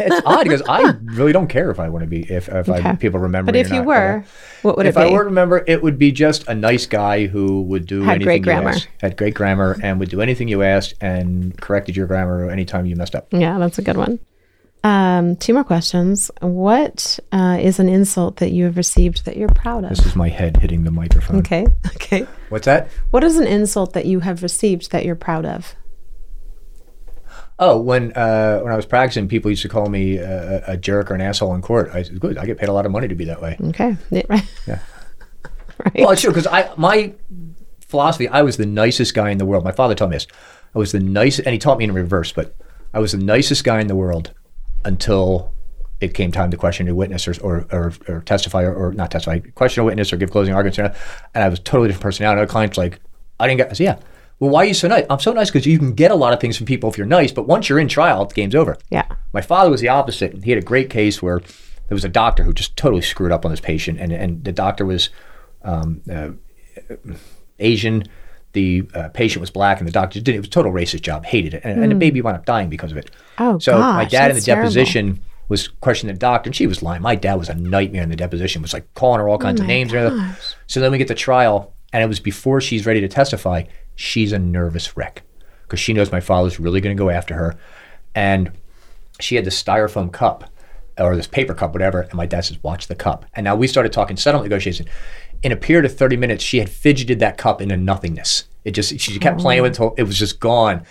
it's 0.00 0.20
odd 0.26 0.42
because 0.42 0.62
I 0.68 0.94
really 1.04 1.32
don't 1.32 1.46
care 1.46 1.70
if 1.70 1.78
I 1.78 1.88
want 1.88 2.02
to 2.02 2.08
be 2.08 2.22
if 2.30 2.48
if 2.48 2.68
I, 2.68 2.96
people 2.96 3.20
remember. 3.20 3.50
But 3.50 3.54
me 3.54 3.60
if 3.60 3.68
you 3.70 3.76
not. 3.76 3.86
were, 3.86 4.24
what 4.62 4.76
would 4.76 4.86
if 4.86 4.96
it 4.96 4.98
be? 4.98 5.04
I 5.06 5.12
were 5.12 5.20
to 5.20 5.24
remember, 5.26 5.64
it 5.66 5.80
would 5.82 5.96
be 5.96 6.10
just 6.10 6.48
a 6.48 6.54
nice 6.54 6.86
guy 6.86 7.26
who 7.26 7.62
would 7.62 7.86
do 7.86 8.02
Had 8.02 8.16
anything 8.16 8.24
great 8.26 8.36
you 8.38 8.42
grammar. 8.42 8.70
asked, 8.70 8.88
had 9.00 9.16
great 9.16 9.34
grammar, 9.34 9.76
and 9.82 10.00
would 10.00 10.08
do 10.10 10.20
anything 10.20 10.48
you 10.48 10.62
asked 10.62 10.94
and 11.00 11.56
corrected 11.60 11.96
your 11.96 12.08
grammar 12.08 12.50
anytime 12.50 12.84
you 12.84 12.96
messed 12.96 13.14
up. 13.14 13.28
yeah, 13.30 13.58
that's 13.58 13.78
a 13.78 13.82
good 13.82 13.96
one. 13.96 14.18
Um, 14.84 15.36
two 15.36 15.54
more 15.54 15.64
questions. 15.64 16.30
What 16.42 17.18
uh, 17.32 17.56
is 17.58 17.78
an 17.78 17.88
insult 17.88 18.36
that 18.36 18.52
you 18.52 18.64
have 18.64 18.76
received 18.76 19.24
that 19.24 19.38
you're 19.38 19.48
proud 19.48 19.84
of? 19.84 19.90
This 19.90 20.04
is 20.04 20.14
my 20.14 20.28
head 20.28 20.58
hitting 20.58 20.84
the 20.84 20.90
microphone. 20.90 21.38
Okay. 21.38 21.66
Okay. 22.04 22.26
What's 22.50 22.66
that? 22.66 22.88
What 23.10 23.24
is 23.24 23.38
an 23.38 23.46
insult 23.46 23.94
that 23.94 24.04
you 24.04 24.20
have 24.20 24.42
received 24.42 24.92
that 24.92 25.06
you're 25.06 25.16
proud 25.16 25.46
of? 25.46 25.74
Oh, 27.58 27.80
when 27.80 28.12
uh, 28.12 28.60
when 28.60 28.72
I 28.72 28.76
was 28.76 28.84
practicing, 28.84 29.26
people 29.26 29.50
used 29.50 29.62
to 29.62 29.68
call 29.68 29.88
me 29.88 30.18
uh, 30.18 30.60
a 30.66 30.76
jerk 30.76 31.10
or 31.10 31.14
an 31.14 31.22
asshole 31.22 31.54
in 31.54 31.62
court. 31.62 31.90
I 31.94 32.02
said, 32.02 32.20
"Good, 32.20 32.36
I 32.36 32.44
get 32.44 32.58
paid 32.58 32.68
a 32.68 32.72
lot 32.72 32.84
of 32.84 32.92
money 32.92 33.08
to 33.08 33.14
be 33.14 33.24
that 33.24 33.40
way." 33.40 33.56
Okay. 33.68 33.96
Yeah, 34.10 34.22
right. 34.28 34.44
Yeah. 34.66 34.80
right. 35.84 35.94
Well, 35.94 36.10
it's 36.10 36.20
true 36.20 36.30
because 36.30 36.46
I 36.46 36.72
my 36.76 37.14
philosophy. 37.80 38.28
I 38.28 38.42
was 38.42 38.58
the 38.58 38.66
nicest 38.66 39.14
guy 39.14 39.30
in 39.30 39.38
the 39.38 39.46
world. 39.46 39.64
My 39.64 39.72
father 39.72 39.94
taught 39.94 40.10
me 40.10 40.16
this. 40.16 40.26
I 40.74 40.78
was 40.78 40.92
the 40.92 41.00
nicest, 41.00 41.46
and 41.46 41.54
he 41.54 41.58
taught 41.58 41.78
me 41.78 41.84
in 41.84 41.92
reverse. 41.92 42.32
But 42.32 42.54
I 42.92 42.98
was 42.98 43.12
the 43.12 43.18
nicest 43.18 43.64
guy 43.64 43.80
in 43.80 43.86
the 43.86 43.96
world 43.96 44.34
until 44.84 45.52
it 46.00 46.12
came 46.14 46.30
time 46.32 46.50
to 46.50 46.56
question 46.56 46.88
a 46.88 46.94
witness 46.94 47.26
or 47.26 47.34
or, 47.42 47.66
or, 47.72 47.92
or 48.08 48.20
testify 48.22 48.62
or, 48.62 48.74
or 48.74 48.92
not 48.92 49.10
testify, 49.10 49.38
question 49.54 49.82
a 49.82 49.84
witness 49.84 50.12
or 50.12 50.16
give 50.16 50.30
closing 50.30 50.54
arguments. 50.54 50.78
And 50.78 51.44
I 51.44 51.48
was 51.48 51.58
a 51.58 51.62
totally 51.62 51.88
different 51.88 52.02
personality. 52.02 52.38
Another 52.40 52.50
client's 52.50 52.76
like, 52.76 53.00
I 53.40 53.46
didn't 53.46 53.58
get. 53.58 53.70
I 53.70 53.72
said, 53.74 53.84
yeah. 53.84 53.98
Well, 54.40 54.50
why 54.50 54.62
are 54.64 54.66
you 54.66 54.74
so 54.74 54.88
nice? 54.88 55.06
I'm 55.08 55.20
so 55.20 55.32
nice 55.32 55.48
because 55.48 55.64
you 55.64 55.78
can 55.78 55.94
get 55.94 56.10
a 56.10 56.16
lot 56.16 56.32
of 56.32 56.40
things 56.40 56.56
from 56.56 56.66
people 56.66 56.90
if 56.90 56.98
you're 56.98 57.06
nice. 57.06 57.30
But 57.32 57.46
once 57.46 57.68
you're 57.68 57.78
in 57.78 57.88
trial, 57.88 58.26
the 58.26 58.34
game's 58.34 58.54
over. 58.54 58.76
yeah. 58.90 59.06
My 59.32 59.40
father 59.40 59.70
was 59.70 59.80
the 59.80 59.88
opposite. 59.88 60.44
He 60.44 60.50
had 60.50 60.58
a 60.58 60.66
great 60.66 60.90
case 60.90 61.22
where 61.22 61.38
there 61.40 61.94
was 61.94 62.04
a 62.04 62.08
doctor 62.08 62.44
who 62.44 62.52
just 62.52 62.76
totally 62.76 63.02
screwed 63.02 63.32
up 63.32 63.44
on 63.44 63.50
this 63.50 63.60
patient, 63.60 64.00
and 64.00 64.12
and 64.12 64.44
the 64.44 64.52
doctor 64.52 64.84
was 64.84 65.10
um, 65.62 66.02
uh, 66.10 66.30
Asian. 67.58 68.04
The 68.54 68.88
uh, 68.94 69.08
patient 69.10 69.40
was 69.40 69.50
black, 69.50 69.78
and 69.78 69.86
the 69.86 69.92
doctor 69.92 70.20
did 70.20 70.34
it 70.34 70.38
was 70.38 70.46
a 70.46 70.50
total 70.50 70.72
racist 70.72 71.02
job. 71.02 71.24
Hated 71.26 71.54
it, 71.54 71.62
and, 71.64 71.82
and 71.82 71.92
the 71.92 71.96
baby 71.96 72.20
wound 72.22 72.36
up 72.36 72.46
dying 72.46 72.68
because 72.70 72.90
of 72.92 72.96
it. 72.96 73.10
Oh, 73.38 73.58
so 73.58 73.78
my 73.78 74.04
dad 74.04 74.24
in 74.24 74.28
the 74.28 74.34
that's 74.34 74.46
terrible. 74.46 74.62
deposition 74.70 75.20
was 75.48 75.68
questioning 75.68 76.14
the 76.14 76.18
doctor, 76.18 76.48
and 76.48 76.56
she 76.56 76.66
was 76.66 76.82
lying. 76.82 77.02
My 77.02 77.14
dad 77.16 77.34
was 77.34 77.48
a 77.48 77.54
nightmare 77.54 78.02
in 78.02 78.08
the 78.08 78.16
deposition. 78.16 78.62
Was 78.62 78.72
like 78.72 78.92
calling 78.94 79.20
her 79.20 79.28
all 79.28 79.38
kinds 79.38 79.60
of 79.60 79.64
Oh 79.64 79.68
my 79.68 79.74
names. 79.74 79.92
gosh. 79.92 80.54
So 80.66 80.80
then 80.80 80.90
we 80.92 80.98
get 80.98 81.08
to 81.08 81.14
trial, 81.14 81.74
and 81.92 82.02
it 82.02 82.06
was 82.06 82.20
before 82.20 82.60
she's 82.60 82.86
ready 82.86 83.00
to 83.00 83.08
testify. 83.08 83.64
She's 83.96 84.32
a 84.32 84.38
nervous 84.38 84.96
wreck 84.96 85.22
because 85.62 85.80
she 85.80 85.92
knows 85.92 86.10
my 86.10 86.20
father's 86.20 86.58
really 86.58 86.80
going 86.80 86.96
to 86.96 87.00
go 87.00 87.10
after 87.10 87.34
her, 87.34 87.56
and 88.14 88.52
she 89.20 89.34
had 89.36 89.44
this 89.44 89.60
styrofoam 89.62 90.12
cup 90.12 90.44
or 90.98 91.16
this 91.16 91.26
paper 91.26 91.54
cup, 91.54 91.72
whatever. 91.72 92.02
And 92.02 92.14
my 92.14 92.26
dad 92.26 92.44
says, 92.44 92.62
"Watch 92.62 92.86
the 92.86 92.94
cup." 92.94 93.24
And 93.34 93.42
now 93.44 93.56
we 93.56 93.66
started 93.66 93.92
talking 93.92 94.16
settlement 94.16 94.48
negotiation. 94.48 94.86
In 95.44 95.52
a 95.52 95.56
period 95.56 95.84
of 95.84 95.96
thirty 95.96 96.16
minutes, 96.16 96.42
she 96.42 96.58
had 96.58 96.68
fidgeted 96.68 97.20
that 97.20 97.38
cup 97.38 97.60
into 97.62 97.76
nothingness. 97.76 98.48
It 98.64 98.72
just 98.72 98.98
she 98.98 99.18
kept 99.18 99.38
playing 99.38 99.62
with 99.62 99.72
it 99.72 99.78
until 99.78 99.94
it 99.96 100.02
was 100.04 100.18
just 100.18 100.40
gone. 100.40 100.84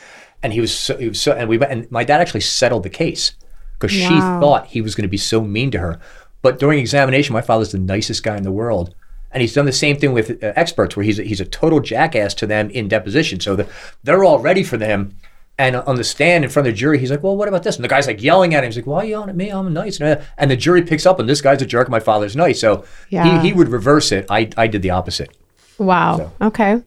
And 0.43 0.53
he 0.53 0.61
was 0.61 0.77
so, 0.77 0.95
he 0.95 1.09
was 1.09 1.19
so 1.19 1.33
and 1.33 1.49
we 1.49 1.57
went 1.57 1.71
and 1.71 1.91
my 1.91 2.03
dad 2.03 2.21
actually 2.21 2.41
settled 2.41 2.83
the 2.83 2.89
case 2.89 3.33
because 3.73 3.91
she 3.91 4.19
thought 4.19 4.67
he 4.67 4.81
was 4.81 4.95
going 4.95 5.03
to 5.03 5.09
be 5.09 5.17
so 5.17 5.41
mean 5.41 5.71
to 5.71 5.79
her. 5.79 5.99
But 6.41 6.59
during 6.59 6.79
examination, 6.79 7.33
my 7.33 7.41
father's 7.41 7.71
the 7.71 7.79
nicest 7.79 8.21
guy 8.23 8.37
in 8.37 8.43
the 8.43 8.51
world. 8.51 8.93
And 9.31 9.41
he's 9.41 9.53
done 9.53 9.65
the 9.65 9.71
same 9.71 9.97
thing 9.97 10.13
with 10.13 10.43
uh, 10.43 10.53
experts, 10.55 10.95
where 10.95 11.03
he's 11.03 11.17
a, 11.17 11.23
he's 11.23 11.41
a 11.41 11.45
total 11.45 11.79
jackass 11.79 12.35
to 12.35 12.45
them 12.45 12.69
in 12.69 12.87
deposition. 12.87 13.39
So 13.39 13.55
the, 13.55 13.67
they're 14.03 14.23
all 14.23 14.37
ready 14.37 14.63
for 14.63 14.77
them. 14.77 15.17
And 15.63 15.77
on 15.77 15.95
the 15.95 16.03
stand 16.03 16.43
in 16.43 16.49
front 16.49 16.67
of 16.67 16.73
the 16.73 16.77
jury, 16.77 16.99
he's 16.99 17.09
like, 17.09 17.23
"Well, 17.23 17.37
what 17.37 17.47
about 17.47 17.63
this?" 17.63 17.77
And 17.77 17.85
the 17.85 17.87
guy's 17.87 18.05
like 18.05 18.21
yelling 18.21 18.53
at 18.53 18.65
him. 18.65 18.69
He's 18.69 18.75
like, 18.75 18.85
"Why 18.85 18.97
are 18.97 19.03
you 19.05 19.11
yelling 19.11 19.29
at 19.29 19.35
me? 19.37 19.49
I'm 19.49 19.71
nice." 19.71 19.99
And 20.01 20.19
uh, 20.37 20.45
the 20.45 20.57
jury 20.57 20.81
picks 20.81 21.05
up, 21.05 21.19
and 21.19 21.29
this 21.29 21.39
guy's 21.39 21.61
a 21.61 21.65
jerk. 21.65 21.89
My 21.89 22.01
father's 22.01 22.35
nice. 22.35 22.59
So 22.59 22.83
Yeah. 23.09 23.41
he, 23.41 23.47
he 23.47 23.53
would 23.53 23.69
reverse 23.69 24.11
it. 24.11 24.25
I, 24.29 24.49
I 24.57 24.67
did 24.67 24.81
the 24.81 24.89
opposite. 24.89 25.31
Wow. 25.77 26.33
Okay. 26.41 26.81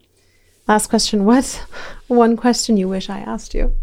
Last 0.69 0.89
question. 0.89 1.25
What's 1.25 1.57
one 2.09 2.37
question 2.37 2.77
you 2.77 2.87
wish 2.89 3.09
I 3.09 3.21
asked 3.21 3.55
you? 3.55 3.75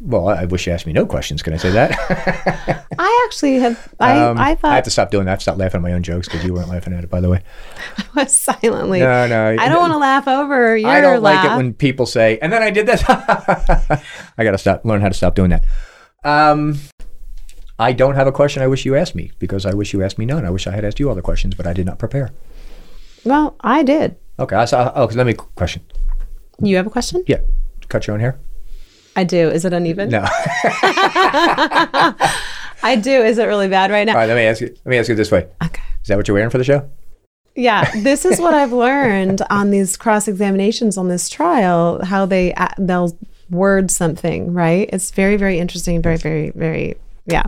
Well, 0.00 0.28
I 0.28 0.44
wish 0.44 0.66
you 0.66 0.72
asked 0.72 0.86
me 0.86 0.92
no 0.92 1.06
questions. 1.06 1.42
Can 1.42 1.52
I 1.52 1.56
say 1.56 1.70
that? 1.70 2.86
I 2.98 3.24
actually 3.26 3.58
have. 3.58 3.94
I 3.98 4.18
Um, 4.18 4.38
I 4.38 4.56
I 4.62 4.74
have 4.74 4.84
to 4.84 4.90
stop 4.90 5.10
doing 5.10 5.24
that. 5.24 5.30
I 5.30 5.32
have 5.32 5.38
to 5.40 5.42
stop 5.44 5.58
laughing 5.58 5.78
at 5.78 5.82
my 5.82 5.92
own 5.92 6.02
jokes 6.02 6.28
because 6.28 6.44
you 6.44 6.52
weren't 6.54 6.68
laughing 6.68 6.92
at 6.92 7.02
it, 7.04 7.10
by 7.10 7.20
the 7.20 7.28
way. 7.28 7.42
I 7.98 8.04
was 8.22 8.36
silently. 8.36 9.00
No, 9.00 9.26
no. 9.26 9.56
I 9.58 9.68
don't 9.68 9.80
want 9.80 9.92
to 9.92 9.98
laugh 9.98 10.28
over 10.28 10.76
your 10.76 10.90
I 10.90 11.00
don't 11.00 11.22
laugh. 11.22 11.44
like 11.44 11.52
it 11.52 11.56
when 11.56 11.74
people 11.74 12.06
say, 12.06 12.38
and 12.40 12.52
then 12.52 12.62
I 12.62 12.70
did 12.70 12.86
this. 12.86 13.02
I 13.08 14.44
got 14.44 14.52
to 14.52 14.58
stop, 14.58 14.84
learn 14.84 15.00
how 15.00 15.08
to 15.08 15.14
stop 15.14 15.34
doing 15.34 15.50
that. 15.50 15.64
Um, 16.24 16.78
I 17.78 17.92
don't 17.92 18.14
have 18.14 18.26
a 18.26 18.32
question 18.32 18.62
I 18.62 18.66
wish 18.66 18.84
you 18.84 18.94
asked 18.94 19.14
me 19.14 19.32
because 19.38 19.64
I 19.64 19.72
wish 19.74 19.92
you 19.92 20.02
asked 20.02 20.18
me 20.18 20.26
none. 20.26 20.44
I 20.44 20.50
wish 20.50 20.66
I 20.66 20.72
had 20.72 20.84
asked 20.84 21.00
you 21.00 21.08
all 21.08 21.14
the 21.14 21.22
questions, 21.22 21.54
but 21.54 21.66
I 21.66 21.72
did 21.72 21.86
not 21.86 21.98
prepare. 21.98 22.30
well, 23.24 23.56
I 23.60 23.82
did. 23.82 24.16
Okay, 24.38 24.56
I 24.56 24.64
saw. 24.66 24.92
Oh, 24.94 25.06
let 25.14 25.26
me 25.26 25.34
question. 25.34 25.82
You 26.62 26.76
have 26.76 26.86
a 26.86 26.90
question? 26.90 27.24
Yeah, 27.26 27.40
cut 27.88 28.06
your 28.06 28.14
own 28.14 28.20
hair. 28.20 28.38
I 29.16 29.24
do. 29.24 29.48
Is 29.50 29.64
it 29.64 29.72
uneven? 29.72 30.10
No. 30.10 30.24
I 32.82 32.98
do. 33.00 33.10
Is 33.10 33.38
it 33.38 33.44
really 33.44 33.68
bad 33.68 33.90
right 33.90 34.04
now? 34.04 34.12
all 34.12 34.18
right, 34.18 34.26
let 34.26 34.36
me 34.36 34.44
ask 34.44 34.60
you. 34.60 34.68
Let 34.68 34.86
me 34.86 34.98
ask 34.98 35.08
you 35.08 35.14
this 35.14 35.30
way. 35.30 35.48
Okay. 35.64 35.82
Is 36.02 36.08
that 36.08 36.16
what 36.16 36.28
you're 36.28 36.34
wearing 36.34 36.50
for 36.50 36.58
the 36.58 36.64
show? 36.64 36.88
Yeah, 37.56 37.90
this 37.96 38.24
is 38.24 38.40
what 38.40 38.54
I've 38.54 38.72
learned 38.72 39.42
on 39.50 39.70
these 39.70 39.96
cross 39.96 40.28
examinations 40.28 40.96
on 40.96 41.08
this 41.08 41.28
trial. 41.28 42.04
How 42.04 42.24
they 42.24 42.54
uh, 42.54 42.68
they'll 42.78 43.18
word 43.50 43.90
something 43.90 44.54
right. 44.54 44.88
It's 44.92 45.10
very 45.10 45.36
very 45.36 45.58
interesting. 45.58 46.00
Very 46.00 46.16
very 46.16 46.50
very 46.50 46.96
yeah. 47.26 47.44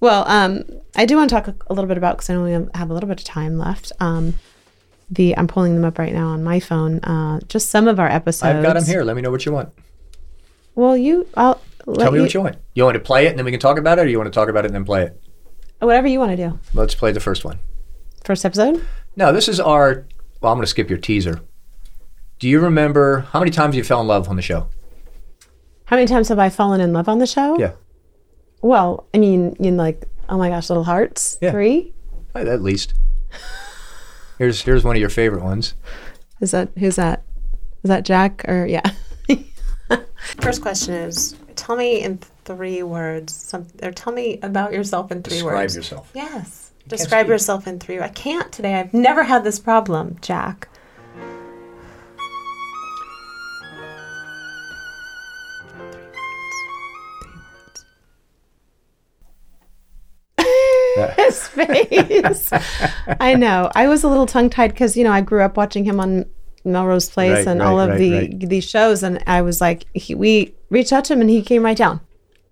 Well, 0.00 0.24
um, 0.28 0.64
I 0.94 1.06
do 1.06 1.16
want 1.16 1.30
to 1.30 1.34
talk 1.34 1.48
a, 1.48 1.56
a 1.68 1.74
little 1.74 1.88
bit 1.88 1.96
about 1.96 2.18
because 2.18 2.28
I 2.28 2.34
only 2.34 2.68
have 2.74 2.90
a 2.90 2.94
little 2.94 3.08
bit 3.08 3.18
of 3.18 3.24
time 3.24 3.58
left. 3.58 3.92
Um, 3.98 4.34
the 5.10 5.36
I'm 5.36 5.48
pulling 5.48 5.74
them 5.74 5.84
up 5.84 5.98
right 5.98 6.12
now 6.12 6.28
on 6.28 6.44
my 6.44 6.60
phone. 6.60 7.00
Uh, 7.00 7.40
just 7.48 7.70
some 7.70 7.88
of 7.88 7.98
our 7.98 8.08
episodes. 8.08 8.56
I've 8.56 8.62
got 8.62 8.74
them 8.74 8.84
here. 8.84 9.02
Let 9.04 9.16
me 9.16 9.22
know 9.22 9.30
what 9.30 9.46
you 9.46 9.52
want. 9.52 9.72
Well, 10.76 10.96
you. 10.96 11.26
I'll 11.36 11.60
let 11.86 12.04
Tell 12.04 12.12
me 12.12 12.18
you, 12.18 12.22
what 12.22 12.34
you 12.34 12.40
want. 12.42 12.56
You 12.74 12.84
want 12.84 12.94
to 12.94 13.00
play 13.00 13.26
it 13.26 13.30
and 13.30 13.38
then 13.38 13.44
we 13.44 13.50
can 13.50 13.58
talk 13.60 13.78
about 13.78 13.98
it, 13.98 14.02
or 14.02 14.08
you 14.08 14.18
want 14.18 14.32
to 14.32 14.38
talk 14.38 14.48
about 14.48 14.64
it 14.64 14.68
and 14.68 14.74
then 14.74 14.84
play 14.84 15.02
it? 15.04 15.20
Whatever 15.80 16.06
you 16.06 16.18
want 16.20 16.36
to 16.36 16.36
do. 16.36 16.58
Let's 16.74 16.94
play 16.94 17.12
the 17.12 17.20
first 17.20 17.44
one. 17.44 17.58
First 18.24 18.44
episode. 18.44 18.86
No, 19.16 19.32
this 19.32 19.48
is 19.48 19.58
our. 19.58 20.06
Well, 20.40 20.52
I'm 20.52 20.58
going 20.58 20.62
to 20.64 20.70
skip 20.70 20.88
your 20.88 20.98
teaser. 20.98 21.40
Do 22.38 22.48
you 22.48 22.60
remember 22.60 23.20
how 23.32 23.38
many 23.38 23.50
times 23.50 23.74
you 23.76 23.82
fell 23.82 24.00
in 24.00 24.06
love 24.06 24.28
on 24.28 24.36
the 24.36 24.42
show? 24.42 24.68
How 25.86 25.96
many 25.96 26.06
times 26.06 26.28
have 26.28 26.38
I 26.38 26.50
fallen 26.50 26.80
in 26.80 26.92
love 26.92 27.08
on 27.08 27.18
the 27.18 27.26
show? 27.26 27.58
Yeah, 27.58 27.72
Well, 28.60 29.06
I 29.14 29.18
mean, 29.18 29.54
in 29.58 29.76
like, 29.76 30.04
oh 30.28 30.36
my 30.36 30.50
gosh, 30.50 30.68
little 30.68 30.84
hearts. 30.84 31.38
Yeah. 31.40 31.52
Three. 31.52 31.94
at 32.34 32.60
least. 32.62 32.92
Here's 34.38 34.60
here's 34.62 34.84
one 34.84 34.96
of 34.96 35.00
your 35.00 35.08
favorite 35.08 35.42
ones. 35.42 35.74
Is 36.40 36.50
that 36.50 36.68
who's 36.78 36.96
that? 36.96 37.22
Is 37.82 37.88
that 37.88 38.04
Jack 38.04 38.44
or 38.48 38.66
yeah? 38.66 38.82
First 40.40 40.62
question 40.62 40.94
is 40.94 41.36
tell 41.54 41.76
me 41.76 42.02
in 42.02 42.18
three 42.44 42.82
words, 42.82 43.34
some, 43.34 43.66
or 43.82 43.90
tell 43.90 44.12
me 44.12 44.38
about 44.42 44.72
yourself 44.72 45.10
in 45.10 45.22
three 45.22 45.34
Describe 45.34 45.54
words. 45.54 45.74
Describe 45.74 46.04
yourself. 46.04 46.10
Yes. 46.14 46.70
Describe 46.88 47.28
yourself 47.28 47.66
in 47.66 47.80
three. 47.80 48.00
I 48.00 48.08
can't 48.08 48.52
today. 48.52 48.74
I've 48.74 48.94
never 48.94 49.24
had 49.24 49.42
this 49.42 49.58
problem, 49.58 50.18
Jack. 50.20 50.68
His 61.16 61.48
face. 61.48 62.50
I 63.20 63.34
know. 63.34 63.70
I 63.74 63.88
was 63.88 64.04
a 64.04 64.08
little 64.08 64.26
tongue 64.26 64.48
tied 64.48 64.68
because 64.68 64.96
you 64.96 65.04
know 65.04 65.12
I 65.12 65.20
grew 65.20 65.42
up 65.42 65.56
watching 65.56 65.84
him 65.84 66.00
on 66.00 66.24
Melrose 66.66 67.08
Place 67.08 67.32
Right, 67.32 67.46
and 67.46 67.60
right, 67.60 67.66
all 67.66 67.80
of 67.80 67.90
right, 67.90 67.98
the 67.98 68.12
right. 68.12 68.40
these 68.48 68.64
shows, 68.68 69.02
and 69.02 69.22
I 69.26 69.42
was 69.42 69.60
like, 69.60 69.86
he, 69.94 70.14
we 70.14 70.54
reached 70.70 70.92
out 70.92 71.04
to 71.06 71.12
him 71.14 71.20
and 71.20 71.30
he 71.30 71.42
came 71.42 71.62
right 71.64 71.76
down, 71.76 72.00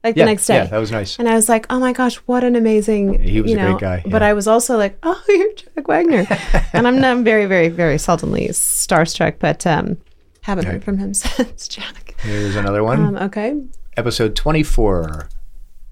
like 0.02 0.16
Yeah, 0.16 0.24
the 0.24 0.30
next 0.30 0.46
day. 0.46 0.54
yeah, 0.56 0.66
that 0.66 0.78
was 0.78 0.90
nice. 0.92 1.18
And 1.18 1.28
I 1.28 1.34
was 1.34 1.48
like, 1.48 1.66
oh 1.70 1.78
my 1.80 1.92
gosh, 1.92 2.16
what 2.26 2.44
an 2.44 2.56
amazing. 2.56 3.22
He 3.22 3.40
was 3.40 3.50
you 3.50 3.58
a 3.58 3.60
great 3.60 3.72
know, 3.72 3.78
guy, 3.78 4.02
But. 4.06 4.22
I 4.22 4.32
was 4.32 4.46
also 4.48 4.76
like, 4.76 4.98
oh, 5.02 5.22
you're 5.28 5.52
Jack 5.54 5.88
Wagner, 5.88 6.26
and 6.72 6.86
I'm, 6.86 7.04
I'm 7.04 7.24
very, 7.24 7.46
very, 7.46 7.68
very 7.68 7.96
seldomly 7.96 8.48
starstruck, 8.50 9.38
but 9.38 9.66
um, 9.66 9.98
haven't 10.42 10.66
heard 10.66 10.84
from 10.84 10.98
him 10.98 11.12
since 11.14 11.68
Jack. 11.68 12.14
Here's 12.20 12.56
another 12.56 12.82
one. 12.84 13.04
Um, 13.04 13.16
okay. 13.16 13.60
Episode 13.96 14.34
24. 14.36 15.28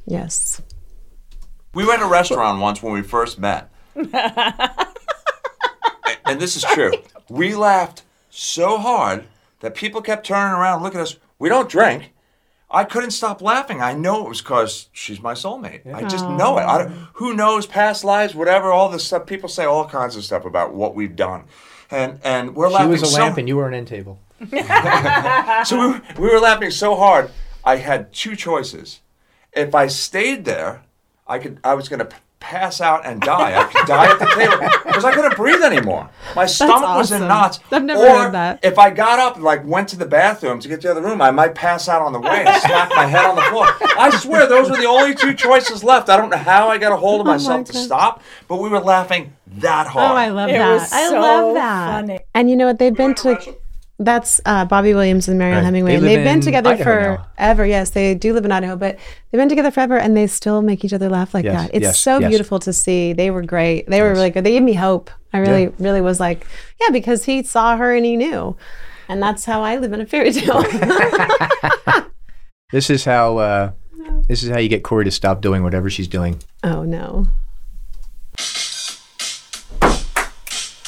Yes. 0.06 0.60
We 1.74 1.86
went 1.86 2.00
to 2.00 2.06
a 2.06 2.10
restaurant 2.10 2.60
once 2.60 2.82
when 2.82 2.92
we 2.92 3.02
first 3.02 3.38
met. 3.38 3.70
and 3.94 4.06
this 6.40 6.56
is 6.56 6.64
true. 6.74 6.92
We 7.28 7.54
laughed 7.54 8.02
so 8.32 8.78
hard 8.78 9.24
that 9.60 9.74
people 9.74 10.00
kept 10.00 10.26
turning 10.26 10.54
around 10.54 10.76
and 10.76 10.82
looking 10.82 11.00
at 11.00 11.06
us. 11.06 11.16
We 11.38 11.48
don't 11.48 11.68
drink. 11.68 12.12
I 12.70 12.84
couldn't 12.84 13.10
stop 13.10 13.42
laughing. 13.42 13.82
I 13.82 13.92
know 13.92 14.24
it 14.24 14.28
was 14.30 14.40
because 14.40 14.88
she's 14.92 15.20
my 15.20 15.34
soulmate. 15.34 15.92
I 15.92 16.04
just 16.04 16.26
know 16.26 16.56
it. 16.56 16.62
I 16.62 16.78
don't, 16.78 16.92
who 17.14 17.34
knows 17.34 17.66
past 17.66 18.02
lives, 18.02 18.34
whatever, 18.34 18.72
all 18.72 18.88
this 18.88 19.04
stuff. 19.04 19.26
People 19.26 19.50
say 19.50 19.64
all 19.64 19.86
kinds 19.86 20.16
of 20.16 20.24
stuff 20.24 20.46
about 20.46 20.72
what 20.72 20.94
we've 20.94 21.14
done. 21.14 21.44
And, 21.90 22.18
and 22.24 22.56
we're 22.56 22.68
She 22.68 22.74
laughing 22.74 22.90
was 22.90 23.02
a 23.02 23.06
so 23.06 23.20
lamp 23.20 23.36
and 23.36 23.46
you 23.46 23.56
were 23.56 23.68
an 23.68 23.74
end 23.74 23.88
table. 23.88 24.18
so 24.40 25.78
we 25.78 25.86
were, 25.86 26.02
we 26.18 26.30
were 26.30 26.40
laughing 26.40 26.70
so 26.70 26.94
hard. 26.96 27.30
I 27.62 27.76
had 27.76 28.10
two 28.12 28.34
choices. 28.34 29.00
If 29.52 29.74
I 29.74 29.88
stayed 29.88 30.46
there, 30.46 30.82
I 31.26 31.38
could. 31.38 31.58
I 31.62 31.74
was 31.74 31.90
going 31.90 32.00
to 32.00 32.08
pass 32.42 32.80
out 32.80 33.06
and 33.06 33.20
die. 33.20 33.58
I 33.58 33.64
could 33.64 33.86
die 33.86 34.10
at 34.10 34.18
the 34.18 34.26
table 34.26 34.58
because 34.84 35.04
I 35.04 35.12
couldn't 35.14 35.36
breathe 35.36 35.62
anymore. 35.62 36.10
My 36.36 36.44
stomach 36.44 36.96
was 36.96 37.12
in 37.12 37.20
knots. 37.22 37.60
I've 37.70 37.84
never 37.84 38.02
or 38.04 38.08
heard 38.24 38.32
that. 38.32 38.58
If 38.62 38.78
I 38.78 38.90
got 38.90 39.18
up 39.20 39.36
and 39.36 39.44
like 39.44 39.64
went 39.64 39.88
to 39.90 39.96
the 39.96 40.04
bathroom 40.06 40.58
to 40.60 40.68
get 40.68 40.80
to 40.82 40.88
the 40.88 40.90
other 40.92 41.02
room, 41.02 41.22
I 41.22 41.30
might 41.30 41.54
pass 41.54 41.88
out 41.88 42.02
on 42.02 42.12
the 42.12 42.20
way 42.20 42.44
and 42.44 42.62
slap 42.62 42.90
my 42.94 43.06
head 43.06 43.24
on 43.24 43.36
the 43.36 43.42
floor. 43.42 43.66
I 43.98 44.10
swear 44.18 44.46
those 44.46 44.68
were 44.70 44.76
the 44.76 44.86
only 44.86 45.14
two 45.14 45.32
choices 45.34 45.82
left. 45.84 46.08
I 46.08 46.16
don't 46.16 46.30
know 46.30 46.36
how 46.36 46.68
I 46.68 46.78
got 46.78 46.92
a 46.92 46.96
hold 46.96 47.20
of 47.20 47.26
Oh 47.26 47.30
my 47.30 47.36
myself 47.36 47.66
to 47.68 47.72
gosh. 47.72 47.82
stop, 47.82 48.22
but 48.48 48.56
we 48.56 48.68
were 48.68 48.80
laughing 48.80 49.32
that 49.58 49.86
hard. 49.86 50.10
Oh. 50.10 50.14
I 50.16 50.28
love 50.28 50.50
It 50.50 50.54
that. 50.58 50.72
was 50.72 50.92
I 50.92 51.08
so 51.08 51.20
love 51.20 51.54
that. 51.54 52.00
funny. 52.00 52.18
And 52.34 52.50
you 52.50 52.56
know 52.56 52.66
what? 52.66 52.78
They've 52.78 52.94
been 52.94 53.14
to. 53.16 53.54
That's 53.98 54.40
uh, 54.46 54.64
Bobby 54.64 54.94
Williams 54.94 55.28
and 55.28 55.38
Mariel 55.38 55.58
Right. 55.58 55.64
Hemingway. 55.64 55.90
They 55.92 55.96
and 55.96 56.06
they've 56.06 56.24
been 56.24 56.40
together 56.40 56.70
Idaho 56.70 56.90
now. 57.16 57.26
forever. 57.36 57.66
Yes, 57.66 57.90
they 57.90 58.14
do 58.16 58.32
live 58.32 58.44
in 58.44 58.50
Idaho, 58.50 58.74
but 58.74 58.96
they've 59.30 59.38
been 59.38 59.48
together 59.48 59.70
forever, 59.70 59.96
and 59.96 60.16
they 60.16 60.26
still 60.26 60.60
make 60.62 60.84
each 60.84 60.92
other 60.92 61.08
laugh 61.08 61.34
like 61.34 61.44
Yes, 61.44 61.54
that. 61.66 61.74
It's 61.74 61.82
yes, 61.84 61.98
so 62.00 62.18
yes. 62.18 62.28
beautiful 62.30 62.58
to 62.60 62.72
see. 62.72 63.12
They 63.12 63.30
were 63.30 63.42
great. 63.42 63.86
They 63.88 64.00
were 64.02 64.10
really 64.12 64.30
good. 64.30 64.42
They 64.44 64.52
gave 64.52 64.62
me 64.62 64.72
hope. 64.74 65.10
I 65.32 65.38
really, 65.38 65.64
Yeah. 65.64 65.70
really 65.78 66.00
was 66.00 66.18
like, 66.18 66.46
yeah, 66.80 66.88
because 66.90 67.24
he 67.24 67.42
saw 67.44 67.76
her 67.76 67.94
and 67.94 68.04
he 68.04 68.16
knew, 68.16 68.56
and 69.08 69.22
that's 69.22 69.44
how 69.44 69.62
I 69.62 69.76
live 69.76 69.92
in 69.92 70.00
a 70.00 70.06
fairy 70.06 70.32
tale. 70.32 70.64
This 72.72 72.88
is 72.88 73.04
how 73.04 73.36
uh, 73.36 73.72
this 74.28 74.42
is 74.42 74.48
how 74.48 74.56
you 74.58 74.70
get 74.70 74.82
Cory 74.82 75.04
to 75.04 75.10
stop 75.10 75.42
doing 75.42 75.62
whatever 75.62 75.90
she's 75.90 76.08
doing. 76.08 76.40
oh 76.64 76.84
no. 76.84 77.26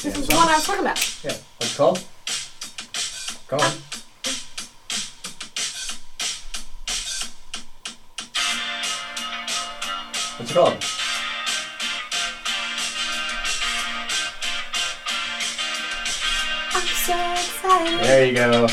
This 0.01 0.17
is 0.17 0.27
the 0.27 0.35
one 0.35 0.47
I 0.49 0.55
was 0.55 0.65
talking 0.65 0.81
about. 0.81 1.23
Yeah. 1.23 1.33
What's 1.57 1.73
it 1.73 1.77
called? 1.77 2.03
Go 3.47 3.57
on. 3.57 3.71
What's 10.37 10.51
it 10.51 10.53
called? 10.53 10.83
There 18.05 18.25
you 18.25 18.35
go. 18.35 18.67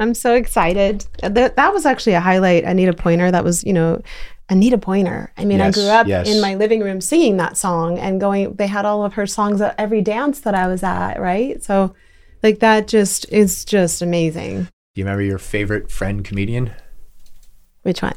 I'm 0.00 0.14
so 0.14 0.34
excited. 0.34 1.04
That, 1.22 1.56
that 1.56 1.72
was 1.72 1.84
actually 1.84 2.14
a 2.14 2.20
highlight. 2.20 2.64
Anita 2.64 2.92
Pointer. 2.92 3.30
That 3.30 3.44
was, 3.44 3.64
you 3.64 3.72
know, 3.72 4.00
Anita 4.48 4.78
Pointer. 4.78 5.32
I 5.36 5.44
mean, 5.44 5.58
Yes, 5.58 5.76
I 5.76 5.80
grew 5.80 5.88
up 5.90 6.06
yes. 6.06 6.28
in 6.28 6.40
my 6.40 6.54
living 6.54 6.80
room 6.80 7.00
singing 7.00 7.36
that 7.38 7.56
song 7.56 7.98
and 7.98 8.20
going, 8.20 8.54
they 8.54 8.66
had 8.66 8.84
all 8.84 9.04
of 9.04 9.14
her 9.14 9.26
songs 9.26 9.60
at 9.60 9.74
every 9.78 10.00
dance 10.00 10.40
that 10.40 10.54
I 10.54 10.66
was 10.68 10.82
at, 10.82 11.20
right? 11.20 11.62
So, 11.62 11.94
like, 12.46 12.60
that 12.60 12.86
just 12.86 13.26
is 13.32 13.64
just 13.64 14.02
amazing. 14.02 14.62
Do 14.62 15.00
you 15.00 15.04
remember 15.04 15.22
your 15.22 15.38
favorite 15.38 15.90
friend 15.90 16.24
comedian? 16.24 16.70
Which 17.82 18.02
one? 18.02 18.14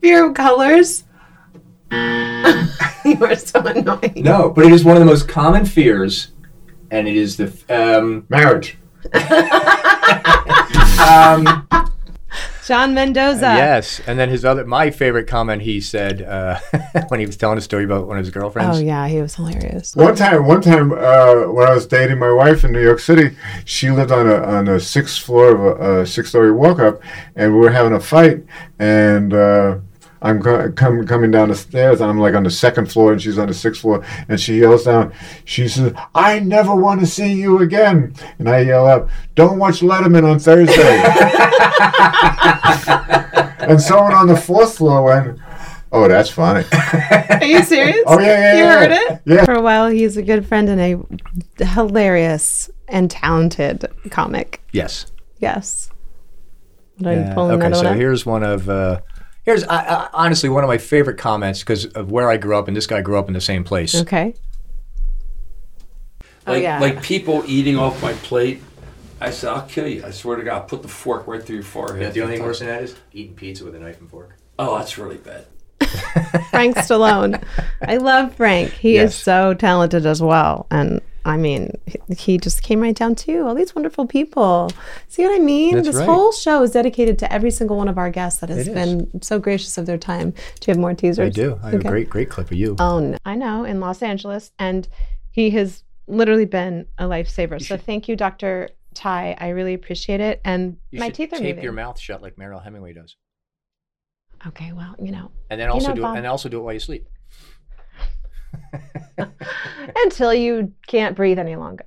Fear 0.00 0.26
of 0.26 0.34
Colors. 0.34 1.02
you 1.90 3.24
are 3.24 3.34
so 3.34 3.58
annoying. 3.60 4.12
No, 4.16 4.50
but 4.50 4.66
it 4.66 4.72
is 4.72 4.84
one 4.84 4.96
of 4.96 5.00
the 5.00 5.06
most 5.06 5.28
common 5.28 5.66
fears, 5.66 6.28
and 6.92 7.08
it 7.08 7.16
is 7.16 7.36
the 7.36 7.52
um, 7.68 8.24
Marriage. 8.28 8.78
um, 11.00 11.63
John 12.66 12.94
Mendoza. 12.94 13.40
yes, 13.40 14.00
and 14.06 14.18
then 14.18 14.28
his 14.28 14.44
other 14.44 14.64
my 14.64 14.90
favorite 14.90 15.26
comment 15.26 15.62
he 15.62 15.80
said 15.80 16.22
uh, 16.22 16.58
when 17.08 17.20
he 17.20 17.26
was 17.26 17.36
telling 17.36 17.58
a 17.58 17.60
story 17.60 17.84
about 17.84 18.06
one 18.06 18.18
of 18.18 18.24
his 18.24 18.32
girlfriends. 18.32 18.78
Oh, 18.78 18.80
yeah. 18.80 19.06
He 19.08 19.20
was 19.20 19.34
hilarious. 19.34 19.94
One 19.94 20.14
time, 20.14 20.46
one 20.46 20.60
time 20.60 20.92
uh, 20.92 21.52
when 21.52 21.66
I 21.66 21.74
was 21.74 21.86
dating 21.86 22.18
my 22.18 22.32
wife 22.32 22.64
in 22.64 22.72
New 22.72 22.82
York 22.82 23.00
City, 23.00 23.36
she 23.64 23.90
lived 23.90 24.12
on 24.12 24.26
a 24.28 24.36
on 24.36 24.68
a 24.68 24.80
sixth 24.80 25.22
floor 25.22 25.54
of 25.54 25.60
a, 25.60 26.00
a 26.00 26.06
six 26.06 26.30
story 26.30 26.52
walk 26.52 26.78
up, 26.78 27.00
and 27.36 27.52
we 27.52 27.60
were 27.60 27.70
having 27.70 27.92
a 27.92 28.00
fight, 28.00 28.44
and. 28.78 29.32
I'm 30.24 30.42
co- 30.42 30.72
com- 30.72 31.06
coming 31.06 31.30
down 31.30 31.50
the 31.50 31.54
stairs, 31.54 32.00
and 32.00 32.10
I'm 32.10 32.18
like 32.18 32.34
on 32.34 32.42
the 32.44 32.50
second 32.50 32.90
floor, 32.90 33.12
and 33.12 33.20
she's 33.22 33.38
on 33.38 33.46
the 33.46 33.54
sixth 33.54 33.82
floor, 33.82 34.02
and 34.28 34.40
she 34.40 34.58
yells 34.60 34.84
down. 34.84 35.12
She 35.44 35.68
says, 35.68 35.92
"I 36.14 36.38
never 36.40 36.74
want 36.74 37.00
to 37.00 37.06
see 37.06 37.32
you 37.34 37.58
again," 37.58 38.14
and 38.38 38.48
I 38.48 38.60
yell 38.60 38.86
up, 38.86 39.08
"Don't 39.34 39.58
watch 39.58 39.80
Letterman 39.80 40.24
on 40.28 40.38
Thursday." 40.38 41.02
and 43.68 43.80
someone 43.80 44.14
on 44.14 44.26
the 44.26 44.36
fourth 44.36 44.76
floor 44.78 45.02
went, 45.04 45.38
"Oh, 45.92 46.08
that's 46.08 46.30
funny." 46.30 46.64
Are 47.30 47.44
you 47.44 47.62
serious? 47.62 48.02
Oh, 48.06 48.18
yeah, 48.18 48.26
yeah, 48.26 48.52
You 48.56 48.62
yeah. 48.64 48.78
heard 48.78 48.92
it? 48.92 49.20
Yeah. 49.26 49.44
For 49.44 49.52
a 49.54 49.62
while, 49.62 49.88
he's 49.88 50.16
a 50.16 50.22
good 50.22 50.46
friend 50.46 50.68
and 50.68 50.80
a 50.80 51.64
hilarious 51.64 52.70
and 52.88 53.10
talented 53.10 53.86
comic. 54.10 54.62
Yes. 54.72 55.06
Yes. 55.38 55.90
What 56.98 57.08
are 57.08 57.12
Yeah, 57.16 57.28
you 57.28 57.34
pulling 57.34 57.52
okay, 57.60 57.68
that 57.70 57.76
so 57.76 57.82
one 57.84 57.92
up? 57.92 57.96
here's 57.98 58.24
one 58.24 58.42
of 58.42 58.68
uh, 58.68 59.00
here's 59.44 59.64
I, 59.64 59.84
I, 59.84 60.08
honestly 60.12 60.48
one 60.48 60.64
of 60.64 60.68
my 60.68 60.78
favorite 60.78 61.18
comments 61.18 61.60
because 61.60 61.86
of 61.86 62.10
where 62.10 62.30
I 62.30 62.36
grew 62.36 62.56
up, 62.56 62.68
and 62.68 62.76
this 62.76 62.86
guy 62.86 63.00
grew 63.00 63.18
up 63.18 63.28
in 63.28 63.34
the 63.34 63.40
same 63.40 63.64
place. 63.64 63.94
Okay. 63.94 64.34
Oh, 66.46 66.52
like, 66.52 66.62
yeah. 66.62 66.78
like 66.78 67.02
people 67.02 67.42
eating 67.46 67.78
off 67.78 68.02
my 68.02 68.12
plate. 68.12 68.60
I 69.20 69.30
said, 69.30 69.50
I'll 69.50 69.62
kill 69.62 69.88
you. 69.88 70.04
I 70.04 70.10
swear 70.10 70.36
to 70.36 70.42
God, 70.42 70.54
I'll 70.54 70.64
put 70.64 70.82
the 70.82 70.88
fork 70.88 71.26
right 71.26 71.42
through 71.42 71.56
your 71.56 71.64
forehead. 71.64 72.02
Yeah, 72.02 72.10
the 72.10 72.22
only 72.22 72.36
thing 72.36 72.44
worse 72.44 72.58
than 72.58 72.68
that 72.68 72.82
is 72.82 72.94
eating 73.12 73.34
pizza 73.34 73.64
with 73.64 73.74
a 73.74 73.78
knife 73.78 74.00
and 74.00 74.10
fork. 74.10 74.36
Oh, 74.58 74.76
that's 74.76 74.98
really 74.98 75.16
bad. 75.16 75.46
Frank 76.50 76.76
Stallone. 76.76 77.42
I 77.80 77.96
love 77.96 78.34
Frank. 78.34 78.72
He 78.72 78.94
Yes. 78.94 79.14
is 79.14 79.16
so 79.22 79.54
talented 79.54 80.04
as 80.04 80.20
well. 80.20 80.66
And 80.70 81.00
I 81.26 81.36
mean, 81.36 81.70
he- 82.16 82.36
just 82.38 82.62
came 82.62 82.80
right 82.80 82.94
down 82.94 83.14
too. 83.14 83.46
All 83.46 83.54
these 83.54 83.74
wonderful 83.74 84.06
people. 84.06 84.70
See 85.08 85.24
what 85.24 85.34
I 85.34 85.38
mean? 85.38 85.74
That's 85.76 85.86
this 85.88 85.96
right. 85.96 86.04
whole 86.04 86.32
show 86.32 86.62
is 86.62 86.72
dedicated 86.72 87.18
to 87.20 87.32
every 87.32 87.50
single 87.50 87.76
one 87.76 87.88
of 87.88 87.96
our 87.96 88.10
guests 88.10 88.40
that 88.40 88.50
has 88.50 88.68
It 88.68 88.74
been 88.74 89.22
so 89.22 89.38
gracious 89.38 89.78
of 89.78 89.86
their 89.86 89.96
time. 89.98 90.30
Do 90.30 90.36
you 90.66 90.72
have 90.72 90.78
more 90.78 90.92
teasers? 90.94 91.26
I 91.28 91.30
do. 91.30 91.58
I 91.62 91.66
have 91.70 91.74
Okay. 91.80 91.88
a 91.88 91.90
great, 91.90 92.10
great 92.10 92.28
clip 92.30 92.50
of 92.50 92.56
you. 92.58 92.76
Oh, 92.78 92.98
no. 93.00 93.16
I 93.24 93.34
know, 93.36 93.64
in 93.64 93.80
Los 93.80 94.02
Angeles. 94.02 94.52
And 94.58 94.86
he 95.30 95.50
has 95.50 95.82
literally 96.06 96.44
been 96.44 96.86
a 96.98 97.04
lifesaver. 97.04 97.60
So 97.64 97.76
thank 97.78 98.06
you, 98.08 98.16
Dr. 98.16 98.68
Ty. 98.94 99.36
I 99.40 99.48
really 99.48 99.72
appreciate 99.74 100.20
it. 100.20 100.40
And 100.44 100.76
you 100.90 101.00
my 101.00 101.08
teeth 101.08 101.32
are 101.32 101.36
tape 101.38 101.46
moving. 101.56 101.64
your 101.64 101.72
mouth 101.72 101.98
shut 101.98 102.20
like 102.22 102.36
Mariel 102.36 102.60
Hemingway 102.60 102.92
does, 102.92 103.16
Okay, 104.46 104.72
well, 104.72 104.94
you 105.00 105.10
know, 105.10 105.30
and 105.48 105.58
then 105.58 105.68
You 105.68 105.72
also 105.74 105.88
know, 105.88 105.94
do 105.94 106.02
Bob. 106.02 106.16
and 106.18 106.26
also 106.26 106.50
do 106.50 106.58
it 106.58 106.62
while 106.62 106.74
you 106.74 106.80
sleep. 106.80 107.06
until 109.96 110.32
you 110.34 110.72
can't 110.86 111.16
breathe 111.16 111.38
any 111.38 111.56
longer. 111.56 111.84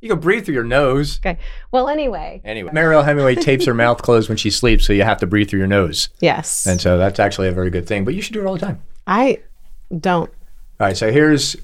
You 0.00 0.10
can 0.10 0.20
breathe 0.20 0.44
through 0.44 0.54
your 0.54 0.64
nose. 0.64 1.18
Okay. 1.24 1.38
Well, 1.72 1.88
anyway, 1.88 2.42
Anyway, 2.44 2.70
Mariel 2.72 3.02
Hemingway 3.02 3.34
tapes 3.34 3.64
her 3.64 3.74
mouth 3.74 4.02
closed 4.02 4.28
when 4.28 4.36
she 4.38 4.50
sleeps, 4.50 4.86
so 4.86 4.92
you 4.92 5.02
have 5.04 5.18
to 5.18 5.26
breathe 5.26 5.48
through 5.48 5.58
your 5.60 5.68
nose, 5.68 6.10
yes. 6.20 6.66
and 6.66 6.80
so 6.80 6.98
that's 6.98 7.18
actually 7.18 7.48
a 7.48 7.52
very 7.52 7.70
good 7.70 7.86
thing. 7.86 8.04
But 8.04 8.14
you 8.14 8.20
should 8.22 8.34
do 8.34 8.40
it 8.40 8.46
all 8.46 8.54
the 8.54 8.60
time. 8.66 8.82
I 9.06 9.40
don't 9.98 10.30
All 10.80 10.86
right, 10.88 10.96
so 10.96 11.10
here's 11.10 11.56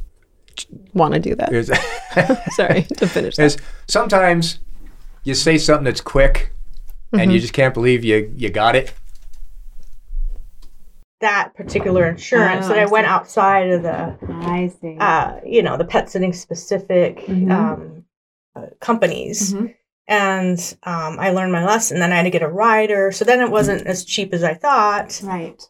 want 0.94 1.14
to 1.14 1.20
do 1.20 1.34
that. 1.34 1.50
here's, 1.50 1.66
Sorry 2.56 2.82
to 2.96 3.06
finish 3.06 3.36
that. 3.36 3.56
sometimes 3.88 4.58
you 5.24 5.34
say 5.34 5.58
something 5.58 5.84
that's 5.84 6.00
quick, 6.00 6.52
and 7.12 7.20
Mm-hmm. 7.20 7.30
you 7.32 7.40
just 7.40 7.52
can't 7.52 7.74
believe 7.74 8.02
you 8.04 8.32
you 8.36 8.48
got 8.48 8.74
it. 8.74 8.94
That 11.22 11.54
particular 11.54 12.06
insurance, 12.08 12.66
Oh, 12.66 12.72
and 12.72 12.80
I 12.80 12.84
I 12.84 12.86
went 12.86 13.06
outside 13.06 13.70
of 13.70 13.82
the, 13.82 14.16
I 14.30 14.70
see. 14.80 14.96
uh, 15.00 15.36
you 15.46 15.62
know, 15.62 15.76
the 15.76 15.84
pet 15.84 16.10
sitting 16.10 16.32
specific 16.34 17.18
Mhm. 17.26 17.50
um, 17.50 18.04
uh, 18.54 18.66
companies. 18.80 19.54
Mhm. 19.54 19.74
And 20.08 20.76
um, 20.82 21.16
I 21.18 21.30
learned 21.30 21.52
my 21.52 21.64
lesson. 21.64 21.98
Then 22.00 22.12
I 22.12 22.16
had 22.16 22.24
to 22.24 22.30
get 22.30 22.42
a 22.42 22.48
rider. 22.48 23.12
So 23.12 23.24
then 23.24 23.40
it 23.40 23.50
wasn't 23.50 23.86
as 23.86 24.04
cheap 24.04 24.34
as 24.34 24.42
I 24.42 24.52
thought. 24.54 25.18
Right. 25.24 25.62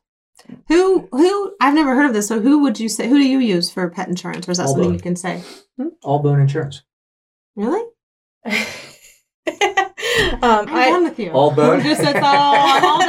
Who 0.69 1.07
who 1.13 1.55
I've 1.61 1.75
never 1.75 1.95
heard 1.95 2.07
of 2.07 2.15
this. 2.15 2.27
So 2.29 2.41
who 2.41 2.61
would 2.63 2.81
you 2.81 2.89
say 2.89 3.09
who 3.09 3.19
do 3.19 3.29
you 3.29 3.39
use 3.39 3.71
for 3.71 3.89
pet 3.91 4.09
insurance 4.09 4.49
or 4.49 4.53
is 4.53 4.59
that 4.59 4.69
something 4.69 4.91
Allbone. 4.91 4.95
you 4.95 5.01
can 5.01 5.17
say? 5.17 5.43
All 6.03 6.19
bone 6.19 6.41
insurance. 6.41 6.83
Really? 7.55 7.85
um, 8.47 8.57
I'm 10.43 10.69
I, 10.69 10.89
done 10.91 11.05
with 11.05 11.19
you. 11.19 11.31
All 11.31 11.51
bone. 11.53 11.81
Just 11.83 12.01
that's 12.03 12.19
all 12.19 12.55
I'm 12.57 12.85
all 12.85 12.99
done 13.07 13.09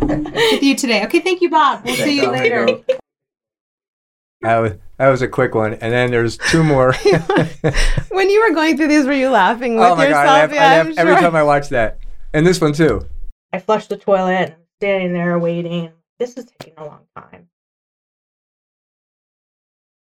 with 0.00 0.62
you 0.62 0.76
today. 0.76 1.04
Okay, 1.04 1.20
thank 1.20 1.40
you, 1.40 1.50
Bob. 1.50 1.84
We'll 1.84 1.96
see 1.96 2.16
you 2.20 2.30
later. 2.30 2.66
That 4.42 4.58
was, 4.58 4.72
that 4.98 5.08
was 5.08 5.22
a 5.22 5.28
quick 5.28 5.54
one, 5.54 5.74
and 5.74 5.92
then 5.92 6.10
there's 6.10 6.36
two 6.36 6.62
more. 6.62 6.92
when 8.10 8.30
you 8.30 8.46
were 8.46 8.54
going 8.54 8.76
through 8.76 8.88
these, 8.88 9.06
were 9.06 9.12
you 9.12 9.30
laughing 9.30 9.76
with 9.76 9.86
oh 9.86 9.96
my 9.96 10.06
yourself? 10.06 10.24
god, 10.24 10.26
I 10.26 10.40
laugh, 10.40 10.52
yeah, 10.52 10.60
I 10.60 10.76
laugh 10.76 10.86
I'm 10.86 10.98
every 10.98 11.14
time 11.14 11.34
I 11.34 11.42
watch 11.42 11.70
that, 11.70 11.98
and 12.32 12.46
this 12.46 12.60
one 12.60 12.72
too. 12.72 13.06
I 13.52 13.58
flushed 13.58 13.88
the 13.88 13.96
toilet 13.96 14.34
and 14.34 14.52
I'm 14.52 14.66
standing 14.80 15.12
there 15.12 15.38
waiting. 15.38 15.90
This 16.18 16.36
is 16.36 16.44
taking 16.58 16.74
a 16.76 16.84
long 16.84 17.06
time. 17.16 17.48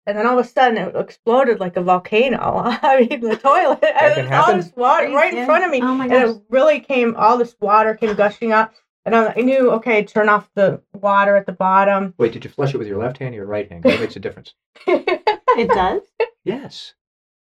And 0.07 0.18
then 0.18 0.26
all 0.26 0.39
of 0.39 0.45
a 0.45 0.49
sudden 0.49 0.78
it 0.78 0.97
exploded 0.97 1.61
like 1.61 1.76
a 1.76 1.83
volcano. 1.83 2.62
I 2.64 3.07
mean, 3.09 3.20
the 3.20 3.37
toilet. 3.37 3.81
That 3.81 4.14
can 4.14 4.26
and 4.26 4.35
all 4.35 4.55
this 4.55 4.72
water 4.76 5.11
right 5.11 5.35
in 5.35 5.47
front 5.47 5.64
of 5.64 5.70
me. 5.70 5.81
Oh 5.83 5.95
my 5.95 6.05
and 6.07 6.31
it 6.31 6.43
really 6.49 6.81
came, 6.81 7.14
all 7.16 7.39
this 7.39 7.55
water 7.61 7.95
came 7.95 8.14
gushing 8.14 8.53
up. 8.53 8.74
And 9.07 9.16
I, 9.16 9.32
I 9.36 9.40
knew, 9.40 9.70
okay, 9.72 10.05
turn 10.05 10.28
off 10.28 10.51
the 10.55 10.82
water 10.92 11.34
at 11.36 11.46
the 11.46 11.53
bottom. 11.53 12.12
Wait, 12.18 12.32
did 12.32 12.44
you 12.44 12.51
flush 12.51 12.74
it 12.74 12.78
with 12.78 12.86
your 12.86 12.98
left 12.98 13.18
hand 13.18 13.34
or 13.34 13.36
your 13.38 13.46
right 13.46 13.68
hand? 13.70 13.82
That 13.84 13.98
makes 14.01 14.16
a 14.16 14.20
difference. 14.20 14.55
It 14.86 15.68
does? 15.68 16.03
Yes, 16.44 16.94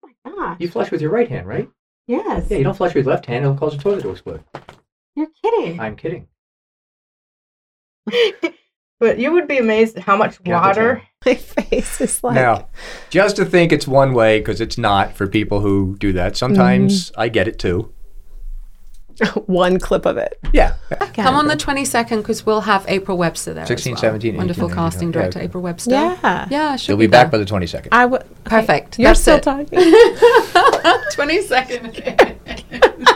Oh 0.03 0.09
my 0.25 0.31
gosh. 0.31 0.57
you 0.59 0.69
flush 0.69 0.91
with 0.91 1.01
your 1.01 1.11
right 1.11 1.27
hand, 1.29 1.45
right? 1.47 1.69
Yes. 2.07 2.47
Yeah, 2.49 2.57
you 2.59 2.63
don't 2.63 2.77
flush 2.77 2.93
with 2.95 3.05
your 3.05 3.13
left 3.13 3.25
hand; 3.25 3.43
it'll 3.43 3.57
cause 3.57 3.75
the 3.75 3.83
toilet 3.83 4.01
to 4.03 4.11
explode. 4.11 4.43
You're 5.15 5.27
kidding. 5.43 5.79
I'm 5.79 5.95
kidding. 5.97 6.27
But 8.99 9.19
you 9.19 9.31
would 9.33 9.47
be 9.47 9.59
amazed 9.59 9.95
at 9.97 10.03
how 10.03 10.17
much 10.17 10.41
Count 10.43 10.65
water. 10.65 11.03
My 11.23 11.35
face 11.35 12.01
is 12.01 12.23
like. 12.23 12.33
Now, 12.33 12.67
just 13.11 13.35
to 13.35 13.45
think 13.45 13.71
it's 13.71 13.87
one 13.87 14.13
way 14.13 14.39
because 14.39 14.59
it's 14.59 14.77
not 14.77 15.13
for 15.15 15.27
people 15.27 15.59
who 15.59 15.95
do 15.99 16.13
that. 16.13 16.35
Sometimes 16.35 17.11
Mm-hmm. 17.11 17.21
I 17.21 17.29
get 17.29 17.47
it 17.47 17.59
too. 17.59 17.93
one 19.45 19.80
clip 19.80 20.05
of 20.05 20.18
it. 20.18 20.39
Yeah. 20.53 20.76
Come 21.13 21.36
on 21.36 21.47
the 21.47 21.55
22nd 21.55 22.18
because 22.18 22.45
we'll 22.45 22.61
have 22.61 22.86
April 22.88 23.18
Webster 23.18 23.53
there. 23.53 23.63
as 23.63 23.68
16, 23.70 23.93
well. 23.93 24.01
17, 24.01 24.30
18, 24.30 24.38
Wonderful 24.38 24.68
19, 24.70 24.76
casting 24.76 25.07
yeah, 25.09 25.13
director 25.13 25.39
okay. 25.39 25.45
April 25.45 25.63
Webster. 25.63 25.91
Yeah. 25.91 26.47
Yeah, 26.49 26.76
she'll 26.76 26.97
She'll 26.97 26.97
be 26.97 27.07
back 27.07 27.32
by 27.32 27.38
the 27.38 27.45
22nd. 27.45 27.89
I 27.91 28.05
would. 28.05 28.24
Perfect. 28.43 28.97
You're 28.99 29.09
That's 29.09 29.22
still 29.22 29.38
it. 29.38 29.43
talking. 29.43 29.68
22nd. 31.13 32.38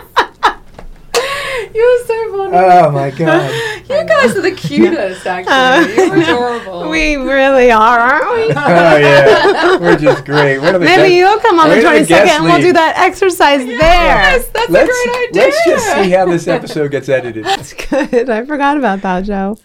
You're 1.73 2.05
so 2.05 2.37
funny. 2.37 2.57
Oh 2.57 2.91
my 2.91 3.11
God. 3.11 3.80
You 3.91 4.05
guys 4.05 4.35
are 4.35 4.41
the 4.41 4.51
cutest, 4.55 5.25
actually. 5.25 5.95
You're 5.95 6.15
adorable. 6.23 6.89
we 6.89 7.15
really 7.15 7.71
are, 7.71 7.99
aren't 7.99 8.35
we? 8.35 8.53
oh 8.55 8.97
yeah, 8.97 9.77
we're 9.77 9.97
just 9.97 10.25
great. 10.25 10.59
Where 10.59 10.73
do 10.73 10.79
the 10.79 10.85
Maybe 10.85 11.01
guests- 11.01 11.13
you'll 11.15 11.39
come 11.39 11.59
on 11.59 11.69
the 11.69 11.75
where 11.75 11.81
do 11.81 11.87
twenty 11.87 12.05
guests 12.05 12.35
and 12.35 12.43
we'll 12.43 12.61
do 12.61 12.73
that 12.73 12.97
exercise 12.97 13.65
there. 13.65 13.77
Yes, 13.79 14.47
that's 14.49 14.69
let's, 14.69 14.89
a 14.89 15.09
great 15.09 15.29
idea. 15.29 15.41
Let's 15.43 15.65
just 15.65 15.93
see 15.95 16.09
how 16.11 16.25
this 16.25 16.47
episode 16.47 16.91
gets 16.91 17.09
edited. 17.09 17.43
That's 17.45 17.73
good. 17.73 18.29
I 18.29 18.45
forgot 18.45 18.77
about 18.77 19.01
that, 19.01 19.25
Joe. 19.25 19.57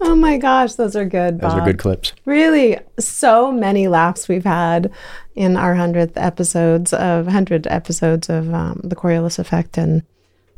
Oh 0.00 0.14
my 0.14 0.36
gosh, 0.36 0.74
those 0.74 0.96
are 0.96 1.04
good. 1.06 1.40
Those 1.40 1.52
are 1.52 1.64
good 1.64 1.78
clips. 1.78 2.12
Really, 2.24 2.78
so 2.98 3.50
many 3.50 3.88
laughs 3.88 4.28
we've 4.28 4.44
had 4.44 4.92
in 5.34 5.56
our 5.56 5.74
hundredth 5.74 6.16
episodes 6.16 6.92
of 6.92 7.26
hundred 7.26 7.66
episodes 7.68 8.28
of 8.28 8.52
um, 8.52 8.80
the 8.84 8.96
Coriolis 8.96 9.38
Effect, 9.38 9.78
and 9.78 10.02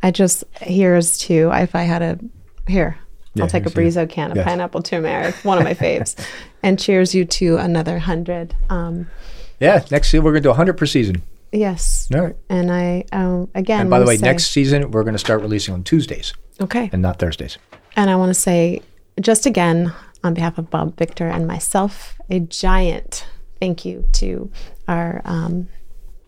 I 0.03 0.11
just 0.11 0.43
here's 0.61 1.19
to 1.19 1.51
if 1.53 1.75
I 1.75 1.83
had 1.83 2.03
a 2.03 2.19
here. 2.67 2.99
Yeah, 3.37 3.45
I'll 3.45 3.49
take 3.51 3.67
a 3.67 3.71
to- 3.71 3.77
Brizo 3.77 4.09
can 4.09 4.31
of 4.33 4.37
yes. 4.39 4.45
pineapple 4.47 4.83
turmeric, 4.83 5.35
one 5.45 5.59
of 5.59 5.65
my 5.65 5.75
faves, 5.75 6.15
and 6.63 6.79
cheers 6.79 7.15
you 7.15 7.25
to 7.25 7.57
another 7.59 7.99
hundred. 7.99 8.55
Um, 8.71 9.09
Yeah, 9.61 9.85
next 9.91 10.09
season 10.11 10.25
we're 10.25 10.33
gonna 10.33 10.41
do 10.43 10.49
100 10.51 10.75
per 10.77 10.87
season. 10.87 11.23
yes, 11.53 12.09
All 12.15 12.21
right. 12.23 12.37
and 12.51 12.73
I 12.73 13.05
um, 13.13 13.49
again. 13.55 13.83
And 13.83 13.91
by 13.91 13.99
the 13.99 14.07
way, 14.07 14.17
say- 14.17 14.25
next 14.27 14.47
season 14.51 14.91
we're 14.91 15.05
gonna 15.05 15.19
start 15.19 15.41
releasing 15.43 15.75
on 15.75 15.83
Tuesdays 15.85 16.33
okay, 16.61 16.91
and 16.93 17.01
not 17.03 17.19
Thursdays. 17.19 17.59
And 17.97 18.11
I 18.11 18.17
want 18.17 18.31
to 18.31 18.35
say, 18.35 18.83
just 19.21 19.47
again, 19.47 19.93
on 20.25 20.35
behalf 20.35 20.59
of 20.59 20.69
Bob 20.71 20.97
Victor 20.99 21.29
and 21.29 21.47
myself, 21.47 22.15
a 22.29 22.41
giant 22.41 23.27
thank 23.61 23.85
you 23.87 24.05
to 24.13 24.51
our 24.89 25.23
um, 25.25 25.69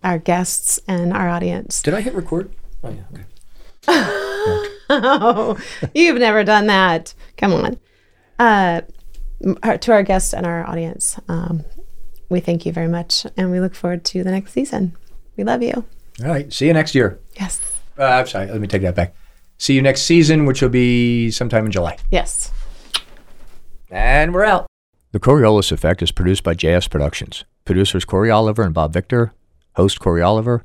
our 0.04 0.18
guests 0.18 0.80
and 0.88 1.12
our 1.12 1.28
audience. 1.28 1.82
Did 1.82 1.92
I 1.94 2.00
hit 2.00 2.14
record? 2.14 2.50
Oh 2.84 2.90
yeah. 2.90 3.02
Okay. 3.12 4.68
oh, 4.88 5.58
you've 5.94 6.18
never 6.18 6.44
done 6.44 6.66
that. 6.66 7.14
Come 7.36 7.52
on. 7.52 7.78
Uh, 8.38 8.82
to 9.78 9.92
our 9.92 10.02
guests 10.02 10.34
and 10.34 10.46
our 10.46 10.68
audience, 10.68 11.18
um, 11.28 11.64
we 12.28 12.40
thank 12.40 12.66
you 12.66 12.72
very 12.72 12.88
much, 12.88 13.26
and 13.36 13.50
we 13.50 13.60
look 13.60 13.74
forward 13.74 14.04
to 14.06 14.22
the 14.24 14.30
next 14.30 14.52
season. 14.52 14.96
We 15.36 15.44
love 15.44 15.62
you. 15.62 15.84
All 16.22 16.28
right. 16.28 16.52
See 16.52 16.66
you 16.66 16.72
next 16.72 16.94
year. 16.94 17.18
Yes. 17.38 17.60
Uh, 17.98 18.04
I'm 18.04 18.26
sorry. 18.26 18.46
Let 18.46 18.60
me 18.60 18.66
take 18.66 18.82
that 18.82 18.94
back. 18.94 19.14
See 19.56 19.74
you 19.74 19.82
next 19.82 20.02
season, 20.02 20.44
which 20.46 20.62
will 20.62 20.68
be 20.68 21.30
sometime 21.30 21.66
in 21.66 21.72
July. 21.72 21.96
Yes. 22.10 22.52
And 23.90 24.34
we're 24.34 24.44
out. 24.44 24.66
The 25.12 25.20
Coriolis 25.20 25.72
Effect 25.72 26.02
is 26.02 26.12
produced 26.12 26.44
by 26.44 26.54
JS 26.54 26.90
Productions. 26.90 27.44
Producers 27.64 28.04
Cory 28.04 28.30
Oliver 28.30 28.62
and 28.62 28.74
Bob 28.74 28.92
Victor. 28.92 29.32
Host 29.74 30.00
Cory 30.00 30.22
Oliver. 30.22 30.64